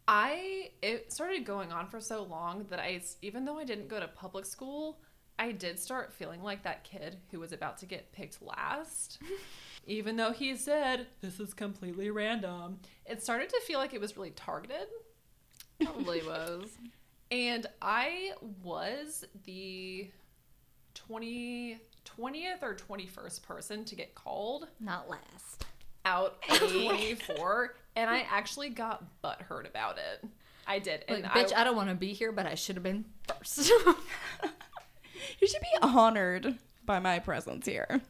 I, 0.08 0.72
it 0.82 1.14
started 1.14 1.46
going 1.46 1.72
on 1.72 1.88
for 1.88 2.02
so 2.02 2.24
long 2.24 2.66
that 2.70 2.80
I, 2.80 3.02
even 3.22 3.46
though 3.46 3.58
I 3.58 3.64
didn't 3.64 3.88
go 3.88 4.00
to 4.00 4.08
public 4.08 4.46
school, 4.46 5.00
I 5.40 5.52
did 5.52 5.80
start 5.80 6.12
feeling 6.14 6.42
like 6.44 6.64
that 6.64 6.84
kid 6.84 7.18
who 7.32 7.40
was 7.40 7.54
about 7.54 7.78
to 7.80 7.86
get 7.86 8.12
picked 8.12 8.42
last. 8.42 9.20
even 9.86 10.16
though 10.16 10.32
he 10.32 10.56
said, 10.56 11.08
this 11.22 11.40
is 11.40 11.54
completely 11.54 12.10
random, 12.10 12.80
it 13.06 13.22
started 13.24 13.50
to 13.50 13.60
feel 13.66 13.80
like 13.80 13.94
it 13.94 14.02
was 14.02 14.16
really 14.16 14.32
targeted. 14.32 14.88
Probably 15.84 16.22
was. 16.22 16.66
And 17.32 17.66
I 17.82 18.34
was 18.62 19.24
the 19.46 20.12
20, 20.96 21.80
20th 22.06 22.62
or 22.62 22.76
21st 22.76 23.42
person 23.42 23.86
to 23.86 23.96
get 23.96 24.14
called 24.16 24.68
Not 24.82 25.10
last. 25.10 25.66
out 26.04 26.44
of 26.50 26.58
24. 26.70 27.76
and 27.96 28.10
I 28.10 28.26
actually 28.30 28.68
got 28.68 29.06
butthurt 29.24 29.66
about 29.66 29.98
it. 29.98 30.28
I 30.68 30.80
did. 30.80 31.06
And 31.08 31.24
bitch, 31.24 31.54
I, 31.56 31.62
I 31.62 31.64
don't 31.64 31.78
want 31.78 31.88
to 31.88 31.96
be 31.96 32.12
here, 32.12 32.34
but 32.34 32.46
I 32.46 32.56
should 32.56 32.76
have 32.76 32.84
been 32.84 33.06
first. 33.26 33.72
You 35.40 35.48
should 35.48 35.62
be 35.62 35.78
honored 35.82 36.58
by 36.86 37.00
my 37.00 37.20
presence 37.20 37.66
here. 37.66 38.02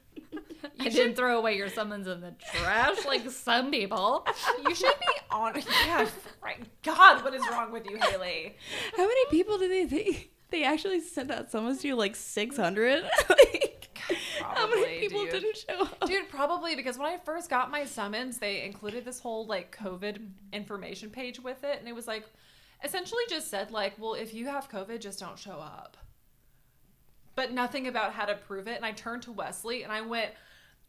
I 0.80 0.90
didn't 0.90 1.16
throw 1.16 1.38
away 1.38 1.58
your 1.58 1.70
summons 1.70 2.08
in 2.08 2.22
the 2.22 2.34
trash 2.54 3.06
like 3.06 3.30
some 3.30 3.72
people. 3.72 4.26
you 4.68 4.76
should 4.76 5.00
be 5.00 5.22
on. 5.30 5.62
Yeah, 5.86 6.08
right. 6.44 6.58
God, 6.84 7.24
what 7.24 7.34
is 7.34 7.42
wrong 7.50 7.72
with 7.72 7.90
you, 7.90 7.98
Haley? 7.98 8.56
How 8.96 9.08
many 9.08 9.26
people 9.30 9.58
do 9.58 9.68
they 9.68 9.86
think 9.86 10.30
they 10.50 10.64
actually 10.64 11.02
sent 11.02 11.32
out 11.32 11.52
summons 11.52 11.82
to? 11.82 11.96
Like 11.96 12.16
600? 12.16 13.04
like, 13.30 13.90
how 14.44 14.68
many 14.68 15.00
people 15.00 15.24
dude. 15.24 15.32
didn't 15.32 15.58
show 15.58 15.84
up? 15.84 16.08
Dude, 16.08 16.30
probably 16.30 16.76
because 16.76 16.98
when 16.98 17.08
I 17.08 17.18
first 17.18 17.50
got 17.50 17.72
my 17.72 17.86
summons, 17.86 18.38
they 18.38 18.64
included 18.64 19.06
this 19.06 19.20
whole 19.20 19.46
like 19.46 19.76
COVID 19.76 20.28
information 20.54 21.10
page 21.10 21.40
with 21.40 21.64
it, 21.64 21.80
and 21.80 21.88
it 21.88 21.96
was 21.96 22.08
like 22.08 22.26
essentially 22.84 23.24
just 23.30 23.50
said 23.50 23.72
like, 23.72 23.94
well, 23.98 24.14
if 24.14 24.34
you 24.34 24.48
have 24.48 24.70
COVID, 24.70 25.00
just 25.00 25.20
don't 25.20 25.38
show 25.38 25.60
up. 25.60 25.98
But 27.36 27.54
nothing 27.54 27.88
about 27.88 28.14
how 28.14 28.26
to 28.26 28.36
prove 28.36 28.68
it. 28.68 28.76
And 28.76 28.86
I 28.86 28.92
turned 28.92 29.24
to 29.24 29.32
Wesley 29.32 29.84
and 29.84 29.92
I 29.92 30.02
went, 30.02 30.32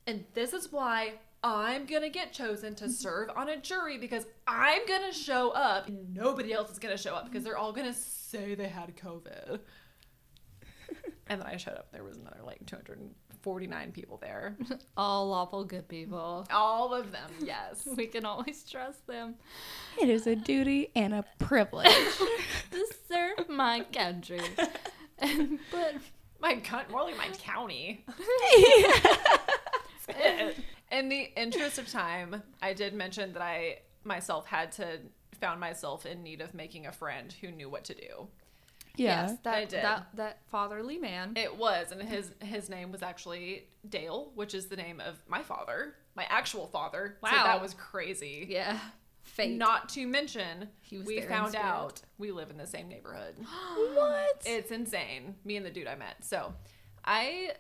and 0.07 0.25
this 0.35 0.53
is 0.53 0.73
why 0.73 1.15
I'm 1.45 1.87
gonna 1.87 2.09
get 2.09 2.33
chosen 2.33 2.75
to 2.77 2.85
mm-hmm. 2.85 2.93
serve 2.93 3.31
on 3.35 3.49
a 3.49 3.57
jury 3.57 3.99
because 3.99 4.27
I'm 4.47 4.87
gonna 4.87 5.13
show 5.13 5.51
up. 5.51 5.89
And 5.89 6.15
nobody 6.15 6.53
else 6.53 6.71
is 6.71 6.79
gonna 6.79 6.97
show 6.97 7.15
up 7.15 7.27
because 7.27 7.45
they're 7.45 7.59
all 7.59 7.73
gonna 7.73 7.95
say 7.95 8.55
they 8.55 8.69
had 8.69 8.97
COVID. 8.97 9.59
and 11.27 11.41
then 11.41 11.47
I 11.47 11.57
showed 11.57 11.75
up. 11.75 11.91
There 11.93 12.05
was 12.05 12.17
another 12.17 12.41
like 12.45 12.65
249 12.67 13.93
people 13.93 14.19
there. 14.19 14.57
All 14.97 15.29
lawful 15.29 15.65
good 15.65 15.89
people. 15.89 16.47
All 16.51 16.95
of 16.95 17.11
them, 17.11 17.31
yes. 17.41 17.89
We 17.97 18.07
can 18.07 18.25
always 18.25 18.63
trust 18.65 19.07
them 19.07 19.37
It 20.01 20.09
is 20.09 20.27
a 20.27 20.37
duty 20.37 20.91
and 20.95 21.15
a 21.15 21.25
privilege. 21.39 21.87
to 22.71 22.87
serve 23.09 23.49
my 23.49 23.81
country. 23.93 24.43
But 25.19 25.95
My 26.41 26.57
con- 26.57 26.85
more 26.91 27.05
like 27.05 27.17
my 27.17 27.29
county. 27.39 28.05
In 30.91 31.09
the 31.09 31.31
interest 31.37 31.79
of 31.79 31.89
time, 31.89 32.43
I 32.61 32.75
did 32.75 32.93
mention 32.95 33.33
that 33.33 33.43
I 33.43 33.79
myself 34.05 34.47
had 34.47 34.73
to 34.73 34.99
found 35.41 35.59
myself 35.59 36.07
in 36.07 36.23
need 36.23 36.41
of 36.41 36.55
making 36.55 36.87
a 36.87 36.93
friend 36.93 37.35
who 37.41 37.51
knew 37.51 37.69
what 37.69 37.83
to 37.85 37.95
do. 37.95 38.29
yeah. 38.97 39.27
yes, 39.27 39.39
that, 39.43 39.55
I 39.55 39.65
did. 39.65 39.83
that 39.83 40.07
that 40.15 40.39
fatherly 40.51 40.99
man. 40.99 41.33
It 41.37 41.57
was, 41.57 41.93
and 41.93 42.03
his 42.03 42.31
his 42.41 42.69
name 42.69 42.93
was 42.93 43.03
actually 43.03 43.69
Dale, 43.89 44.31
which 44.35 44.55
is 44.55 44.67
the 44.67 44.77
name 44.77 45.01
of 45.01 45.19
my 45.29 45.43
father, 45.43 45.95
my 46.15 46.27
actual 46.29 46.67
father. 46.67 47.17
So 47.25 47.31
Wow. 47.33 47.45
that 47.45 47.63
was 47.63 47.75
crazy. 47.75 48.47
yeah, 48.51 48.79
fate. 49.23 49.57
Not 49.57 49.89
to 49.91 50.07
mention, 50.07 50.69
He 50.83 50.99
was 50.99 51.07
we 51.07 51.21
found 51.23 51.57
out 51.57 52.03
we 52.19 52.33
live 52.33 52.51
in 52.51 52.59
the 52.59 52.67
same 52.67 52.89
neighborhood. 52.89 53.35
what? 53.95 54.43
It's 54.45 54.71
insane. 54.71 55.37
Me 55.45 55.57
and 55.57 55.65
the 55.65 55.71
dude 55.71 55.87
I 55.89 55.95
met. 55.97 56.23
So 56.25 56.53
I 57.05 57.53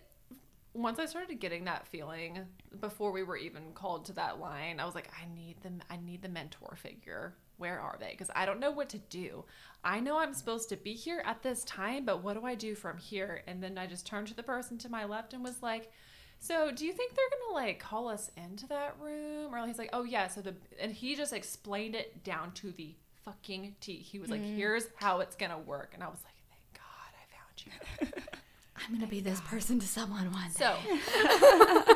once 0.74 0.98
I 0.98 1.06
started 1.06 1.38
getting 1.38 1.64
that 1.64 1.86
feeling 1.86 2.40
before 2.80 3.12
we 3.12 3.22
were 3.22 3.36
even 3.36 3.72
called 3.74 4.06
to 4.06 4.12
that 4.14 4.40
line, 4.40 4.80
I 4.80 4.86
was 4.86 4.94
like, 4.94 5.10
I 5.20 5.26
need 5.34 5.56
the 5.62 5.72
I 5.90 5.96
need 5.96 6.22
the 6.22 6.28
mentor 6.28 6.76
figure. 6.76 7.34
Where 7.58 7.78
are 7.78 7.96
they? 8.00 8.10
Because 8.10 8.30
I 8.34 8.46
don't 8.46 8.60
know 8.60 8.70
what 8.70 8.88
to 8.90 8.98
do. 8.98 9.44
I 9.84 10.00
know 10.00 10.18
I'm 10.18 10.34
supposed 10.34 10.68
to 10.70 10.76
be 10.76 10.94
here 10.94 11.22
at 11.24 11.42
this 11.42 11.62
time, 11.64 12.04
but 12.04 12.22
what 12.22 12.34
do 12.34 12.44
I 12.44 12.54
do 12.54 12.74
from 12.74 12.96
here? 12.98 13.42
And 13.46 13.62
then 13.62 13.78
I 13.78 13.86
just 13.86 14.06
turned 14.06 14.28
to 14.28 14.34
the 14.34 14.42
person 14.42 14.78
to 14.78 14.88
my 14.88 15.04
left 15.04 15.34
and 15.34 15.44
was 15.44 15.62
like, 15.62 15.92
so 16.38 16.72
do 16.72 16.84
you 16.84 16.92
think 16.92 17.14
they're 17.14 17.38
gonna 17.38 17.66
like 17.66 17.78
call 17.78 18.08
us 18.08 18.30
into 18.36 18.66
that 18.68 18.96
room? 18.98 19.54
Or 19.54 19.64
he's 19.66 19.78
like, 19.78 19.90
oh 19.92 20.04
yeah. 20.04 20.28
So 20.28 20.40
the 20.40 20.54
and 20.80 20.92
he 20.92 21.14
just 21.14 21.32
explained 21.32 21.94
it 21.94 22.24
down 22.24 22.52
to 22.52 22.72
the 22.72 22.94
fucking 23.24 23.76
T. 23.80 23.96
He 23.96 24.18
was 24.18 24.30
like, 24.30 24.42
mm. 24.42 24.56
here's 24.56 24.88
how 24.96 25.20
it's 25.20 25.36
gonna 25.36 25.58
work, 25.58 25.92
and 25.94 26.02
I 26.02 26.08
was 26.08 26.18
like, 26.24 26.34
thank 26.50 26.74
God 26.74 27.12
I 27.20 28.08
found 28.08 28.16
you. 28.16 28.22
I'm 28.86 28.94
gonna 28.94 29.06
be 29.06 29.20
this 29.20 29.40
person 29.42 29.78
to 29.80 29.86
someone 29.86 30.32
one 30.32 30.50
day. 30.56 30.64
So, 30.64 30.74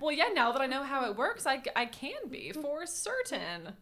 well, 0.00 0.12
yeah. 0.12 0.28
Now 0.34 0.52
that 0.52 0.60
I 0.60 0.66
know 0.66 0.82
how 0.84 1.04
it 1.10 1.16
works, 1.16 1.46
I 1.46 1.62
I 1.74 1.86
can 1.86 2.28
be 2.30 2.52
for 2.52 2.86
certain. 2.86 3.74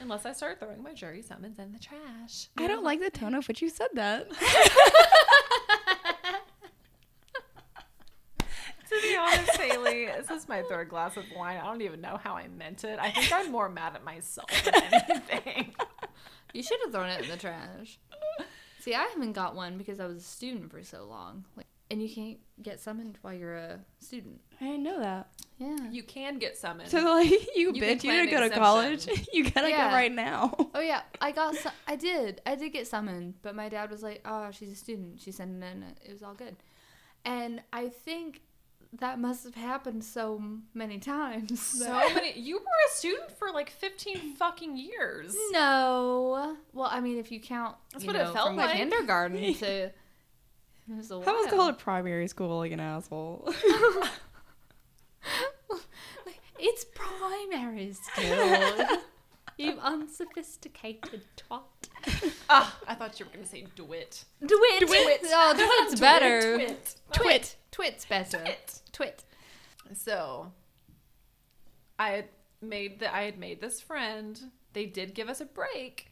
Unless 0.00 0.26
I 0.26 0.32
start 0.32 0.58
throwing 0.60 0.82
my 0.82 0.92
jury 0.92 1.22
summons 1.22 1.58
in 1.58 1.72
the 1.72 1.78
trash. 1.78 2.48
I 2.58 2.66
don't 2.66 2.84
like 2.84 3.00
the 3.00 3.10
tone 3.10 3.34
of 3.34 3.46
which 3.48 3.62
you 3.62 3.70
said 3.70 3.88
that. 3.94 4.26
To 8.88 9.02
be 9.02 9.16
honest, 9.16 9.56
Haley, 9.56 10.06
this 10.06 10.30
is 10.30 10.48
my 10.48 10.62
third 10.62 10.88
glass 10.88 11.16
of 11.16 11.24
wine. 11.36 11.56
I 11.58 11.66
don't 11.66 11.82
even 11.82 12.00
know 12.00 12.20
how 12.22 12.34
I 12.36 12.46
meant 12.46 12.84
it. 12.84 13.00
I 13.00 13.10
think 13.10 13.32
I'm 13.32 13.50
more 13.50 13.68
mad 13.68 13.96
at 13.96 14.04
myself 14.04 14.48
than 14.64 14.74
anything. 14.92 15.74
You 16.54 16.62
should 16.62 16.78
have 16.84 16.92
thrown 16.92 17.08
it 17.08 17.22
in 17.24 17.28
the 17.28 17.36
trash. 17.36 17.98
See, 18.86 18.94
I 18.94 19.02
haven't 19.02 19.32
got 19.32 19.56
one 19.56 19.78
because 19.78 19.98
I 19.98 20.06
was 20.06 20.18
a 20.18 20.20
student 20.20 20.70
for 20.70 20.80
so 20.84 21.06
long. 21.06 21.44
Like, 21.56 21.66
and 21.90 22.00
you 22.00 22.08
can't 22.08 22.38
get 22.62 22.78
summoned 22.78 23.18
while 23.20 23.34
you're 23.34 23.56
a 23.56 23.80
student. 23.98 24.40
I 24.60 24.64
didn't 24.66 24.84
know 24.84 25.00
that. 25.00 25.26
Yeah. 25.58 25.76
You 25.90 26.04
can 26.04 26.38
get 26.38 26.56
summoned. 26.56 26.88
So 26.88 27.00
like 27.00 27.28
you, 27.56 27.72
You 27.74 27.82
bitch, 27.82 28.04
you 28.04 28.10
claim 28.10 28.26
didn't 28.26 28.30
go 28.30 28.48
to 28.48 28.54
college. 28.54 29.08
You 29.32 29.50
gotta 29.50 29.70
Yeah. 29.70 29.88
go 29.88 29.94
right 29.96 30.12
now. 30.12 30.54
Oh 30.76 30.78
yeah, 30.80 31.00
I 31.20 31.32
got. 31.32 31.56
Su- 31.56 31.68
I 31.88 31.96
did. 31.96 32.40
I 32.46 32.54
did 32.54 32.72
get 32.72 32.86
summoned, 32.86 33.34
but 33.42 33.56
my 33.56 33.68
dad 33.68 33.90
was 33.90 34.04
like, 34.04 34.20
"Oh, 34.24 34.52
she's 34.52 34.70
a 34.70 34.76
student. 34.76 35.20
She 35.20 35.32
sent 35.32 35.60
it 35.60 35.66
in. 35.66 35.82
It 36.04 36.12
was 36.12 36.22
all 36.22 36.34
good." 36.34 36.54
And 37.24 37.60
I 37.72 37.88
think 37.88 38.42
that 39.00 39.18
must 39.18 39.44
have 39.44 39.54
happened 39.54 40.04
so 40.04 40.42
many 40.74 40.98
times. 40.98 41.60
so 41.60 41.90
many. 42.14 42.38
You 42.38 42.56
were 42.56 42.62
a 42.62 42.90
student 42.94 43.30
for 43.38 43.50
like 43.52 43.70
15 43.70 44.34
fucking 44.36 44.76
years. 44.76 45.36
No. 45.50 46.56
Well, 46.72 46.88
I 46.90 47.00
mean, 47.00 47.18
if 47.18 47.30
you 47.32 47.40
count, 47.40 47.76
That's 47.92 48.04
you 48.04 48.08
what 48.08 48.16
it 48.16 48.24
know, 48.24 48.32
felt 48.32 48.48
from 48.48 48.56
like. 48.56 48.76
kindergarten 48.76 49.54
to. 49.54 49.66
It 49.86 49.94
was 50.96 51.10
a 51.10 51.14
I 51.14 51.18
was 51.18 51.26
while. 51.46 51.48
called 51.56 51.78
primary 51.78 52.28
school 52.28 52.58
like 52.58 52.72
an 52.72 52.80
asshole. 52.80 53.52
It's 56.58 56.86
primary 56.94 57.92
school. 57.92 58.98
you 59.58 59.78
unsophisticated 59.82 61.22
twat. 61.36 61.60
Ah, 62.48 62.78
I 62.88 62.94
thought 62.94 63.18
you 63.20 63.26
were 63.26 63.32
gonna 63.32 63.44
say 63.46 63.66
DeWitt. 63.76 64.24
Twit. 64.40 64.86
Twit. 64.88 65.20
Oh, 65.24 65.84
twit's 65.86 66.00
better. 66.00 66.56
Twit. 66.56 66.94
Twit. 67.12 67.56
Twit's 67.76 68.06
better. 68.06 68.38
Twit. 68.38 68.80
Twit. 68.90 69.24
So, 69.92 70.50
I 71.98 72.08
had 72.10 72.28
made 72.62 73.00
the 73.00 73.14
I 73.14 73.24
had 73.24 73.38
made 73.38 73.60
this 73.60 73.82
friend. 73.82 74.40
They 74.72 74.86
did 74.86 75.14
give 75.14 75.28
us 75.28 75.42
a 75.42 75.44
break, 75.44 76.10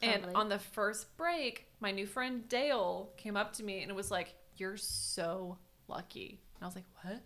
and 0.00 0.24
on 0.34 0.48
the 0.48 0.58
first 0.58 1.14
break, 1.18 1.66
my 1.80 1.90
new 1.90 2.06
friend 2.06 2.48
Dale 2.48 3.10
came 3.18 3.36
up 3.36 3.52
to 3.54 3.62
me 3.62 3.82
and 3.82 3.94
was 3.94 4.10
like, 4.10 4.34
"You're 4.56 4.78
so 4.78 5.58
lucky." 5.86 6.40
And 6.54 6.62
I 6.62 6.66
was 6.66 6.76
like, 6.76 6.86
"What?" 7.02 7.20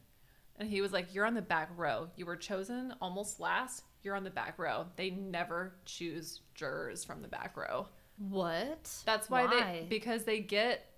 And 0.58 0.68
he 0.68 0.80
was 0.80 0.92
like, 0.92 1.14
"You're 1.14 1.26
on 1.26 1.34
the 1.34 1.40
back 1.40 1.70
row. 1.76 2.08
You 2.16 2.26
were 2.26 2.36
chosen 2.36 2.92
almost 3.00 3.38
last. 3.38 3.84
You're 4.02 4.16
on 4.16 4.24
the 4.24 4.30
back 4.30 4.58
row. 4.58 4.86
They 4.96 5.10
never 5.10 5.74
choose 5.84 6.40
jurors 6.56 7.04
from 7.04 7.22
the 7.22 7.28
back 7.28 7.56
row." 7.56 7.86
What? 8.18 8.90
That's 9.06 9.30
why, 9.30 9.46
they 9.46 9.86
because 9.88 10.24
they 10.24 10.40
get 10.40 10.89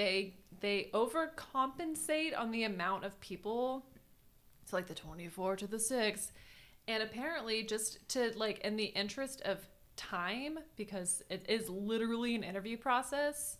they 0.00 0.34
they 0.60 0.90
overcompensate 0.94 2.38
on 2.38 2.50
the 2.50 2.64
amount 2.64 3.04
of 3.04 3.20
people. 3.20 3.84
It's 4.62 4.72
like 4.72 4.86
the 4.86 4.94
24 4.94 5.56
to 5.56 5.66
the 5.66 5.78
6. 5.78 6.32
And 6.88 7.02
apparently 7.02 7.62
just 7.62 8.08
to 8.10 8.32
like 8.34 8.60
in 8.60 8.76
the 8.76 8.84
interest 8.84 9.42
of 9.42 9.58
time 9.96 10.58
because 10.76 11.22
it 11.28 11.44
is 11.48 11.68
literally 11.68 12.34
an 12.34 12.42
interview 12.42 12.78
process, 12.78 13.58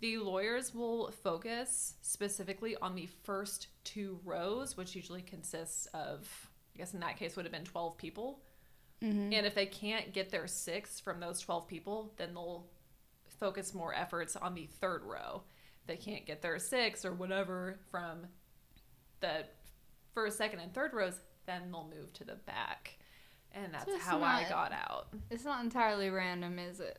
the 0.00 0.18
lawyers 0.18 0.74
will 0.74 1.12
focus 1.22 1.94
specifically 2.02 2.76
on 2.82 2.96
the 2.96 3.08
first 3.22 3.68
two 3.84 4.18
rows, 4.24 4.76
which 4.76 4.96
usually 4.96 5.22
consists 5.22 5.86
of 5.94 6.50
I 6.74 6.78
guess 6.78 6.92
in 6.92 7.00
that 7.00 7.16
case 7.16 7.36
would 7.36 7.44
have 7.44 7.52
been 7.52 7.64
12 7.64 7.96
people. 7.96 8.40
Mm-hmm. 9.02 9.32
And 9.32 9.46
if 9.46 9.54
they 9.54 9.66
can't 9.66 10.12
get 10.12 10.30
their 10.30 10.48
six 10.48 10.98
from 10.98 11.20
those 11.20 11.38
12 11.38 11.68
people, 11.68 12.12
then 12.16 12.34
they'll 12.34 12.66
focus 13.38 13.72
more 13.72 13.94
efforts 13.94 14.34
on 14.34 14.54
the 14.54 14.66
third 14.80 15.02
row. 15.04 15.42
If 15.88 16.04
they 16.04 16.10
can't 16.12 16.26
get 16.26 16.42
their 16.42 16.58
six 16.58 17.04
or 17.04 17.12
whatever 17.12 17.78
from 17.90 18.26
the 19.20 19.44
first, 20.12 20.36
second, 20.36 20.60
and 20.60 20.74
third 20.74 20.92
rows, 20.92 21.18
then 21.46 21.70
they'll 21.70 21.90
move 21.96 22.12
to 22.14 22.24
the 22.24 22.34
back. 22.34 22.98
And 23.52 23.72
that's 23.72 23.86
So 23.86 23.94
it's 23.94 24.04
how 24.04 24.22
I 24.22 24.44
got 24.48 24.72
out. 24.72 25.08
It's 25.30 25.44
not 25.44 25.64
entirely 25.64 26.10
random, 26.10 26.58
is 26.58 26.80
it? 26.80 26.98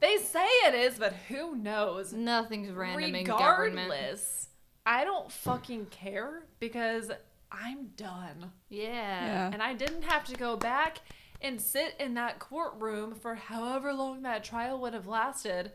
They 0.00 0.18
say 0.18 0.44
it 0.66 0.74
is, 0.74 0.98
but 0.98 1.14
who 1.28 1.56
knows? 1.56 2.12
Nothing's 2.12 2.72
random 2.72 3.14
in 3.14 3.24
government. 3.24 3.88
Regardless, 3.88 4.48
I 4.84 5.04
don't 5.04 5.32
fucking 5.32 5.86
care 5.86 6.42
because 6.60 7.10
I'm 7.50 7.86
done. 7.96 8.52
Yeah. 8.68 8.84
Yeah. 8.84 9.50
And 9.52 9.62
I 9.62 9.72
didn't 9.72 10.02
have 10.02 10.24
to 10.24 10.34
go 10.34 10.56
back 10.56 10.98
and 11.40 11.60
sit 11.60 11.94
in 11.98 12.14
that 12.14 12.38
courtroom 12.38 13.14
for 13.14 13.34
however 13.34 13.94
long 13.94 14.22
that 14.22 14.44
trial 14.44 14.78
would 14.80 14.92
have 14.92 15.06
lasted 15.06 15.72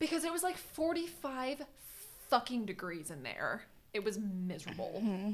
because 0.00 0.24
it 0.24 0.32
was 0.32 0.42
like 0.42 0.56
45 0.56 1.62
fucking 2.28 2.66
degrees 2.66 3.10
in 3.12 3.22
there. 3.22 3.62
It 3.94 4.02
was 4.04 4.18
miserable. 4.18 4.94
Mm-hmm. 4.96 5.32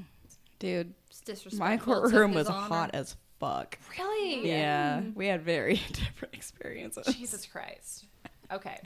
Dude, 0.59 0.93
It's 1.09 1.21
disrespectful 1.21 1.59
my 1.67 1.77
courtroom 1.77 2.35
was 2.35 2.49
honor. 2.49 2.67
hot 2.69 2.91
as 2.95 3.17
fuck. 3.39 3.79
Really? 3.99 4.49
Yeah, 4.49 5.03
we 5.15 5.27
had 5.27 5.43
very 5.43 5.75
different 5.93 6.35
experiences. 6.35 7.15
Jesus 7.15 7.47
Christ. 7.47 8.05
Okay. 8.51 8.79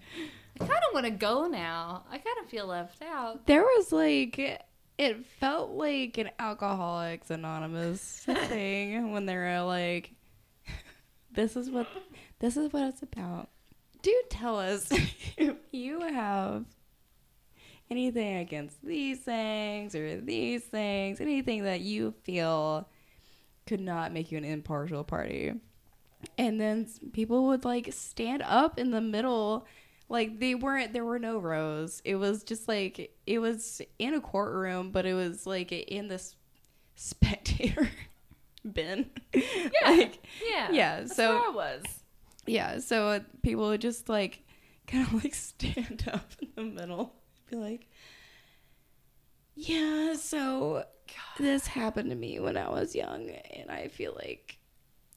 I 0.57 0.59
kind 0.59 0.70
of 0.89 0.94
want 0.94 1.07
to 1.07 1.11
go 1.12 1.47
now. 1.47 2.05
I 2.11 2.19
kind 2.19 2.36
of 2.43 2.48
feel 2.48 2.66
left 2.66 3.02
out. 3.02 3.47
There 3.47 3.62
was 3.62 3.93
like 3.93 4.39
it 4.98 5.27
felt 5.39 5.70
like 5.70 6.19
an 6.19 6.31
Alcoholics 6.39 7.31
Anonymous 7.31 8.01
thing 8.24 9.12
when 9.12 9.27
they 9.27 9.36
were 9.36 9.61
like, 9.62 10.12
"This 11.32 11.57
is 11.57 11.70
what 11.70 11.86
this 12.40 12.57
is 12.57 12.73
what 12.73 12.85
it's 12.89 13.02
about." 13.02 13.48
Do 14.03 14.23
tell 14.31 14.59
us 14.59 14.89
if 15.37 15.57
you 15.73 16.01
have 16.01 16.65
anything 17.91 18.37
against 18.37 18.85
these 18.85 19.19
things 19.21 19.95
or 19.95 20.21
these 20.21 20.63
things, 20.65 21.21
anything 21.21 21.65
that 21.65 21.81
you 21.81 22.15
feel 22.23 22.89
could 23.67 23.81
not 23.81 24.13
make 24.13 24.31
you 24.33 24.39
an 24.39 24.45
impartial 24.45 25.05
party. 25.05 25.53
And 26.39 26.61
then 26.61 26.87
people 27.13 27.47
would 27.47 27.65
like 27.65 27.93
stand 27.93 28.43
up 28.43 28.79
in 28.79 28.91
the 28.91 29.01
middle 29.01 29.67
like 30.09 30.41
they 30.41 30.55
weren't 30.57 30.93
there 30.93 31.05
were 31.05 31.21
no 31.21 31.39
rows 31.39 32.03
it 32.05 32.17
was 32.17 32.43
just 32.43 32.67
like 32.67 33.15
it 33.29 33.39
was 33.39 33.81
in 34.01 34.13
a 34.13 34.21
courtroom 34.21 34.91
but 34.91 35.07
it 35.07 35.15
was 35.15 35.47
like 35.47 35.71
in 35.71 36.09
this 36.09 36.35
spectator 36.97 37.89
bin 38.73 39.09
yeah 39.33 39.43
like 39.85 40.19
Yeah. 40.51 40.71
Yeah, 40.73 41.07
so- 41.07 41.37
where 41.37 41.45
I 41.47 41.51
was. 41.51 41.83
Yeah 42.47 42.79
so 42.79 43.21
people 43.43 43.69
would 43.69 43.81
just 43.81 44.09
like 44.09 44.43
kind 44.87 45.07
of 45.07 45.12
like 45.25 45.35
stand 45.35 46.05
up 46.12 46.31
in 46.41 46.49
the 46.57 46.62
middle 46.62 47.12
be 47.51 47.57
like 47.57 47.87
yeah 49.55 50.15
so 50.15 50.85
this 51.39 51.67
happened 51.67 52.11
to 52.11 52.17
me 52.17 52.39
when 52.41 52.57
i 52.57 52.69
was 52.69 52.95
young 52.95 53.29
and 53.31 53.71
i 53.71 53.89
feel 53.89 54.15
like 54.17 54.57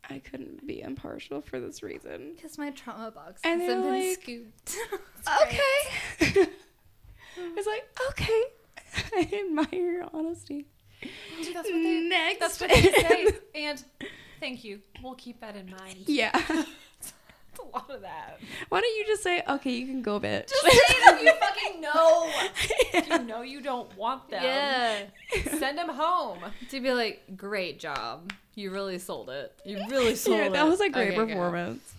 i 0.09 0.19
couldn't 0.19 0.65
be 0.67 0.81
impartial 0.81 1.41
for 1.41 1.59
this 1.59 1.81
reason 1.83 2.33
Because 2.35 2.57
my 2.57 2.71
trauma 2.71 3.11
box 3.11 3.41
And 3.43 3.61
hasn't 3.61 3.83
been 3.83 3.91
like- 3.91 4.21
scooped. 4.21 4.75
okay 5.43 6.47
it's 7.37 7.67
like 7.67 7.99
okay 8.09 8.43
i 9.15 9.29
admire 9.45 9.67
your 9.91 10.09
honesty 10.13 10.67
Dude, 11.41 11.53
that's 11.55 11.69
what 11.69 11.83
they, 11.83 11.99
next 12.01 12.39
that's 12.39 12.61
what 12.61 12.69
they 12.69 12.81
say. 12.81 13.27
And 13.55 13.83
thank 14.39 14.63
you. 14.63 14.79
We'll 15.03 15.15
keep 15.15 15.41
that 15.41 15.57
in 15.57 15.69
mind. 15.69 15.97
yeah 16.07 16.31
a 17.59 17.67
lot 17.75 17.89
of 17.89 18.01
that. 18.01 18.39
why 18.69 18.81
don't 18.81 18.95
you 18.97 19.05
just 19.05 19.23
say 19.23 19.41
okay 19.47 19.71
you 19.71 19.85
can 19.85 20.01
go 20.01 20.19
bitch 20.19 20.47
Just 20.49 20.61
say 20.63 20.69
that 21.05 21.19
you 21.21 21.33
fucking 21.39 21.81
know. 21.81 22.31
If 22.93 23.07
you 23.09 23.19
know 23.23 23.41
you 23.41 23.61
don't 23.61 23.95
want 23.97 24.29
them. 24.29 24.43
yeah. 24.43 25.03
Send 25.57 25.77
them 25.77 25.89
home. 25.89 26.39
To 26.69 26.79
be 26.81 26.91
like, 26.93 27.23
great 27.37 27.79
job. 27.79 28.31
You 28.55 28.71
really 28.71 28.99
sold 28.99 29.29
it. 29.29 29.59
You 29.65 29.79
really 29.89 30.15
sold 30.15 30.37
yeah, 30.37 30.45
it. 30.45 30.53
that 30.53 30.67
was 30.67 30.79
a 30.81 30.89
great 30.89 31.09
Okay, 31.09 31.15
go. 31.15 31.25
performance 31.25 31.93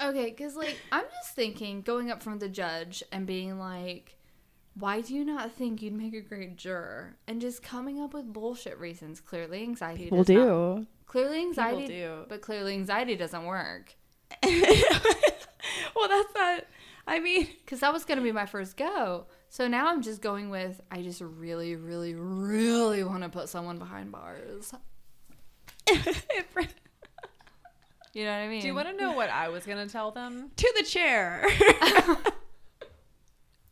Okay, 0.00 0.26
because 0.26 0.54
like 0.56 0.76
I'm 0.92 1.04
just 1.22 1.34
thinking 1.34 1.80
going 1.80 2.10
up 2.10 2.22
from 2.22 2.38
the 2.38 2.48
judge 2.48 3.02
and 3.12 3.26
being 3.26 3.58
like, 3.58 4.16
why 4.74 5.00
do 5.00 5.14
you 5.14 5.24
not 5.24 5.52
think 5.52 5.80
you'd 5.80 5.94
make 5.94 6.12
a 6.12 6.20
great 6.20 6.56
juror? 6.56 7.16
And 7.26 7.40
just 7.40 7.62
coming 7.62 7.98
up 8.02 8.12
with 8.12 8.30
bullshit 8.30 8.78
reasons. 8.78 9.20
Clearly, 9.20 9.62
anxiety. 9.62 10.04
People 10.04 10.18
does 10.22 10.28
not- 10.36 10.44
do. 10.44 10.86
clearly, 11.06 11.40
anxiety. 11.40 11.86
do. 11.86 12.24
But 12.28 12.42
clearly, 12.42 12.74
anxiety 12.74 13.16
doesn't 13.16 13.46
work. 13.46 13.94
well, 14.42 16.08
that's 16.08 16.34
not. 16.34 16.64
I 17.06 17.20
mean, 17.20 17.48
Because 17.64 17.80
that 17.80 17.92
was 17.92 18.04
going 18.04 18.18
to 18.18 18.24
be 18.24 18.32
my 18.32 18.46
first 18.46 18.76
go. 18.76 19.26
So 19.48 19.68
now 19.68 19.88
I'm 19.88 20.02
just 20.02 20.20
going 20.20 20.50
with 20.50 20.80
I 20.90 21.02
just 21.02 21.20
really, 21.20 21.76
really, 21.76 22.14
really 22.14 23.04
want 23.04 23.22
to 23.22 23.28
put 23.28 23.48
someone 23.48 23.78
behind 23.78 24.12
bars. 24.12 24.72
You 28.12 28.24
know 28.24 28.30
what 28.30 28.38
I 28.38 28.48
mean? 28.48 28.62
Do 28.62 28.66
you 28.66 28.74
want 28.74 28.88
to 28.88 28.96
know 28.96 29.12
what 29.12 29.28
I 29.28 29.50
was 29.50 29.66
gonna 29.66 29.86
tell 29.86 30.10
them? 30.10 30.50
To 30.56 30.72
the 30.78 30.84
chair. 30.84 31.46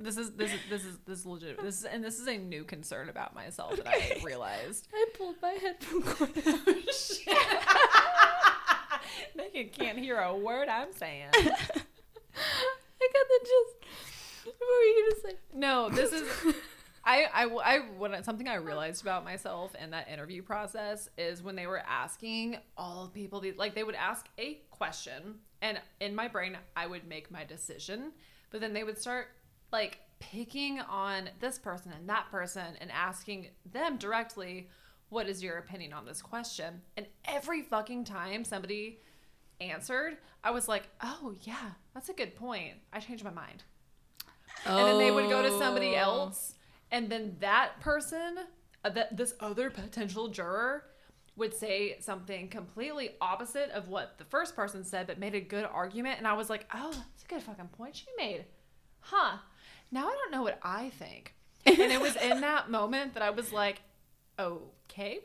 This 0.05 0.18
is 0.18 0.32
this 0.32 0.52
is 0.52 0.60
this 0.68 0.85
is 0.85 0.98
this 1.06 1.18
is 1.20 1.26
legit. 1.26 1.62
This 1.62 1.78
is 1.78 1.85
and 1.85 2.05
this 2.05 2.18
is 2.18 2.26
a 2.26 2.36
new 2.36 2.64
concern 2.64 3.09
about 3.09 3.35
myself 3.35 3.76
that 3.76 3.89
I 3.89 4.20
realized. 4.22 4.89
I 4.93 5.06
pulled 5.16 5.36
my 5.40 5.52
headphone 5.52 6.02
cord 6.02 6.31
out. 6.47 8.10
Megan 9.36 9.68
can't 9.70 9.98
hear 9.98 10.18
a 10.18 10.36
word 10.36 10.68
I'm 10.68 10.92
saying. 10.92 11.28
I 11.32 11.38
got 13.12 13.26
the 13.28 13.40
just. 13.40 14.46
What 14.46 14.56
were 14.60 14.84
you 14.84 15.10
to 15.10 15.20
say? 15.20 15.36
No, 15.54 15.88
this 15.88 16.12
is. 16.12 16.28
I, 17.06 17.26
I, 17.34 17.44
I, 17.44 17.78
what, 17.98 18.24
something 18.24 18.48
I 18.48 18.54
realized 18.54 19.02
about 19.02 19.24
myself 19.24 19.74
in 19.74 19.90
that 19.90 20.08
interview 20.08 20.42
process 20.42 21.10
is 21.18 21.42
when 21.42 21.54
they 21.54 21.66
were 21.66 21.82
asking 21.86 22.56
all 22.78 23.08
people, 23.08 23.40
these, 23.40 23.56
like 23.58 23.74
they 23.74 23.84
would 23.84 23.94
ask 23.94 24.26
a 24.38 24.60
question, 24.70 25.34
and 25.60 25.78
in 26.00 26.14
my 26.14 26.28
brain, 26.28 26.56
I 26.74 26.86
would 26.86 27.06
make 27.06 27.30
my 27.30 27.44
decision, 27.44 28.12
but 28.50 28.62
then 28.62 28.72
they 28.72 28.84
would 28.84 28.98
start 28.98 29.28
like 29.70 30.00
picking 30.18 30.80
on 30.80 31.28
this 31.40 31.58
person 31.58 31.92
and 31.92 32.08
that 32.08 32.30
person 32.30 32.74
and 32.80 32.90
asking 32.90 33.48
them 33.70 33.98
directly, 33.98 34.68
What 35.14 35.28
is 35.28 35.44
your 35.44 35.58
opinion 35.58 35.92
on 35.92 36.04
this 36.04 36.20
question? 36.20 36.82
And 36.96 37.06
every 37.24 37.62
fucking 37.62 38.02
time 38.04 38.44
somebody 38.44 38.98
answered, 39.60 40.16
I 40.42 40.50
was 40.50 40.66
like, 40.66 40.88
Oh, 41.00 41.34
yeah, 41.42 41.70
that's 41.94 42.08
a 42.08 42.12
good 42.12 42.34
point. 42.34 42.74
I 42.92 42.98
changed 42.98 43.22
my 43.22 43.30
mind 43.30 43.62
and 44.66 44.88
then 44.88 44.98
they 44.98 45.12
would 45.12 45.28
go 45.30 45.40
to 45.42 45.56
somebody 45.58 45.92
Oh. 45.94 46.00
else 46.00 46.54
and 46.90 47.08
then 47.10 47.36
that 47.40 47.78
person 47.80 48.38
uh, 48.84 48.88
that 48.90 49.16
this 49.16 49.34
other 49.38 49.70
potential 49.70 50.26
juror 50.28 50.84
would 51.36 51.54
say 51.54 51.96
something 52.00 52.48
completely 52.48 53.10
opposite 53.20 53.70
of 53.70 53.88
what 53.88 54.18
the 54.18 54.24
first 54.24 54.56
person 54.56 54.82
said 54.84 55.06
but 55.06 55.18
made 55.18 55.34
a 55.34 55.40
good 55.40 55.64
argument 55.64 56.18
and 56.18 56.26
i 56.26 56.32
was 56.32 56.48
like 56.48 56.66
oh 56.72 56.90
that's 56.92 57.24
a 57.24 57.26
good 57.26 57.42
fucking 57.42 57.66
point 57.68 57.96
she 57.96 58.06
made 58.16 58.44
huh 59.00 59.36
now 59.90 60.06
i 60.06 60.12
don't 60.12 60.30
know 60.32 60.42
what 60.42 60.58
i 60.62 60.88
think 60.98 61.34
and 61.66 61.78
it 61.78 62.00
was 62.00 62.14
in 62.16 62.40
that 62.40 62.70
moment 62.70 63.12
that 63.14 63.22
i 63.22 63.30
was 63.30 63.52
like 63.52 63.82
okay 64.94 65.20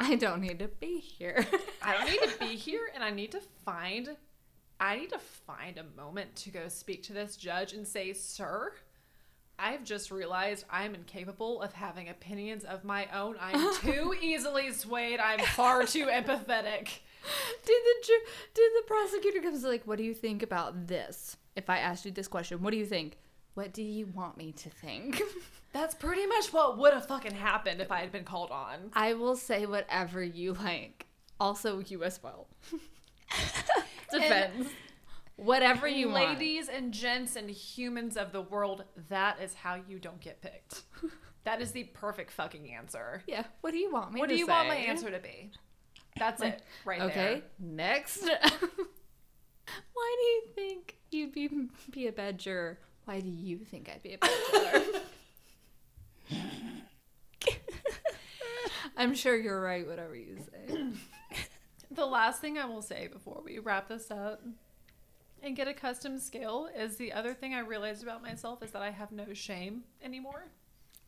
I 0.00 0.14
don't 0.14 0.40
need 0.40 0.60
to 0.60 0.68
be 0.68 0.98
here. 0.98 1.44
I 1.82 1.94
don't 1.94 2.10
need 2.10 2.32
to 2.32 2.38
be 2.38 2.54
here 2.54 2.88
and 2.94 3.02
I 3.02 3.10
need 3.10 3.32
to 3.32 3.40
find 3.64 4.16
I 4.80 4.96
need 4.96 5.10
to 5.10 5.18
find 5.18 5.76
a 5.76 6.00
moment 6.00 6.36
to 6.36 6.50
go 6.50 6.68
speak 6.68 7.02
to 7.04 7.12
this 7.12 7.36
judge 7.36 7.72
and 7.72 7.84
say, 7.84 8.12
"Sir, 8.12 8.74
I've 9.58 9.82
just 9.82 10.12
realized 10.12 10.66
I'm 10.70 10.94
incapable 10.94 11.60
of 11.62 11.72
having 11.72 12.08
opinions 12.08 12.62
of 12.62 12.84
my 12.84 13.08
own. 13.12 13.34
I'm 13.40 13.74
too 13.80 14.14
easily 14.20 14.72
swayed. 14.72 15.18
I'm 15.18 15.40
far 15.40 15.84
too 15.84 16.06
empathetic." 16.06 17.00
did 17.66 17.82
the 17.84 18.06
ju- 18.06 18.26
did 18.54 18.70
the 18.76 18.84
prosecutor 18.86 19.40
comes 19.40 19.64
like, 19.64 19.84
"What 19.84 19.98
do 19.98 20.04
you 20.04 20.14
think 20.14 20.44
about 20.44 20.86
this?" 20.86 21.36
If 21.56 21.68
I 21.68 21.78
asked 21.78 22.04
you 22.04 22.12
this 22.12 22.28
question, 22.28 22.62
what 22.62 22.70
do 22.70 22.76
you 22.76 22.86
think? 22.86 23.18
What 23.58 23.72
do 23.72 23.82
you 23.82 24.06
want 24.14 24.36
me 24.36 24.52
to 24.52 24.70
think? 24.70 25.20
That's 25.72 25.92
pretty 25.92 26.26
much 26.26 26.52
what 26.52 26.78
would 26.78 26.92
have 26.92 27.08
fucking 27.08 27.34
happened 27.34 27.80
if 27.80 27.90
I 27.90 27.98
had 27.98 28.12
been 28.12 28.22
called 28.22 28.52
on. 28.52 28.92
I 28.92 29.14
will 29.14 29.34
say 29.34 29.66
whatever 29.66 30.22
you 30.22 30.52
like. 30.52 31.06
Also, 31.40 31.80
you 31.80 32.04
as 32.04 32.22
well. 32.22 32.46
Depends. 34.12 34.68
Whatever 35.34 35.88
you 35.88 36.08
want. 36.08 36.38
Ladies 36.38 36.68
and 36.68 36.94
gents 36.94 37.34
and 37.34 37.50
humans 37.50 38.16
of 38.16 38.30
the 38.30 38.42
world, 38.42 38.84
that 39.08 39.40
is 39.42 39.54
how 39.54 39.76
you 39.88 39.98
don't 39.98 40.20
get 40.20 40.40
picked. 40.40 40.82
That 41.44 41.62
is 41.62 41.72
the 41.72 41.84
perfect 41.84 42.30
fucking 42.30 42.70
answer. 42.74 43.22
Yeah. 43.26 43.44
What 43.62 43.70
do 43.70 43.78
you 43.78 43.90
want 43.90 44.12
me 44.12 44.20
What 44.20 44.28
to 44.28 44.34
do 44.34 44.38
you 44.38 44.46
want 44.46 44.68
my 44.68 44.74
answer 44.74 45.10
to 45.10 45.18
be? 45.18 45.50
That's 46.18 46.42
it, 46.42 46.62
right 46.84 46.98
there. 46.98 47.08
Okay. 47.08 47.42
Next. 47.58 48.22
Why 48.22 50.16
do 50.20 50.26
you 50.26 50.42
think 50.54 50.96
you'd 51.10 51.32
be 51.32 51.48
be 51.90 52.06
a 52.06 52.12
bad 52.12 52.38
juror? 52.38 52.78
Why 53.08 53.20
do 53.20 53.30
you 53.30 53.56
think 53.64 53.88
I'd 53.88 54.02
be 54.02 54.12
a 54.12 54.18
bad 54.18 54.30
juror? 54.52 55.00
I'm 58.98 59.14
sure 59.14 59.34
you're 59.34 59.62
right, 59.62 59.86
whatever 59.88 60.14
you 60.14 60.36
say. 60.68 60.88
The 61.90 62.04
last 62.04 62.42
thing 62.42 62.58
I 62.58 62.66
will 62.66 62.82
say 62.82 63.08
before 63.10 63.40
we 63.42 63.60
wrap 63.60 63.88
this 63.88 64.10
up 64.10 64.42
and 65.42 65.56
get 65.56 65.68
a 65.68 65.72
custom 65.72 66.18
scale 66.18 66.68
is 66.76 66.96
the 66.96 67.14
other 67.14 67.32
thing 67.32 67.54
I 67.54 67.60
realized 67.60 68.02
about 68.02 68.20
myself 68.20 68.62
is 68.62 68.72
that 68.72 68.82
I 68.82 68.90
have 68.90 69.10
no 69.10 69.32
shame 69.32 69.84
anymore. 70.04 70.44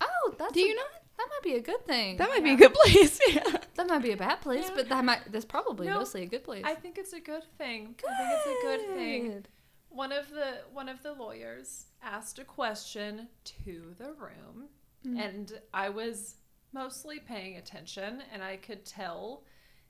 Oh, 0.00 0.34
that's 0.38 0.54
Do 0.54 0.60
a- 0.60 0.68
you 0.68 0.74
not? 0.76 0.86
That 1.18 1.26
might 1.28 1.42
be 1.42 1.56
a 1.56 1.60
good 1.60 1.84
thing. 1.86 2.16
That 2.16 2.30
might 2.30 2.42
be 2.42 2.52
a 2.52 2.56
good 2.56 2.72
place. 2.72 3.20
Yeah. 3.28 3.42
That 3.74 3.88
might 3.88 4.02
be 4.02 4.12
a 4.12 4.16
bad 4.16 4.40
place, 4.40 4.64
Yeah. 4.68 4.74
but 4.74 4.88
that 4.88 5.04
might 5.04 5.30
that's 5.30 5.44
probably 5.44 5.86
No, 5.86 5.98
mostly 5.98 6.22
a 6.22 6.26
good 6.26 6.44
place. 6.44 6.62
I 6.64 6.74
think 6.76 6.96
it's 6.96 7.12
a 7.12 7.20
good 7.20 7.44
thing. 7.58 7.94
I 8.08 8.16
think 8.16 8.30
it's 8.32 8.46
a 8.46 8.66
good 8.66 8.96
thing. 8.96 9.44
One 9.90 10.12
of 10.12 10.30
the 10.30 10.58
one 10.72 10.88
of 10.88 11.02
the 11.02 11.12
lawyers 11.12 11.86
asked 12.02 12.38
a 12.38 12.44
question 12.44 13.28
to 13.44 13.94
the 13.98 14.12
room 14.12 14.68
mm-hmm. 15.06 15.18
and 15.18 15.52
I 15.74 15.88
was 15.88 16.36
mostly 16.72 17.18
paying 17.18 17.56
attention 17.56 18.22
and 18.32 18.42
I 18.42 18.56
could 18.56 18.84
tell 18.84 19.42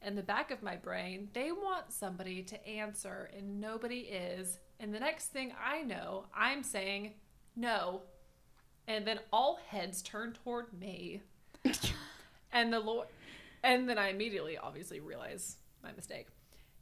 in 0.02 0.16
the 0.16 0.22
back 0.22 0.50
of 0.50 0.62
my 0.62 0.76
brain 0.76 1.28
they 1.34 1.52
want 1.52 1.92
somebody 1.92 2.42
to 2.44 2.66
answer 2.66 3.30
and 3.36 3.60
nobody 3.60 3.98
is 3.98 4.58
and 4.80 4.94
the 4.94 5.00
next 5.00 5.26
thing 5.26 5.52
I 5.62 5.82
know 5.82 6.24
I'm 6.34 6.62
saying 6.62 7.12
no. 7.54 8.02
And 8.88 9.06
then 9.06 9.20
all 9.32 9.60
heads 9.68 10.02
turn 10.02 10.32
toward 10.44 10.72
me. 10.78 11.22
And 12.52 12.72
the 12.72 12.80
law 12.80 13.04
and 13.62 13.88
then 13.88 13.96
I 13.96 14.08
immediately 14.08 14.58
obviously 14.58 14.98
realize 14.98 15.58
my 15.84 15.92
mistake. 15.92 16.26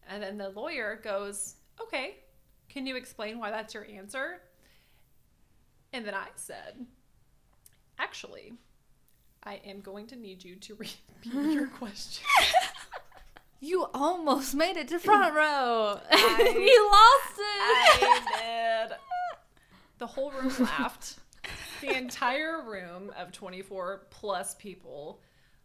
And 0.09 0.23
then 0.23 0.39
the 0.39 0.49
lawyer 0.49 0.99
goes 1.03 1.57
okay 1.78 2.16
can 2.69 2.86
you 2.86 2.97
explain 2.97 3.39
why 3.39 3.51
that's 3.51 3.74
your 3.74 3.86
answer 3.86 4.40
and 5.93 6.05
then 6.07 6.15
I 6.15 6.27
said 6.36 6.86
actually 7.99 8.53
I 9.43 9.61
am 9.66 9.81
going 9.81 10.07
to 10.09 10.16
need 10.16 10.45
you 10.45 10.57
to 10.57 10.74
repeat 11.24 11.32
your 11.53 11.69
question 11.69 12.24
You 13.61 13.86
almost 13.93 14.55
made 14.55 14.77
it 14.77 14.86
to 14.89 15.01
front 15.01 15.35
row. 15.35 15.99
I- 16.11 16.55
you 16.57 16.90
lost 16.93 17.39
it. 17.40 18.03
I 18.40 18.86
did. 18.89 18.97
The 19.99 20.07
whole 20.07 20.31
room 20.31 20.53
laughed. 20.61 21.19
The 21.81 21.97
entire 21.97 22.62
room 22.62 23.12
of 23.19 23.32
24 23.32 24.07
plus 24.11 24.55
people 24.55 25.20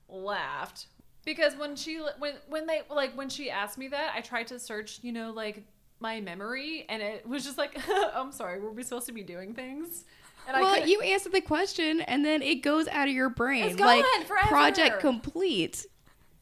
laughed 0.09 0.87
because 1.23 1.55
when 1.55 1.75
she 1.75 1.99
when 2.17 2.33
when 2.49 2.65
they 2.65 2.81
like 2.89 3.15
when 3.15 3.29
she 3.29 3.51
asked 3.51 3.77
me 3.77 3.87
that, 3.89 4.13
I 4.15 4.21
tried 4.21 4.47
to 4.47 4.59
search, 4.59 4.97
you 5.03 5.11
know, 5.11 5.31
like 5.31 5.63
my 6.03 6.21
memory 6.21 6.85
and 6.89 7.01
it 7.01 7.27
was 7.27 7.43
just 7.43 7.57
like, 7.57 7.75
I'm 8.13 8.31
sorry, 8.31 8.59
were 8.59 8.71
we 8.71 8.83
supposed 8.83 9.07
to 9.07 9.11
be 9.13 9.23
doing 9.23 9.55
things? 9.55 10.03
And 10.47 10.61
well, 10.61 10.75
couldn't- 10.75 10.89
you 10.89 11.01
answer 11.01 11.29
the 11.29 11.41
question 11.41 12.01
and 12.01 12.23
then 12.23 12.43
it 12.43 12.55
goes 12.61 12.87
out 12.89 13.07
of 13.07 13.13
your 13.15 13.29
brain. 13.29 13.63
It's 13.63 13.79
like 13.79 14.03
gone 14.03 14.25
forever. 14.25 14.47
project 14.49 14.99
complete. 14.99 15.85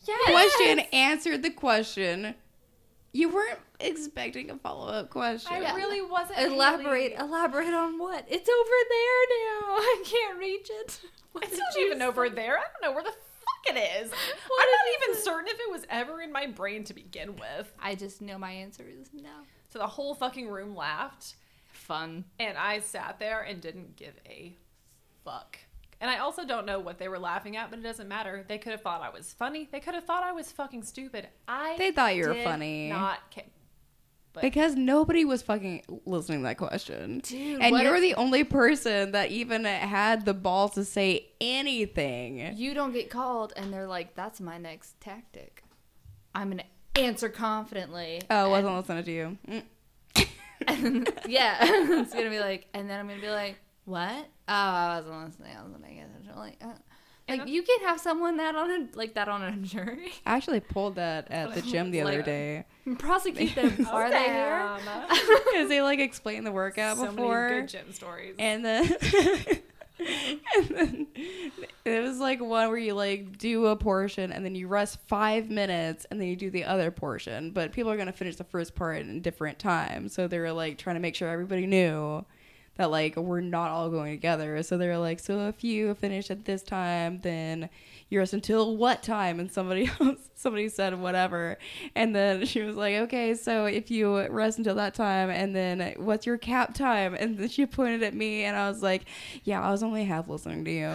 yes. 0.05 0.29
Question 0.29 0.79
answered 0.91 1.43
the 1.43 1.51
question. 1.51 2.35
You 3.13 3.29
weren't 3.29 3.59
expecting 3.81 4.49
a 4.51 4.57
follow 4.57 4.87
up 4.87 5.09
question. 5.09 5.51
I 5.53 5.75
really 5.75 6.01
wasn't 6.01 6.39
Elaborate, 6.39 7.11
Haley. 7.11 7.27
elaborate 7.29 7.73
on 7.73 7.99
what? 7.99 8.25
It's 8.29 8.49
over 8.49 8.77
there 8.89 9.21
now. 9.29 9.75
I 9.77 10.03
can't 10.05 10.39
reach 10.39 10.69
it. 10.69 11.01
What 11.33 11.43
It's 11.43 11.53
did 11.53 11.59
not 11.59 11.85
even 11.85 11.99
say? 11.99 12.05
over 12.05 12.29
there. 12.29 12.57
I 12.57 12.61
don't 12.61 12.81
know 12.81 12.93
where 12.93 13.03
the 13.03 13.11
fuck 13.11 13.75
it 13.75 13.77
is. 14.01 14.09
What 14.11 14.19
I'm 14.19 14.67
did 14.67 14.71
not 14.71 15.03
even 15.09 15.15
say? 15.15 15.21
certain 15.23 15.47
if 15.49 15.59
it 15.59 15.69
was 15.71 15.85
ever 15.89 16.21
in 16.21 16.31
my 16.31 16.47
brain 16.47 16.85
to 16.85 16.93
begin 16.93 17.35
with. 17.35 17.71
I 17.81 17.95
just 17.95 18.21
know 18.21 18.37
my 18.37 18.51
answer 18.51 18.83
is 18.87 19.09
no. 19.13 19.29
So 19.71 19.79
the 19.79 19.87
whole 19.87 20.13
fucking 20.13 20.47
room 20.49 20.75
laughed, 20.75 21.35
Fun. 21.71 22.25
and 22.39 22.57
I 22.57 22.79
sat 22.79 23.17
there 23.19 23.41
and 23.41 23.61
didn't 23.61 23.95
give 23.95 24.13
a 24.27 24.55
fuck. 25.23 25.57
And 26.01 26.09
I 26.09 26.17
also 26.17 26.45
don't 26.45 26.65
know 26.65 26.79
what 26.79 26.97
they 26.97 27.07
were 27.07 27.19
laughing 27.19 27.55
at, 27.57 27.69
but 27.69 27.79
it 27.79 27.83
doesn't 27.83 28.07
matter. 28.07 28.43
They 28.47 28.57
could 28.57 28.71
have 28.71 28.81
thought 28.81 29.01
I 29.01 29.09
was 29.09 29.31
funny. 29.33 29.69
They 29.71 29.79
could 29.79 29.93
have 29.93 30.03
thought 30.03 30.23
I 30.23 30.31
was 30.31 30.51
fucking 30.51 30.83
stupid. 30.83 31.27
I 31.47 31.75
They 31.77 31.91
thought 31.91 32.15
you 32.15 32.27
were 32.27 32.33
did 32.33 32.43
funny. 32.43 32.89
Not 32.89 33.19
care. 33.31 33.43
But 34.33 34.41
Because 34.43 34.75
nobody 34.75 35.25
was 35.25 35.41
fucking 35.41 35.83
listening 36.05 36.39
to 36.39 36.43
that 36.45 36.57
question. 36.57 37.19
Dude, 37.19 37.61
and 37.61 37.71
what 37.71 37.83
you're 37.83 37.95
if- 37.97 38.01
the 38.01 38.15
only 38.15 38.43
person 38.45 39.11
that 39.11 39.29
even 39.29 39.65
had 39.65 40.25
the 40.25 40.33
balls 40.33 40.73
to 40.75 40.85
say 40.85 41.27
anything. 41.41 42.55
You 42.57 42.73
don't 42.73 42.93
get 42.93 43.09
called, 43.09 43.53
and 43.55 43.73
they're 43.73 43.87
like, 43.87 44.15
"That's 44.15 44.39
my 44.41 44.57
next 44.57 44.99
tactic. 45.01 45.63
I'm 46.33 46.49
gonna 46.49 46.63
answer 46.95 47.29
confidently." 47.29 48.21
Oh, 48.29 48.45
I 48.45 48.47
wasn't 48.61 48.75
listening 48.75 49.03
to 49.03 49.11
you. 49.11 49.37
Mm. 49.47 49.63
And 50.67 51.09
yeah, 51.27 51.57
it's 51.61 52.13
gonna 52.13 52.29
be 52.29 52.39
like, 52.39 52.67
and 52.75 52.87
then 52.87 52.99
I'm 52.99 53.07
gonna 53.07 53.19
be 53.19 53.29
like, 53.29 53.57
"What? 53.85 54.13
Oh, 54.47 54.53
I 54.53 54.97
wasn't 54.99 55.25
listening. 55.25 55.57
I 55.57 55.63
wasn't 55.63 55.83
paying 55.83 55.99
attention. 56.01 56.33
Like, 56.37 56.57
uh, 56.61 56.67
like 57.27 57.47
you 57.47 57.63
can 57.63 57.79
have 57.87 57.99
someone 57.99 58.37
that 58.37 58.53
on 58.55 58.69
a 58.69 58.87
like 58.93 59.15
that 59.15 59.27
on 59.27 59.41
a 59.41 59.51
jury. 59.63 60.11
I 60.23 60.35
actually 60.35 60.59
pulled 60.59 60.95
that 60.95 61.31
at 61.31 61.55
the 61.55 61.63
gym 61.63 61.89
the 61.89 62.01
other 62.01 62.17
Like- 62.17 62.25
day 62.25 62.65
Prosecute 62.99 63.55
them. 63.55 63.87
Are 63.91 64.09
they 64.11 64.23
here? 64.23 64.77
Because 65.09 65.67
they 65.69 65.81
like 65.81 65.99
explained 65.99 66.45
the 66.45 66.51
workout 66.51 66.97
so 66.97 67.07
before. 67.07 67.47
many 67.49 67.61
good 67.61 67.69
gym 67.69 67.91
stories. 67.93 68.35
and 68.37 68.63
then 68.63 68.95
and 70.57 70.67
then 70.69 71.07
it 71.85 72.01
was 72.03 72.19
like 72.19 72.39
one 72.39 72.69
where 72.69 72.77
you 72.77 72.93
like 72.93 73.37
do 73.37 73.67
a 73.67 73.75
portion 73.75 74.31
and 74.31 74.43
then 74.43 74.55
you 74.55 74.67
rest 74.67 74.99
five 75.07 75.49
minutes 75.49 76.05
and 76.09 76.19
then 76.19 76.27
you 76.27 76.35
do 76.35 76.49
the 76.49 76.63
other 76.63 76.91
portion. 76.91 77.51
But 77.51 77.71
people 77.71 77.91
are 77.91 77.97
to 77.97 78.11
finish 78.11 78.35
the 78.35 78.43
first 78.43 78.75
part 78.75 79.01
in 79.01 79.21
different 79.21 79.59
times 79.59 80.13
so 80.13 80.27
they 80.27 80.39
were 80.39 80.51
like 80.51 80.77
trying 80.77 80.95
to 80.95 81.01
make 81.01 81.15
sure 81.15 81.29
everybody 81.29 81.65
knew 81.67 82.25
that 82.77 82.89
like 82.89 83.15
we're 83.15 83.41
not 83.41 83.69
all 83.69 83.89
going 83.89 84.13
together. 84.13 84.61
So 84.63 84.77
they 84.77 84.87
were 84.87 84.97
like 84.97 85.19
so 85.19 85.47
if 85.47 85.63
you 85.63 85.93
finish 85.95 86.31
at 86.31 86.45
this 86.45 86.63
time 86.63 87.19
then 87.21 87.69
you 88.11 88.19
rest 88.19 88.33
until 88.33 88.75
what 88.77 89.01
time 89.01 89.39
and 89.39 89.51
somebody 89.51 89.89
else 89.99 90.19
somebody 90.35 90.67
said 90.69 90.99
whatever 90.99 91.57
and 91.95 92.15
then 92.15 92.45
she 92.45 92.61
was 92.61 92.75
like 92.75 92.95
okay 92.95 93.33
so 93.33 93.65
if 93.65 93.89
you 93.89 94.27
rest 94.27 94.57
until 94.57 94.75
that 94.75 94.93
time 94.93 95.29
and 95.29 95.55
then 95.55 95.93
what's 95.97 96.25
your 96.25 96.37
cap 96.37 96.73
time 96.73 97.13
and 97.15 97.37
then 97.37 97.47
she 97.49 97.65
pointed 97.65 98.03
at 98.03 98.13
me 98.13 98.43
and 98.43 98.55
i 98.57 98.67
was 98.67 98.83
like 98.83 99.03
yeah 99.43 99.61
i 99.61 99.71
was 99.71 99.81
only 99.81 100.03
half 100.03 100.27
listening 100.27 100.63
to 100.65 100.71
you 100.71 100.87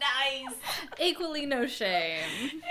nice. 0.00 0.54
Equally 1.00 1.46
no 1.46 1.66
shame. 1.66 2.20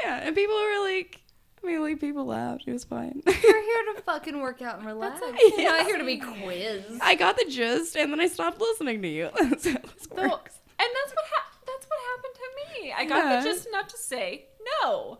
yeah 0.03 0.21
and 0.23 0.35
people 0.35 0.55
were 0.55 0.83
like 0.87 1.19
i 1.63 1.67
mean 1.67 1.81
like 1.81 1.99
people 1.99 2.25
laughed 2.25 2.63
it 2.67 2.73
was 2.73 2.83
fine 2.83 3.21
You're 3.25 3.33
here 3.35 3.93
to 3.95 4.01
fucking 4.03 4.39
work 4.39 4.61
out 4.61 4.77
and 4.77 4.85
relax. 4.85 5.21
okay. 5.21 5.37
You're 5.57 5.71
not 5.71 5.85
here 5.85 5.97
to 5.97 6.05
be 6.05 6.17
quizzed. 6.17 6.99
i 7.01 7.15
got 7.15 7.37
the 7.37 7.45
gist 7.49 7.95
and 7.97 8.11
then 8.11 8.19
i 8.19 8.27
stopped 8.27 8.59
listening 8.61 9.01
to 9.01 9.07
you 9.07 9.29
That's 9.35 9.65
how 9.65 9.71
this 9.79 10.07
So, 10.09 10.15
and 10.15 10.89
that's 10.95 11.13
what 11.15 11.25
ha- 11.33 11.49
that's 11.65 11.87
what 11.87 11.99
happened 12.11 12.35
to 12.35 12.47
me. 12.83 12.93
I 12.95 13.05
got 13.05 13.25
Yeah. 13.25 13.39
the 13.41 13.47
just 13.49 13.67
enough 13.67 13.87
to 13.87 13.97
say 13.97 14.45
no. 14.83 15.19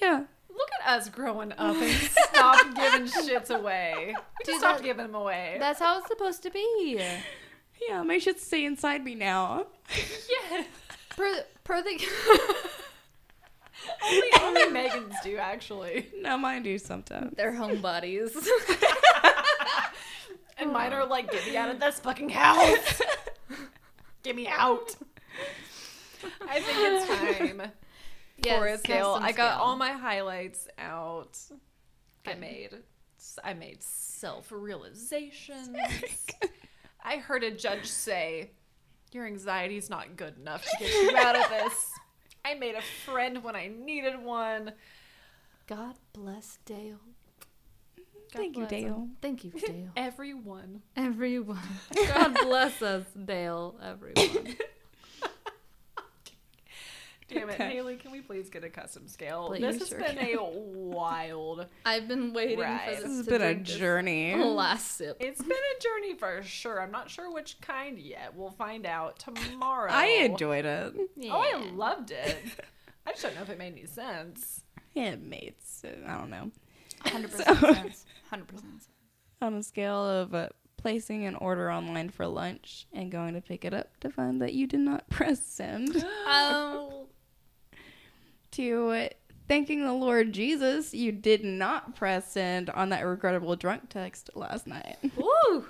yeah 0.00 0.24
Look 0.48 0.68
at 0.84 0.88
us 0.98 1.08
growing 1.08 1.52
up 1.52 1.74
and 1.76 1.92
stop 2.30 2.74
giving 2.76 3.06
shits 3.06 3.50
away. 3.50 3.94
We 4.08 4.12
Dude, 4.44 4.46
just 4.46 4.60
stopped 4.60 4.82
giving 4.84 5.06
them 5.06 5.14
away. 5.16 5.56
That's 5.58 5.80
how 5.80 5.98
it's 5.98 6.06
supposed 6.08 6.42
to 6.44 6.50
be. 6.50 7.00
yeah 7.88 8.02
my 8.02 8.18
shit's 8.18 8.46
stay 8.46 8.64
inside 8.64 9.02
me 9.04 9.14
now 9.14 9.66
yeah. 10.50 10.64
Per, 11.10 11.44
per 11.64 11.82
the 11.82 12.00
Only, 14.02 14.28
only 14.40 14.70
Megan's 14.72 15.14
do 15.22 15.36
actually. 15.36 16.06
now 16.20 16.36
mine 16.38 16.62
do 16.62 16.78
sometimes 16.78 17.34
they're 17.36 17.52
homebodies. 17.52 18.30
And 20.56 20.72
mine 20.72 20.92
are 20.92 21.04
like, 21.04 21.30
get 21.32 21.44
me 21.46 21.56
out 21.56 21.68
of 21.68 21.80
this 21.80 21.98
fucking 21.98 22.28
house. 22.30 23.02
get 24.22 24.36
me 24.36 24.46
out. 24.48 24.94
I 26.48 26.60
think 26.60 26.78
it's 26.80 27.06
time 27.06 27.58
for 28.42 28.66
a 28.66 28.70
Yes, 28.70 28.80
scale. 28.80 29.18
I 29.20 29.32
got 29.32 29.52
scale. 29.54 29.62
all 29.62 29.76
my 29.76 29.92
highlights 29.92 30.66
out. 30.78 31.38
I 32.26 32.34
made 32.34 32.70
I 33.42 33.54
made 33.54 33.82
self 33.82 34.50
realizations. 34.50 35.76
I 37.02 37.16
heard 37.18 37.42
a 37.44 37.50
judge 37.50 37.86
say, 37.86 38.50
Your 39.12 39.26
anxiety's 39.26 39.88
not 39.90 40.16
good 40.16 40.38
enough 40.38 40.62
to 40.64 40.76
get 40.78 40.92
you 40.92 41.16
out 41.16 41.36
of 41.36 41.48
this. 41.50 41.90
I 42.44 42.54
made 42.54 42.74
a 42.74 42.82
friend 43.04 43.42
when 43.42 43.56
I 43.56 43.68
needed 43.68 44.22
one. 44.22 44.72
God 45.66 45.94
bless 46.12 46.58
Dale. 46.66 46.98
thank 48.32 48.56
you 48.56 48.66
bless 48.66 48.70
him. 48.72 48.82
dale 48.82 49.08
Thank 49.22 49.44
you, 49.44 49.50
Dale. 49.52 49.88
Everyone. 49.96 50.82
Everyone. 50.96 51.58
God 52.08 52.34
bless 52.42 52.82
us, 52.82 53.04
Dale. 53.24 53.74
Everyone. 53.82 54.56
Damn 57.28 57.48
it, 57.48 57.54
Okay. 57.54 57.70
Haley, 57.70 57.96
can 57.96 58.10
we 58.12 58.20
please 58.20 58.50
get 58.50 58.64
a 58.64 58.68
custom 58.68 59.08
scale? 59.08 59.46
Please, 59.48 59.62
this 59.62 59.78
has 59.78 59.88
sure 59.88 59.98
been 60.00 60.18
a 60.18 60.36
wild. 60.42 61.66
I've 61.86 62.06
been 62.06 62.32
waiting 62.34 62.58
Right. 62.60 62.82
for 62.84 62.90
This 62.90 63.00
this. 63.00 63.08
this 63.08 63.16
has 63.16 63.24
to 63.26 63.30
been 63.32 63.42
a 63.42 63.54
drink 63.54 63.66
this 63.66 63.76
journey 63.76 64.34
Last 64.36 64.96
sip. 64.98 65.16
It's 65.20 65.40
been 65.40 65.50
a 65.52 65.80
journey 65.82 66.14
for 66.18 66.42
sure. 66.42 66.82
I'm 66.82 66.90
not 66.92 67.08
sure 67.10 67.32
which 67.32 67.60
kind 67.62 67.98
yet. 67.98 68.34
We'll 68.34 68.50
find 68.50 68.84
out 68.86 69.18
tomorrow. 69.18 69.90
i 69.90 70.06
enjoyed 70.06 70.66
it 70.66 70.94
Oh, 71.24 71.30
I 71.30 71.70
loved 71.72 72.10
it. 72.10 72.36
I 73.06 73.12
just 73.12 73.22
don't 73.22 73.34
know 73.36 73.42
if 73.42 73.50
it 73.50 73.58
made 73.58 73.72
any 73.72 73.86
sense. 73.86 74.62
it 74.94 75.22
made 75.22 75.54
sense. 75.62 76.04
i 76.06 76.18
don't 76.18 76.30
know 76.30 76.50
100% 77.06 77.30
So- 77.30 77.72
sense. 77.74 78.04
100% 78.32 78.60
sense. 78.60 78.88
on 79.42 79.54
a 79.54 79.62
scale 79.62 80.04
of 80.06 80.34
uh, 80.34 80.48
placing 80.76 81.24
an 81.26 81.34
order 81.36 81.70
online 81.70 82.08
for 82.10 82.26
lunch 82.26 82.86
and 82.92 83.10
going 83.10 83.32
to 83.34 83.40
pick 83.40 83.64
it 83.64 83.72
up 83.74 83.98
to 84.00 84.10
find 84.10 84.40
that 84.42 84.52
you 84.54 84.66
did 84.66 84.80
not 84.80 85.08
press 85.10 85.42
send 85.44 86.04
Oh. 86.26 87.03
To 88.56 89.08
thanking 89.48 89.84
the 89.84 89.92
Lord 89.92 90.32
Jesus 90.32 90.94
you 90.94 91.12
did 91.12 91.44
not 91.44 91.94
press 91.94 92.32
send 92.32 92.70
on 92.70 92.90
that 92.90 93.02
regrettable 93.02 93.56
drunk 93.56 93.88
text 93.88 94.30
last 94.34 94.66
night. 94.66 94.96
Woo! 95.16 95.66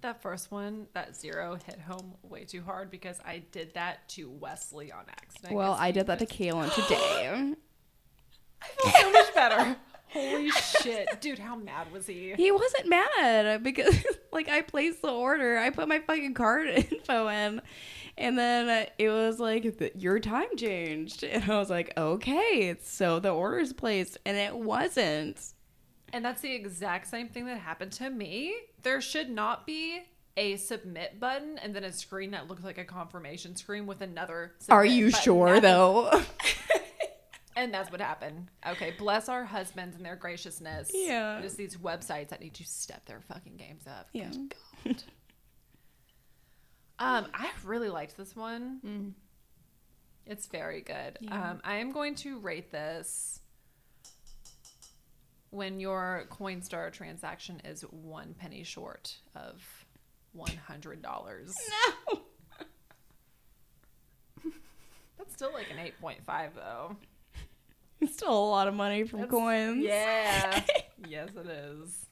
That 0.00 0.20
first 0.20 0.50
one, 0.50 0.86
that 0.92 1.16
zero, 1.16 1.58
hit 1.66 1.80
home 1.80 2.14
way 2.22 2.44
too 2.44 2.62
hard 2.62 2.90
because 2.90 3.20
I 3.24 3.42
did 3.52 3.72
that 3.74 4.06
to 4.10 4.28
Wesley 4.28 4.92
on 4.92 5.04
accident. 5.08 5.54
Well, 5.54 5.72
I 5.78 5.92
did 5.92 6.06
that 6.08 6.18
to 6.18 6.26
Kaylin 6.26 6.72
today. 6.74 7.54
I 8.62 8.66
feel 8.66 8.92
so 9.00 9.12
much 9.12 9.34
better. 9.34 9.76
Holy 10.14 10.50
shit. 10.50 11.20
Dude, 11.20 11.40
how 11.40 11.56
mad 11.56 11.90
was 11.90 12.06
he? 12.06 12.34
He 12.36 12.52
wasn't 12.52 12.88
mad 12.88 13.62
because, 13.64 13.96
like, 14.32 14.48
I 14.48 14.62
placed 14.62 15.02
the 15.02 15.10
order. 15.10 15.58
I 15.58 15.70
put 15.70 15.88
my 15.88 15.98
fucking 15.98 16.34
card 16.34 16.68
info 16.90 17.28
in, 17.28 17.60
and 18.16 18.38
then 18.38 18.86
it 18.98 19.08
was 19.08 19.38
like, 19.40 19.92
your 19.96 20.20
time 20.20 20.56
changed. 20.56 21.24
And 21.24 21.50
I 21.50 21.58
was 21.58 21.70
like, 21.70 21.92
okay, 21.96 22.76
so 22.82 23.18
the 23.20 23.30
order's 23.30 23.72
placed. 23.72 24.18
And 24.24 24.36
it 24.36 24.54
wasn't. 24.56 25.40
And 26.12 26.24
that's 26.24 26.42
the 26.42 26.54
exact 26.54 27.08
same 27.08 27.28
thing 27.28 27.46
that 27.46 27.58
happened 27.58 27.92
to 27.92 28.08
me. 28.08 28.54
There 28.82 29.00
should 29.00 29.30
not 29.30 29.66
be 29.66 30.00
a 30.36 30.56
submit 30.56 31.18
button 31.18 31.58
and 31.58 31.74
then 31.74 31.84
a 31.84 31.92
screen 31.92 32.32
that 32.32 32.48
looks 32.48 32.64
like 32.64 32.78
a 32.78 32.84
confirmation 32.84 33.56
screen 33.56 33.86
with 33.86 34.00
another. 34.00 34.54
Are 34.68 34.84
you 34.84 35.10
sure, 35.10 35.60
though? 35.60 36.22
And 37.56 37.72
that's 37.72 37.90
what 37.92 38.00
happened. 38.00 38.48
Okay, 38.68 38.94
bless 38.98 39.28
our 39.28 39.44
husbands 39.44 39.96
and 39.96 40.04
their 40.04 40.16
graciousness. 40.16 40.90
Yeah. 40.92 41.40
Just 41.40 41.56
these 41.56 41.76
websites 41.76 42.28
that 42.30 42.40
need 42.40 42.54
to 42.54 42.64
step 42.64 43.06
their 43.06 43.20
fucking 43.20 43.56
games 43.56 43.84
up. 43.86 44.08
yeah. 44.12 44.32
Um, 46.98 47.26
I 47.34 47.50
really 47.64 47.88
liked 47.88 48.16
this 48.16 48.36
one. 48.36 48.80
Mm. 48.86 49.12
It's 50.26 50.46
very 50.46 50.80
good. 50.80 51.18
Yeah. 51.20 51.50
Um, 51.50 51.60
I 51.64 51.76
am 51.76 51.92
going 51.92 52.14
to 52.16 52.38
rate 52.38 52.70
this 52.70 53.40
when 55.50 55.80
your 55.80 56.24
Coinstar 56.30 56.92
transaction 56.92 57.60
is 57.64 57.82
one 57.82 58.34
penny 58.38 58.64
short 58.64 59.16
of 59.34 59.62
one 60.32 60.56
hundred 60.66 61.02
dollars. 61.02 61.52
No. 62.12 62.20
That's 65.18 65.34
still 65.34 65.52
like 65.52 65.70
an 65.70 65.78
eight 65.78 65.98
point 66.00 66.18
five 66.26 66.54
though. 66.54 66.96
It's 68.00 68.14
still 68.14 68.32
a 68.36 68.48
lot 68.50 68.68
of 68.68 68.74
money 68.74 69.04
from 69.04 69.20
That's- 69.20 69.30
coins. 69.38 69.84
Yeah. 69.84 70.62
yes, 71.08 71.28
it 71.36 71.46
is. 71.46 72.06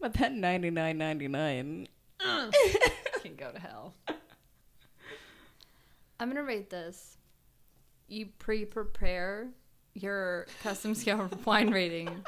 But 0.00 0.14
that 0.14 0.32
ninety 0.32 0.70
nine 0.70 0.98
ninety 0.98 1.28
nine. 1.28 1.88
Can 3.22 3.34
go 3.36 3.50
to 3.50 3.58
hell. 3.58 3.94
I'm 6.18 6.28
gonna 6.28 6.42
rate 6.42 6.70
this. 6.70 7.16
You 8.08 8.26
pre-prepare 8.38 9.48
your 9.94 10.46
custom 10.62 10.94
scale 10.94 11.20
of 11.20 11.46
wine 11.46 11.70
rating, 11.70 12.24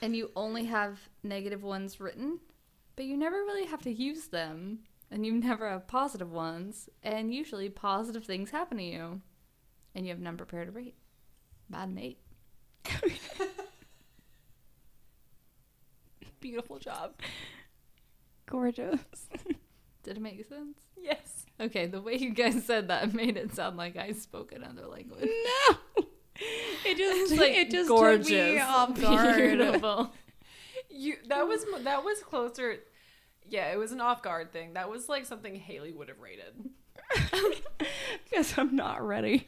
and 0.00 0.14
you 0.14 0.30
only 0.36 0.64
have 0.66 0.98
negative 1.22 1.62
ones 1.62 2.00
written, 2.00 2.38
but 2.96 3.04
you 3.06 3.16
never 3.16 3.36
really 3.36 3.66
have 3.66 3.82
to 3.82 3.92
use 3.92 4.28
them, 4.28 4.80
and 5.10 5.26
you 5.26 5.32
never 5.32 5.68
have 5.68 5.88
positive 5.88 6.30
ones, 6.30 6.88
and 7.02 7.34
usually 7.34 7.68
positive 7.68 8.24
things 8.24 8.50
happen 8.50 8.78
to 8.78 8.84
you, 8.84 9.20
and 9.94 10.06
you 10.06 10.12
have 10.12 10.20
none 10.20 10.36
prepared 10.36 10.66
to 10.66 10.72
rate. 10.72 10.94
Bad 11.70 11.96
eight. 12.00 12.18
Beautiful 16.40 16.78
job. 16.78 17.14
Gorgeous. 18.48 19.00
Did 20.02 20.16
it 20.16 20.20
make 20.20 20.44
sense? 20.46 20.78
Yes. 20.96 21.46
Okay, 21.60 21.86
the 21.86 22.00
way 22.00 22.14
you 22.14 22.30
guys 22.30 22.64
said 22.64 22.88
that 22.88 23.12
made 23.12 23.36
it 23.36 23.54
sound 23.54 23.76
like 23.76 23.96
I 23.96 24.12
spoke 24.12 24.52
another 24.52 24.86
language. 24.86 25.28
no. 25.28 26.04
It 26.84 26.96
just 26.96 27.36
like 27.36 27.52
it 27.52 27.70
just 27.70 27.88
gorgeous, 27.88 28.28
took 28.28 28.36
me 28.36 28.60
off 28.60 29.00
guard. 29.00 29.36
beautiful. 29.36 30.12
You 30.88 31.16
that 31.28 31.46
was 31.46 31.64
that 31.82 32.04
was 32.04 32.20
closer. 32.20 32.76
Yeah, 33.46 33.72
it 33.72 33.76
was 33.76 33.92
an 33.92 34.00
off 34.00 34.22
guard 34.22 34.52
thing. 34.52 34.74
That 34.74 34.88
was 34.88 35.08
like 35.08 35.26
something 35.26 35.54
Haley 35.54 35.92
would 35.92 36.08
have 36.08 36.20
rated. 36.20 36.70
Because 38.30 38.56
I'm 38.56 38.76
not 38.76 39.04
ready. 39.06 39.46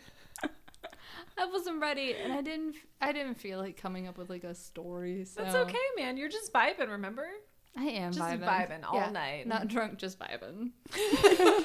I 1.38 1.46
wasn't 1.46 1.80
ready, 1.80 2.14
and 2.14 2.32
I 2.32 2.42
didn't. 2.42 2.76
I 3.00 3.12
didn't 3.12 3.36
feel 3.36 3.58
like 3.58 3.76
coming 3.80 4.06
up 4.08 4.18
with 4.18 4.28
like 4.28 4.44
a 4.44 4.54
story. 4.54 5.24
So. 5.24 5.42
That's 5.42 5.54
okay, 5.54 5.78
man. 5.96 6.16
You're 6.16 6.28
just 6.28 6.52
vibing, 6.52 6.88
remember? 6.90 7.26
I 7.76 7.84
am 7.84 8.12
Just 8.12 8.24
vibing. 8.24 8.44
vibing 8.44 8.84
all 8.90 9.10
night. 9.10 9.46
Not 9.46 9.68
drunk, 9.68 9.98
just 9.98 10.18
vibing. 10.18 10.70
I 10.94 11.64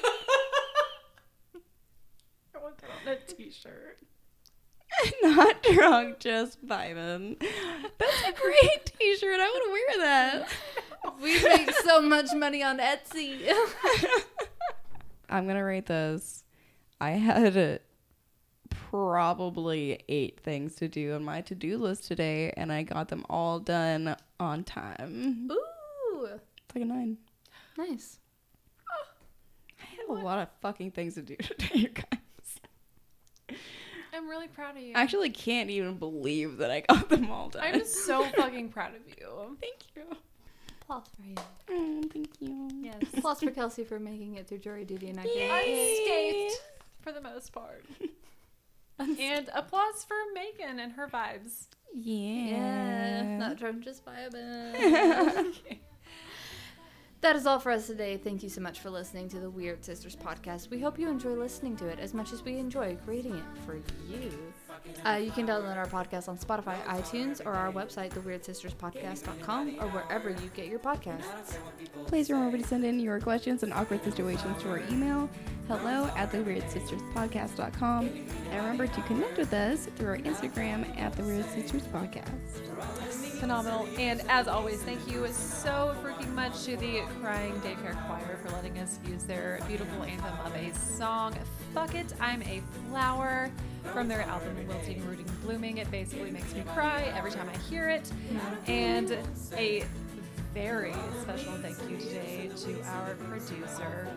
want 2.62 2.78
that 2.78 2.90
on 3.08 3.14
a 3.14 3.16
t-shirt. 3.18 4.00
Not 5.24 5.62
drunk, 5.64 6.20
just 6.20 6.66
vibing. 6.66 7.38
That's 7.40 8.22
a 8.28 8.32
great 8.34 8.86
T-shirt. 8.98 9.40
I 9.40 9.52
would 9.52 9.72
wear 9.72 10.08
that. 10.08 10.48
We 11.22 11.42
make 11.44 11.70
so 11.84 12.02
much 12.02 12.34
money 12.34 12.64
on 12.64 12.80
Etsy. 12.80 13.48
I'm 15.30 15.46
gonna 15.46 15.64
rate 15.64 15.86
this. 15.86 16.44
I 17.00 17.12
had 17.12 17.80
probably 18.70 20.00
eight 20.10 20.40
things 20.40 20.74
to 20.78 20.88
do 20.88 21.14
on 21.14 21.24
my 21.24 21.42
to-do 21.42 21.78
list 21.78 22.06
today, 22.08 22.52
and 22.58 22.72
I 22.74 22.82
got 22.82 23.10
them 23.10 23.24
all 23.30 23.60
done 23.60 24.16
on 24.40 24.64
time. 24.64 25.48
Ooh, 25.52 25.60
It's 26.24 26.76
like 26.76 26.84
a 26.84 26.88
nine. 26.88 27.18
nice. 27.78 28.20
I 29.82 29.86
had 29.86 30.10
a 30.10 30.14
lot 30.24 30.40
of 30.40 30.48
fucking 30.62 30.92
things 30.92 31.16
to 31.16 31.22
do 31.22 31.36
today, 31.40 31.70
you 31.74 31.90
guys. 31.90 33.60
I'm 34.14 34.30
really 34.30 34.48
proud 34.48 34.78
of 34.78 34.82
you. 34.82 34.94
I 34.96 35.02
actually 35.02 35.30
can't 35.30 35.70
even 35.70 35.96
believe 35.98 36.58
that 36.58 36.72
I 36.72 36.82
got 36.82 37.10
them 37.10 37.30
all 37.30 37.50
done. 37.50 37.64
I'm 37.64 37.86
so 37.86 38.24
fucking 38.38 38.70
proud 38.70 38.94
of 38.96 39.02
you. 39.08 39.58
thank 39.60 39.76
you. 39.96 40.04
Applause 40.82 41.04
for 41.16 41.24
you. 41.24 41.36
Mm, 41.70 42.12
thank 42.14 42.30
you. 42.40 42.70
Yes. 42.82 42.96
Applause 43.18 43.42
for 43.42 43.52
Kelsey 43.52 43.84
for 43.84 44.00
making 44.00 44.36
it 44.36 44.48
through 44.48 44.60
jury 44.60 44.86
duty 44.86 45.10
and 45.10 45.20
acting. 45.20 45.42
Unscathed 45.42 46.54
for 47.02 47.12
the 47.12 47.22
most 47.22 47.52
part. 47.52 47.84
and 49.00 49.50
applause 49.54 50.06
for 50.08 50.16
Megan 50.34 50.80
and 50.80 50.94
her 50.94 51.08
vibes. 51.08 51.68
Yeah. 51.94 52.48
Yeah, 53.24 53.38
not 53.38 53.58
drunk, 53.58 53.84
just 53.84 54.06
vibing. 54.06 55.56
That 57.26 57.36
is 57.36 57.48
all 57.48 57.58
for 57.58 57.72
us 57.72 57.88
today. 57.88 58.18
Thank 58.18 58.44
you 58.44 58.50
so 58.50 58.62
much 58.62 58.82
for 58.82 58.92
listening 58.92 59.30
to 59.30 59.40
the 59.40 59.50
Weird 59.50 59.84
Sisters 59.84 60.16
podcast. 60.16 60.70
We 60.70 60.80
hope 60.80 61.00
you 61.00 61.10
enjoy 61.10 61.32
listening 61.32 61.76
to 61.78 61.88
it 61.88 61.98
as 61.98 62.14
much 62.14 62.32
as 62.32 62.44
we 62.44 62.60
enjoy 62.60 62.98
creating 63.04 63.34
it 63.34 63.44
for 63.66 63.78
you. 64.08 64.54
Uh, 65.06 65.18
you 65.18 65.32
can 65.32 65.48
download 65.48 65.78
our 65.78 65.88
podcast 65.88 66.28
on 66.28 66.38
Spotify, 66.38 66.82
iTunes, 66.86 67.46
or 67.46 67.54
our 67.54 67.72
website, 67.72 68.12
theweirdsisterspodcast.com, 68.12 69.78
or 69.80 69.88
wherever 69.90 70.30
you 70.30 70.50
get 70.56 70.68
your 70.68 70.80
podcasts. 70.80 71.58
Please 72.08 72.30
remember 72.30 72.58
to 72.58 72.64
send 72.64 72.86
in 72.86 73.00
your 73.00 73.20
questions 73.20 73.64
and 73.64 73.74
awkward 73.74 74.04
situations 74.04 74.62
to 74.64 74.70
our 74.70 74.80
email, 74.90 75.30
hello 75.68 76.10
at 76.16 76.32
theweirdsisterspodcast.com. 76.32 78.06
And 78.06 78.56
remember 78.56 78.88
to 78.88 79.02
connect 79.04 79.38
with 79.38 79.54
us 79.54 79.88
through 79.96 80.10
our 80.10 80.18
Instagram 80.18 80.98
at 81.00 81.14
the 81.14 81.24
Weird 81.24 81.50
Sisters 81.50 81.84
Podcast. 81.84 82.30
Phenomenal. 83.40 83.88
And 83.98 84.22
as 84.30 84.48
always, 84.48 84.82
thank 84.84 85.12
you 85.12 85.28
so 85.28 85.96
freaking 86.04 86.34
much 86.34 86.64
to 86.64 86.78
the 86.78 87.02
Crying 87.22 87.54
Daycare 87.62 87.96
Choir 88.08 88.38
for 88.42 88.52
letting 88.54 88.78
us 88.80 89.00
use 89.08 89.24
their 89.24 89.60
beautiful 89.68 90.04
anthem 90.04 90.34
of 90.46 90.56
a 90.56 90.74
song, 90.74 91.34
Fuck 91.76 91.94
It, 91.94 92.14
I'm 92.22 92.42
a 92.44 92.62
Flower, 92.88 93.52
from 93.92 94.08
their 94.08 94.22
album 94.22 94.66
Wilting, 94.66 95.06
Rooting, 95.06 95.30
Blooming. 95.44 95.80
It 95.80 95.92
basically 95.92 96.32
makes 96.32 96.56
me 96.56 96.64
cry 96.74 97.12
every 97.18 97.32
time 97.32 97.50
I 97.54 97.58
hear 97.70 97.90
it. 97.90 98.10
And 98.66 99.18
a 99.58 99.84
very 100.54 100.94
special 101.22 101.52
thank 101.56 101.78
you 101.90 101.98
today 101.98 102.50
to 102.56 102.82
our 102.84 103.16
producer, 103.16 104.08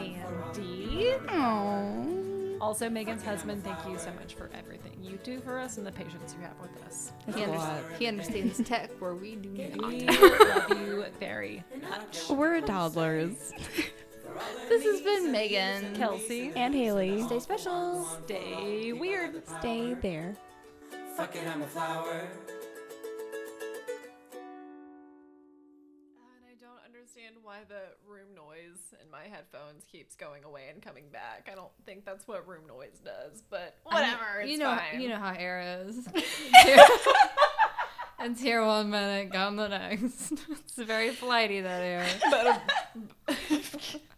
Andy. 0.00 1.14
Aww. 1.26 2.58
Also, 2.60 2.88
Megan's 2.88 3.24
husband, 3.24 3.64
thank 3.64 3.84
you 3.88 3.98
so 3.98 4.12
much 4.12 4.34
for 4.34 4.48
everything 4.54 4.92
you 5.02 5.18
do 5.24 5.40
for 5.40 5.58
us 5.58 5.78
and 5.78 5.86
the 5.86 5.90
patience 5.90 6.36
you 6.38 6.44
have 6.46 6.60
with 6.60 6.80
us. 6.86 7.10
He, 7.34 7.42
a 7.42 7.50
under- 7.50 7.96
he 7.98 8.06
understands 8.06 8.62
tech 8.62 8.88
where 9.00 9.16
we 9.16 9.34
do 9.34 9.48
not. 9.74 9.88
We 9.88 10.06
love 10.06 10.70
you 10.70 11.04
very 11.18 11.64
much. 11.90 12.30
We're 12.30 12.60
toddlers. 12.60 13.52
This 14.68 14.84
has 14.84 15.00
been 15.00 15.32
Megan. 15.32 15.94
Kelsey, 15.96 16.52
And 16.56 16.74
Haley. 16.74 17.22
Stay 17.22 17.40
special. 17.40 18.04
stay 18.24 18.92
weird. 18.92 19.42
Stay 19.58 19.94
there. 19.94 20.36
Fuck 21.16 21.34
it, 21.36 21.46
I'm 21.46 21.62
a 21.62 21.66
flower. 21.66 22.28
And 26.32 26.44
I 26.48 26.54
don't 26.60 26.80
understand 26.86 27.36
why 27.42 27.58
the 27.68 27.82
room 28.08 28.28
noise 28.34 28.94
in 29.02 29.10
my 29.10 29.24
headphones 29.24 29.84
keeps 29.90 30.14
going 30.16 30.44
away 30.44 30.68
and 30.72 30.80
coming 30.80 31.04
back. 31.12 31.48
I 31.50 31.54
don't 31.54 31.72
think 31.84 32.04
that's 32.04 32.26
what 32.28 32.46
room 32.48 32.66
noise 32.66 33.00
does, 33.04 33.42
but 33.50 33.76
whatever. 33.84 34.22
I 34.40 34.44
mean, 34.44 34.50
it's 34.50 34.52
you 34.52 34.58
know, 34.58 34.76
fine. 34.76 35.00
you 35.00 35.08
know 35.08 35.16
how 35.18 35.34
air 35.36 35.84
is. 35.86 36.06
It's 38.22 38.38
here- 38.42 38.62
one 38.62 38.90
minute, 38.90 39.32
gone 39.32 39.56
the 39.56 39.68
next. 39.68 40.32
It's 40.50 40.74
very 40.76 41.08
flighty 41.08 41.62
that 41.62 41.80
air. 41.80 42.06
better, 42.30 42.60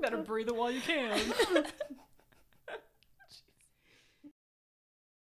better 0.00 0.18
breathe 0.18 0.48
it 0.48 0.56
while 0.56 0.70
you 0.70 0.80
can. 0.80 1.20